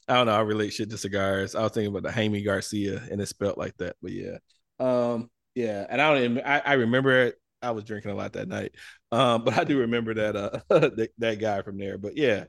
I 0.07 0.15
don't 0.15 0.27
know. 0.27 0.33
I 0.35 0.41
relate 0.41 0.73
shit 0.73 0.89
to 0.89 0.97
cigars. 0.97 1.55
I 1.55 1.61
was 1.63 1.71
thinking 1.71 1.89
about 1.95 2.03
the 2.03 2.11
Jaime 2.11 2.43
Garcia, 2.43 3.01
and 3.09 3.21
it's 3.21 3.29
spelled 3.31 3.57
like 3.57 3.77
that. 3.77 3.95
But 4.01 4.11
yeah, 4.11 4.37
um, 4.79 5.29
yeah, 5.55 5.85
and 5.89 6.01
I 6.01 6.13
don't. 6.13 6.23
Even, 6.23 6.45
I, 6.45 6.59
I 6.59 6.73
remember 6.73 7.27
it. 7.27 7.35
I 7.61 7.71
was 7.71 7.85
drinking 7.85 8.11
a 8.11 8.15
lot 8.15 8.33
that 8.33 8.49
night, 8.49 8.73
um, 9.11 9.45
but 9.45 9.57
I 9.57 9.63
do 9.63 9.79
remember 9.79 10.13
that 10.15 10.35
uh 10.35 10.59
that, 10.69 11.11
that 11.17 11.39
guy 11.39 11.61
from 11.61 11.77
there. 11.77 11.97
But 11.97 12.17
yeah, 12.17 12.45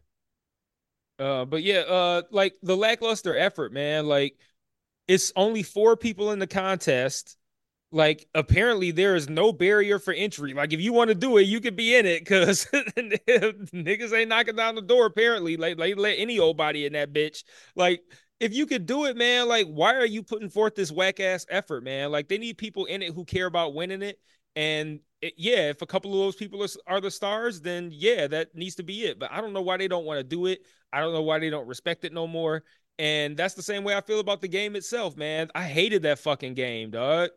Uh, 1.18 1.45
but 1.45 1.62
yeah, 1.62 1.80
uh, 1.80 2.22
like 2.30 2.55
the 2.62 2.76
lackluster 2.76 3.37
effort, 3.37 3.72
man. 3.72 4.07
Like, 4.07 4.37
it's 5.09 5.32
only 5.37 5.62
four 5.62 5.97
people 5.97 6.32
in 6.32 6.39
the 6.39 6.47
contest. 6.47 7.37
Like, 7.95 8.26
apparently 8.34 8.90
there 8.90 9.14
is 9.14 9.28
no 9.28 9.53
barrier 9.53 10.01
for 10.01 10.12
entry. 10.12 10.53
Like, 10.53 10.72
if 10.72 10.80
you 10.80 10.92
want 10.92 11.11
to 11.11 11.14
do 11.14 11.36
it, 11.36 11.42
you 11.42 11.61
could 11.61 11.76
be 11.76 11.95
in 11.95 12.07
it 12.07 12.22
because 12.22 12.64
niggas 12.72 14.12
ain't 14.12 14.28
knocking 14.28 14.57
down 14.57 14.74
the 14.74 14.82
door. 14.82 15.07
Apparently, 15.07 15.57
like, 15.57 15.78
like 15.78 15.97
let 15.97 16.18
any 16.18 16.40
old 16.40 16.57
body 16.57 16.86
in 16.86 16.95
that 16.95 17.12
bitch. 17.12 17.45
Like, 17.76 18.03
if 18.40 18.53
you 18.53 18.66
could 18.66 18.86
do 18.86 19.05
it, 19.05 19.16
man. 19.16 19.47
Like, 19.47 19.68
why 19.68 19.95
are 19.95 20.05
you 20.05 20.24
putting 20.24 20.51
forth 20.51 20.74
this 20.74 20.90
whack 20.90 21.20
ass 21.20 21.47
effort, 21.49 21.84
man? 21.84 22.11
Like, 22.11 22.26
they 22.26 22.36
need 22.36 22.59
people 22.59 22.86
in 22.86 23.01
it 23.01 23.14
who 23.14 23.24
care 23.24 23.47
about 23.47 23.74
winning 23.74 24.03
it. 24.03 24.18
And 24.57 24.99
it, 25.22 25.34
yeah, 25.36 25.70
if 25.70 25.80
a 25.80 25.86
couple 25.86 26.12
of 26.14 26.18
those 26.18 26.34
people 26.34 26.64
are, 26.64 26.68
are 26.88 27.01
the 27.01 27.12
stars, 27.12 27.61
then 27.61 27.90
yeah, 27.92 28.26
that 28.26 28.57
needs 28.57 28.74
to 28.74 28.82
be 28.82 29.05
it. 29.05 29.20
But 29.20 29.30
I 29.30 29.40
don't 29.40 29.53
know 29.53 29.62
why 29.62 29.76
they 29.76 29.86
don't 29.86 30.05
want 30.05 30.18
to 30.18 30.24
do 30.24 30.47
it. 30.47 30.62
I 30.92 30.99
don't 30.99 31.12
know 31.12 31.22
why 31.22 31.38
they 31.38 31.49
don't 31.49 31.68
respect 31.68 32.05
it 32.05 32.12
no 32.12 32.26
more. 32.26 32.64
And 32.99 33.36
that's 33.36 33.55
the 33.55 33.62
same 33.62 33.84
way 33.84 33.95
I 33.95 34.01
feel 34.01 34.18
about 34.18 34.40
the 34.40 34.49
game 34.49 34.74
itself, 34.74 35.16
man. 35.16 35.49
I 35.55 35.62
hated 35.62 36.03
that 36.03 36.18
fucking 36.18 36.55
game, 36.55 36.90
dog. 36.90 37.30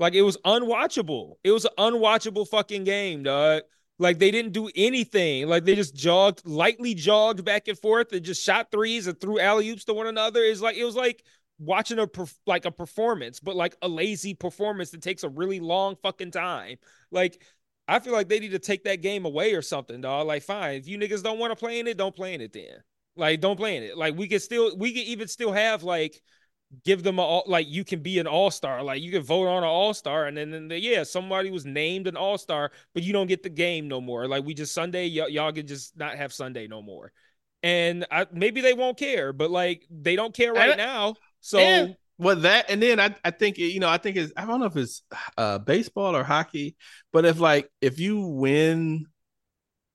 Like 0.00 0.14
it 0.14 0.22
was 0.22 0.38
unwatchable. 0.38 1.34
It 1.44 1.52
was 1.52 1.66
an 1.66 1.72
unwatchable 1.78 2.48
fucking 2.48 2.84
game, 2.84 3.22
dog. 3.22 3.62
Like 3.98 4.18
they 4.18 4.30
didn't 4.30 4.52
do 4.52 4.70
anything. 4.74 5.46
Like 5.46 5.66
they 5.66 5.74
just 5.74 5.94
jogged, 5.94 6.46
lightly 6.46 6.94
jogged 6.94 7.44
back 7.44 7.68
and 7.68 7.78
forth 7.78 8.10
and 8.12 8.24
just 8.24 8.42
shot 8.42 8.70
threes 8.72 9.06
and 9.06 9.20
threw 9.20 9.38
alley 9.38 9.68
oops 9.68 9.84
to 9.84 9.94
one 9.94 10.06
another. 10.06 10.40
Is 10.40 10.62
like 10.62 10.76
it 10.76 10.84
was 10.84 10.96
like 10.96 11.22
watching 11.58 11.98
a 11.98 12.08
like 12.46 12.64
a 12.64 12.70
performance, 12.70 13.40
but 13.40 13.56
like 13.56 13.76
a 13.82 13.88
lazy 13.88 14.32
performance 14.32 14.90
that 14.92 15.02
takes 15.02 15.22
a 15.22 15.28
really 15.28 15.60
long 15.60 15.96
fucking 16.02 16.30
time. 16.30 16.78
Like 17.10 17.42
I 17.86 17.98
feel 17.98 18.14
like 18.14 18.30
they 18.30 18.40
need 18.40 18.52
to 18.52 18.58
take 18.58 18.84
that 18.84 19.02
game 19.02 19.26
away 19.26 19.52
or 19.52 19.60
something, 19.60 20.00
dog. 20.00 20.26
Like 20.26 20.44
fine, 20.44 20.76
if 20.76 20.88
you 20.88 20.96
niggas 20.96 21.22
don't 21.22 21.38
want 21.38 21.50
to 21.50 21.56
play 21.56 21.78
in 21.78 21.86
it, 21.86 21.98
don't 21.98 22.16
play 22.16 22.32
in 22.32 22.40
it 22.40 22.54
then. 22.54 22.82
Like 23.16 23.42
don't 23.42 23.58
play 23.58 23.76
in 23.76 23.82
it. 23.82 23.98
Like 23.98 24.16
we 24.16 24.28
can 24.28 24.40
still 24.40 24.74
we 24.78 24.94
can 24.94 25.02
even 25.02 25.28
still 25.28 25.52
have 25.52 25.82
like 25.82 26.22
give 26.84 27.02
them 27.02 27.18
a 27.18 27.22
all 27.22 27.44
like 27.46 27.66
you 27.68 27.84
can 27.84 28.00
be 28.00 28.18
an 28.20 28.26
all-star 28.26 28.82
like 28.82 29.02
you 29.02 29.10
can 29.10 29.22
vote 29.22 29.48
on 29.48 29.64
an 29.64 29.68
all-star 29.68 30.26
and 30.26 30.36
then, 30.36 30.50
then 30.50 30.68
the, 30.68 30.78
yeah 30.78 31.02
somebody 31.02 31.50
was 31.50 31.66
named 31.66 32.06
an 32.06 32.16
all-star 32.16 32.70
but 32.94 33.02
you 33.02 33.12
don't 33.12 33.26
get 33.26 33.42
the 33.42 33.48
game 33.48 33.88
no 33.88 34.00
more. 34.00 34.28
Like 34.28 34.44
we 34.44 34.54
just 34.54 34.72
sunday 34.72 35.06
y- 35.08 35.26
y'all 35.28 35.52
can 35.52 35.66
just 35.66 35.96
not 35.96 36.14
have 36.14 36.32
sunday 36.32 36.68
no 36.68 36.80
more. 36.80 37.12
And 37.62 38.06
I, 38.10 38.26
maybe 38.32 38.60
they 38.60 38.72
won't 38.72 38.96
care 38.96 39.32
but 39.32 39.50
like 39.50 39.84
they 39.90 40.16
don't 40.16 40.34
care 40.34 40.52
right 40.52 40.70
and, 40.70 40.78
now. 40.78 41.14
So 41.40 41.58
and, 41.58 41.96
well 42.18 42.36
that 42.36 42.66
and 42.68 42.82
then 42.82 43.00
i, 43.00 43.14
I 43.24 43.30
think 43.30 43.56
you 43.56 43.80
know 43.80 43.88
i 43.88 43.96
think 43.96 44.16
it's 44.16 44.30
i 44.36 44.44
don't 44.44 44.60
know 44.60 44.66
if 44.66 44.76
it's 44.76 45.02
uh 45.38 45.58
baseball 45.58 46.14
or 46.14 46.22
hockey 46.22 46.76
but 47.12 47.24
if 47.24 47.40
like 47.40 47.70
if 47.80 47.98
you 47.98 48.20
win 48.20 49.06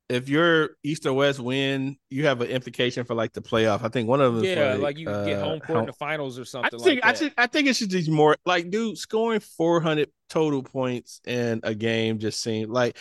if 0.09 0.29
your 0.29 0.71
East 0.83 1.05
or 1.05 1.13
West 1.13 1.39
win, 1.39 1.97
you 2.09 2.25
have 2.27 2.41
an 2.41 2.47
implication 2.47 3.05
for 3.05 3.15
like 3.15 3.33
the 3.33 3.41
playoff. 3.41 3.83
I 3.83 3.89
think 3.89 4.07
one 4.07 4.21
of 4.21 4.35
them. 4.35 4.43
Yeah, 4.43 4.73
like, 4.73 4.81
like, 4.81 4.97
you 4.97 5.09
uh, 5.09 5.25
get 5.25 5.39
home 5.39 5.59
court 5.59 5.79
in 5.79 5.85
the 5.87 5.93
finals 5.93 6.37
or 6.37 6.45
something. 6.45 6.79
I 6.79 6.83
think 6.83 7.03
like 7.03 7.13
I 7.13 7.17
think 7.17 7.33
I 7.37 7.47
think 7.47 7.67
it 7.67 7.75
should 7.75 7.89
be 7.89 8.09
more 8.09 8.35
like, 8.45 8.69
dude, 8.69 8.97
scoring 8.97 9.39
four 9.39 9.81
hundred 9.81 10.09
total 10.29 10.61
points 10.61 11.21
in 11.25 11.61
a 11.63 11.73
game 11.73 12.19
just 12.19 12.41
seemed 12.41 12.69
like. 12.69 12.97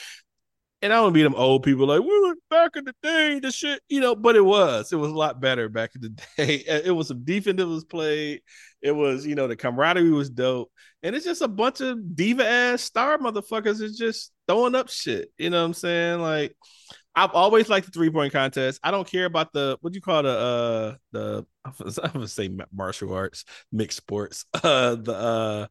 And 0.82 0.92
I 0.92 0.96
don't 0.96 1.14
be 1.14 1.22
them 1.22 1.34
old 1.34 1.62
people 1.62 1.86
like 1.86 2.02
we 2.02 2.20
were 2.20 2.34
back 2.50 2.72
in 2.76 2.84
the 2.84 2.94
day, 3.02 3.40
the 3.40 3.50
shit, 3.50 3.80
you 3.88 4.02
know. 4.02 4.14
But 4.14 4.36
it 4.36 4.44
was, 4.44 4.92
it 4.92 4.96
was 4.96 5.10
a 5.10 5.14
lot 5.14 5.40
better 5.40 5.70
back 5.70 5.92
in 5.94 6.02
the 6.02 6.08
day. 6.36 6.56
It 6.56 6.94
was 6.94 7.08
some 7.08 7.24
defense 7.24 7.56
that 7.56 7.66
was 7.66 7.84
played. 7.84 8.42
It 8.84 8.92
was, 8.92 9.26
you 9.26 9.34
know, 9.34 9.48
the 9.48 9.56
camaraderie 9.56 10.10
was 10.10 10.28
dope, 10.28 10.70
and 11.02 11.16
it's 11.16 11.24
just 11.24 11.40
a 11.40 11.48
bunch 11.48 11.80
of 11.80 12.14
diva 12.14 12.46
ass 12.46 12.82
star 12.82 13.16
motherfuckers 13.16 13.80
is 13.80 13.96
just 13.96 14.30
throwing 14.46 14.74
up 14.74 14.90
shit. 14.90 15.32
You 15.38 15.48
know 15.48 15.60
what 15.60 15.68
I'm 15.68 15.74
saying? 15.74 16.20
Like, 16.20 16.54
I've 17.16 17.30
always 17.30 17.70
liked 17.70 17.86
the 17.86 17.92
three 17.92 18.10
point 18.10 18.34
contest. 18.34 18.80
I 18.84 18.90
don't 18.90 19.08
care 19.08 19.24
about 19.24 19.54
the 19.54 19.78
what 19.80 19.92
do 19.92 19.96
you 19.96 20.02
call 20.02 20.22
the 20.22 20.28
uh 20.28 20.94
the 21.12 21.46
I'm 21.64 22.12
gonna 22.12 22.28
say 22.28 22.50
martial 22.74 23.14
arts 23.14 23.46
mixed 23.72 23.96
sports. 23.96 24.44
Uh 24.62 24.96
the 24.96 25.14
uh 25.14 25.66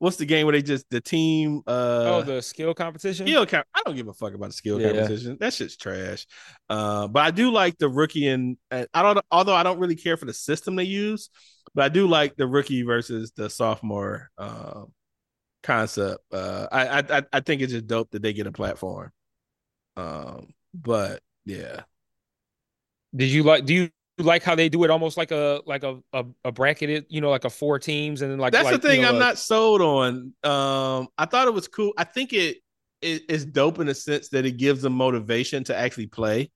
what's 0.00 0.16
the 0.16 0.24
game 0.24 0.46
where 0.46 0.52
they 0.52 0.62
just 0.62 0.88
the 0.90 1.00
team 1.00 1.62
uh 1.66 2.04
oh 2.06 2.22
the 2.22 2.40
skill 2.40 2.72
competition 2.72 3.26
skill 3.26 3.46
i 3.52 3.82
don't 3.84 3.96
give 3.96 4.08
a 4.08 4.14
fuck 4.14 4.32
about 4.32 4.46
the 4.46 4.52
skill 4.52 4.80
yeah. 4.80 4.92
competition 4.92 5.36
that 5.38 5.52
shit's 5.52 5.76
trash 5.76 6.26
uh 6.70 7.06
but 7.06 7.20
i 7.20 7.30
do 7.30 7.52
like 7.52 7.76
the 7.76 7.88
rookie 7.88 8.26
and, 8.26 8.56
and 8.70 8.88
i 8.94 9.02
don't 9.02 9.18
although 9.30 9.54
i 9.54 9.62
don't 9.62 9.78
really 9.78 9.94
care 9.94 10.16
for 10.16 10.24
the 10.24 10.32
system 10.32 10.74
they 10.74 10.84
use 10.84 11.28
but 11.74 11.84
i 11.84 11.88
do 11.88 12.06
like 12.06 12.36
the 12.36 12.46
rookie 12.46 12.82
versus 12.82 13.32
the 13.36 13.48
sophomore 13.48 14.30
uh, 14.38 14.82
concept 15.62 16.20
uh 16.32 16.66
I, 16.72 17.00
I 17.00 17.22
i 17.32 17.40
think 17.40 17.60
it's 17.62 17.72
just 17.72 17.86
dope 17.86 18.10
that 18.12 18.22
they 18.22 18.32
get 18.32 18.46
a 18.46 18.52
platform 18.52 19.12
um 19.96 20.54
but 20.74 21.20
yeah. 21.44 21.82
Did 23.14 23.30
you 23.30 23.42
like? 23.42 23.64
Do 23.64 23.74
you 23.74 23.90
like 24.18 24.42
how 24.42 24.54
they 24.54 24.68
do 24.68 24.84
it 24.84 24.90
almost 24.90 25.16
like 25.16 25.30
a 25.30 25.62
like 25.66 25.82
a 25.82 25.98
a, 26.12 26.24
a 26.44 26.52
bracketed, 26.52 27.06
you 27.08 27.20
know, 27.20 27.30
like 27.30 27.44
a 27.44 27.50
four 27.50 27.78
teams 27.78 28.22
and 28.22 28.30
then 28.30 28.38
like 28.38 28.52
that's 28.52 28.66
like, 28.66 28.80
the 28.80 28.88
thing 28.88 29.00
you 29.00 29.06
know, 29.06 29.12
I'm 29.12 29.18
not 29.18 29.38
sold 29.38 29.80
on. 29.80 30.32
Um, 30.44 31.08
I 31.18 31.26
thought 31.26 31.48
it 31.48 31.54
was 31.54 31.68
cool. 31.68 31.92
I 31.96 32.04
think 32.04 32.32
it, 32.32 32.58
it 33.02 33.22
it's 33.28 33.44
dope 33.44 33.78
in 33.80 33.86
the 33.86 33.94
sense 33.94 34.28
that 34.28 34.46
it 34.46 34.58
gives 34.58 34.82
them 34.82 34.92
motivation 34.92 35.64
to 35.64 35.76
actually 35.76 36.06
play. 36.06 36.50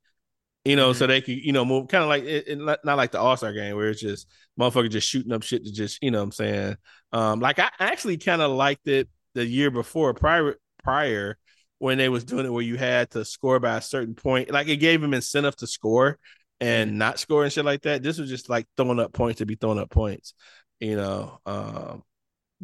You 0.65 0.77
know, 0.77 0.91
mm-hmm. 0.91 0.99
so 0.99 1.07
they 1.07 1.21
could, 1.21 1.37
you 1.37 1.53
know, 1.53 1.65
move 1.65 1.89
kind 1.89 2.03
of 2.03 2.09
like 2.09 2.25
it, 2.25 2.49
it, 2.49 2.59
not 2.59 2.97
like 2.97 3.11
the 3.11 3.21
All 3.21 3.37
Star 3.37 3.53
game 3.53 3.77
where 3.77 3.91
it's 3.91 4.01
just 4.01 4.27
motherfucker 4.59 4.91
just 4.91 5.09
shooting 5.09 5.33
up 5.33 5.43
shit 5.43 5.65
to 5.65 5.73
just, 5.73 6.03
you 6.03 6.11
know, 6.11 6.19
what 6.19 6.25
I'm 6.25 6.33
saying, 6.33 6.77
um, 7.13 7.41
like 7.41 7.59
I 7.59 7.71
actually 7.79 8.17
kind 8.17 8.41
of 8.41 8.51
liked 8.51 8.89
it 8.89 9.09
the 9.35 9.45
year 9.45 9.71
before 9.71 10.15
prior 10.15 10.57
prior 10.83 11.37
when 11.79 11.99
they 11.99 12.09
was 12.09 12.25
doing 12.25 12.47
it 12.47 12.53
where 12.53 12.63
you 12.63 12.77
had 12.77 13.11
to 13.11 13.25
score 13.25 13.61
by 13.61 13.77
a 13.77 13.83
certain 13.83 14.15
point. 14.15 14.51
Like 14.51 14.69
it 14.69 14.77
gave 14.77 15.01
them 15.01 15.13
incentive 15.13 15.57
to 15.57 15.67
score 15.67 16.19
and 16.61 16.91
mm-hmm. 16.91 16.99
not 16.99 17.19
score 17.19 17.45
and 17.45 17.53
shit 17.53 17.65
like 17.65 17.83
that. 17.83 18.03
This 18.03 18.19
was 18.19 18.31
just 18.31 18.49
like 18.49 18.67
throwing 18.77 19.01
up 19.01 19.13
points 19.13 19.39
to 19.39 19.47
be 19.47 19.57
throwing 19.57 19.79
up 19.79 19.91
points, 19.91 20.35
you 20.81 20.97
know. 20.97 21.41
Um, 21.45 22.03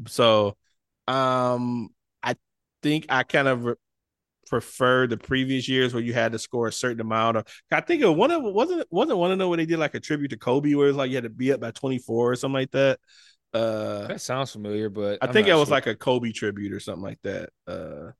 so 0.06 0.56
um, 1.06 1.90
I 2.22 2.36
think 2.82 3.06
I 3.08 3.24
kind 3.24 3.48
of 3.48 3.76
prefer 4.50 5.06
the 5.06 5.16
previous 5.16 5.68
years 5.68 5.94
where 5.94 6.02
you 6.02 6.12
had 6.12 6.32
to 6.32 6.38
score 6.38 6.66
a 6.66 6.72
certain 6.72 7.00
amount 7.00 7.38
of. 7.38 7.46
I 7.70 7.80
think 7.80 8.02
it 8.02 8.08
one 8.08 8.30
of 8.30 8.42
wasn't 8.42 8.86
wasn't 8.90 9.18
one 9.18 9.30
of 9.30 9.38
them 9.38 9.48
where 9.48 9.56
they 9.56 9.64
did 9.64 9.78
like 9.78 9.94
a 9.94 10.00
tribute 10.00 10.28
to 10.28 10.36
Kobe 10.36 10.74
where 10.74 10.86
it 10.86 10.90
was 10.90 10.96
like 10.96 11.10
you 11.10 11.16
had 11.16 11.24
to 11.24 11.30
be 11.30 11.52
up 11.52 11.60
by 11.60 11.70
twenty 11.70 11.98
four 11.98 12.32
or 12.32 12.36
something 12.36 12.54
like 12.54 12.72
that. 12.72 12.98
Uh, 13.54 14.08
that 14.08 14.20
sounds 14.20 14.52
familiar, 14.52 14.90
but 14.90 15.18
I 15.22 15.26
I'm 15.26 15.32
think 15.32 15.48
it 15.48 15.54
was 15.54 15.70
like 15.70 15.86
a 15.86 15.94
Kobe 15.94 16.32
tribute 16.32 16.72
or 16.72 16.80
something 16.80 17.02
like 17.02 17.20
that. 17.22 17.50
Uh, 17.66 18.10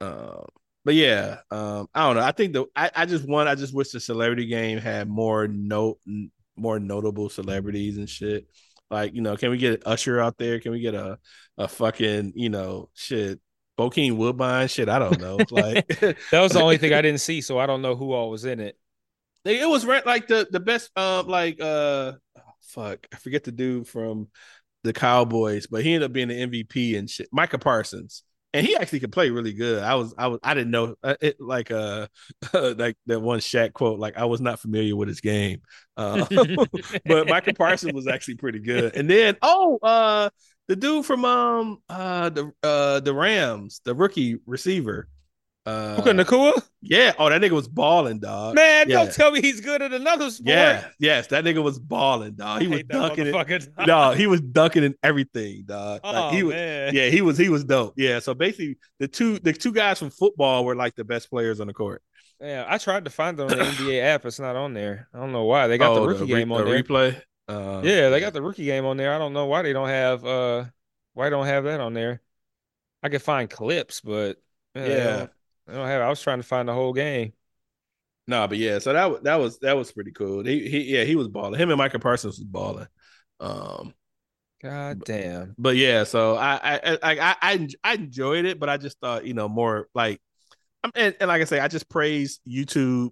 um, 0.00 0.46
but 0.84 0.94
yeah, 0.94 1.38
um, 1.50 1.88
I 1.94 2.06
don't 2.06 2.16
know. 2.16 2.22
I 2.22 2.32
think 2.32 2.52
the 2.54 2.66
I, 2.74 2.90
I 2.94 3.06
just 3.06 3.28
want 3.28 3.48
I 3.48 3.54
just 3.54 3.74
wish 3.74 3.90
the 3.90 4.00
celebrity 4.00 4.46
game 4.46 4.78
had 4.78 5.08
more 5.08 5.46
note 5.46 5.98
more 6.56 6.80
notable 6.80 7.28
celebrities 7.28 7.98
and 7.98 8.08
shit. 8.08 8.46
Like, 8.90 9.14
you 9.14 9.22
know, 9.22 9.36
can 9.36 9.50
we 9.50 9.58
get 9.58 9.86
Usher 9.86 10.20
out 10.20 10.38
there? 10.38 10.60
Can 10.60 10.72
we 10.72 10.80
get 10.80 10.94
a 10.94 11.18
a 11.56 11.68
fucking, 11.68 12.32
you 12.36 12.48
know, 12.48 12.90
shit, 12.94 13.40
Bokeem 13.78 14.16
Woodbine? 14.16 14.68
Shit, 14.68 14.88
I 14.88 14.98
don't 14.98 15.20
know. 15.20 15.38
Like 15.50 15.86
that 16.00 16.40
was 16.40 16.52
the 16.52 16.60
only 16.60 16.78
thing 16.78 16.92
I 16.92 17.02
didn't 17.02 17.20
see, 17.20 17.40
so 17.40 17.58
I 17.58 17.66
don't 17.66 17.82
know 17.82 17.96
who 17.96 18.12
all 18.12 18.30
was 18.30 18.44
in 18.44 18.60
it. 18.60 18.78
It 19.44 19.68
was 19.68 19.84
like 19.84 20.26
the 20.26 20.46
the 20.50 20.60
best 20.60 20.90
um 20.96 21.26
like 21.26 21.60
uh 21.60 22.12
fuck, 22.62 23.06
I 23.12 23.16
forget 23.16 23.44
the 23.44 23.52
dude 23.52 23.88
from 23.88 24.28
the 24.84 24.92
Cowboys, 24.92 25.66
but 25.66 25.82
he 25.82 25.94
ended 25.94 26.08
up 26.08 26.12
being 26.12 26.28
the 26.28 26.46
MVP 26.46 26.98
and 26.98 27.08
shit. 27.08 27.28
Micah 27.32 27.58
Parsons 27.58 28.24
and 28.54 28.64
he 28.64 28.76
actually 28.76 29.00
could 29.00 29.10
play 29.10 29.30
really 29.30 29.52
good. 29.52 29.82
I 29.82 29.96
was, 29.96 30.14
I 30.16 30.28
was, 30.28 30.38
I 30.44 30.54
didn't 30.54 30.70
know 30.70 30.94
uh, 31.02 31.16
it 31.20 31.40
like 31.40 31.72
uh 31.72 32.06
like 32.54 32.96
that 33.06 33.20
one 33.20 33.40
Shaq 33.40 33.72
quote. 33.72 33.98
Like 33.98 34.16
I 34.16 34.26
was 34.26 34.40
not 34.40 34.60
familiar 34.60 34.94
with 34.94 35.08
his 35.08 35.20
game, 35.20 35.60
uh, 35.96 36.24
but 37.04 37.28
Micah 37.28 37.52
Parsons 37.52 37.92
was 37.92 38.06
actually 38.06 38.36
pretty 38.36 38.60
good. 38.60 38.94
And 38.94 39.10
then 39.10 39.36
oh, 39.42 39.78
uh, 39.82 40.30
the 40.68 40.76
dude 40.76 41.04
from 41.04 41.24
um 41.24 41.78
uh 41.88 42.30
the 42.30 42.52
uh 42.62 43.00
the 43.00 43.14
Rams, 43.14 43.80
the 43.84 43.94
rookie 43.94 44.38
receiver, 44.46 45.08
uh, 45.66 45.94
Puka 45.96 46.10
Nacua? 46.10 46.62
Yeah. 46.82 47.14
Oh, 47.18 47.30
that 47.30 47.40
nigga 47.40 47.52
was 47.52 47.68
balling, 47.68 48.18
dog. 48.18 48.54
Man, 48.54 48.88
yeah. 48.88 48.96
don't 48.96 49.12
tell 49.12 49.30
me 49.30 49.40
he's 49.40 49.60
good 49.60 49.80
at 49.80 49.92
another 49.92 50.30
sport. 50.30 50.48
Yeah. 50.48 50.86
Yes, 50.98 51.28
that 51.28 51.44
nigga 51.44 51.62
was 51.62 51.78
balling, 51.78 52.34
dog. 52.34 52.60
He 52.60 52.68
was 52.68 52.82
dunking 52.82 53.28
it. 53.28 53.68
no, 53.86 54.10
he 54.10 54.26
was 54.26 54.42
dunking 54.42 54.84
in 54.84 54.94
everything, 55.02 55.64
dog. 55.64 56.00
Oh, 56.04 56.12
like 56.12 56.34
he 56.34 56.42
was. 56.42 56.54
Man. 56.54 56.94
Yeah, 56.94 57.08
he 57.08 57.22
was. 57.22 57.38
He 57.38 57.48
was 57.48 57.64
dope. 57.64 57.94
Yeah. 57.96 58.18
So 58.18 58.34
basically, 58.34 58.76
the 58.98 59.08
two 59.08 59.38
the 59.38 59.52
two 59.54 59.72
guys 59.72 59.98
from 59.98 60.10
football 60.10 60.64
were 60.64 60.76
like 60.76 60.94
the 60.96 61.04
best 61.04 61.30
players 61.30 61.60
on 61.60 61.66
the 61.66 61.74
court. 61.74 62.02
Yeah, 62.40 62.66
I 62.68 62.76
tried 62.76 63.06
to 63.06 63.10
find 63.10 63.38
them 63.38 63.50
on 63.50 63.56
the 63.56 63.64
NBA 63.64 64.02
app. 64.02 64.26
It's 64.26 64.38
not 64.38 64.56
on 64.56 64.74
there. 64.74 65.08
I 65.14 65.18
don't 65.18 65.32
know 65.32 65.44
why. 65.44 65.66
They 65.66 65.78
got 65.78 65.92
oh, 65.92 66.02
the 66.02 66.08
rookie 66.08 66.26
the 66.26 66.34
re- 66.34 66.40
game 66.40 66.52
on 66.52 66.64
the 66.64 66.70
there. 66.70 66.82
Replay. 66.82 67.22
Uh, 67.46 67.82
yeah, 67.84 68.08
they 68.08 68.20
got 68.20 68.32
the 68.32 68.42
rookie 68.42 68.64
game 68.64 68.86
on 68.86 68.96
there. 68.96 69.12
I 69.12 69.18
don't 69.18 69.32
know 69.32 69.46
why 69.46 69.62
they 69.62 69.72
don't 69.72 69.88
have 69.88 70.24
uh 70.24 70.64
why 71.12 71.30
don't 71.30 71.46
have 71.46 71.64
that 71.64 71.80
on 71.80 71.94
there. 71.94 72.20
I 73.02 73.08
could 73.08 73.22
find 73.22 73.50
clips, 73.50 74.00
but 74.00 74.38
yeah, 74.74 74.86
yeah. 74.86 75.26
I 75.68 75.72
don't 75.72 75.86
have. 75.86 76.02
I 76.02 76.08
was 76.08 76.22
trying 76.22 76.38
to 76.38 76.46
find 76.46 76.68
the 76.68 76.72
whole 76.72 76.92
game. 76.92 77.32
No, 78.26 78.40
nah, 78.40 78.46
but 78.46 78.56
yeah, 78.56 78.78
so 78.78 78.92
that 78.94 79.24
that 79.24 79.36
was 79.36 79.58
that 79.58 79.76
was 79.76 79.92
pretty 79.92 80.12
cool. 80.12 80.42
He, 80.44 80.68
he 80.68 80.80
yeah, 80.84 81.04
he 81.04 81.16
was 81.16 81.28
balling. 81.28 81.60
Him 81.60 81.70
and 81.70 81.78
Micah 81.78 81.98
Parsons 81.98 82.38
was 82.38 82.44
balling. 82.44 82.86
Um, 83.40 83.92
God 84.62 85.04
damn. 85.04 85.48
But, 85.48 85.54
but 85.58 85.76
yeah, 85.76 86.04
so 86.04 86.36
I 86.36 86.58
I, 86.62 86.98
I 87.02 87.36
I 87.42 87.68
I 87.84 87.94
enjoyed 87.94 88.46
it, 88.46 88.58
but 88.58 88.70
I 88.70 88.78
just 88.78 88.98
thought 88.98 89.26
you 89.26 89.34
know 89.34 89.48
more 89.48 89.88
like, 89.94 90.22
and, 90.94 91.14
and 91.20 91.28
like 91.28 91.42
I 91.42 91.44
say, 91.44 91.60
I 91.60 91.68
just 91.68 91.90
praise 91.90 92.40
YouTube 92.48 93.10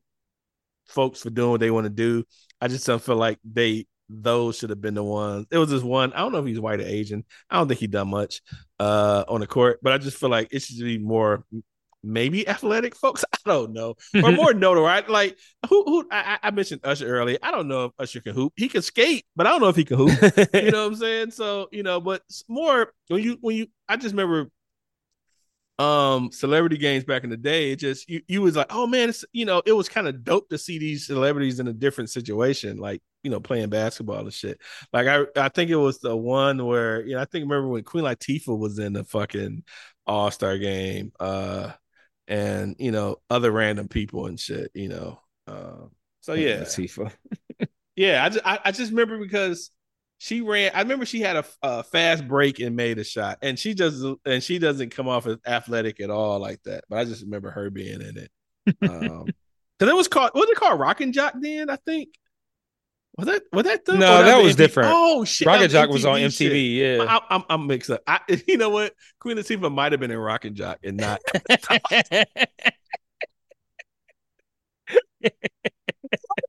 folks 0.86 1.20
for 1.20 1.30
doing 1.30 1.50
what 1.50 1.60
they 1.60 1.70
want 1.70 1.84
to 1.84 1.90
do. 1.90 2.24
I 2.58 2.68
just 2.68 2.86
don't 2.86 3.02
feel 3.02 3.16
like 3.16 3.38
they 3.44 3.86
those 4.12 4.58
should 4.58 4.70
have 4.70 4.80
been 4.80 4.94
the 4.94 5.04
ones. 5.04 5.46
It 5.50 5.58
was 5.58 5.70
this 5.70 5.82
one. 5.82 6.12
I 6.12 6.18
don't 6.18 6.32
know 6.32 6.38
if 6.38 6.46
he's 6.46 6.60
white 6.60 6.80
or 6.80 6.86
Asian. 6.86 7.24
I 7.48 7.56
don't 7.56 7.68
think 7.68 7.80
he 7.80 7.86
done 7.86 8.08
much 8.08 8.42
uh 8.78 9.24
on 9.28 9.40
the 9.40 9.46
court, 9.46 9.80
but 9.82 9.92
I 9.92 9.98
just 9.98 10.18
feel 10.18 10.30
like 10.30 10.48
it 10.50 10.62
should 10.62 10.78
be 10.78 10.98
more 10.98 11.44
maybe 12.02 12.48
athletic 12.48 12.96
folks. 12.96 13.24
I 13.32 13.38
don't 13.44 13.72
know, 13.72 13.96
or 14.22 14.32
more 14.32 14.54
notoriety. 14.54 15.10
Like 15.10 15.38
who? 15.68 15.84
Who? 15.84 16.08
I, 16.10 16.38
I, 16.42 16.50
mentioned 16.50 16.82
Usher 16.84 17.06
earlier. 17.06 17.38
I 17.42 17.50
don't 17.50 17.68
know 17.68 17.86
if 17.86 17.92
Usher 17.98 18.20
can 18.20 18.34
hoop. 18.34 18.52
He 18.56 18.68
can 18.68 18.82
skate, 18.82 19.24
but 19.36 19.46
I 19.46 19.50
don't 19.50 19.60
know 19.60 19.68
if 19.68 19.76
he 19.76 19.84
can 19.84 19.96
hoop. 19.98 20.10
you 20.54 20.70
know 20.70 20.84
what 20.84 20.92
I'm 20.92 20.96
saying? 20.96 21.30
So 21.32 21.68
you 21.72 21.82
know, 21.82 22.00
but 22.00 22.22
more 22.48 22.92
when 23.08 23.22
you 23.22 23.38
when 23.40 23.56
you. 23.56 23.66
I 23.88 23.96
just 23.96 24.14
remember. 24.14 24.50
Um 25.82 26.30
celebrity 26.30 26.78
games 26.78 27.04
back 27.04 27.24
in 27.24 27.30
the 27.30 27.36
day, 27.36 27.72
it 27.72 27.76
just 27.76 28.08
you, 28.08 28.22
you 28.28 28.40
was 28.40 28.54
like, 28.54 28.68
oh 28.70 28.86
man, 28.86 29.08
it's 29.08 29.24
you 29.32 29.44
know, 29.44 29.62
it 29.66 29.72
was 29.72 29.88
kind 29.88 30.06
of 30.06 30.22
dope 30.22 30.48
to 30.50 30.58
see 30.58 30.78
these 30.78 31.06
celebrities 31.06 31.58
in 31.58 31.66
a 31.66 31.72
different 31.72 32.10
situation, 32.10 32.76
like 32.76 33.02
you 33.24 33.30
know, 33.30 33.40
playing 33.40 33.68
basketball 33.68 34.20
and 34.20 34.32
shit. 34.32 34.60
Like 34.92 35.08
I 35.08 35.24
I 35.36 35.48
think 35.48 35.70
it 35.70 35.76
was 35.76 35.98
the 35.98 36.16
one 36.16 36.64
where 36.64 37.04
you 37.04 37.16
know, 37.16 37.20
I 37.20 37.24
think 37.24 37.42
remember 37.42 37.68
when 37.68 37.82
Queen 37.82 38.04
Latifah 38.04 38.56
was 38.56 38.78
in 38.78 38.92
the 38.92 39.02
fucking 39.04 39.64
All 40.06 40.30
Star 40.30 40.56
game, 40.56 41.12
uh, 41.18 41.72
and 42.28 42.76
you 42.78 42.92
know, 42.92 43.16
other 43.28 43.50
random 43.50 43.88
people 43.88 44.26
and 44.26 44.38
shit, 44.38 44.70
you 44.74 44.88
know. 44.88 45.20
Uh, 45.48 45.86
so 46.20 46.34
yeah, 46.34 46.58
Latifah. 46.58 47.12
yeah, 47.96 48.24
I 48.24 48.28
just 48.28 48.46
I, 48.46 48.58
I 48.66 48.70
just 48.70 48.92
remember 48.92 49.18
because 49.18 49.70
she 50.22 50.40
ran. 50.40 50.70
I 50.72 50.82
remember 50.82 51.04
she 51.04 51.20
had 51.20 51.34
a, 51.34 51.44
a, 51.64 51.82
fast 51.82 52.28
break 52.28 52.60
and 52.60 52.76
made 52.76 53.00
a 53.00 53.04
shot, 53.04 53.38
and 53.42 53.58
she 53.58 53.74
just 53.74 54.04
and 54.24 54.40
she 54.40 54.60
doesn't 54.60 54.90
come 54.90 55.08
off 55.08 55.26
as 55.26 55.38
athletic 55.44 56.00
at 56.00 56.10
all 56.10 56.38
like 56.38 56.62
that. 56.62 56.84
But 56.88 57.00
I 57.00 57.04
just 57.04 57.24
remember 57.24 57.50
her 57.50 57.70
being 57.70 58.00
in 58.00 58.16
it. 58.16 58.30
Um, 58.88 59.24
because 59.78 59.92
it 59.92 59.96
was 59.96 60.06
called 60.06 60.30
was 60.32 60.48
it 60.48 60.56
called 60.56 60.78
Rock 60.78 61.00
and 61.00 61.12
Jock 61.12 61.34
then? 61.40 61.68
I 61.68 61.74
think 61.74 62.10
was 63.16 63.26
that 63.26 63.42
was 63.52 63.64
that 63.64 63.84
the, 63.84 63.94
no 63.94 64.22
that, 64.22 64.40
was 64.40 64.54
MTV? 64.54 64.58
different. 64.58 64.90
Oh 64.92 65.24
shit, 65.24 65.48
Rock 65.48 65.60
and 65.60 65.72
Jock 65.72 65.90
was 65.90 66.04
on 66.04 66.20
MTV. 66.20 66.30
Shit. 66.30 66.98
Yeah, 66.98 67.02
I, 67.02 67.16
am 67.16 67.22
I'm, 67.28 67.42
I'm 67.50 67.66
mixed 67.66 67.90
up. 67.90 68.02
I, 68.06 68.20
you 68.46 68.58
know 68.58 68.70
what? 68.70 68.94
Queen 69.18 69.36
Latifah 69.36 69.74
might 69.74 69.90
have 69.90 70.00
been 70.00 70.12
in 70.12 70.18
Rock 70.18 70.44
and 70.44 70.54
Jock 70.54 70.78
and 70.84 70.98
not. 70.98 71.20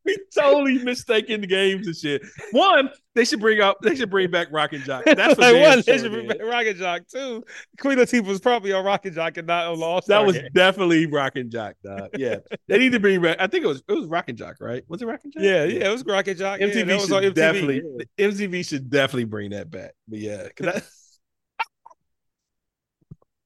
we 0.05 0.17
totally 0.35 0.83
mistaken 0.83 1.41
the 1.41 1.47
games 1.47 1.87
and 1.87 1.95
shit. 1.95 2.21
One, 2.51 2.89
they 3.15 3.23
should 3.23 3.39
bring 3.39 3.61
up, 3.61 3.77
they 3.81 3.95
should 3.95 4.09
bring 4.09 4.29
back 4.29 4.47
Rock 4.51 4.73
and 4.73 4.83
Jock. 4.83 5.05
That's 5.05 5.39
like 5.39 5.55
one. 5.55 5.81
They 5.85 5.97
should 5.97 6.11
bring 6.11 6.27
back 6.27 6.41
Rock 6.41 6.65
and 6.65 6.77
Jock 6.77 7.07
too. 7.07 7.43
Queen 7.79 7.97
Latifah 7.97 8.25
was 8.25 8.39
probably 8.39 8.73
on 8.73 8.83
Rock 8.83 9.05
and 9.05 9.15
Jock 9.15 9.37
and 9.37 9.47
not 9.47 9.67
on 9.67 9.79
Lost. 9.79 10.07
That 10.07 10.25
was 10.25 10.35
game. 10.37 10.49
definitely 10.53 11.05
Rock 11.05 11.35
and 11.35 11.49
Jock, 11.49 11.75
dog. 11.83 12.09
Yeah, 12.17 12.37
they 12.67 12.77
need 12.77 12.91
to 12.91 12.99
bring 12.99 13.21
back. 13.21 13.37
I 13.39 13.47
think 13.47 13.63
it 13.63 13.67
was 13.67 13.83
it 13.87 13.93
was 13.93 14.07
Rock 14.07 14.29
and 14.29 14.37
Jock, 14.37 14.57
right? 14.59 14.83
Was 14.89 15.01
it 15.01 15.05
Rock 15.05 15.21
and 15.23 15.33
Jock? 15.33 15.43
Yeah, 15.43 15.63
yeah, 15.63 15.87
it 15.87 15.91
was 15.91 16.03
Rock 16.05 16.27
and 16.27 16.37
Jock. 16.37 16.59
MTV 16.59 16.87
yeah, 16.87 16.97
should 16.97 17.23
MTV. 17.23 17.33
definitely, 17.33 17.81
yeah. 18.17 18.27
MTV 18.27 18.67
should 18.67 18.89
definitely 18.89 19.25
bring 19.25 19.51
that 19.51 19.69
back. 19.69 19.93
But 20.07 20.19
yeah, 20.19 20.47
oh, 20.61 20.79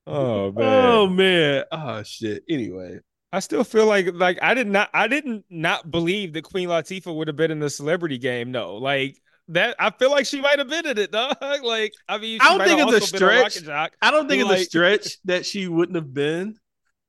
oh 0.07 0.51
man. 0.51 0.85
Oh 0.85 1.07
man. 1.07 1.63
Oh 1.71 2.03
shit. 2.03 2.43
Anyway, 2.49 2.99
I 3.31 3.39
still 3.39 3.63
feel 3.63 3.85
like 3.85 4.09
like 4.13 4.39
I 4.41 4.53
did 4.53 4.67
not 4.67 4.89
I 4.93 5.07
didn't 5.07 5.45
not 5.49 5.91
believe 5.91 6.33
that 6.33 6.43
Queen 6.43 6.69
Latifah 6.69 7.13
would 7.13 7.27
have 7.27 7.35
been 7.35 7.51
in 7.51 7.59
the 7.59 7.69
celebrity 7.69 8.17
game. 8.17 8.51
No, 8.51 8.75
like 8.75 9.21
that 9.49 9.75
I 9.79 9.89
feel 9.91 10.11
like 10.11 10.25
she 10.25 10.39
might 10.39 10.59
have 10.59 10.69
been 10.69 10.85
in 10.85 10.97
it, 10.97 11.11
dog. 11.11 11.35
Like 11.63 11.93
I 12.07 12.17
mean, 12.17 12.39
I 12.41 12.57
don't 12.57 12.67
think 12.67 12.93
it's 12.93 13.11
a 13.11 13.17
stretch. 13.17 13.67
I 13.67 14.11
don't 14.11 14.29
think 14.29 14.45
like, 14.45 14.53
it's 14.53 14.61
a 14.61 14.65
stretch 14.65 15.17
that 15.25 15.45
she 15.45 15.67
wouldn't 15.67 15.95
have 15.95 16.13
been 16.13 16.57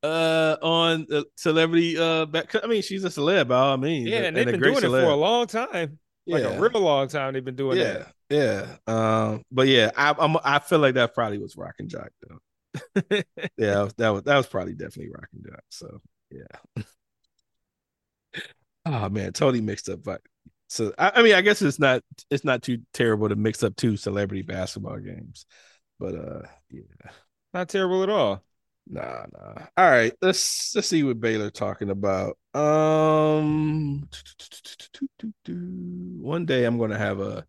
uh 0.05 0.57
on 0.63 1.07
the 1.09 1.25
celebrity 1.35 1.99
uh 1.99 2.25
back 2.25 2.55
I 2.63 2.69
mean 2.69 2.83
she's 2.83 3.05
a 3.05 3.09
celeb 3.09 3.49
by 3.49 3.57
all 3.57 3.77
means. 3.77 4.09
Yeah, 4.09 4.19
and, 4.19 4.37
they've 4.37 4.47
been 4.47 4.61
doing 4.61 4.77
celeb. 4.77 5.03
it 5.03 5.05
for 5.05 5.11
a 5.11 5.17
long 5.17 5.47
time. 5.47 5.99
Like 6.27 6.43
yeah. 6.43 6.51
a 6.51 6.61
real 6.61 6.81
long 6.81 7.09
time 7.09 7.33
they've 7.33 7.45
been 7.45 7.57
doing 7.57 7.79
yeah. 7.79 8.05
that. 8.29 8.77
Yeah. 8.87 8.93
Um 8.93 9.43
but 9.51 9.67
yeah, 9.69 9.91
I 9.97 10.15
I'm, 10.19 10.37
I 10.45 10.59
feel 10.59 10.79
like 10.79 10.95
that 10.95 11.15
probably 11.15 11.39
was 11.39 11.57
Rock 11.57 11.75
and 11.79 11.89
Jock 11.89 12.11
though. 12.29 12.39
Yeah, 13.57 13.89
that 13.97 14.09
was 14.11 14.23
that 14.25 14.37
was 14.37 14.47
probably 14.47 14.75
definitely 14.75 15.11
Rock 15.11 15.29
and 15.33 15.47
Jock. 15.47 15.65
So 15.71 16.01
yeah. 16.31 16.83
oh 18.87 19.09
man, 19.09 19.33
totally 19.33 19.61
mixed 19.61 19.89
up. 19.89 20.03
But 20.03 20.21
so 20.69 20.93
I, 20.99 21.13
I, 21.17 21.23
mean, 21.23 21.35
I 21.35 21.41
guess 21.41 21.63
it's 21.63 21.79
not 21.79 22.03
it's 22.31 22.45
not 22.45 22.63
too 22.63 22.79
terrible 22.93 23.29
to 23.29 23.37
mix 23.37 23.63
up 23.63 23.77
two 23.77 23.97
celebrity 23.97 24.43
basketball 24.43 24.99
games, 24.99 25.47
but 25.99 26.15
uh, 26.15 26.43
yeah, 26.71 27.11
not 27.55 27.69
terrible 27.69 28.03
at 28.03 28.11
all. 28.11 28.43
Nah, 28.91 29.27
nah. 29.33 29.67
All 29.77 29.91
right, 29.91 30.13
let's 30.23 30.75
let's 30.75 30.89
see 30.89 31.03
what 31.03 31.21
Baylor 31.21 31.51
talking 31.51 31.91
about. 31.91 32.39
Um, 32.55 34.09
one 35.47 36.47
day 36.47 36.65
I'm 36.65 36.79
gonna 36.79 36.99
have 36.99 37.21
a, 37.21 37.47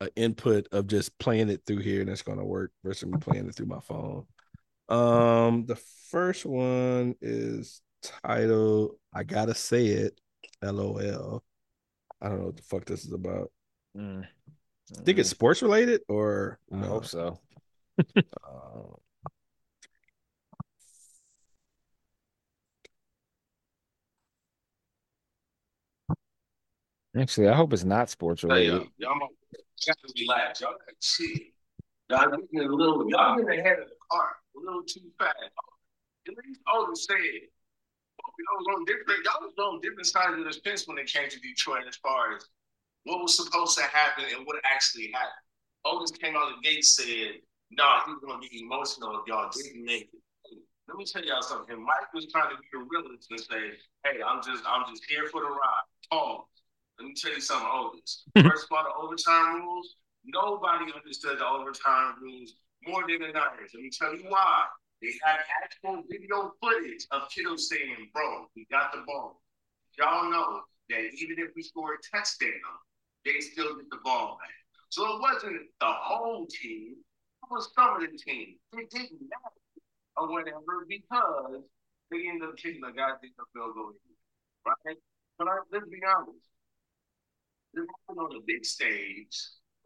a 0.00 0.08
input 0.16 0.68
of 0.72 0.86
just 0.86 1.18
playing 1.18 1.48
it 1.48 1.62
through 1.66 1.78
here, 1.78 2.02
and 2.02 2.10
it's 2.10 2.22
gonna 2.22 2.44
work 2.44 2.72
versus 2.84 3.08
me 3.08 3.18
playing 3.18 3.48
it 3.48 3.54
through 3.54 3.66
my 3.66 3.80
phone. 3.80 4.26
Um, 4.88 5.66
the 5.66 5.76
first 6.10 6.44
one 6.44 7.14
is 7.20 7.80
titled 8.02 8.96
I 9.14 9.22
Gotta 9.22 9.54
Say 9.54 9.86
It, 9.86 10.20
LOL. 10.62 11.42
I 12.20 12.28
don't 12.28 12.38
know 12.38 12.46
what 12.46 12.56
the 12.56 12.62
fuck 12.62 12.84
this 12.84 13.04
is 13.04 13.12
about. 13.12 13.50
Mm. 13.96 14.26
I 14.98 15.02
think 15.02 15.18
it's 15.18 15.28
mm. 15.28 15.32
sports 15.32 15.62
related 15.62 16.02
or 16.08 16.58
I 16.72 16.76
no? 16.76 16.86
hope 16.86 17.06
so. 17.06 17.38
uh, 17.98 18.22
Actually, 27.14 27.48
I 27.48 27.54
hope 27.54 27.74
it's 27.74 27.84
not 27.84 28.08
sports 28.08 28.42
related. 28.42 28.72
Hey, 28.72 28.78
y'all, 28.96 29.18
y'all 29.18 29.28
got 29.86 29.98
to 29.98 30.14
relax. 30.18 30.60
Y'all 30.62 30.70
got 30.70 30.88
to 30.88 30.94
see. 31.00 31.52
Y'all 32.08 32.30
getting 32.30 32.70
a 32.70 32.74
little, 32.74 33.08
y'all 33.08 33.36
getting 33.36 33.60
ahead 33.60 33.80
of 33.80 33.88
the 33.88 33.94
car 34.10 34.30
a 34.56 34.58
little 34.58 34.82
too 34.82 35.10
fast. 35.18 35.36
At 36.28 36.34
least 36.46 36.60
Otis 36.72 37.06
said, 37.06 37.16
I 37.16 38.54
was 38.58 38.66
on 38.76 38.84
different, 38.84 39.24
y'all 39.24 39.42
was 39.42 39.54
on 39.58 39.80
different 39.80 40.06
sides 40.06 40.38
of 40.38 40.44
the 40.44 40.54
fence 40.62 40.86
when 40.86 40.98
it 40.98 41.06
came 41.06 41.28
to 41.28 41.40
Detroit 41.40 41.84
as 41.88 41.96
far 41.96 42.36
as 42.36 42.46
what 43.04 43.22
was 43.22 43.36
supposed 43.36 43.76
to 43.78 43.84
happen 43.84 44.24
and 44.34 44.46
what 44.46 44.56
actually 44.64 45.10
happened. 45.12 45.46
Otis 45.84 46.12
came 46.12 46.36
out 46.36 46.52
the 46.54 46.68
gate 46.68 46.84
said, 46.84 47.42
no, 47.70 47.84
nah, 47.84 48.04
he 48.06 48.12
was 48.12 48.22
gonna 48.24 48.38
be 48.38 48.62
emotional 48.62 49.18
if 49.18 49.26
y'all 49.26 49.50
didn't 49.50 49.84
make 49.84 50.10
it. 50.12 50.22
Let 50.88 50.96
me 50.96 51.04
tell 51.04 51.24
y'all 51.24 51.42
something. 51.42 51.82
Mike 51.82 52.12
was 52.14 52.26
trying 52.30 52.50
to 52.50 52.56
be 52.60 52.68
a 52.74 52.78
realist 52.78 53.30
and 53.30 53.40
say, 53.40 53.78
hey, 54.04 54.20
I'm 54.20 54.42
just 54.42 54.62
I'm 54.66 54.84
just 54.90 55.04
here 55.08 55.26
for 55.30 55.40
the 55.40 55.48
ride. 55.48 55.86
Pause. 56.10 56.44
Let 56.98 57.08
me 57.08 57.14
tell 57.14 57.32
you 57.32 57.40
something, 57.40 57.68
Otis. 57.72 58.24
First 58.42 58.66
of 58.70 58.76
all, 58.76 58.84
the 58.84 58.94
overtime 59.00 59.62
rules, 59.62 59.96
nobody 60.24 60.92
understood 60.92 61.38
the 61.38 61.46
overtime 61.46 62.14
rules 62.20 62.54
more 62.86 63.02
than 63.08 63.20
the 63.20 63.32
Niners. 63.32 63.70
Let 63.74 63.82
me 63.82 63.90
tell 63.90 64.14
you 64.14 64.24
why. 64.28 64.64
They 65.00 65.12
had 65.24 65.40
actual 65.64 66.04
video 66.08 66.52
footage 66.62 67.06
of 67.10 67.28
Kittle 67.28 67.58
saying, 67.58 68.10
bro, 68.14 68.46
we 68.54 68.66
got 68.70 68.92
the 68.92 69.02
ball. 69.06 69.42
Y'all 69.98 70.30
know 70.30 70.62
that 70.90 71.00
even 71.18 71.36
if 71.38 71.50
we 71.56 71.62
score 71.62 71.94
a 71.94 72.16
touchdown, 72.16 72.72
they 73.24 73.40
still 73.40 73.76
get 73.76 73.90
the 73.90 73.98
ball 74.04 74.38
back. 74.40 74.54
So 74.90 75.16
it 75.16 75.20
wasn't 75.20 75.56
the 75.80 75.86
whole 75.86 76.46
team, 76.46 76.94
it 77.42 77.50
was 77.50 77.68
some 77.74 77.96
of 77.96 78.00
the 78.02 78.16
team. 78.16 78.56
It 78.74 78.90
didn't 78.90 79.18
matter 79.22 79.62
or 80.16 80.30
whatever 80.30 80.86
because 80.88 81.64
they 82.10 82.28
ended 82.28 82.48
up 82.48 82.56
kicking 82.56 82.82
the 82.82 82.88
goddamn 82.88 83.30
field 83.52 83.74
goal. 83.74 83.92
Right? 84.66 84.96
But 85.38 85.48
I, 85.48 85.56
let's 85.72 85.88
be 85.88 85.98
honest. 86.06 86.46
This 87.74 87.86
happened 88.06 88.20
on 88.20 88.34
the 88.34 88.42
big 88.46 88.64
stage 88.64 89.34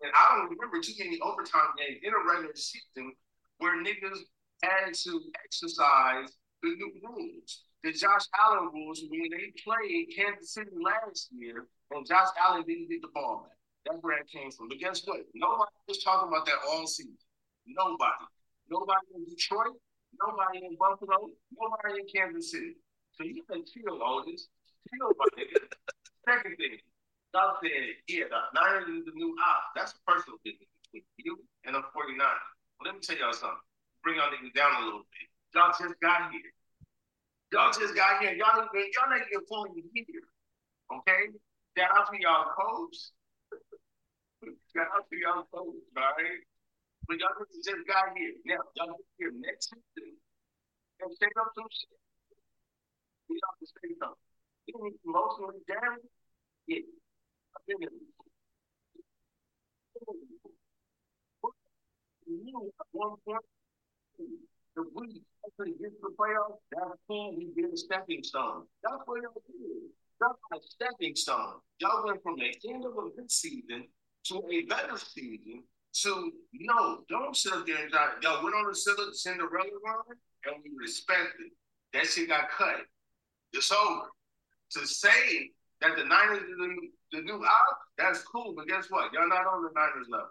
and 0.03 0.13
I 0.13 0.37
don't 0.37 0.51
remember 0.51 0.81
too 0.81 0.93
many 0.99 1.19
overtime 1.21 1.73
games 1.79 2.01
in 2.03 2.13
a 2.13 2.21
regular 2.29 2.55
season 2.55 3.13
where 3.59 3.83
niggas 3.83 4.21
had 4.63 4.93
to 4.93 5.21
exercise 5.45 6.33
the 6.63 6.71
new 6.77 6.93
rules. 7.03 7.65
The 7.85 7.93
Josh 7.93 8.27
Allen 8.41 8.71
rules 8.73 9.03
when 9.09 9.31
they 9.31 9.53
played 9.63 10.09
Kansas 10.17 10.53
City 10.53 10.73
last 10.75 11.29
year 11.31 11.67
and 11.93 12.07
Josh 12.07 12.29
Allen 12.41 12.65
didn't 12.67 12.89
get 12.89 13.01
the 13.03 13.09
ball 13.15 13.47
back. 13.47 13.57
That's 13.87 14.03
where 14.03 14.19
it 14.19 14.29
came 14.29 14.51
from. 14.51 14.69
But 14.69 14.79
guess 14.79 15.03
what? 15.05 15.21
Nobody 15.35 15.71
was 15.87 16.03
talking 16.03 16.29
about 16.29 16.47
that 16.47 16.59
all 16.69 16.87
season. 16.87 17.17
Nobody. 17.67 18.27
Nobody 18.69 19.07
in 19.15 19.25
Detroit, 19.25 19.79
nobody 20.19 20.67
in 20.67 20.77
Buffalo, 20.77 21.31
nobody 21.55 22.03
in 22.03 22.07
Kansas 22.11 22.51
City. 22.51 22.75
So 23.13 23.23
you 23.23 23.43
can 23.49 23.63
chill, 23.65 24.03
Otis. 24.03 24.49
Chill, 24.91 25.13
my 25.17 25.27
nigga. 25.39 25.63
Second 26.27 26.57
thing, 26.57 26.79
Y'all 27.37 27.61
said, 27.61 28.01
yeah, 28.09 28.25
the 28.33 28.41
Niners 28.57 28.89
is 28.89 29.05
the 29.05 29.13
new 29.13 29.37
op. 29.37 29.77
That's 29.77 29.93
a 29.93 30.01
personal 30.09 30.41
business 30.41 30.73
between 30.89 31.05
you 31.21 31.37
and 31.69 31.77
the 31.77 31.85
49ers. 31.93 32.17
Well, 32.81 32.89
let 32.89 32.97
me 32.97 33.05
tell 33.05 33.21
y'all 33.21 33.37
something. 33.37 33.61
Bring 34.01 34.17
y'all 34.17 34.33
niggas 34.33 34.57
down 34.57 34.73
a 34.81 34.89
little 34.89 35.05
bit. 35.13 35.29
Y'all 35.53 35.69
just 35.77 36.01
got 36.01 36.33
here. 36.33 36.49
Y'all 37.53 37.77
just 37.77 37.93
got 37.93 38.25
here. 38.25 38.33
Y'all 38.41 38.57
ain't 38.57 38.73
y'all 38.73 39.13
ain't 39.13 39.29
even 39.29 39.45
fully 39.45 39.85
here. 39.93 40.25
Okay? 40.89 41.37
Shout 41.77 41.93
out 41.93 42.09
to 42.09 42.17
y'all 42.17 42.57
coach. 42.57 43.13
Shout 44.73 44.89
out 44.97 45.05
to 45.05 45.17
y'all 45.21 45.45
coach, 45.53 45.77
all 45.93 46.17
right? 46.17 46.41
But 47.05 47.21
y'all 47.21 47.37
just 47.53 47.85
got 47.85 48.17
here. 48.17 48.33
Now, 48.49 48.65
y'all 48.81 48.97
get 48.97 49.13
here 49.21 49.33
next 49.45 49.77
season 49.77 50.17
and 51.05 51.13
take 51.21 51.37
up 51.37 51.53
some 51.53 51.69
shit. 51.69 52.01
Y'all 53.29 53.61
can 53.61 53.69
say 53.69 53.93
something. 54.01 54.25
You 54.73 54.97
Emotionally 55.05 55.61
damaged? 55.69 56.09
Yeah. 56.65 56.81
The 57.69 57.89
we 64.95 65.23
actually 65.45 65.73
get 65.79 65.91
to 65.91 66.01
the 66.03 66.15
playoffs, 66.19 66.59
that's 66.71 67.01
when 67.07 67.37
we 67.37 67.53
get 67.57 67.73
a 67.73 67.77
stepping 67.77 68.23
stone. 68.23 68.65
That's 68.83 69.03
what 69.07 69.23
y'all 69.23 69.43
did. 69.47 69.91
That's 70.21 70.39
a 70.53 70.69
stepping 70.69 71.17
stone. 71.17 71.61
Y'all 71.81 72.05
went 72.05 72.23
from 72.23 72.37
the 72.37 72.55
end 72.69 72.85
of 72.85 72.93
a 72.93 73.11
good 73.17 73.31
season 73.31 73.89
to 74.25 74.43
a 74.51 74.63
better 74.67 74.99
season 74.99 75.63
to 76.03 76.33
no, 76.53 77.05
don't 77.09 77.37
sit 77.37 77.65
there 77.67 77.83
and 77.83 77.91
try. 77.91 78.11
Y'all 78.23 78.43
went 78.45 78.55
on 78.55 78.67
the 78.67 78.75
Cinderella 78.75 79.71
run 79.85 80.17
and 80.45 80.57
we 80.63 80.71
respect 80.79 81.35
it. 81.41 81.53
That 81.95 82.07
shit 82.07 82.29
got 82.29 82.51
cut. 82.51 82.81
It's 83.53 83.73
over. 83.73 84.07
To 84.73 84.87
say 84.87 85.51
that 85.81 85.97
the 85.97 86.05
Niners 86.05 86.43
are 86.43 86.69
the, 87.13 87.23
new 87.23 87.43
out, 87.45 87.77
that's 87.99 88.23
cool. 88.23 88.55
But 88.57 88.69
guess 88.69 88.87
what? 88.91 89.13
Y'all 89.13 89.29
not 89.29 89.47
on 89.47 89.63
the 89.63 89.71
Niners 89.75 90.09
level. 90.09 90.31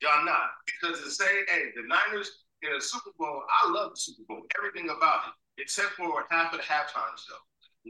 Y'all 0.00 0.24
not. 0.24 0.50
Because 0.66 1.00
to 1.02 1.10
say, 1.10 1.44
hey, 1.48 1.70
the 1.76 1.82
Niners 1.86 2.30
in 2.62 2.74
a 2.76 2.80
Super 2.80 3.10
Bowl, 3.18 3.42
I 3.62 3.70
love 3.70 3.94
the 3.94 4.00
Super 4.00 4.22
Bowl, 4.28 4.42
everything 4.58 4.90
about 4.90 5.30
it, 5.30 5.62
except 5.62 5.94
for 5.98 6.24
half 6.30 6.52
of 6.52 6.60
the 6.60 6.66
halftime 6.66 7.14
show. 7.18 7.38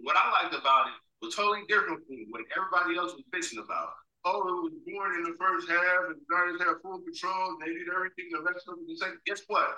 What 0.03 0.17
I 0.17 0.43
liked 0.43 0.55
about 0.55 0.89
it 0.89 0.97
was 1.21 1.35
totally 1.35 1.63
different 1.69 2.01
from 2.07 2.17
what 2.31 2.43
everybody 2.57 2.97
else 2.97 3.13
was 3.13 3.25
bitching 3.33 3.63
about. 3.63 3.93
Oh, 4.25 4.39
it 4.39 4.71
was 4.71 4.77
born 4.87 5.15
in 5.19 5.25
the 5.25 5.37
first 5.39 5.69
half, 5.69 6.09
and 6.09 6.17
the 6.17 6.27
Niners 6.31 6.61
had 6.61 6.81
full 6.81 7.03
control, 7.03 7.59
and 7.59 7.61
they 7.61 7.75
did 7.75 7.91
everything 7.91 8.31
the 8.31 8.41
rest 8.41 8.69
of 8.69 8.79
the 8.79 8.97
second. 8.97 9.19
Guess 9.27 9.43
what? 9.49 9.69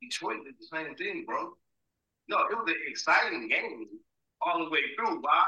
Detroit 0.00 0.44
did 0.44 0.54
the 0.58 0.66
same 0.66 0.94
thing, 0.96 1.24
bro. 1.26 1.52
No, 2.28 2.38
it 2.50 2.56
was 2.56 2.68
an 2.68 2.80
exciting 2.88 3.48
game 3.48 3.86
all 4.40 4.64
the 4.64 4.70
way 4.70 4.80
through. 4.96 5.20
Why? 5.20 5.44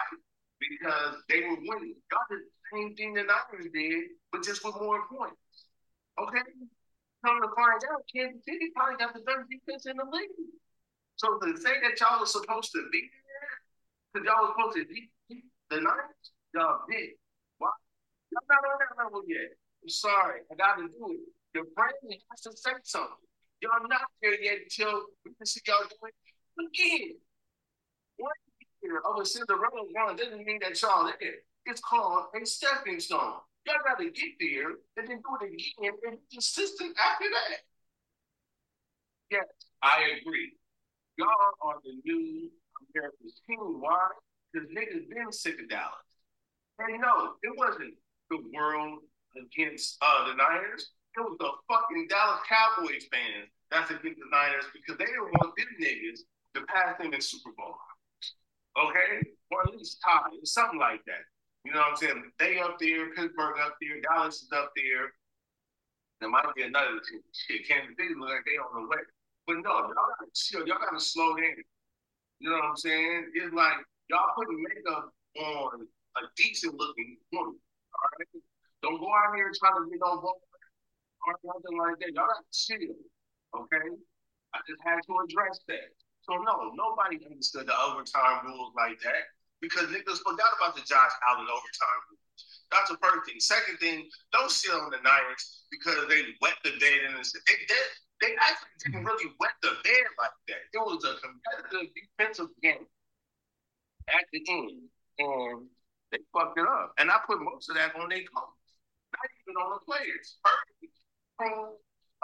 Because 0.60 1.16
they 1.28 1.40
were 1.40 1.58
winning. 1.60 1.96
Y'all 2.10 2.26
did 2.30 2.40
the 2.40 2.62
same 2.72 2.94
thing 2.96 3.14
the 3.14 3.22
Niners 3.22 3.70
did, 3.72 4.16
but 4.32 4.42
just 4.42 4.64
with 4.64 4.76
more 4.80 5.02
points. 5.08 5.66
Okay? 6.18 6.44
Come 7.24 7.40
to 7.42 7.48
find 7.56 7.80
out, 7.92 8.04
Kansas 8.14 8.44
City 8.44 8.70
probably 8.74 8.96
got 8.96 9.14
the 9.14 9.20
best 9.20 9.48
defense 9.50 9.86
in 9.86 9.96
the 9.96 10.04
league. 10.04 10.30
So 11.16 11.38
to 11.38 11.56
say 11.56 11.80
that 11.82 11.98
y'all 12.00 12.20
was 12.20 12.32
supposed 12.32 12.72
to 12.72 12.86
be 12.92 13.00
there, 13.00 13.50
because 14.12 14.26
y'all 14.26 14.46
was 14.46 14.52
supposed 14.56 14.76
to 14.76 14.84
beat 14.92 15.10
the 15.70 15.80
Niners, 15.80 16.32
y'all 16.54 16.86
did. 16.90 17.16
Why? 17.58 17.70
Y'all 18.32 18.46
not 18.48 18.64
on 18.64 18.78
that 18.78 19.04
level 19.04 19.22
yet. 19.26 19.56
I'm 19.82 19.88
sorry. 19.88 20.40
I 20.50 20.54
got 20.54 20.76
to 20.76 20.88
do 20.88 21.12
it. 21.12 21.20
Your 21.54 21.64
brain 21.74 22.18
has 22.30 22.40
to 22.42 22.52
say 22.56 22.72
something. 22.84 23.26
Y'all 23.60 23.88
not 23.88 24.08
there 24.22 24.40
yet 24.40 24.58
until 24.64 25.04
we 25.24 25.34
can 25.34 25.46
see 25.46 25.60
y'all 25.66 25.86
doing 25.88 26.12
it 26.12 26.66
again. 26.68 27.16
One 28.84 28.90
year 28.90 29.00
of 29.04 29.20
a 29.20 29.24
Cinderella 29.24 29.86
run 29.94 30.16
doesn't 30.16 30.44
mean 30.44 30.58
that 30.62 30.80
y'all 30.82 31.04
there. 31.04 31.34
It's 31.66 31.80
called 31.80 32.26
a 32.40 32.44
stepping 32.44 33.00
stone. 33.00 33.34
Y'all 33.66 33.76
got 33.84 33.98
to 33.98 34.10
get 34.10 34.32
there 34.38 34.70
and 34.96 35.08
then 35.08 35.22
do 35.24 35.38
it 35.40 35.46
again 35.46 35.92
and 36.04 36.18
be 36.18 36.18
consistent 36.32 36.94
after 36.98 37.24
that. 37.30 37.60
Yes, 39.30 39.46
I 39.82 40.18
agree. 40.20 40.52
Y'all 41.16 41.28
are 41.62 41.76
the 41.82 41.92
new 42.04 42.50
America's 42.94 43.40
team. 43.46 43.80
Why? 43.80 44.08
Because 44.52 44.68
niggas 44.68 45.08
been 45.08 45.32
sick 45.32 45.60
of 45.60 45.68
Dallas. 45.70 45.94
And 46.78 47.00
no, 47.00 47.34
it 47.42 47.52
wasn't 47.56 47.94
the 48.28 48.38
world 48.54 48.98
against 49.34 49.96
uh, 50.02 50.28
the 50.28 50.34
Niners. 50.34 50.90
It 51.16 51.20
was 51.20 51.36
the 51.38 51.50
fucking 51.72 52.08
Dallas 52.10 52.40
Cowboys 52.48 53.06
fans 53.10 53.48
that's 53.70 53.90
against 53.90 54.20
the 54.20 54.28
Niners 54.30 54.64
because 54.74 54.98
they 54.98 55.06
didn't 55.06 55.32
want 55.40 55.54
them 55.56 55.66
niggas 55.80 56.20
to 56.54 56.62
pass 56.66 56.98
them 56.98 57.14
in 57.14 57.20
Super 57.20 57.50
Bowl. 57.56 57.76
Okay? 58.76 59.22
Or 59.50 59.62
at 59.62 59.72
least 59.72 59.98
tie, 60.04 60.30
something 60.44 60.78
like 60.78 61.04
that. 61.06 61.24
You 61.64 61.72
know 61.72 61.80
what 61.80 61.90
I'm 61.90 61.96
saying? 61.96 62.30
They 62.38 62.58
up 62.58 62.78
there, 62.78 63.14
Pittsburgh 63.14 63.56
up 63.64 63.76
there, 63.80 64.00
Dallas 64.02 64.42
is 64.42 64.52
up 64.52 64.72
there. 64.76 65.12
There 66.20 66.30
might 66.30 66.46
be 66.56 66.62
another 66.62 67.00
team. 67.00 67.20
Shit, 67.32 67.66
Kansas 67.66 67.96
City 67.96 68.14
look 68.18 68.30
like 68.30 68.44
they 68.44 68.58
on 68.60 68.82
the 68.82 68.88
way. 68.88 69.02
But 69.46 69.60
no, 69.60 69.92
y'all 69.92 69.92
gotta 69.92 70.30
chill. 70.34 70.66
Y'all 70.66 70.80
gotta 70.80 71.00
slow 71.00 71.36
down. 71.36 71.60
You 72.40 72.50
know 72.50 72.56
what 72.56 72.64
I'm 72.64 72.76
saying? 72.76 73.30
It's 73.34 73.52
like 73.54 73.80
y'all 74.08 74.32
putting 74.36 74.62
makeup 74.62 75.12
on 75.38 75.86
a 76.16 76.20
decent 76.36 76.74
looking 76.76 77.16
woman. 77.32 77.56
All 77.56 78.08
right? 78.18 78.42
Don't 78.82 79.00
go 79.00 79.08
out 79.08 79.34
here 79.34 79.50
trying 79.56 79.84
to 79.84 79.90
get 79.90 80.04
on 80.04 80.20
board 80.20 80.40
or 81.26 81.34
nothing 81.44 81.78
like 81.78 81.98
that. 82.00 82.12
Y'all 82.12 82.28
got 82.28 82.44
to 82.44 82.52
chill, 82.52 82.96
okay? 83.56 83.88
I 84.54 84.58
just 84.68 84.80
had 84.84 85.00
to 85.00 85.12
address 85.24 85.60
that. 85.68 85.88
So 86.24 86.40
no, 86.40 86.72
nobody 86.72 87.20
understood 87.24 87.68
the 87.68 87.76
overtime 87.76 88.46
rules 88.48 88.72
like 88.76 88.96
that 89.04 89.28
because 89.60 89.92
niggas 89.92 90.24
forgot 90.24 90.56
about 90.56 90.74
the 90.74 90.80
Josh 90.84 91.14
Allen 91.28 91.48
overtime 91.48 92.00
rules. 92.08 92.24
That's 92.72 92.90
the 92.90 92.98
first 92.98 93.28
thing. 93.28 93.38
Second 93.38 93.76
thing, 93.78 94.08
don't 94.32 94.50
sit 94.50 94.72
on 94.72 94.90
the 94.90 95.00
Niners 95.04 95.64
because 95.70 96.08
they 96.08 96.32
wet 96.40 96.56
the 96.64 96.72
bed 96.80 97.00
and 97.06 97.16
they 97.20 97.58
did. 97.68 97.88
They 98.20 98.32
actually 98.40 98.72
didn't 98.80 99.04
really 99.04 99.30
wet 99.38 99.52
the 99.60 99.76
bed 99.84 100.06
like 100.16 100.36
that. 100.48 100.64
It 100.72 100.80
was 100.80 101.04
a 101.04 101.20
competitive 101.20 101.92
defensive 101.92 102.48
game 102.62 102.88
at 104.08 104.24
the 104.32 104.40
end, 104.48 104.88
and 105.18 105.68
they 106.10 106.18
fucked 106.32 106.58
it 106.58 106.66
up. 106.66 106.94
And 106.98 107.10
I 107.10 107.20
put 107.26 107.40
most 107.40 107.68
of 107.68 107.76
that 107.76 107.94
on 108.00 108.08
their 108.08 108.24
coach, 108.24 108.64
not 109.12 109.28
even 109.44 109.56
on 109.60 109.76
the 109.76 109.80
players. 109.84 110.38
Perfect 110.40 110.94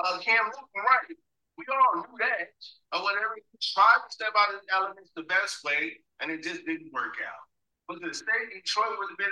uh, 0.01 0.19
Cam 0.25 0.45
Newton 0.47 0.83
right. 0.89 1.17
We 1.61 1.69
all 1.69 2.01
knew 2.01 2.17
that 2.25 2.49
or 2.97 3.05
whatever. 3.05 3.37
He 3.37 3.61
tried 3.61 4.01
to 4.01 4.09
step 4.09 4.33
out 4.33 4.49
of 4.49 4.65
his 4.65 4.69
elements 4.73 5.13
the 5.13 5.29
best 5.29 5.61
way, 5.61 6.01
and 6.25 6.33
it 6.33 6.41
just 6.41 6.65
didn't 6.65 6.89
work 6.89 7.21
out. 7.21 7.45
But 7.85 8.01
the 8.01 8.17
state 8.17 8.49
Detroit 8.49 8.97
was 8.97 9.13
been 9.21 9.29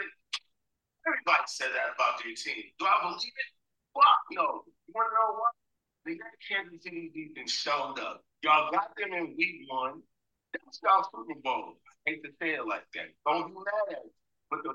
everybody 1.09 1.48
said 1.48 1.72
that 1.72 1.96
about 1.96 2.20
their 2.20 2.36
team. 2.36 2.68
Do 2.76 2.84
I 2.84 3.00
believe 3.00 3.32
it? 3.32 3.50
Fuck 3.96 4.20
no. 4.36 4.68
You 4.84 4.92
wanna 4.92 5.09
know 5.16 5.40
what? 5.40 5.56
They 6.05 6.20
got 6.20 6.36
Kansas 6.44 6.84
City 6.84 7.09
defense 7.16 7.48
showed 7.48 7.96
up. 7.96 8.20
Y'all 8.44 8.68
got 8.68 8.92
them 9.00 9.16
in 9.16 9.32
week 9.40 9.64
one. 9.72 10.05
That's 10.52 10.80
y'all 10.84 11.09
Super 11.09 11.40
Bowl. 11.40 11.80
I 12.05 12.12
hate 12.12 12.24
to 12.24 12.30
say 12.40 12.60
it 12.60 12.68
like 12.68 12.84
that. 12.92 13.09
Don't 13.24 13.56
do 13.56 13.64
that. 13.64 14.05
But 14.52 14.60
the, 14.64 14.72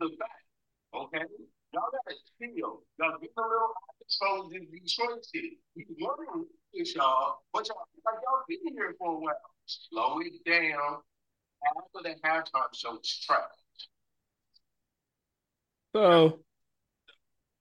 the 0.00 0.10
fact, 0.16 0.44
okay? 0.92 1.28
Y'all 1.76 1.92
gotta 1.92 2.16
chill. 2.40 2.80
Y'all 2.98 3.18
get 3.20 3.30
a 3.36 3.40
little 3.42 3.74
exposed 4.00 4.54
in 4.54 4.66
Detroit 4.72 5.22
City. 5.26 5.58
We 5.76 5.84
wondering 6.00 6.46
this, 6.72 6.94
y'all, 6.94 7.40
but 7.52 7.68
y'all 7.68 7.76
like 8.06 8.14
y'all 8.22 8.40
been 8.48 8.72
here 8.72 8.94
for 8.98 9.12
a 9.12 9.18
while. 9.20 9.34
Slow 9.66 10.20
it 10.20 10.42
down. 10.46 10.96
After 11.76 12.02
the 12.02 12.14
halftime 12.26 12.74
show 12.74 12.98
is 12.98 13.22
trash. 13.26 13.42
So 15.94 16.40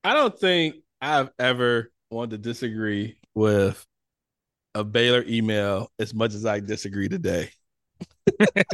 I 0.06 0.14
don't 0.14 0.40
think 0.40 0.76
I've 1.02 1.32
ever 1.38 1.92
wanted 2.10 2.32
to 2.32 2.38
disagree 2.38 3.18
with 3.34 3.86
a 4.76 4.86
Baylor 4.86 5.26
email 5.28 5.92
as 6.00 6.14
much 6.14 6.34
as 6.36 6.46
I 6.46 6.62
disagree 6.62 7.10
today. 7.10 7.50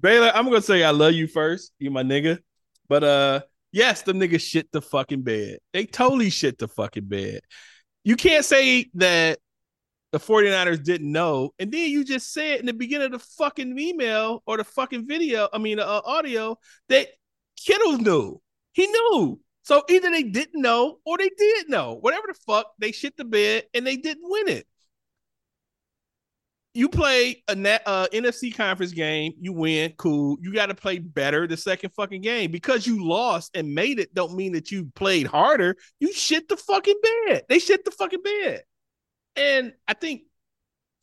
Baylor, 0.00 0.32
I'm 0.34 0.46
gonna 0.46 0.60
say 0.60 0.82
I 0.82 0.90
love 0.90 1.12
you 1.12 1.28
first. 1.28 1.70
You 1.78 1.92
my 1.92 2.02
nigga. 2.02 2.40
But 2.88 3.04
uh 3.04 3.40
Yes, 3.72 4.02
the 4.02 4.12
niggas 4.12 4.40
shit 4.40 4.70
the 4.72 4.82
fucking 4.82 5.22
bed. 5.22 5.58
They 5.72 5.86
totally 5.86 6.30
shit 6.30 6.58
the 6.58 6.68
fucking 6.68 7.06
bed. 7.06 7.40
You 8.04 8.16
can't 8.16 8.44
say 8.44 8.90
that 8.94 9.38
the 10.12 10.18
49ers 10.18 10.82
didn't 10.82 11.10
know. 11.10 11.50
And 11.58 11.70
then 11.70 11.90
you 11.90 12.04
just 12.04 12.32
said 12.32 12.60
in 12.60 12.66
the 12.66 12.72
beginning 12.72 13.06
of 13.06 13.12
the 13.12 13.26
fucking 13.38 13.78
email 13.78 14.42
or 14.46 14.56
the 14.56 14.64
fucking 14.64 15.06
video, 15.06 15.48
I 15.52 15.58
mean, 15.58 15.78
uh, 15.78 16.00
audio, 16.04 16.56
that 16.88 17.08
Kittle 17.56 17.98
knew. 17.98 18.40
He 18.72 18.86
knew. 18.86 19.40
So 19.62 19.82
either 19.88 20.10
they 20.10 20.24
didn't 20.24 20.60
know 20.60 20.98
or 21.04 21.18
they 21.18 21.30
did 21.36 21.68
know. 21.68 21.96
Whatever 22.00 22.28
the 22.28 22.38
fuck, 22.46 22.72
they 22.78 22.92
shit 22.92 23.16
the 23.16 23.24
bed 23.24 23.64
and 23.74 23.86
they 23.86 23.96
didn't 23.96 24.28
win 24.28 24.48
it 24.48 24.66
you 26.72 26.88
play 26.88 27.42
a 27.48 27.54
net, 27.54 27.82
uh, 27.84 28.06
NFC 28.12 28.54
conference 28.54 28.92
game, 28.92 29.32
you 29.40 29.52
win, 29.52 29.92
cool. 29.96 30.38
You 30.40 30.52
got 30.52 30.66
to 30.66 30.74
play 30.74 30.98
better 30.98 31.46
the 31.46 31.56
second 31.56 31.90
fucking 31.90 32.22
game 32.22 32.52
because 32.52 32.86
you 32.86 33.04
lost 33.06 33.56
and 33.56 33.74
made 33.74 33.98
it. 33.98 34.14
Don't 34.14 34.34
mean 34.34 34.52
that 34.52 34.70
you 34.70 34.90
played 34.94 35.26
harder. 35.26 35.76
You 35.98 36.12
shit 36.12 36.48
the 36.48 36.56
fucking 36.56 37.00
bed. 37.26 37.44
They 37.48 37.58
shit 37.58 37.84
the 37.84 37.90
fucking 37.90 38.22
bed, 38.22 38.62
and 39.36 39.72
I 39.88 39.94
think 39.94 40.22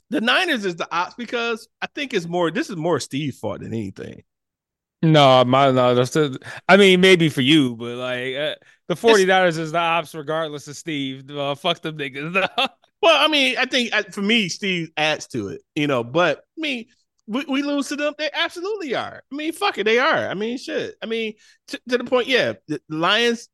the 0.10 0.22
Niners 0.22 0.64
is 0.64 0.78
the 0.78 0.88
ops 0.94 1.16
because 1.16 1.68
I 1.82 1.88
think 1.88 2.14
it's 2.14 2.28
more. 2.28 2.50
This 2.50 2.70
is 2.70 2.78
more 2.78 3.00
Steve's 3.00 3.40
fault 3.40 3.60
than 3.60 3.74
anything. 3.74 4.24
No, 5.04 5.44
my 5.46 5.70
no, 5.72 5.94
that's 5.94 6.12
the, 6.12 6.40
I 6.68 6.76
mean, 6.78 7.02
maybe 7.02 7.30
for 7.30 7.42
you, 7.42 7.76
but 7.76 7.98
like 7.98 8.36
uh, 8.36 8.56
the 8.88 8.96
49ers 8.96 9.50
it's, 9.50 9.58
is 9.58 9.72
the 9.72 9.78
ops 9.78 10.16
regardless 10.16 10.68
of 10.68 10.76
Steve. 10.76 11.30
Uh, 11.30 11.56
fuck 11.56 11.82
them 11.82 11.98
niggas. 11.98 12.48
Well, 13.02 13.24
I 13.24 13.28
mean, 13.28 13.58
I 13.58 13.66
think 13.66 13.94
uh, 13.94 14.04
for 14.12 14.22
me, 14.22 14.50
Steve 14.50 14.92
adds 14.98 15.28
to 15.28 15.50
it, 15.50 15.62
you 15.76 15.88
know. 15.88 16.04
But 16.04 16.40
I 16.58 16.62
mean, 16.62 16.86
we, 17.28 17.46
we 17.46 17.62
lose 17.62 17.90
to 17.90 17.96
them. 17.96 18.14
They 18.18 18.30
absolutely 18.34 18.96
are. 18.96 19.24
I 19.32 19.36
mean, 19.36 19.54
fuck 19.54 19.78
it, 19.78 19.84
they 19.84 20.00
are. 20.00 20.28
I 20.28 20.34
mean, 20.34 20.58
shit. 20.58 20.96
I 21.02 21.06
mean, 21.06 21.34
to, 21.68 21.80
to 21.90 21.98
the 21.98 22.04
point, 22.04 22.28
yeah. 22.28 22.54
The 22.68 22.82
Lions, 22.90 23.50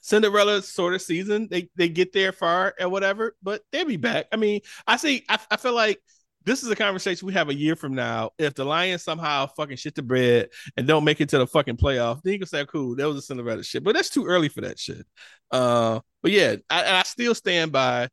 Cinderella 0.00 0.62
sort 0.62 0.94
of 0.94 1.02
season. 1.02 1.48
They 1.50 1.68
they 1.76 1.88
get 1.88 2.12
there 2.12 2.32
far 2.32 2.74
and 2.78 2.90
whatever, 2.90 3.34
but 3.42 3.62
they'll 3.72 3.84
be 3.84 3.96
back. 3.96 4.26
I 4.32 4.36
mean, 4.36 4.60
I 4.86 4.96
see. 4.96 5.24
I, 5.28 5.38
I 5.50 5.56
feel 5.56 5.74
like 5.74 6.00
this 6.44 6.62
is 6.62 6.70
a 6.70 6.76
conversation 6.76 7.26
we 7.26 7.34
have 7.34 7.50
a 7.50 7.54
year 7.54 7.76
from 7.76 7.94
now. 7.94 8.30
If 8.38 8.54
the 8.54 8.64
Lions 8.64 9.02
somehow 9.02 9.48
fucking 9.48 9.76
shit 9.76 9.94
the 9.94 10.02
bread 10.02 10.48
and 10.76 10.86
don't 10.86 11.04
make 11.04 11.20
it 11.20 11.28
to 11.30 11.38
the 11.38 11.46
fucking 11.46 11.76
playoff, 11.76 12.22
then 12.22 12.32
you 12.32 12.38
can 12.38 12.48
say, 12.48 12.64
cool, 12.64 12.96
that 12.96 13.06
was 13.06 13.16
a 13.18 13.22
Cinderella 13.22 13.62
shit. 13.62 13.84
But 13.84 13.94
that's 13.94 14.08
too 14.08 14.24
early 14.24 14.48
for 14.48 14.62
that 14.62 14.78
shit. 14.78 15.06
Uh, 15.50 16.00
but 16.22 16.30
yeah, 16.30 16.56
I, 16.70 17.00
I 17.00 17.02
still 17.02 17.34
stand 17.34 17.70
by 17.72 18.08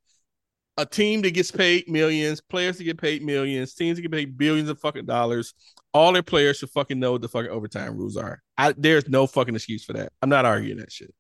a 0.78 0.86
team 0.86 1.22
that 1.22 1.32
gets 1.32 1.52
paid 1.52 1.88
millions, 1.88 2.42
players 2.42 2.78
that 2.78 2.84
get 2.84 3.00
paid 3.00 3.24
millions, 3.24 3.74
teams 3.74 3.98
that 3.98 4.02
get 4.02 4.12
paid 4.12 4.38
billions 4.38 4.70
of 4.70 4.80
fucking 4.80 5.06
dollars. 5.06 5.54
All 5.94 6.12
their 6.12 6.24
players 6.24 6.58
should 6.58 6.70
fucking 6.72 7.00
know 7.00 7.14
what 7.14 7.22
the 7.22 7.30
fucking 7.30 7.52
overtime 7.52 7.98
rules 7.98 8.18
are. 8.18 8.42
I, 8.58 8.74
there's 8.78 9.08
no 9.08 9.28
fucking 9.28 9.56
excuse 9.56 9.86
for 9.86 9.94
that. 9.94 10.12
I'm 10.22 10.30
not 10.30 10.44
arguing 10.46 10.80
that 10.80 10.92
shit. 10.92 11.14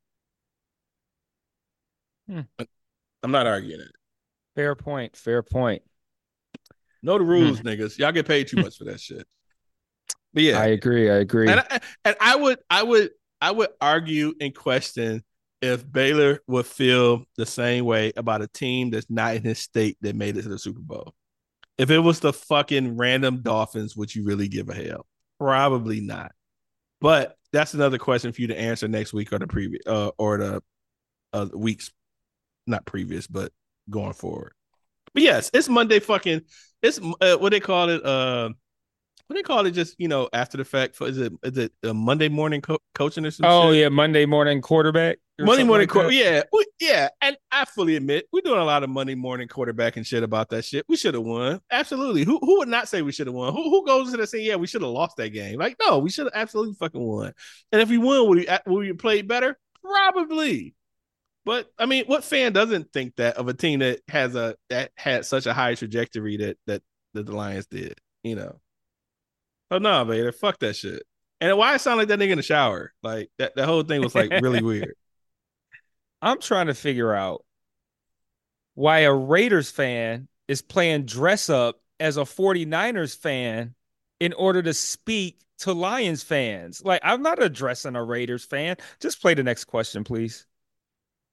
Hmm. 2.27 2.41
I'm 3.23 3.32
not 3.32 3.48
arguing 3.48 3.82
it. 3.82 3.91
Fair 4.56 4.76
point. 4.76 5.15
Fair 5.15 5.41
point. 5.44 5.82
Know 7.02 7.18
the 7.18 7.23
rules, 7.23 7.61
niggas. 7.61 7.98
Y'all 7.98 8.11
get 8.11 8.27
paid 8.27 8.48
too 8.48 8.57
much 8.57 8.77
for 8.77 8.86
that 8.86 8.99
shit. 8.99 9.27
But 10.34 10.44
yeah, 10.44 10.60
I 10.60 10.68
agree. 10.68 11.10
I 11.10 11.18
agree. 11.18 11.48
and 11.48 11.60
I, 11.61 11.80
and 12.03 12.15
I 12.19 12.36
would 12.36 12.60
I 12.69 12.84
would 12.84 13.11
I 13.40 13.52
would 13.52 13.69
argue 13.80 14.34
and 14.41 14.53
question 14.53 15.23
if 15.66 15.90
Baylor 15.90 16.40
would 16.48 16.66
feel 16.66 17.26
the 17.38 17.46
same 17.46 17.86
way 17.86 18.14
about 18.16 18.42
a 18.42 18.48
team 18.48 18.90
that's 18.92 19.10
not 19.10 19.36
in 19.36 19.44
his 19.44 19.60
state 19.60 19.98
that 20.02 20.16
made 20.16 20.38
it 20.38 20.44
to 20.44 20.50
the 20.50 20.60
Super 20.60 20.80
Bowl. 20.80 21.14
If 21.78 21.90
it 21.92 22.00
was 22.00 22.20
the 22.20 22.32
fucking 22.32 22.96
random 22.96 23.42
Dolphins, 23.42 23.98
would 23.98 24.14
you 24.14 24.24
really 24.24 24.48
give 24.48 24.70
a 24.70 24.74
hell? 24.74 25.06
Probably 25.40 26.00
not. 26.00 26.32
But 27.02 27.36
that's 27.52 27.74
another 27.74 27.98
question 27.98 28.32
for 28.32 28.42
you 28.42 28.48
to 28.48 28.60
answer 28.60 28.88
next 28.88 29.14
week 29.14 29.34
or 29.34 29.40
the 29.40 29.48
previous 29.48 29.82
uh, 29.86 30.12
or 30.18 30.38
the 30.38 30.64
uh, 31.34 31.48
weeks, 31.54 31.92
not 32.66 32.86
previous, 32.86 33.28
but 33.28 33.52
going 33.90 34.14
forward. 34.14 34.54
But 35.14 35.24
yes, 35.24 35.52
it's 35.54 35.70
Monday. 35.70 36.00
Fucking, 36.00 36.42
it's 36.82 37.00
uh, 37.22 37.38
what 37.38 37.52
they 37.52 37.60
call 37.60 37.90
it. 37.90 38.06
Uh, 38.06 38.50
what 39.27 39.35
they 39.35 39.43
call 39.43 39.65
it? 39.65 39.72
Just 39.72 39.95
you 39.97 40.07
know, 40.07 40.30
after 40.34 40.57
the 40.57 40.65
fact. 40.65 41.02
Is 41.02 41.18
it 41.18 41.34
is 41.43 41.57
it 41.57 41.73
a 41.84 41.93
Monday 41.93 42.30
morning 42.30 42.61
co- 42.61 42.80
coaching 42.93 43.26
or 43.26 43.31
something? 43.31 43.52
oh 43.52 43.72
yeah, 43.72 43.89
Monday 43.89 44.26
morning 44.26 44.61
quarterback. 44.61 45.18
Monday 45.38 45.64
morning 45.64 45.88
like 45.88 45.89
quarter, 45.89 46.11
yeah, 46.11 46.43
we, 46.53 46.65
yeah, 46.80 47.10
and 47.22 47.35
I 47.52 47.65
fully 47.65 47.97
admit 47.97 48.26
we're 48.31 48.39
doing 48.39 48.60
a 48.60 48.64
lot 48.64 48.84
of 48.84 48.89
Monday 48.89 49.15
morning 49.15 49.49
quarterback 49.49 49.97
and 49.97 50.07
shit 50.07 50.23
about 50.23 50.49
that 50.49 50.64
shit. 50.64 50.85
We 50.88 50.95
should 50.95 51.14
have 51.14 51.23
won, 51.23 51.60
absolutely. 51.69 52.23
Who 52.23 52.39
who 52.39 52.60
would 52.60 52.69
not 52.69 52.88
say 52.88 53.02
we 53.02 53.11
should 53.11 53.27
have 53.27 53.34
won? 53.34 53.53
Who 53.53 53.64
who 53.64 53.85
goes 53.85 54.11
to 54.11 54.18
the 54.18 54.27
say 54.27 54.41
yeah 54.41 54.56
we 54.56 54.68
should 54.68 54.81
have 54.81 54.91
lost 54.91 55.18
that 55.18 55.30
game? 55.30 55.60
Like 55.60 55.76
no, 55.80 55.99
we 55.99 56.10
should 56.10 56.27
have 56.27 56.34
absolutely 56.35 56.76
fucking 56.76 57.02
won. 57.02 57.34
And 57.72 57.81
if 57.81 57.89
we 57.89 57.97
won, 57.97 58.30
would 58.30 58.38
we 58.38 58.47
would 58.65 58.80
we 58.80 58.93
played 58.93 59.27
better? 59.27 59.57
Probably. 59.81 60.76
But 61.43 61.69
I 61.77 61.85
mean, 61.85 62.06
what 62.06 62.23
fan 62.23 62.53
doesn't 62.53 62.93
think 62.93 63.18
that 63.18 63.38
of 63.38 63.47
a 63.47 63.53
team 63.53 63.80
that 63.80 64.02
has 64.07 64.35
a 64.35 64.56
that 64.69 64.91
had 64.95 65.26
such 65.26 65.45
a 65.45 65.53
high 65.53 65.76
trajectory 65.76 66.38
that 66.38 66.57
that, 66.65 66.81
that 67.14 67.26
the 67.26 67.35
Lions 67.35 67.68
did? 67.68 67.99
You 68.23 68.35
know. 68.35 68.60
Oh 69.72 69.78
no, 69.78 70.04
Vader, 70.06 70.32
fuck 70.32 70.60
that 70.60 70.76
shit. 70.76 71.04
And 71.42 71.58
why 71.58 71.76
it 71.76 71.82
sound 71.82 71.98
like 71.98 72.08
that 72.08 72.20
nigga 72.20 72.32
in 72.32 72.38
the 72.38 72.44
shower? 72.44 72.94
Like 73.04 73.30
that, 73.38 73.56
that 73.56 73.66
whole 73.66 73.84
thing 73.84 74.02
was 74.02 74.16
like 74.16 74.32
really 74.42 74.62
weird. 74.64 74.96
I'm 76.22 76.40
trying 76.40 76.68
to 76.68 76.74
figure 76.74 77.14
out 77.14 77.46
why 78.74 79.00
a 79.00 79.14
Raiders 79.14 79.70
fan 79.70 80.28
is 80.48 80.62
playing 80.62 81.06
dress 81.06 81.50
up 81.50 81.82
as 82.00 82.18
a 82.18 82.22
49ers 82.22 83.18
fan 83.18 83.76
in 84.20 84.34
order 84.34 84.62
to 84.62 84.74
speak 84.74 85.40
to 85.60 85.74
Lions 85.74 86.24
fans. 86.24 86.82
Like, 86.84 87.02
I'm 87.04 87.22
not 87.22 87.42
addressing 87.42 87.96
a 87.96 88.04
Raiders 88.04 88.44
fan. 88.44 88.78
Just 89.00 89.22
play 89.22 89.34
the 89.34 89.44
next 89.44 89.66
question, 89.66 90.04
please. 90.04 90.46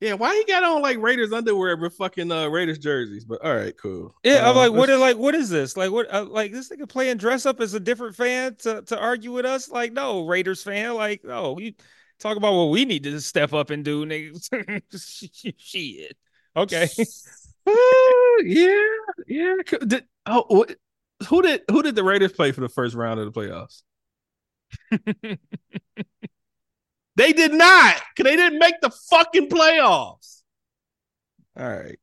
Yeah, 0.03 0.15
why 0.15 0.35
he 0.35 0.45
got 0.53 0.65
on 0.65 0.83
like 0.83 0.99
Raiders 0.99 1.33
underwear 1.33 1.77
with 1.77 1.95
fucking 1.95 2.33
uh, 2.33 2.49
Raiders 2.49 2.79
jerseys? 2.79 3.24
But 3.24 3.45
all 3.45 3.55
right, 3.55 3.73
cool. 3.79 4.12
Yeah, 4.24 4.49
I'm 4.51 4.57
Uh, 4.57 4.69
like, 4.69 4.73
what? 4.73 4.89
like, 4.89 5.16
what 5.16 5.37
is 5.37 5.49
this? 5.49 5.77
Like, 5.77 5.93
what? 5.93 6.12
Uh, 6.12 6.24
like, 6.24 6.51
this 6.51 6.70
nigga 6.70 6.89
playing 6.89 7.19
dress 7.19 7.47
up 7.47 7.61
as 7.61 7.74
a 7.74 7.79
different 7.81 8.16
fan 8.16 8.57
to 8.57 8.83
to 8.83 8.99
argue 8.99 9.31
with 9.31 9.47
us? 9.47 9.70
Like, 9.70 9.93
no, 9.93 10.27
Raiders 10.27 10.61
fan. 10.65 10.95
Like, 10.95 11.23
no, 11.23 11.57
you 11.57 11.74
talk 12.19 12.37
about 12.37 12.53
what 12.53 12.70
we 12.70 12.85
need 12.85 13.05
to 13.05 13.20
step 13.20 13.53
up 13.53 13.70
and 13.70 13.85
do, 13.85 14.05
nigga. 14.05 14.83
Shit. 15.57 16.16
Okay. 16.57 16.89
Uh, 17.65 17.73
yeah, 18.45 18.85
yeah. 19.29 19.55
Did, 19.87 20.05
oh, 20.27 20.45
what, 20.49 20.74
who 21.29 21.43
did 21.43 21.62
who 21.70 21.81
did 21.85 21.95
the 21.95 22.03
Raiders 22.03 22.33
play 22.33 22.51
for 22.51 22.61
the 22.61 22.69
first 22.69 22.97
round 22.97 23.20
of 23.20 23.33
the 23.33 23.41
playoffs? 23.41 23.83
They 27.16 27.32
did 27.32 27.52
not, 27.52 28.01
because 28.16 28.30
they 28.30 28.36
didn't 28.36 28.59
make 28.59 28.80
the 28.80 28.90
fucking 29.10 29.48
playoffs. 29.48 30.43
All 31.59 31.68
right, 31.68 31.98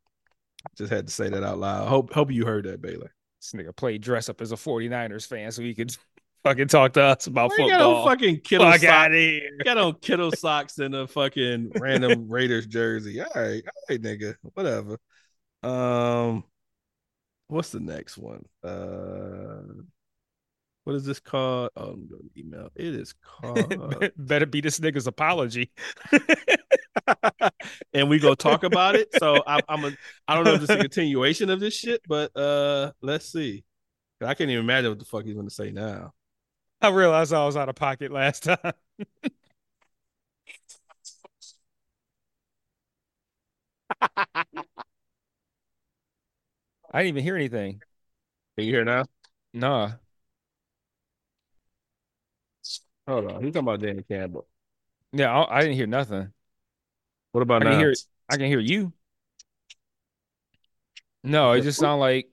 just 0.78 0.92
had 0.92 1.08
to 1.08 1.14
say 1.14 1.30
that 1.30 1.44
out 1.44 1.58
loud. 1.58 1.88
Hope 1.88 2.14
hope 2.14 2.32
you 2.32 2.46
heard 2.46 2.66
that, 2.66 2.82
Baylor. 2.82 3.12
This 3.42 3.52
nigga 3.60 3.76
played 3.76 4.02
dress 4.02 4.30
up 4.30 4.42
as 4.42 4.52
a 4.52 4.56
49ers 4.56 5.26
fan 5.26 5.52
so 5.52 5.62
he 5.64 5.74
could 5.74 5.96
fucking 6.44 6.68
talk 6.68 6.94
to 6.94 7.02
us 7.02 7.26
about 7.28 7.50
Why 7.58 7.66
you 7.66 7.70
got 7.72 7.82
on 7.82 7.96
football. 7.96 8.08
fucking 8.10 8.42
Kittle 8.42 8.72
Fuck 8.72 8.82
socks? 8.82 8.92
out 8.92 9.12
here. 9.14 9.50
Got 9.64 9.78
on 9.78 9.94
Kittle 9.96 10.32
socks 10.32 10.78
and 10.78 10.94
a 10.94 11.08
fucking 11.08 11.72
random 11.80 12.28
Raiders 12.30 12.68
jersey. 12.68 13.20
All 13.22 13.28
right, 13.36 13.64
all 13.66 13.72
right, 13.90 14.02
nigga, 14.02 14.36
whatever. 14.54 14.98
Um, 15.64 16.44
what's 17.48 17.70
the 17.70 17.80
next 17.80 18.18
one? 18.18 18.46
Uh, 18.64 19.62
what 20.90 20.96
is 20.96 21.06
this 21.06 21.20
called? 21.20 21.70
Oh, 21.78 21.90
let 21.90 21.98
me 22.00 22.08
go 22.08 22.18
to 22.18 22.30
email. 22.36 22.70
It 22.76 22.96
is 22.96 23.14
called, 23.24 24.12
Better 24.18 24.48
be 24.48 24.60
this 24.60 24.80
nigga's 24.80 25.06
apology. 25.06 25.72
and 27.94 28.10
we 28.10 28.18
go 28.18 28.34
talk 28.34 28.64
about 28.64 28.96
it. 28.96 29.10
So 29.20 29.44
I, 29.46 29.60
I'm 29.70 29.86
a, 29.86 29.92
I 30.28 30.34
don't 30.34 30.46
know 30.46 30.54
if 30.54 30.64
it's 30.64 30.72
a 30.72 30.78
continuation 30.82 31.52
of 31.52 31.60
this 31.60 31.76
shit, 31.76 32.02
but 32.08 32.36
uh, 32.36 32.92
let's 33.04 33.32
see. 33.32 33.64
I 34.20 34.34
can't 34.34 34.50
even 34.50 34.64
imagine 34.64 34.90
what 34.90 34.98
the 34.98 35.06
fuck 35.06 35.26
he's 35.26 35.36
gonna 35.36 35.52
say 35.52 35.70
now. 35.70 36.12
I 36.82 36.90
realized 36.90 37.34
I 37.34 37.46
was 37.46 37.56
out 37.56 37.70
of 37.70 37.76
pocket 37.76 38.12
last 38.12 38.46
time. 38.46 38.58
I 44.02 44.56
didn't 46.94 47.10
even 47.10 47.24
hear 47.24 47.36
anything. 47.36 47.80
Can 48.58 48.66
you 48.66 48.74
hear 48.74 48.86
now? 48.86 49.06
Nah. 49.54 49.92
Hold 53.10 53.32
on, 53.32 53.44
he's 53.44 53.54
talking 53.54 53.68
about 53.68 53.80
Danny 53.80 54.04
Campbell. 54.04 54.48
Yeah, 55.12 55.34
I, 55.34 55.58
I 55.58 55.62
didn't 55.62 55.78
hear 55.78 55.88
nothing. 55.88 56.32
What 57.32 57.42
about 57.42 57.66
I 57.66 57.72
can 57.72 57.80
hear 57.80 57.94
I 58.30 58.38
can 58.38 58.46
hear 58.46 58.60
you. 58.60 58.94
No, 61.24 61.54
it 61.54 61.62
just 61.62 61.80
sound 61.80 62.00
like 62.00 62.30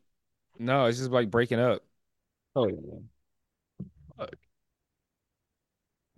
no, 0.58 0.84
it's 0.84 0.98
just 0.98 1.10
like 1.10 1.30
breaking 1.30 1.60
up. 1.60 1.82
Oh 2.54 2.68
yeah. 2.68 2.98
Fuck. 4.18 4.34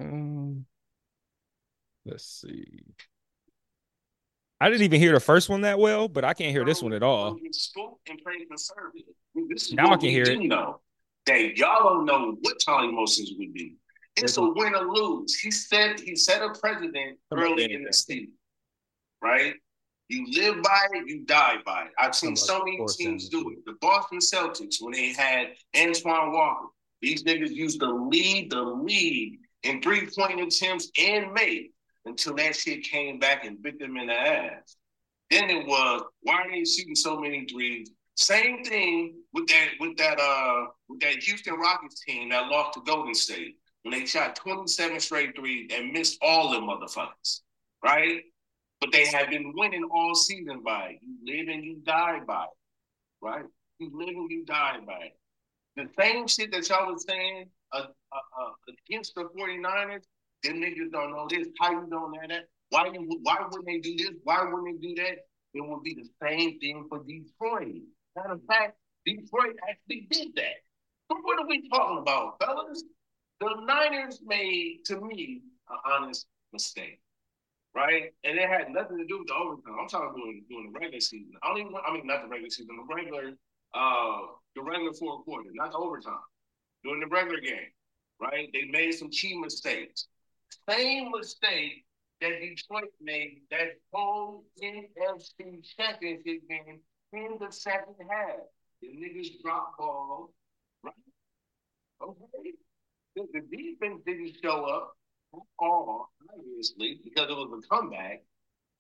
Um, 0.01 0.67
let's 2.05 2.25
see. 2.25 2.83
I 4.61 4.71
didn't 4.71 4.83
even 4.83 5.01
hear 5.01 5.13
the 5.13 5.21
first 5.21 5.49
one 5.49 5.61
that 5.61 5.79
well, 5.79 6.09
but 6.09 6.25
I 6.25 6.35
can't 6.35 6.51
hear 6.51 6.65
this 6.65 6.83
one 6.83 6.93
at 6.93 7.05
all. 7.05 7.29
And 7.29 8.19
played 8.25 8.49
conservative. 8.49 9.05
Now 9.73 9.93
I 9.93 9.97
can 9.97 10.09
hear 10.09 10.25
do 10.25 10.33
it. 10.33 10.47
know. 10.49 10.81
That 11.27 11.57
y'all 11.57 11.95
don't 11.95 12.07
know 12.07 12.37
what 12.41 12.59
Charlie 12.59 12.91
Moses 12.91 13.33
would 13.39 13.53
be. 13.53 13.77
It's 14.23 14.37
a 14.37 14.43
win 14.43 14.75
or 14.75 14.87
lose. 14.93 15.35
He 15.37 15.51
said 15.51 16.01
he 16.01 16.17
set 16.17 16.43
a 16.43 16.51
precedent 16.59 17.19
Come 17.31 17.39
early 17.39 17.73
in 17.73 17.85
the 17.85 17.93
season, 17.93 18.33
right? 19.23 19.55
You 20.09 20.27
live 20.33 20.63
by 20.63 20.87
it, 20.93 21.07
you 21.07 21.25
die 21.27 21.57
by 21.67 21.83
it. 21.83 21.93
I've 21.99 22.15
seen 22.15 22.35
so 22.35 22.61
many 22.65 22.81
teams 22.97 23.29
do 23.29 23.51
it. 23.51 23.65
The 23.67 23.77
Boston 23.81 24.19
Celtics, 24.19 24.77
when 24.81 24.93
they 24.93 25.13
had 25.13 25.49
Antoine 25.77 26.33
Walker, 26.33 26.69
these 27.03 27.25
niggas 27.25 27.51
used 27.51 27.81
to 27.81 28.09
lead 28.09 28.51
the 28.51 28.63
league 28.63 29.39
in 29.65 29.83
three 29.83 30.09
point 30.17 30.41
attempts 30.41 30.91
and 30.99 31.33
made 31.33 31.71
until 32.07 32.35
that 32.37 32.57
shit 32.57 32.85
came 32.85 33.19
back 33.19 33.45
and 33.45 33.63
bit 33.63 33.79
them 33.79 33.97
in 33.97 34.07
the 34.07 34.15
ass. 34.15 34.77
Then 35.31 35.51
it 35.51 35.67
was 35.67 36.03
why 36.23 36.43
are 36.43 36.51
they 36.51 36.65
shooting 36.65 36.95
so 36.95 37.21
many 37.21 37.45
threes? 37.45 37.91
Same 38.15 38.65
thing 38.65 39.15
with 39.33 39.47
that 39.49 39.69
with 39.79 39.97
that 39.99 40.19
uh 40.19 40.67
with 40.89 41.01
that 41.01 41.23
Houston 41.23 41.55
Rockets 41.55 42.03
team 42.03 42.31
that 42.31 42.49
lost 42.49 42.75
to 42.75 42.81
Golden 42.81 43.15
State 43.15 43.57
when 43.89 44.01
they 44.01 44.07
shot 44.07 44.37
27 44.37 45.01
straight 45.01 45.37
threes 45.37 45.71
and 45.75 45.93
missed 45.93 46.19
all 46.23 46.51
them 46.53 46.65
motherfuckers, 46.65 47.41
right? 47.85 48.23
But 48.81 48.93
they 48.93 49.07
have 49.07 49.31
been 49.31 49.53
winning 49.57 49.85
all 49.91 50.15
season 50.15 50.63
by 50.65 50.91
it. 50.97 51.01
You 51.03 51.17
live 51.39 51.49
and 51.55 51.65
you 51.65 51.77
die 51.85 52.21
by 52.27 52.45
it, 52.45 52.69
right? 53.27 53.45
You 53.79 53.91
live 53.95 54.09
and 54.11 54.31
you 54.31 54.45
die 54.45 54.79
by 54.87 55.07
it. 55.07 55.19
The 55.77 55.89
same 55.99 56.29
shit 56.29 56.53
that 56.53 56.69
y'all 56.69 56.93
was 56.93 57.05
saying 57.09 57.47
uh, 57.73 57.79
uh, 58.13 58.17
uh, 58.41 58.51
against 58.89 59.15
the 59.15 59.25
49ers, 59.37 60.03
them 60.45 60.57
niggas 60.61 60.93
don't 60.93 61.13
know 61.13 61.27
this. 61.31 61.49
How 61.61 61.71
you 61.73 61.87
don't 61.91 62.13
know 62.13 62.21
that? 62.29 62.45
Why, 62.71 62.87
you- 62.93 63.21
why 63.23 63.39
wouldn't 63.51 63.67
they 63.67 63.79
do 63.79 63.97
this? 63.97 64.11
Why 64.25 64.45
wouldn't 64.45 64.81
they 64.83 64.89
do 64.89 64.95
that? 64.97 65.19
It 65.55 65.67
would 65.67 65.83
be 65.83 65.95
the 65.95 66.09
same 66.23 66.59
thing 66.61 66.87
for 66.89 66.99
Detroit. 67.05 67.83
Matter 68.17 68.35
of 68.35 68.43
fact, 68.47 68.77
Detroit 69.07 69.57
actually 69.69 70.07
did 70.11 70.29
that. 70.37 70.57
So 71.11 71.19
what 71.23 71.41
are 71.41 71.49
we 71.49 71.69
talking 71.71 71.99
about, 71.99 72.37
fellas? 72.41 72.85
The 73.41 73.55
Niners 73.65 74.21
made, 74.25 74.81
to 74.87 75.01
me, 75.01 75.43
an 75.71 75.77
honest 75.87 76.27
mistake, 76.53 77.01
right? 77.75 78.13
And 78.25 78.39
it 78.39 78.49
had 78.49 78.71
nothing 78.71 78.99
to 78.99 79.07
do 79.07 79.19
with 79.21 79.29
the 79.29 79.35
overtime. 79.35 79.77
I'm 79.81 79.89
talking 79.89 80.21
during, 80.21 80.45
doing 80.51 80.73
the 80.73 80.79
regular 80.79 81.01
season. 81.01 81.33
I 81.43 81.49
don't 81.49 81.59
even, 81.59 81.75
I 81.87 81.93
mean, 81.93 82.07
not 82.07 82.23
the 82.23 82.29
regular 82.29 82.51
season, 82.51 82.77
the 82.77 82.95
regular, 82.95 83.33
uh, 83.75 84.19
the 84.57 84.63
regular 84.63 84.93
fourth 84.93 85.25
quarter, 85.25 85.51
not 85.55 85.71
the 85.73 85.79
overtime. 85.79 86.19
During 86.83 87.01
the 87.01 87.07
regular 87.07 87.41
game, 87.41 87.71
right? 88.21 88.49
They 88.53 88.65
made 88.71 88.93
some 88.93 89.11
key 89.11 89.39
mistakes. 89.39 90.09
Same 90.69 91.11
mistake 91.11 91.85
that 92.21 92.41
Detroit 92.41 92.91
made 93.01 93.43
that 93.51 93.79
whole 93.93 94.45
NFC 94.63 95.63
championship 95.77 96.49
game 96.49 96.81
in 97.13 97.37
the 97.41 97.51
second 97.53 97.95
half. 98.11 98.41
The 98.83 98.89
niggas 98.89 99.43
drop 99.43 99.77
ball, 99.79 100.33
right? 100.83 100.95
Okay. 102.03 102.53
The, 103.17 103.41
defense 103.51 104.03
didn't 104.07 104.37
show 104.43 104.65
up 104.65 104.93
at 105.35 105.41
all, 105.59 106.11
obviously, 106.33 107.01
because 107.03 107.29
it 107.31 107.35
was 107.35 107.63
a 107.65 107.69
comeback. 107.69 108.23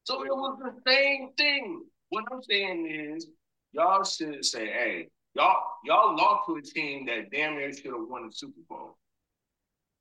So 0.05 0.23
it 0.25 0.29
was 0.29 0.59
the 0.63 0.91
same 0.91 1.31
thing. 1.37 1.85
What 2.11 2.25
I'm 2.33 2.43
saying 2.43 2.87
is, 2.87 3.27
y'all 3.73 4.05
should 4.05 4.45
say, 4.45 4.67
hey, 4.67 5.09
y'all, 5.35 5.63
y'all 5.85 6.17
lost 6.17 6.47
to 6.47 6.57
a 6.57 6.63
team 6.63 7.07
that 7.07 7.31
damn 7.31 7.57
near 7.57 7.73
should 7.73 7.87
have 7.87 8.09
won 8.09 8.27
the 8.27 8.33
Super 8.33 8.61
Bowl. 8.69 8.97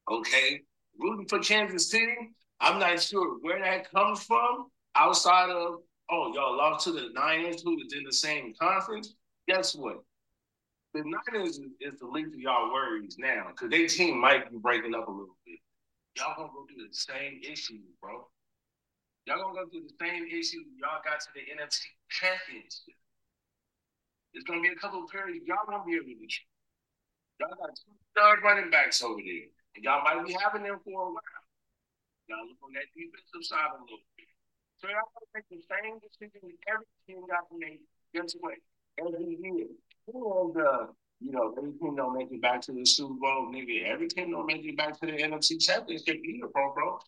Okay? 0.09 0.61
Rooting 0.99 1.27
for 1.27 1.39
Kansas 1.39 1.91
City, 1.91 2.15
I'm 2.59 2.79
not 2.79 3.01
sure 3.01 3.37
where 3.41 3.59
that 3.59 3.91
comes 3.91 4.23
from 4.23 4.67
outside 4.95 5.49
of, 5.49 5.81
oh, 6.09 6.33
y'all 6.33 6.57
lost 6.57 6.85
to 6.85 6.91
the 6.91 7.09
Niners, 7.13 7.61
who 7.61 7.75
was 7.75 7.93
in 7.93 8.03
the 8.03 8.13
same 8.13 8.53
conference. 8.59 9.13
Guess 9.47 9.75
what? 9.75 9.97
The 10.93 11.03
Niners 11.03 11.59
is, 11.59 11.71
is 11.81 11.99
the 11.99 12.07
least 12.07 12.33
of 12.33 12.39
y'all 12.39 12.71
worries 12.71 13.17
now 13.19 13.51
because 13.51 13.69
their 13.69 13.87
team 13.87 14.19
might 14.19 14.49
be 14.49 14.57
breaking 14.57 14.95
up 14.95 15.07
a 15.07 15.11
little 15.11 15.37
bit. 15.45 15.59
Y'all 16.15 16.33
gonna 16.35 16.49
go 16.49 16.65
through 16.65 16.87
the 16.87 16.95
same 16.95 17.41
issues, 17.43 17.85
bro. 18.01 18.25
Y'all 19.27 19.43
gonna 19.43 19.53
go 19.53 19.69
through 19.69 19.85
the 19.85 19.97
same 19.99 20.25
issues 20.25 20.65
y'all 20.79 21.03
got 21.03 21.19
to 21.19 21.29
the 21.35 21.43
NFC 21.51 21.85
Championship. 22.09 22.97
It's 24.33 24.47
gonna 24.47 24.61
be 24.61 24.71
a 24.71 24.79
couple 24.79 25.03
of 25.03 25.11
periods 25.11 25.45
y'all 25.45 25.67
won't 25.67 25.85
be 25.85 25.99
able 25.99 26.07
to. 26.07 26.15
Do. 26.15 26.39
Y'all 27.39 27.53
got 27.53 27.75
two 27.75 27.93
star 28.15 28.39
running 28.41 28.71
backs 28.71 29.03
over 29.03 29.21
there, 29.21 29.51
and 29.75 29.83
y'all 29.83 30.01
might 30.01 30.25
be 30.25 30.33
having 30.41 30.63
them 30.63 30.79
for 30.81 30.97
a 30.97 31.11
while. 31.13 31.43
Y'all 32.31 32.47
look 32.47 32.57
on 32.63 32.73
that 32.73 32.89
defensive 32.95 33.45
side 33.45 33.75
a 33.75 33.77
little 33.77 34.01
bit. 34.17 34.31
So 34.81 34.89
y'all 34.89 35.05
gonna 35.13 35.29
make 35.35 35.47
the 35.51 35.61
same 35.67 35.99
decision 36.01 36.41
that 36.47 36.57
every 36.71 36.89
team 37.05 37.21
got 37.27 37.45
to 37.51 37.55
make. 37.59 37.85
Guess 38.15 38.33
what? 38.41 38.57
Every 38.97 39.37
year. 39.37 39.69
And, 40.13 40.57
uh, 40.57 40.87
you 41.19 41.31
know, 41.31 41.53
every 41.57 41.71
team 41.73 41.95
don't 41.95 42.17
make 42.17 42.31
it 42.31 42.41
back 42.41 42.61
to 42.61 42.71
the 42.71 42.85
Super 42.85 43.15
Bowl, 43.19 43.51
nigga. 43.53 43.85
Every 43.85 44.07
team 44.07 44.31
don't 44.31 44.45
make 44.45 44.63
it 44.63 44.77
back 44.77 44.99
to 44.99 45.05
the 45.05 45.13
NFC 45.13 45.59
Championship 45.59 46.17
either, 46.23 46.47
bro, 46.47 46.73
bro. 46.73 46.99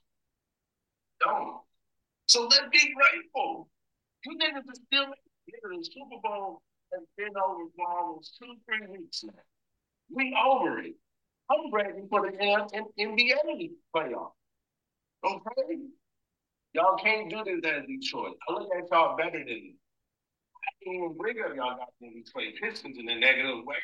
Don't. 1.22 1.62
So 2.26 2.44
let's 2.44 2.70
be 2.72 2.94
grateful. 2.94 3.70
You 4.26 4.38
niggas 4.38 4.68
are 4.70 4.76
still 4.76 5.06
nigga, 5.06 5.78
the 5.78 5.84
Super 5.84 6.22
Bowl 6.24 6.62
has 6.94 7.04
been 7.18 7.30
over 7.38 7.64
for 7.76 7.90
almost 7.90 8.38
two, 8.42 8.56
three 8.66 8.88
weeks 8.88 9.24
now. 9.24 9.34
We 10.14 10.36
over 10.44 10.80
it. 10.80 10.96
I'm 11.52 11.72
ready 11.72 12.02
for 12.10 12.30
the 12.30 12.38
NBA 12.38 13.70
playoff. 13.96 14.32
Okay? 15.26 15.78
Y'all 16.74 16.98
can't 16.98 17.30
do 17.30 17.44
this 17.44 17.72
as 17.72 17.86
Detroit. 17.88 18.36
I 18.48 18.54
look 18.54 18.70
at 18.78 18.90
y'all 18.92 19.18
better 19.18 19.40
than 19.40 19.76
even 20.86 21.16
bring 21.18 21.38
up 21.42 21.56
y'all 21.56 21.78
got 21.78 21.94
the 22.00 22.10
Detroit 22.10 22.54
Pistons 22.62 22.98
in 22.98 23.10
a 23.10 23.16
negative 23.16 23.66
way. 23.66 23.76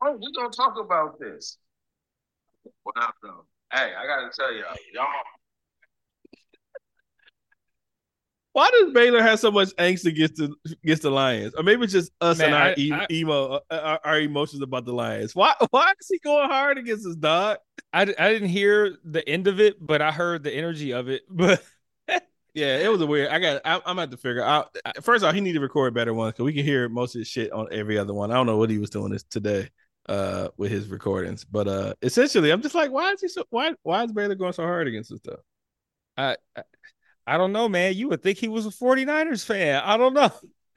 Oh, 0.00 0.18
we're 0.20 0.30
gonna 0.36 0.50
talk 0.50 0.78
about 0.78 1.18
this. 1.18 1.58
What 2.82 2.96
up, 3.00 3.14
though? 3.22 3.46
Hey, 3.72 3.92
I 3.96 4.06
gotta 4.06 4.30
tell 4.34 4.52
y'all, 4.52 4.76
y'all 4.92 5.06
Why 8.54 8.70
does 8.70 8.92
Baylor 8.92 9.20
have 9.20 9.40
so 9.40 9.50
much 9.50 9.70
angst 9.76 10.06
against 10.06 10.36
the 10.36 10.54
against 10.82 11.02
the 11.02 11.10
Lions? 11.10 11.54
Or 11.56 11.62
maybe 11.62 11.84
it's 11.84 11.92
just 11.92 12.12
us 12.20 12.38
Man, 12.38 12.46
and 12.46 12.54
our 12.56 12.62
I- 12.68 12.74
e- 12.78 12.92
I- 12.92 13.06
emo, 13.10 13.54
uh, 13.54 13.60
our, 13.70 14.00
our 14.04 14.20
emotions 14.20 14.62
about 14.62 14.86
the 14.86 14.92
Lions. 14.94 15.34
Why 15.34 15.54
why 15.70 15.92
is 16.00 16.08
he 16.08 16.18
going 16.20 16.48
hard 16.48 16.78
against 16.78 17.04
his 17.04 17.16
dog? 17.16 17.58
I, 17.92 18.02
I 18.02 18.32
didn't 18.32 18.48
hear 18.48 18.96
the 19.04 19.28
end 19.28 19.48
of 19.48 19.60
it, 19.60 19.76
but 19.84 20.00
I 20.00 20.12
heard 20.12 20.42
the 20.44 20.52
energy 20.54 20.92
of 20.92 21.08
it. 21.08 21.22
But 21.30 21.62
Yeah, 22.54 22.78
it 22.78 22.88
was 22.88 23.00
a 23.00 23.06
weird. 23.06 23.30
I 23.30 23.40
got. 23.40 23.62
I, 23.64 23.80
I'm 23.84 23.98
at 23.98 24.12
to 24.12 24.16
figure 24.16 24.44
out. 24.44 24.76
First 25.02 25.24
off, 25.24 25.34
he 25.34 25.40
need 25.40 25.54
to 25.54 25.60
record 25.60 25.92
better 25.92 26.14
ones 26.14 26.34
because 26.34 26.44
we 26.44 26.52
can 26.52 26.64
hear 26.64 26.88
most 26.88 27.16
of 27.16 27.18
his 27.18 27.26
shit 27.28 27.50
on 27.52 27.66
every 27.72 27.98
other 27.98 28.14
one. 28.14 28.30
I 28.30 28.34
don't 28.34 28.46
know 28.46 28.56
what 28.56 28.70
he 28.70 28.78
was 28.78 28.90
doing 28.90 29.10
this 29.10 29.24
today 29.24 29.68
uh 30.08 30.48
with 30.56 30.70
his 30.70 30.86
recordings, 30.86 31.44
but 31.44 31.66
uh 31.66 31.94
essentially, 32.02 32.50
I'm 32.52 32.62
just 32.62 32.76
like, 32.76 32.92
why 32.92 33.10
is 33.10 33.20
he 33.20 33.26
so? 33.26 33.42
Why 33.50 33.74
why 33.82 34.04
is 34.04 34.12
Baylor 34.12 34.36
going 34.36 34.52
so 34.52 34.62
hard 34.62 34.86
against 34.86 35.10
this 35.10 35.18
stuff? 35.18 35.40
I, 36.16 36.36
I 36.56 36.62
I 37.26 37.38
don't 37.38 37.52
know, 37.52 37.68
man. 37.68 37.94
You 37.94 38.08
would 38.10 38.22
think 38.22 38.38
he 38.38 38.48
was 38.48 38.66
a 38.66 38.70
49ers 38.70 39.44
fan. 39.44 39.82
I 39.84 39.96
don't 39.96 40.14
know. 40.14 40.30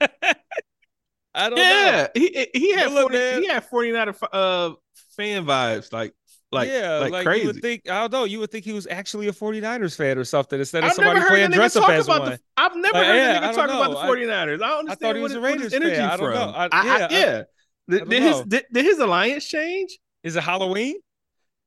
I 1.34 1.50
don't 1.50 1.56
know. 1.56 1.62
Yeah, 1.62 2.08
he 2.14 2.48
he 2.54 2.72
had 2.74 2.90
look, 2.92 3.12
40, 3.12 3.16
man. 3.18 3.42
he 3.42 3.48
had 3.48 3.64
49 3.64 4.14
uh 4.32 4.70
fan 5.16 5.44
vibes 5.44 5.92
like 5.92 6.14
like 6.50 6.68
yeah, 6.68 6.98
like, 6.98 7.12
like, 7.12 7.26
crazy. 7.26 7.42
you 7.42 7.46
would 7.48 7.60
think 7.62 7.88
I 7.90 8.00
don't 8.00 8.12
know, 8.12 8.24
you 8.24 8.38
would 8.40 8.50
think 8.50 8.64
he 8.64 8.72
was 8.72 8.86
actually 8.90 9.28
a 9.28 9.32
49ers 9.32 9.94
fan 9.96 10.16
or 10.18 10.24
something 10.24 10.58
instead 10.58 10.82
of 10.82 10.90
I've 10.90 10.96
somebody 10.96 11.20
playing 11.20 11.50
dress 11.50 11.76
up 11.76 11.88
as 11.90 12.08
one. 12.08 12.24
the. 12.24 12.40
I've 12.56 12.74
never 12.74 12.94
Like, 12.96 13.06
heard 13.06 13.16
yeah, 13.16 13.40
I 13.42 13.52
nigga 13.52 13.54
talk 13.54 13.64
about 13.68 13.90
the 13.90 13.98
I- 13.98 14.08
49ers. 14.08 14.54
I 14.54 14.56
don't 14.68 14.78
understand 14.78 14.98
thought 15.00 15.16
he 15.16 15.22
was 15.22 15.32
a 15.32 15.34
his- 15.34 15.42
what 15.42 15.50
his 15.50 15.72
Raiders 15.72 15.74
energy 15.74 15.96
fan. 15.96 16.04
I 16.10 16.16
don't 16.16 16.18
from. 16.26 16.34
know. 16.34 16.56
I- 16.56 16.64
I- 16.64 16.68
I- 16.72 16.84
yeah, 16.84 17.06
I- 17.06 17.12
yeah. 17.12 17.42
Did, 17.90 18.12
his 18.22 18.36
know. 18.36 18.44
did, 18.44 18.64
did 18.72 18.84
his 18.84 18.98
alliance 18.98 19.46
change? 19.46 19.98
Is 20.22 20.36
it 20.36 20.42
Halloween? 20.42 20.96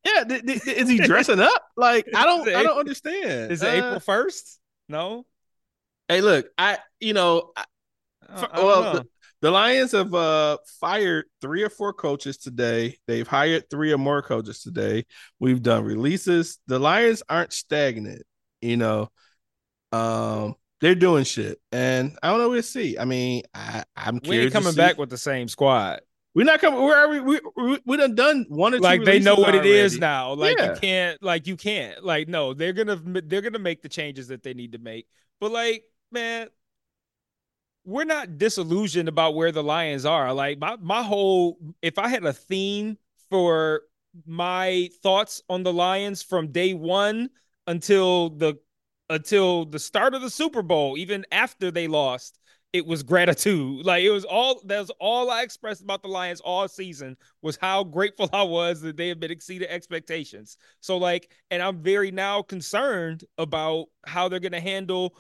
Yeah, 0.03 0.23
is 0.27 0.89
he 0.89 0.97
dressing 0.97 1.39
up? 1.39 1.63
Like 1.77 2.07
I 2.15 2.23
don't, 2.25 2.47
I 2.47 2.63
don't 2.63 2.79
understand. 2.79 3.51
Is 3.51 3.61
it 3.61 3.67
Uh, 3.67 3.71
April 3.87 3.99
1st? 3.99 4.57
No. 4.91 5.25
Hey, 6.09 6.21
look, 6.21 6.47
I 6.57 6.77
you 6.99 7.13
know, 7.13 7.53
I- 7.55 7.65
I, 8.29 8.47
well, 8.55 8.83
know. 8.83 8.93
the, 8.93 9.07
the 9.41 9.51
Lions 9.51 9.91
have 9.93 10.13
uh, 10.13 10.57
fired 10.79 11.25
three 11.41 11.63
or 11.63 11.69
four 11.69 11.93
coaches 11.93 12.37
today. 12.37 12.97
They've 13.07 13.27
hired 13.27 13.69
three 13.69 13.91
or 13.91 13.97
more 13.97 14.21
coaches 14.21 14.61
today. 14.61 15.05
We've 15.39 15.61
done 15.61 15.83
releases. 15.83 16.59
The 16.67 16.79
Lions 16.79 17.23
aren't 17.27 17.51
stagnant, 17.51 18.23
you 18.61 18.77
know. 18.77 19.09
Um, 19.91 20.55
they're 20.79 20.95
doing 20.95 21.23
shit, 21.23 21.59
and 21.71 22.17
I 22.21 22.29
don't 22.29 22.39
know. 22.39 22.49
We'll 22.49 22.63
see. 22.63 22.97
I 22.97 23.05
mean, 23.05 23.43
I, 23.53 23.83
I'm 23.95 24.19
we 24.27 24.39
ain't 24.39 24.53
coming 24.53 24.75
back 24.75 24.97
with 24.97 25.09
the 25.09 25.17
same 25.17 25.47
squad. 25.47 26.01
We're 26.33 26.45
not 26.45 26.61
coming. 26.61 26.81
Where 26.81 26.95
are 26.95 27.09
we? 27.09 27.19
We 27.19 27.79
we, 27.85 27.97
done 27.97 28.15
done 28.15 28.45
one 28.47 28.73
or 28.73 28.77
two. 28.77 28.83
Like 28.83 29.03
they 29.03 29.19
know 29.19 29.35
what 29.35 29.53
it 29.53 29.65
is 29.65 29.99
now. 29.99 30.33
Like 30.33 30.57
Yeah. 30.57 30.73
you 30.73 30.79
can't. 30.79 31.23
Like 31.23 31.45
you 31.45 31.57
can't. 31.57 32.03
Like 32.03 32.27
no, 32.29 32.53
they're 32.53 32.73
gonna 32.73 32.95
they're 32.95 33.41
gonna 33.41 33.59
make 33.59 33.81
the 33.81 33.89
changes 33.89 34.29
that 34.29 34.41
they 34.41 34.53
need 34.53 34.71
to 34.71 34.77
make. 34.77 35.07
But 35.41 35.51
like, 35.51 35.83
man, 36.11 36.47
we're 37.83 38.05
not 38.05 38.37
disillusioned 38.37 39.09
about 39.09 39.35
where 39.35 39.51
the 39.51 39.63
Lions 39.63 40.05
are. 40.05 40.33
Like 40.33 40.57
my 40.59 40.77
my 40.77 41.03
whole 41.03 41.57
if 41.81 41.99
I 41.99 42.07
had 42.07 42.23
a 42.23 42.33
theme 42.33 42.97
for 43.29 43.81
my 44.25 44.89
thoughts 45.01 45.41
on 45.49 45.63
the 45.63 45.73
Lions 45.73 46.23
from 46.23 46.51
day 46.51 46.73
one 46.73 47.29
until 47.67 48.29
the 48.29 48.55
until 49.09 49.65
the 49.65 49.79
start 49.79 50.13
of 50.13 50.21
the 50.21 50.29
Super 50.29 50.61
Bowl, 50.61 50.97
even 50.97 51.25
after 51.31 51.71
they 51.71 51.87
lost, 51.87 52.39
it 52.73 52.85
was 52.85 53.03
gratitude. 53.03 53.85
Like 53.85 54.03
it 54.03 54.11
was 54.11 54.23
all 54.25 54.61
that 54.65 54.79
was 54.79 54.91
all 54.99 55.29
I 55.29 55.43
expressed 55.43 55.81
about 55.81 56.01
the 56.01 56.07
Lions 56.07 56.39
all 56.41 56.67
season 56.67 57.17
was 57.41 57.57
how 57.57 57.83
grateful 57.83 58.29
I 58.33 58.43
was 58.43 58.81
that 58.81 58.95
they 58.97 59.09
have 59.09 59.19
been 59.19 59.31
exceeded 59.31 59.69
expectations. 59.69 60.57
So 60.79 60.97
like, 60.97 61.31
and 61.49 61.61
I'm 61.61 61.81
very 61.83 62.11
now 62.11 62.41
concerned 62.43 63.25
about 63.37 63.87
how 64.05 64.29
they're 64.29 64.39
gonna 64.39 64.61
handle 64.61 65.15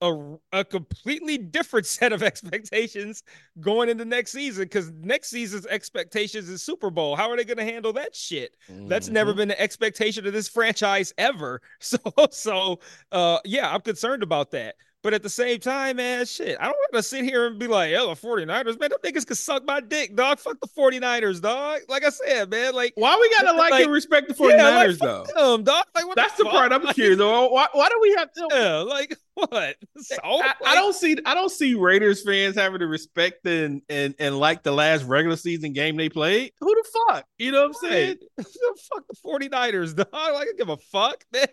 a, 0.00 0.36
a 0.52 0.64
completely 0.64 1.38
different 1.38 1.86
set 1.88 2.12
of 2.12 2.22
expectations 2.22 3.22
going 3.60 3.88
into 3.88 4.04
next 4.04 4.32
season 4.32 4.64
because 4.64 4.90
next 4.92 5.30
season's 5.30 5.66
expectations 5.66 6.48
is 6.48 6.62
Super 6.62 6.90
Bowl. 6.90 7.16
How 7.16 7.30
are 7.30 7.36
they 7.36 7.44
going 7.44 7.58
to 7.58 7.64
handle 7.64 7.92
that 7.94 8.14
shit? 8.14 8.56
That's 8.86 9.08
never 9.08 9.32
Mhm. 9.32 9.36
been 9.36 9.48
the 9.48 9.60
expectation 9.60 10.26
of 10.26 10.32
this 10.32 10.48
franchise 10.48 11.12
ever. 11.16 11.60
So, 11.80 11.98
so, 12.30 12.80
uh, 13.12 13.38
yeah, 13.44 13.72
I'm 13.72 13.80
concerned 13.80 14.22
about 14.22 14.50
that. 14.52 14.74
But 15.04 15.12
at 15.12 15.22
the 15.22 15.28
same 15.28 15.60
time, 15.60 15.96
man, 15.98 16.24
shit, 16.24 16.56
I 16.58 16.64
don't 16.64 16.72
want 16.76 16.94
to 16.94 17.02
sit 17.02 17.24
here 17.24 17.46
and 17.46 17.58
be 17.58 17.66
like, 17.66 17.92
oh, 17.94 18.14
the 18.14 18.20
49ers, 18.26 18.80
man, 18.80 18.88
them 18.88 18.98
niggas 19.04 19.26
can 19.26 19.36
suck 19.36 19.62
my 19.66 19.80
dick, 19.80 20.16
dog. 20.16 20.38
Fuck 20.38 20.58
the 20.60 20.66
49ers, 20.66 21.42
dog. 21.42 21.82
Like 21.90 22.06
I 22.06 22.08
said, 22.08 22.48
man, 22.50 22.74
like, 22.74 22.94
Why 22.96 23.14
we 23.20 23.28
gotta 23.38 23.56
like, 23.56 23.70
Like, 23.70 23.84
and 23.84 23.92
respect 23.92 24.28
the 24.28 24.34
49ers 24.34 24.56
yeah, 24.58 24.78
like, 24.78 24.98
though? 24.98 25.56
them, 25.56 25.64
dog. 25.64 25.84
Like, 25.94 26.04
That's 26.16 26.38
the 26.38 26.44
fuck? 26.44 26.52
part 26.54 26.72
I'm 26.72 26.82
Like, 26.84 26.94
curious. 26.94 27.18
Though. 27.18 27.48
Why, 27.48 27.66
why 27.72 27.90
do 27.90 27.98
we 28.00 28.14
have 28.14 28.32
to? 28.32 28.48
Yeah, 28.50 28.76
like 28.78 29.14
what? 29.48 29.76
So, 29.98 30.16
I, 30.24 30.54
I 30.64 30.74
don't 30.76 30.94
see 30.94 31.16
I 31.26 31.34
don't 31.34 31.50
see 31.50 31.74
Raiders 31.74 32.22
fans 32.22 32.54
having 32.56 32.78
to 32.80 32.86
respect 32.86 33.44
and 33.46 33.82
and 33.88 34.14
and 34.18 34.38
like 34.38 34.62
the 34.62 34.72
last 34.72 35.04
regular 35.04 35.36
season 35.36 35.72
game 35.72 35.96
they 35.96 36.08
played. 36.08 36.52
Who 36.60 36.74
the 36.74 36.84
fuck? 37.08 37.26
You 37.38 37.50
know 37.52 37.62
what 37.62 37.66
I'm 37.68 37.74
saying? 37.74 38.16
Right. 38.38 38.46
fuck 38.92 39.04
the 39.08 39.16
49ers, 39.48 39.96
dog. 39.96 40.06
Like, 40.12 40.34
I 40.34 40.44
don't 40.44 40.58
give 40.58 40.68
a 40.68 40.76
fuck, 40.76 41.24
man. 41.32 41.46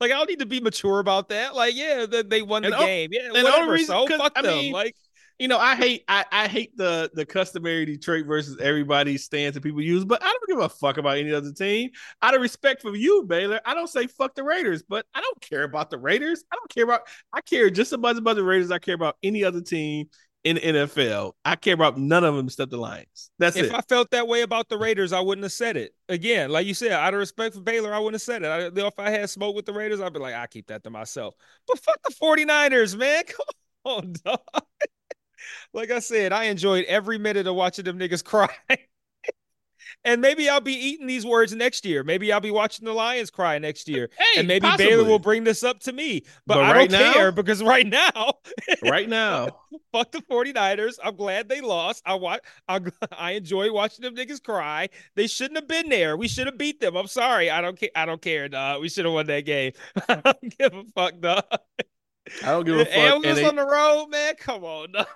Like, 0.00 0.10
I 0.12 0.14
don't 0.16 0.28
need 0.30 0.38
to 0.38 0.46
be 0.46 0.60
mature 0.60 0.98
about 1.00 1.28
that. 1.28 1.54
Like, 1.54 1.74
yeah, 1.76 2.06
they, 2.06 2.22
they 2.22 2.42
won 2.42 2.62
the 2.62 2.68
And 2.68 2.78
game. 2.78 3.10
Yeah, 3.12 3.28
the 3.32 3.38
only 3.38 3.42
whatever. 3.44 3.72
reason- 3.72 3.86
so 4.08 4.16
fuck 4.16 4.32
I 4.36 4.42
them. 4.42 4.56
mean, 4.56 4.72
like, 4.72 4.94
You 5.38 5.48
know, 5.48 5.58
I 5.58 5.76
hate 5.76 6.04
I, 6.08 6.24
I 6.32 6.48
hate 6.48 6.76
the 6.76 7.10
the 7.14 7.26
customary 7.26 7.84
Detroit 7.84 8.26
versus 8.26 8.58
everybody 8.60 9.18
stance 9.18 9.54
that 9.54 9.62
people 9.62 9.82
use, 9.82 10.04
but 10.04 10.22
I 10.22 10.26
don't 10.26 10.48
give 10.48 10.58
a 10.64 10.68
fuck 10.68 10.96
about 10.96 11.18
any 11.18 11.32
other 11.32 11.52
team. 11.52 11.90
Out 12.22 12.34
of 12.34 12.40
respect 12.40 12.82
for 12.82 12.94
you, 12.96 13.24
Baylor, 13.24 13.60
I 13.64 13.74
don't 13.74 13.88
say 13.88 14.06
fuck 14.06 14.34
the 14.34 14.44
Raiders, 14.44 14.82
but 14.82 15.04
I 15.14 15.20
don't 15.20 15.40
care 15.40 15.64
about 15.64 15.90
the 15.90 15.98
Raiders. 15.98 16.44
I 16.50 16.56
don't 16.56 16.70
care 16.70 16.84
about 16.84 17.02
I 17.32 17.40
care 17.42 17.68
just 17.68 17.92
as 17.92 17.98
much 17.98 18.16
about 18.16 18.36
the 18.36 18.44
Raiders. 18.44 18.70
I 18.70 18.78
care 18.78 18.94
about 18.94 19.16
any 19.22 19.44
other 19.44 19.60
team 19.60 20.08
in 20.46 20.56
the 20.56 20.62
NFL. 20.62 21.32
I 21.44 21.56
care 21.56 21.74
about 21.74 21.98
none 21.98 22.22
of 22.22 22.36
them 22.36 22.46
except 22.46 22.70
the 22.70 22.76
Lions. 22.76 23.30
That's 23.40 23.56
if 23.56 23.66
it. 23.66 23.74
I 23.74 23.80
felt 23.80 24.12
that 24.12 24.28
way 24.28 24.42
about 24.42 24.68
the 24.68 24.78
Raiders, 24.78 25.12
I 25.12 25.18
wouldn't 25.18 25.42
have 25.42 25.52
said 25.52 25.76
it. 25.76 25.92
Again, 26.08 26.50
like 26.50 26.66
you 26.66 26.74
said, 26.74 26.92
out 26.92 27.14
of 27.14 27.18
respect 27.18 27.56
for 27.56 27.62
Baylor, 27.62 27.92
I 27.92 27.98
wouldn't 27.98 28.14
have 28.14 28.22
said 28.22 28.44
it. 28.44 28.46
I, 28.46 28.86
if 28.86 28.98
I 28.98 29.10
had 29.10 29.28
smoke 29.28 29.56
with 29.56 29.66
the 29.66 29.72
Raiders, 29.72 30.00
I'd 30.00 30.12
be 30.12 30.20
like, 30.20 30.36
I 30.36 30.46
keep 30.46 30.68
that 30.68 30.84
to 30.84 30.90
myself. 30.90 31.34
But 31.66 31.80
fuck 31.80 32.00
the 32.04 32.14
49ers, 32.14 32.96
man. 32.96 33.24
Come 33.26 33.46
on, 33.84 34.14
dog. 34.24 34.38
Like 35.72 35.90
I 35.90 35.98
said, 36.00 36.32
I 36.32 36.44
enjoyed 36.44 36.84
every 36.86 37.18
minute 37.18 37.46
of 37.46 37.54
watching 37.54 37.84
them 37.84 37.98
niggas 37.98 38.24
cry. 38.24 38.48
and 40.04 40.20
maybe 40.20 40.48
I'll 40.48 40.60
be 40.60 40.72
eating 40.74 41.06
these 41.06 41.24
words 41.26 41.52
next 41.54 41.84
year. 41.84 42.04
Maybe 42.04 42.32
I'll 42.32 42.40
be 42.40 42.50
watching 42.50 42.84
the 42.84 42.92
Lions 42.92 43.30
cry 43.30 43.58
next 43.58 43.88
year. 43.88 44.10
Hey, 44.18 44.40
and 44.40 44.48
maybe 44.48 44.62
possibly. 44.66 44.86
Baylor 44.86 45.04
will 45.04 45.18
bring 45.18 45.44
this 45.44 45.62
up 45.64 45.80
to 45.80 45.92
me. 45.92 46.22
But, 46.46 46.54
But 46.56 46.64
I 46.64 46.72
right 46.72 46.90
don't 46.90 47.00
now- 47.00 47.12
care 47.12 47.32
because 47.32 47.62
right 47.62 47.86
now, 47.86 48.34
right 48.84 49.08
now. 49.08 49.48
fuck 49.92 50.12
the 50.12 50.20
49ers. 50.22 50.94
I'm 51.02 51.16
glad 51.16 51.48
they 51.48 51.60
lost. 51.60 52.02
I 52.04 52.14
watch 52.14 52.40
I, 52.68 52.80
I 53.16 53.32
enjoy 53.32 53.72
watching 53.72 54.02
them 54.02 54.14
niggas 54.14 54.42
cry. 54.42 54.88
They 55.14 55.26
shouldn't 55.26 55.56
have 55.56 55.68
been 55.68 55.88
there. 55.88 56.16
We 56.16 56.28
should 56.28 56.46
have 56.46 56.58
beat 56.58 56.80
them. 56.80 56.96
I'm 56.96 57.06
sorry. 57.06 57.50
I 57.50 57.60
don't 57.60 57.78
care. 57.78 57.90
I 57.96 58.04
don't 58.06 58.20
care, 58.20 58.48
dog. 58.48 58.82
We 58.82 58.88
should 58.88 59.04
have 59.06 59.14
won 59.14 59.26
that 59.26 59.44
game. 59.46 59.72
I 60.08 60.14
don't 60.16 60.58
give 60.58 60.74
a 60.74 60.84
fuck, 60.94 61.20
dog. 61.20 61.44
I 62.42 62.46
don't 62.52 62.64
give 62.66 62.76
a 62.78 62.84
fuck. 62.84 62.94
And 62.94 63.24
And 63.24 63.38
they- 63.38 63.44
on 63.44 63.56
the 63.56 63.66
road, 63.66 64.08
man. 64.08 64.34
Come 64.38 64.64
on, 64.64 64.92
dog. 64.92 65.06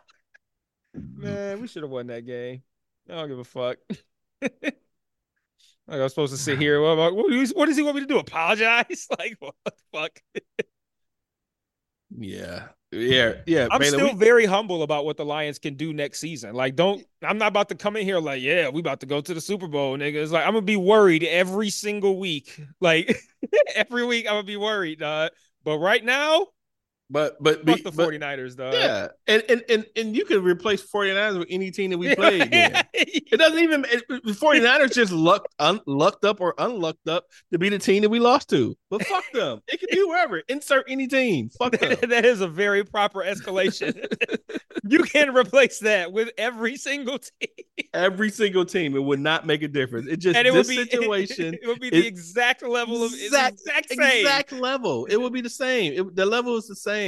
Man, 0.94 1.60
we 1.60 1.66
should 1.66 1.82
have 1.82 1.90
won 1.90 2.08
that 2.08 2.26
game. 2.26 2.62
I 3.08 3.14
don't 3.14 3.28
give 3.28 3.38
a 3.38 3.44
fuck. 3.44 3.78
like 4.42 4.74
I 5.88 5.98
was 5.98 6.12
supposed 6.12 6.32
to 6.32 6.38
sit 6.38 6.58
here. 6.58 6.80
What, 6.80 6.96
what, 6.96 7.14
what 7.14 7.66
does 7.66 7.76
he 7.76 7.82
want 7.82 7.96
me 7.96 8.02
to 8.02 8.06
do? 8.06 8.18
Apologize? 8.18 9.08
Like 9.18 9.36
what 9.38 9.54
the 9.64 9.72
fuck? 9.92 10.20
yeah, 12.18 12.68
yeah, 12.92 13.34
yeah. 13.46 13.68
I'm 13.70 13.80
Baylor, 13.80 13.98
still 13.98 14.12
we- 14.12 14.18
very 14.18 14.46
humble 14.46 14.82
about 14.82 15.04
what 15.04 15.16
the 15.16 15.24
Lions 15.24 15.58
can 15.58 15.74
do 15.74 15.92
next 15.92 16.20
season. 16.20 16.54
Like, 16.54 16.76
don't 16.76 17.04
I'm 17.22 17.38
not 17.38 17.48
about 17.48 17.68
to 17.70 17.74
come 17.74 17.96
in 17.96 18.04
here 18.04 18.18
like, 18.18 18.42
yeah, 18.42 18.68
we 18.68 18.80
about 18.80 19.00
to 19.00 19.06
go 19.06 19.20
to 19.20 19.34
the 19.34 19.40
Super 19.40 19.68
Bowl, 19.68 19.96
nigga. 19.96 20.14
It's 20.14 20.32
like 20.32 20.46
I'm 20.46 20.54
gonna 20.54 20.62
be 20.62 20.76
worried 20.76 21.24
every 21.24 21.70
single 21.70 22.18
week. 22.18 22.60
Like 22.80 23.16
every 23.74 24.04
week 24.04 24.26
I'm 24.26 24.34
gonna 24.34 24.42
be 24.44 24.56
worried, 24.56 25.00
dog. 25.00 25.30
But 25.64 25.78
right 25.78 26.04
now, 26.04 26.48
but 27.10 27.36
but 27.42 27.66
fuck 27.66 27.82
the 27.82 27.90
but- 27.90 28.08
49ers, 28.08 28.56
dog. 28.56 28.74
Yeah, 28.74 29.08
and 29.26 29.42
and 29.48 29.64
and 29.68 29.86
and 29.96 30.16
you 30.16 30.24
can 30.24 30.42
replace 30.42 30.82
49ers 30.82 31.38
with 31.38 31.48
any 31.50 31.70
team 31.70 31.90
that 31.90 31.98
we 31.98 32.14
play 32.14 32.40
again. 32.40 32.84
It 32.94 33.38
doesn't 33.38 33.58
even 33.58 33.84
it, 33.88 34.04
the 34.08 34.32
49ers 34.32 34.94
just 34.94 35.12
lucked 35.12 35.54
un, 35.58 35.80
lucked 35.86 36.24
up 36.24 36.40
or 36.40 36.54
unlucked 36.58 37.08
up 37.08 37.24
to 37.52 37.58
be 37.58 37.68
the 37.68 37.78
team 37.78 38.02
that 38.02 38.08
we 38.10 38.18
lost 38.20 38.48
to. 38.50 38.76
But 38.90 39.04
fuck 39.06 39.24
them. 39.32 39.60
It 39.68 39.80
can 39.80 39.88
be 39.90 40.02
wherever. 40.04 40.38
Insert 40.48 40.86
any 40.88 41.06
team. 41.06 41.50
Fuck 41.58 41.72
them. 41.78 41.96
that 42.08 42.24
is 42.24 42.40
a 42.40 42.48
very 42.48 42.84
proper 42.84 43.20
escalation. 43.20 43.94
you 44.88 45.02
can 45.04 45.34
replace 45.34 45.80
that 45.80 46.12
with 46.12 46.30
every 46.38 46.76
single 46.76 47.18
team. 47.18 47.48
Every 47.94 48.30
single 48.30 48.64
team. 48.64 48.94
It 48.96 49.02
would 49.02 49.20
not 49.20 49.46
make 49.46 49.62
a 49.62 49.68
difference. 49.68 50.06
It 50.08 50.18
just 50.18 50.36
And 50.36 50.46
it 50.46 50.52
this 50.54 50.68
would 50.68 50.76
be 50.76 50.90
situation. 50.90 51.54
It 51.54 51.66
would 51.66 51.80
be 51.80 51.88
it- 51.88 51.92
the 51.92 52.06
exact 52.06 52.62
level 52.62 53.02
of 53.04 53.12
Exact- 53.12 53.54
exact, 53.60 53.90
exact 53.92 54.10
same. 54.12 54.20
Exact 54.26 54.52
level. 54.52 55.06
It 55.06 55.16
would 55.20 55.32
be 55.32 55.40
the 55.40 55.50
same. 55.50 55.92
It, 55.92 56.14
the 56.16 56.26
level 56.26 56.56
is 56.56 56.66
the 56.66 56.76
same. 56.76 56.99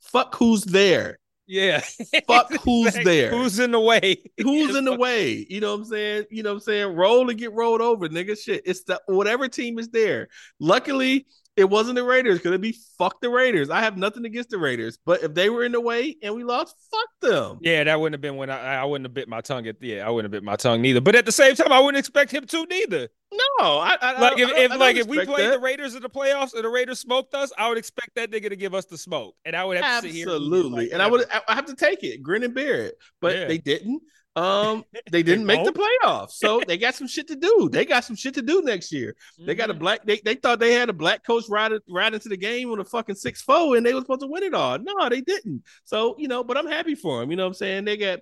Fuck 0.00 0.34
who's 0.36 0.64
there. 0.64 1.18
Yeah. 1.46 1.80
Fuck 2.26 2.52
who's 2.62 2.92
there. 2.92 3.30
Who's 3.30 3.58
in 3.58 3.70
the 3.70 3.80
way? 3.80 4.22
Who's 4.42 4.76
in 4.76 4.84
the 4.84 4.96
way? 4.96 5.46
You 5.48 5.60
know 5.60 5.72
what 5.72 5.80
I'm 5.80 5.84
saying? 5.86 6.24
You 6.30 6.42
know 6.42 6.50
what 6.50 6.56
I'm 6.56 6.60
saying? 6.60 6.94
Roll 6.94 7.28
and 7.30 7.38
get 7.38 7.52
rolled 7.52 7.80
over, 7.80 8.08
nigga. 8.08 8.38
Shit. 8.38 8.62
It's 8.66 8.84
the 8.84 9.00
whatever 9.06 9.48
team 9.48 9.78
is 9.78 9.88
there. 9.88 10.28
Luckily, 10.60 11.26
it 11.58 11.68
wasn't 11.68 11.96
the 11.96 12.04
Raiders. 12.04 12.40
Could 12.40 12.52
it 12.52 12.60
be 12.60 12.76
fuck 12.98 13.20
the 13.20 13.30
Raiders? 13.30 13.68
I 13.68 13.80
have 13.80 13.96
nothing 13.96 14.24
against 14.26 14.50
the 14.50 14.58
Raiders, 14.58 14.96
but 15.04 15.24
if 15.24 15.34
they 15.34 15.50
were 15.50 15.64
in 15.64 15.72
the 15.72 15.80
way 15.80 16.16
and 16.22 16.34
we 16.34 16.44
lost, 16.44 16.76
fuck 16.88 17.08
them. 17.20 17.58
Yeah, 17.62 17.82
that 17.82 17.98
wouldn't 17.98 18.14
have 18.14 18.20
been 18.20 18.36
when 18.36 18.48
I 18.48 18.76
I 18.76 18.84
wouldn't 18.84 19.06
have 19.06 19.14
bit 19.14 19.28
my 19.28 19.40
tongue 19.40 19.66
at 19.66 19.76
yeah, 19.80 20.06
I 20.06 20.10
wouldn't 20.10 20.32
have 20.32 20.40
bit 20.40 20.44
my 20.44 20.54
tongue 20.54 20.82
neither. 20.82 21.00
But 21.00 21.16
at 21.16 21.26
the 21.26 21.32
same 21.32 21.56
time, 21.56 21.72
I 21.72 21.80
wouldn't 21.80 21.98
expect 21.98 22.30
him 22.30 22.46
to 22.46 22.66
neither. 22.66 23.08
No, 23.38 23.78
I, 23.78 23.96
I 24.00 24.20
Like 24.20 24.38
if, 24.38 24.48
I- 24.50 24.58
if 24.60 24.70
I 24.72 24.76
like 24.76 24.96
if 24.96 25.06
we 25.06 25.24
played 25.24 25.46
that. 25.46 25.52
the 25.52 25.58
Raiders 25.58 25.94
in 25.94 26.02
the 26.02 26.08
playoffs 26.10 26.54
and 26.54 26.64
the 26.64 26.68
Raiders 26.68 27.00
smoked 27.00 27.34
us, 27.34 27.52
I 27.58 27.68
would 27.68 27.78
expect 27.78 28.14
that 28.16 28.30
nigga 28.30 28.48
to 28.48 28.56
give 28.56 28.74
us 28.74 28.86
the 28.86 28.98
smoke. 28.98 29.34
And 29.44 29.54
I 29.54 29.64
would 29.64 29.76
have 29.78 30.02
to 30.02 30.08
sit 30.08 30.14
here. 30.14 30.28
and 30.28 30.36
eat 30.36 30.40
it 30.40 30.44
Absolutely. 30.44 30.84
like 30.84 30.92
and 30.92 31.02
I 31.02 31.06
would 31.06 31.24
I 31.48 31.54
have 31.54 31.66
to 31.66 31.74
take 31.74 32.02
it, 32.04 32.22
grin 32.22 32.42
and 32.42 32.54
bear 32.54 32.86
it. 32.86 32.94
But 33.20 33.36
Yeah. 33.36 33.46
they 33.46 33.58
didn't. 33.58 34.02
Um, 34.36 34.84
they 35.10 35.22
didn't 35.24 35.46
make 35.46 35.64
the 35.64 35.72
playoffs. 35.72 36.32
So 36.32 36.60
they 36.66 36.78
got 36.78 36.94
some 36.94 37.08
shit 37.08 37.26
to 37.28 37.36
do. 37.36 37.68
They 37.72 37.84
got 37.84 38.04
some 38.04 38.14
shit 38.16 38.34
to 38.34 38.42
do 38.42 38.62
next 38.62 38.92
year. 38.92 39.16
They 39.38 39.54
got 39.54 39.70
a 39.70 39.74
Mhm. 39.74 39.78
black 39.80 40.04
they, 40.04 40.20
they 40.24 40.34
thought 40.36 40.58
they 40.60 40.72
had 40.74 40.88
a 40.88 40.92
black 40.92 41.24
coach 41.26 41.44
ride 41.48 41.72
ride 41.88 42.14
into 42.14 42.28
the 42.28 42.36
game 42.36 42.70
with 42.70 42.80
a 42.80 42.84
fucking 42.84 43.16
six 43.16 43.42
four 43.42 43.76
and 43.76 43.84
they 43.84 43.94
were 43.94 44.00
supposed 44.00 44.20
to 44.20 44.26
win 44.28 44.42
it 44.44 44.54
all. 44.54 44.78
No, 44.78 45.08
they 45.08 45.20
didn't. 45.22 45.62
So, 45.84 46.14
you 46.18 46.28
know, 46.28 46.44
but 46.44 46.56
I'm 46.56 46.66
happy 46.68 46.94
for 46.94 47.20
them. 47.20 47.30
You 47.30 47.36
know 47.36 47.44
what 47.44 47.48
I'm 47.48 47.54
saying? 47.54 47.84
They 47.84 47.96
got 47.96 48.20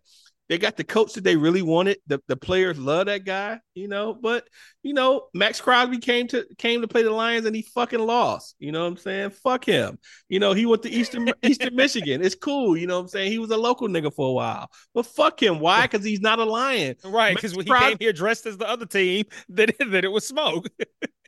they 0.49 0.59
got 0.59 0.77
the 0.77 0.85
coach 0.85 1.15
that 1.15 1.25
they 1.25 1.37
really 1.37 1.63
wanted. 1.63 1.99
The, 2.07 2.21
the 2.29 2.37
players 2.37 2.79
love 2.79 3.07
that 3.07 3.25
guy, 3.25 3.59
you 3.75 3.89
know. 3.89 4.15
But 4.15 4.47
you 4.83 4.95
know, 4.95 5.27
Maxx 5.35 5.61
Crosby 5.61 5.99
came 5.99 6.29
to 6.29 6.47
came 6.57 6.83
to 6.83 6.89
play 6.89 7.03
the 7.03 7.11
Lions 7.11 7.47
and 7.47 7.57
he 7.57 7.63
fucking 7.63 7.99
lost. 7.99 8.55
You 8.59 8.71
know 8.73 8.83
what 8.83 8.89
I'm 8.91 8.97
saying? 8.97 9.31
Fuck 9.31 9.65
him. 9.65 9.99
You 10.29 10.39
know, 10.39 10.53
he 10.53 10.65
went 10.67 10.83
to 10.85 10.91
Eastern 10.91 11.33
Eastern 11.43 11.75
Michigan. 11.75 12.23
It's 12.23 12.37
cool. 12.37 12.77
You 12.77 12.87
know 12.87 12.97
what 12.97 13.03
I'm 13.03 13.09
saying? 13.09 13.33
He 13.33 13.39
was 13.39 13.51
a 13.51 13.57
local 13.57 13.89
nigga 13.89 14.15
for 14.15 14.29
a 14.29 14.33
while. 14.33 14.71
But 14.95 15.07
fuck 15.07 15.43
him. 15.43 15.59
Why? 15.59 15.83
Because 15.83 16.05
he's 16.05 16.21
not 16.21 16.39
a 16.39 16.45
lion. 16.45 16.97
Right, 17.05 17.35
because 17.35 17.57
when 17.57 17.67
he 17.67 17.71
Crosby- 17.71 17.89
came 17.89 17.97
here 18.01 18.13
dressed 18.13 18.47
as 18.47 18.57
the 18.57 18.69
other 18.69 18.87
team, 18.87 19.25
that 19.51 19.75
that 19.91 20.05
it 20.05 20.13
was 20.13 20.27
smoke. 20.27 20.69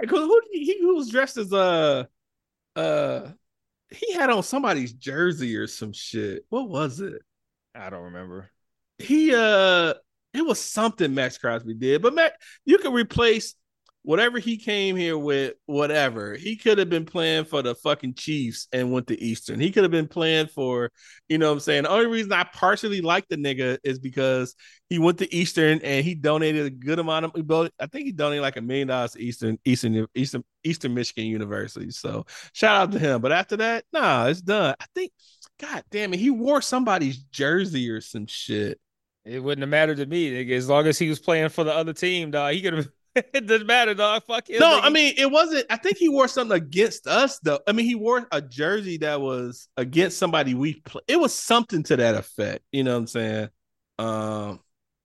Because 0.01 0.21
who 0.21 0.41
he, 0.53 0.79
who 0.81 0.95
was 0.95 1.09
dressed 1.09 1.39
as 1.39 1.53
uh 1.53 2.05
uh 2.77 3.31
he 3.91 4.13
had 4.13 4.31
on 4.31 4.45
somebody's 4.45 4.93
jersey 4.93 5.57
or 5.57 5.67
some 5.67 5.93
shit. 5.93 6.45
What 6.51 6.69
was 6.69 7.01
it? 7.01 7.21
I 7.75 7.91
don't 7.91 8.05
remember. 8.05 8.49
He 8.99 9.35
uh 9.35 9.95
it 10.35 10.43
was 10.43 10.61
something 10.61 11.15
Maxx 11.15 11.39
Crosby 11.39 11.75
did, 11.75 12.03
but 12.03 12.15
Maxx, 12.15 12.37
you 12.65 12.79
can 12.79 12.93
replace 12.93 13.55
whatever 14.03 14.39
he 14.39 14.57
came 14.57 14.97
here 14.97 15.19
with, 15.19 15.53
whatever. 15.67 16.35
He 16.35 16.57
could 16.57 16.79
have 16.79 16.89
been 16.89 17.05
playing 17.05 17.45
for 17.45 17.61
the 17.61 17.75
fucking 17.75 18.15
Chiefs 18.15 18.67
and 18.73 18.91
went 18.91 19.09
to 19.09 19.23
Eastern. 19.23 19.61
He 19.61 19.71
could 19.71 19.83
have 19.83 19.91
been 19.91 20.09
playing 20.09 20.47
for, 20.47 20.91
you 21.29 21.37
know 21.37 21.49
what 21.49 21.53
I'm 21.53 21.61
saying? 21.61 21.83
The 21.83 21.91
only 21.91 22.07
reason 22.07 22.33
I 22.33 22.45
partially 22.45 23.03
like 23.03 23.29
the 23.29 23.37
nigga 23.37 23.77
is 23.85 23.99
because 23.99 24.55
he 24.89 24.99
went 24.99 25.19
to 25.19 25.35
Eastern 25.35 25.81
and 25.83 26.05
he 26.05 26.15
donated 26.15 26.65
a 26.65 26.71
good 26.71 26.99
amount 26.99 27.27
of 27.27 27.33
I 27.79 27.87
think 27.87 28.07
he 28.07 28.13
donated 28.13 28.43
like 28.43 28.57
a 28.57 28.63
million 28.63 28.89
dollars 28.89 29.13
to 29.13 29.21
Eastern 29.21 29.59
Eastern 29.67 30.07
Eastern 30.15 30.43
Eastern 30.65 30.95
Michigan 30.95 31.27
University. 31.27 31.91
So 31.91 32.25
shout 32.55 32.77
out 32.77 32.93
to 32.93 32.99
him. 32.99 33.21
But 33.21 33.33
after 33.33 33.59
that, 33.59 33.85
nah, 33.93 34.27
it's 34.27 34.41
done. 34.41 34.75
I 34.81 34.87
think 34.95 35.13
God 35.61 35.83
damn 35.91 36.15
it, 36.15 36.21
he 36.21 36.31
wore 36.31 36.63
somebody's 36.63 37.19
jersey 37.19 37.91
or 37.91 38.01
some 38.01 38.27
shit. 38.27 38.81
It 39.25 39.43
wouldn't 39.43 39.63
have 39.63 39.69
mattered 39.69 39.99
to 39.99 40.07
me, 40.07 40.31
nigga. 40.31 40.57
As 40.57 40.69
long 40.69 40.87
as 40.87 40.99
he 40.99 41.09
was 41.09 41.19
playing 41.19 41.51
for 41.51 41.65
the 41.65 41.75
other 41.75 41.93
team, 41.93 42.31
dog. 42.31 42.55
He 42.55 42.63
could 42.63 42.75
have. 42.75 42.89
it 43.15 43.47
doesn't 43.47 43.67
matter, 43.67 43.95
dog. 43.95 44.23
Fuck 44.27 44.49
him. 44.49 44.61
No, 44.61 44.81
nigga. 44.81 44.85
I 44.85 44.91
mean 44.91 45.15
it 45.17 45.31
wasn't. 45.31 45.67
I 45.71 45.77
think 45.77 45.99
he 45.99 46.09
wore 46.09 46.29
something 46.29 46.57
against 46.57 47.07
us, 47.07 47.39
though. 47.41 47.61
I 47.67 47.73
mean, 47.73 47.87
he 47.87 47.95
wore 47.95 48.27
a 48.31 48.41
jersey 48.41 48.99
that 48.99 49.21
was 49.21 49.69
against 49.77 50.19
somebody 50.19 50.55
we 50.55 50.81
play. 50.81 51.03
It 51.09 51.21
was 51.21 51.35
something 51.35 51.83
to 51.85 51.97
that 51.97 52.15
effect. 52.15 52.63
You 52.73 52.85
know 52.85 52.93
what 52.93 53.01
I'm 53.01 53.07
saying? 53.07 53.49
Um, 53.99 54.61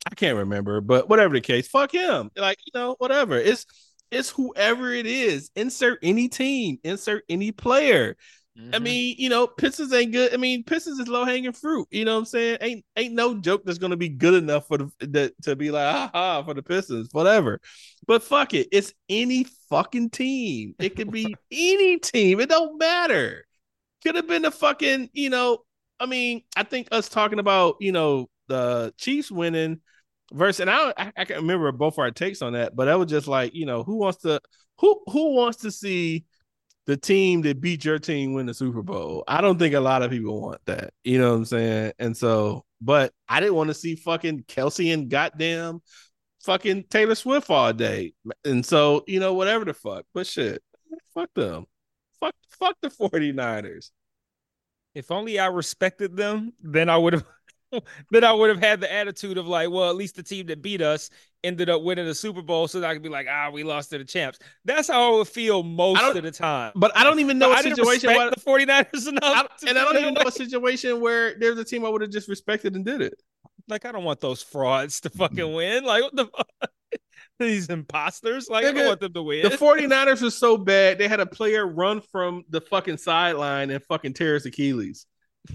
I 0.09 0.15
can't 0.15 0.37
remember, 0.37 0.81
but 0.81 1.09
whatever 1.09 1.33
the 1.33 1.41
case, 1.41 1.67
fuck 1.67 1.93
him. 1.93 2.29
Like 2.35 2.59
you 2.65 2.79
know, 2.79 2.95
whatever. 2.99 3.37
It's 3.37 3.65
it's 4.11 4.29
whoever 4.29 4.91
it 4.91 5.05
is. 5.05 5.49
Insert 5.55 5.99
any 6.03 6.29
team. 6.29 6.77
Insert 6.83 7.23
any 7.29 7.51
player. 7.51 8.15
I 8.55 8.77
Mhm. 8.77 8.83
mean, 8.83 9.15
you 9.17 9.29
know, 9.29 9.47
Pistons 9.47 9.93
ain't 9.93 10.11
good. 10.11 10.33
I 10.33 10.37
mean, 10.37 10.63
Pistons 10.63 10.99
is 10.99 11.07
low 11.07 11.25
hanging 11.25 11.53
fruit. 11.53 11.87
You 11.91 12.05
know 12.05 12.13
what 12.13 12.19
I'm 12.19 12.25
saying? 12.25 12.57
Ain't 12.61 12.85
ain't 12.95 13.13
no 13.13 13.35
joke 13.39 13.63
that's 13.65 13.77
gonna 13.79 13.97
be 13.97 14.09
good 14.09 14.35
enough 14.35 14.67
for 14.67 14.77
the, 14.77 15.33
to 15.43 15.55
be 15.55 15.71
like, 15.71 15.95
ah, 15.95 16.11
ah, 16.13 16.43
for 16.43 16.53
the 16.53 16.63
Pistons, 16.63 17.09
whatever. 17.11 17.59
But 18.07 18.23
fuck 18.23 18.53
it, 18.53 18.67
it's 18.71 18.93
any 19.09 19.45
fucking 19.69 20.11
team. 20.11 20.75
It 20.79 20.95
could 20.95 21.11
be 21.11 21.35
any 21.51 21.97
team. 21.99 22.39
It 22.39 22.49
don't 22.49 22.77
matter. 22.77 23.45
Could 24.03 24.15
have 24.15 24.27
been 24.27 24.41
the 24.43 24.51
fucking, 24.51 25.09
you 25.13 25.29
know. 25.29 25.59
I 25.99 26.05
mean, 26.05 26.43
I 26.55 26.63
think 26.63 26.89
us 26.91 27.07
talking 27.09 27.39
about, 27.39 27.77
you 27.79 27.91
know, 27.91 28.29
the 28.47 28.93
Chiefs 28.97 29.31
winning 29.31 29.79
versus, 30.31 30.59
and 30.61 30.69
I 30.69 30.93
I, 30.97 31.11
I 31.17 31.25
can 31.25 31.37
remember 31.37 31.71
both 31.71 31.97
our 31.99 32.11
takes 32.11 32.41
on 32.41 32.53
that, 32.53 32.75
but 32.75 32.89
I 32.89 32.95
was 32.95 33.09
just 33.09 33.27
like, 33.27 33.53
you 33.55 33.65
know, 33.65 33.83
who 33.83 33.95
wants 33.97 34.19
to 34.23 34.41
who 34.79 35.01
who 35.07 35.33
wants 35.33 35.59
to 35.59 35.71
see 35.71 36.25
the 36.85 36.97
team 36.97 37.41
that 37.43 37.61
beat 37.61 37.85
your 37.85 37.99
team 37.99 38.33
win 38.33 38.45
the 38.45 38.53
Super 38.53 38.81
Bowl. 38.81 39.23
I 39.27 39.41
don't 39.41 39.57
think 39.57 39.73
a 39.73 39.79
lot 39.79 40.01
of 40.01 40.11
people 40.11 40.41
want 40.41 40.61
that. 40.65 40.93
You 41.03 41.17
know 41.17 41.31
what 41.31 41.37
I'm 41.37 41.45
saying? 41.45 41.93
And 41.99 42.15
so, 42.15 42.65
but 42.81 43.13
I 43.27 43.39
didn't 43.39 43.55
want 43.55 43.69
to 43.69 43.73
see 43.73 43.95
fucking 43.95 44.43
Kelce 44.43 44.93
and 44.93 45.09
goddamn 45.09 45.81
fucking 46.43 46.85
Taylor 46.89 47.15
Swift 47.15 47.49
all 47.49 47.71
day. 47.71 48.13
And 48.43 48.65
so, 48.65 49.03
you 49.07 49.19
know, 49.19 49.33
whatever 49.33 49.65
the 49.65 49.73
fuck. 49.73 50.05
But 50.13 50.27
shit, 50.27 50.61
fuck 51.13 51.29
them. 51.33 51.65
Fuck 52.19 52.35
fuck 52.59 52.75
the 52.81 52.89
49ers. 52.89 53.91
If 54.93 55.09
only 55.09 55.39
I 55.39 55.47
respected 55.47 56.15
them, 56.15 56.53
then 56.61 56.89
I 56.89 56.97
would 56.97 57.13
have 57.13 57.25
then 58.11 58.23
I 58.23 58.33
would 58.33 58.49
have 58.49 58.59
had 58.59 58.81
the 58.81 58.91
attitude 58.91 59.37
of 59.37 59.47
like, 59.47 59.69
well, 59.69 59.89
at 59.89 59.95
least 59.95 60.15
the 60.15 60.23
team 60.23 60.47
that 60.47 60.61
beat 60.61 60.81
us 60.81 61.09
ended 61.43 61.69
up 61.69 61.81
winning 61.81 62.05
the 62.05 62.15
Super 62.15 62.41
Bowl 62.41 62.67
so 62.67 62.79
that 62.79 62.89
I 62.89 62.93
could 62.93 63.03
be 63.03 63.09
like, 63.09 63.27
ah, 63.29 63.49
we 63.51 63.63
lost 63.63 63.89
to 63.91 63.97
the 63.97 64.05
champs. 64.05 64.39
That's 64.65 64.87
how 64.87 65.13
I 65.13 65.17
would 65.17 65.27
feel 65.27 65.63
most 65.63 66.01
of 66.01 66.23
the 66.23 66.31
time. 66.31 66.71
But 66.75 66.95
I 66.95 67.03
don't 67.03 67.19
even 67.19 67.37
know 67.37 67.49
But 67.49 67.65
a 67.65 67.69
I 67.69 67.73
situation. 67.73 68.09
Where, 68.09 68.29
the 68.29 68.37
49ers 68.37 69.07
enough. 69.07 69.21
I, 69.23 69.47
and 69.67 69.77
I 69.77 69.81
do 69.85 69.93
don't 69.93 70.01
even 70.01 70.13
know 70.13 70.27
a 70.27 70.31
situation 70.31 71.01
where 71.01 71.37
there's 71.37 71.57
a 71.57 71.63
team 71.63 71.85
I 71.85 71.89
would 71.89 72.01
have 72.01 72.11
just 72.11 72.27
respected 72.27 72.75
and 72.75 72.85
did 72.85 73.01
it. 73.01 73.21
Like, 73.67 73.85
I 73.85 73.91
don't 73.91 74.03
want 74.03 74.19
those 74.19 74.41
frauds 74.41 74.99
to 75.01 75.09
fucking 75.09 75.53
win. 75.53 75.83
Like, 75.83 76.03
what 76.03 76.15
the 76.15 76.25
fuck? 76.25 76.47
These 77.39 77.69
imposters. 77.69 78.47
Like, 78.49 78.65
I 78.65 78.71
Nigga, 78.71 78.75
don't 78.75 78.87
want 78.87 78.99
them 78.99 79.13
to 79.13 79.23
win. 79.23 79.43
The 79.43 79.57
49ers 79.57 80.21
were 80.21 80.29
so 80.29 80.57
bad, 80.57 80.97
they 80.97 81.07
had 81.07 81.19
a 81.19 81.25
player 81.25 81.65
run 81.65 82.01
from 82.01 82.43
the 82.49 82.61
fucking 82.61 82.97
sideline 82.97 83.71
and 83.71 83.83
fucking 83.83 84.13
tear 84.13 84.35
his 84.35 84.45
Achilles. 84.45 85.05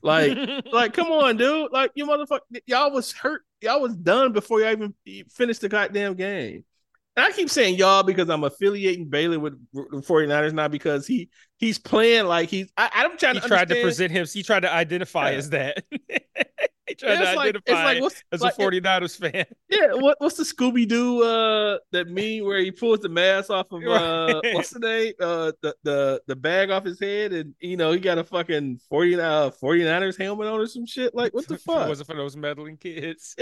Like, 0.02 0.36
like, 0.72 0.92
come 0.92 1.08
on, 1.08 1.36
dude. 1.36 1.72
Like, 1.72 1.92
you 1.94 2.06
motherfucker, 2.06 2.40
y'all 2.66 2.92
was 2.92 3.12
hurt. 3.12 3.42
Y'all 3.60 3.80
was 3.80 3.96
done 3.96 4.32
before 4.32 4.60
y'all 4.60 4.70
even 4.70 4.94
finished 5.30 5.60
the 5.60 5.68
goddamn 5.68 6.14
game. 6.14 6.64
And 7.16 7.26
I 7.26 7.32
keep 7.32 7.50
saying 7.50 7.74
y'all 7.74 8.04
because 8.04 8.30
I'm 8.30 8.44
affiliating 8.44 9.08
Baylor 9.08 9.40
with 9.40 9.58
the 9.72 10.02
49ers 10.02 10.52
now 10.52 10.68
because 10.68 11.04
he 11.04 11.30
he's 11.56 11.76
playing 11.76 12.26
like 12.26 12.48
he's. 12.48 12.70
I, 12.76 12.90
I'm 12.94 13.18
trying 13.18 13.34
he 13.34 13.40
to 13.40 13.48
tried 13.48 13.68
to 13.70 13.82
present 13.82 14.12
him. 14.12 14.24
He 14.32 14.44
tried 14.44 14.60
to 14.60 14.72
identify 14.72 15.32
Yeah. 15.32 15.36
as 15.38 15.50
that. 15.50 15.84
he 16.88 16.94
tried 16.94 17.18
It's 17.20 17.32
to 17.32 17.36
like, 17.36 17.56
it's 17.66 17.80
identify 17.80 17.82
like 17.82 18.00
what's 18.00 18.22
as 18.32 18.42
like, 18.42 18.54
a 18.54 18.56
49ers 18.56 19.16
fan. 19.18 19.46
Yeah, 19.70 19.92
what, 19.94 20.16
what's 20.20 20.36
the 20.36 20.44
Scooby 20.44 20.88
Doo 20.88 21.22
uh 21.22 21.78
that 21.92 22.08
meme 22.08 22.46
where 22.46 22.60
he 22.60 22.70
pulls 22.70 23.00
the 23.00 23.08
mask 23.08 23.50
off 23.50 23.70
of 23.72 23.86
uh 23.86 24.42
what's 24.50 24.70
the 24.70 24.78
name? 24.80 25.12
Uh 25.20 25.52
the, 25.62 25.74
the 25.82 26.22
the 26.26 26.36
bag 26.36 26.70
off 26.70 26.84
his 26.84 26.98
head 26.98 27.32
and 27.32 27.54
you 27.60 27.76
know 27.76 27.92
he 27.92 27.98
got 27.98 28.18
a 28.18 28.24
fucking 28.24 28.78
40 28.88 29.20
uh 29.20 29.50
49ers 29.50 30.18
helmet 30.18 30.48
on 30.48 30.60
or 30.60 30.66
some 30.66 30.86
shit. 30.86 31.14
Like 31.14 31.34
what 31.34 31.46
the 31.48 31.54
If 31.54 31.60
it 31.60 31.64
fuck? 31.64 31.86
wasn't 31.86 32.08
for 32.08 32.16
those 32.16 32.36
meddling 32.36 32.76
kids. 32.78 33.36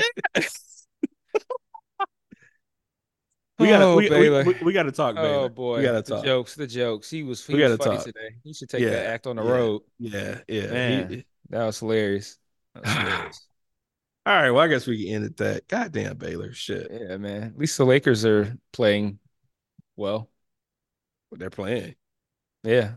we 3.58 3.68
gotta 3.68 3.86
Oh, 3.86 3.96
we, 3.96 4.10
we, 4.10 4.28
we, 4.42 4.54
we 4.60 4.72
gotta 4.72 4.92
talk, 4.92 5.18
Baylor. 5.20 5.44
Oh 5.44 5.48
boy, 5.48 5.78
We 5.78 5.82
gotta 5.82 6.02
the 6.02 6.02
talk. 6.02 6.24
jokes, 6.24 6.54
the 6.54 6.66
jokes. 6.66 7.08
He 7.10 7.22
was 7.22 7.46
he 7.46 7.54
We 7.54 7.60
was 7.60 7.72
gotta 7.72 7.78
funny 7.78 7.96
talk. 7.96 8.04
today. 8.04 8.36
He 8.44 8.52
should 8.52 8.68
take 8.68 8.82
Yeah, 8.82 8.90
that 8.90 9.06
act 9.06 9.26
on 9.26 9.36
the 9.36 9.42
yeah. 9.42 9.50
road. 9.50 9.82
Yeah, 9.98 10.40
yeah. 10.48 10.66
Man. 10.72 11.08
He- 11.08 11.26
That 11.50 11.64
was 11.66 11.78
hilarious. 11.80 12.38
That 12.82 12.84
was 12.84 12.92
hilarious. 12.92 13.46
all 14.26 14.34
right, 14.34 14.50
well 14.50 14.62
I 14.62 14.68
guess 14.68 14.86
we 14.86 15.04
can 15.04 15.14
end 15.14 15.24
at 15.24 15.36
that. 15.38 15.68
Goddamn 15.68 16.16
Baylor 16.16 16.52
shit. 16.52 16.88
yeah, 16.90 17.16
man. 17.16 17.42
At 17.42 17.58
least 17.58 17.78
the 17.78 17.84
Lakers 17.86 18.24
are 18.24 18.56
playing 18.72 19.18
well. 19.96 20.30
They're 21.32 21.50
playing. 21.50 21.94
Yeah. 22.62 22.92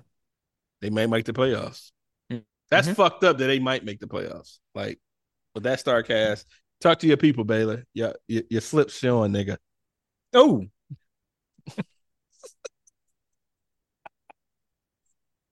They 0.81 0.89
might 0.89 1.10
make 1.10 1.26
the 1.26 1.34
playoffs. 1.34 1.91
Mm. 2.31 2.43
That's 2.69 2.89
fucked 2.89 3.23
up 3.23 3.38
that 3.38 3.47
they 3.47 3.60
might 3.60 3.84
make 3.84 3.99
the 3.99 4.07
playoffs. 4.07 4.60
Like 4.76 4.99
with 5.53 5.64
that 5.64 5.80
star 5.80 6.03
cast. 6.03 6.45
Talk 6.81 6.99
to 6.99 7.07
your 7.07 7.18
people, 7.18 7.43
Baylor. 7.43 7.85
Yeah, 7.93 8.14
your, 8.27 8.43
your 8.49 8.61
slip's 8.61 8.97
showing, 8.97 9.34
nigga. 9.34 9.57
Oh, 10.34 10.64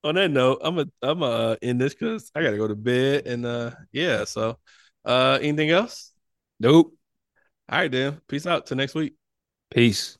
on 0.08 0.14
that 0.16 0.30
note, 0.30 0.60
I'm 0.62 0.78
a 0.78 0.86
I'm 1.02 1.22
uh 1.22 1.56
in 1.62 1.78
this 1.78 1.94
because 1.94 2.30
I 2.34 2.42
gotta 2.42 2.56
go 2.56 2.68
to 2.68 2.76
bed 2.76 3.26
and 3.26 3.46
uh 3.46 3.72
yeah. 3.92 4.24
So 4.24 4.58
uh 5.04 5.38
anything 5.40 5.70
else? 5.70 6.12
nope. 6.60 6.94
All 7.70 7.78
right, 7.78 7.90
then. 7.90 8.20
Peace 8.28 8.46
out. 8.46 8.66
Till 8.66 8.76
next 8.76 8.94
week. 8.94 9.14
Peace. 9.70 10.17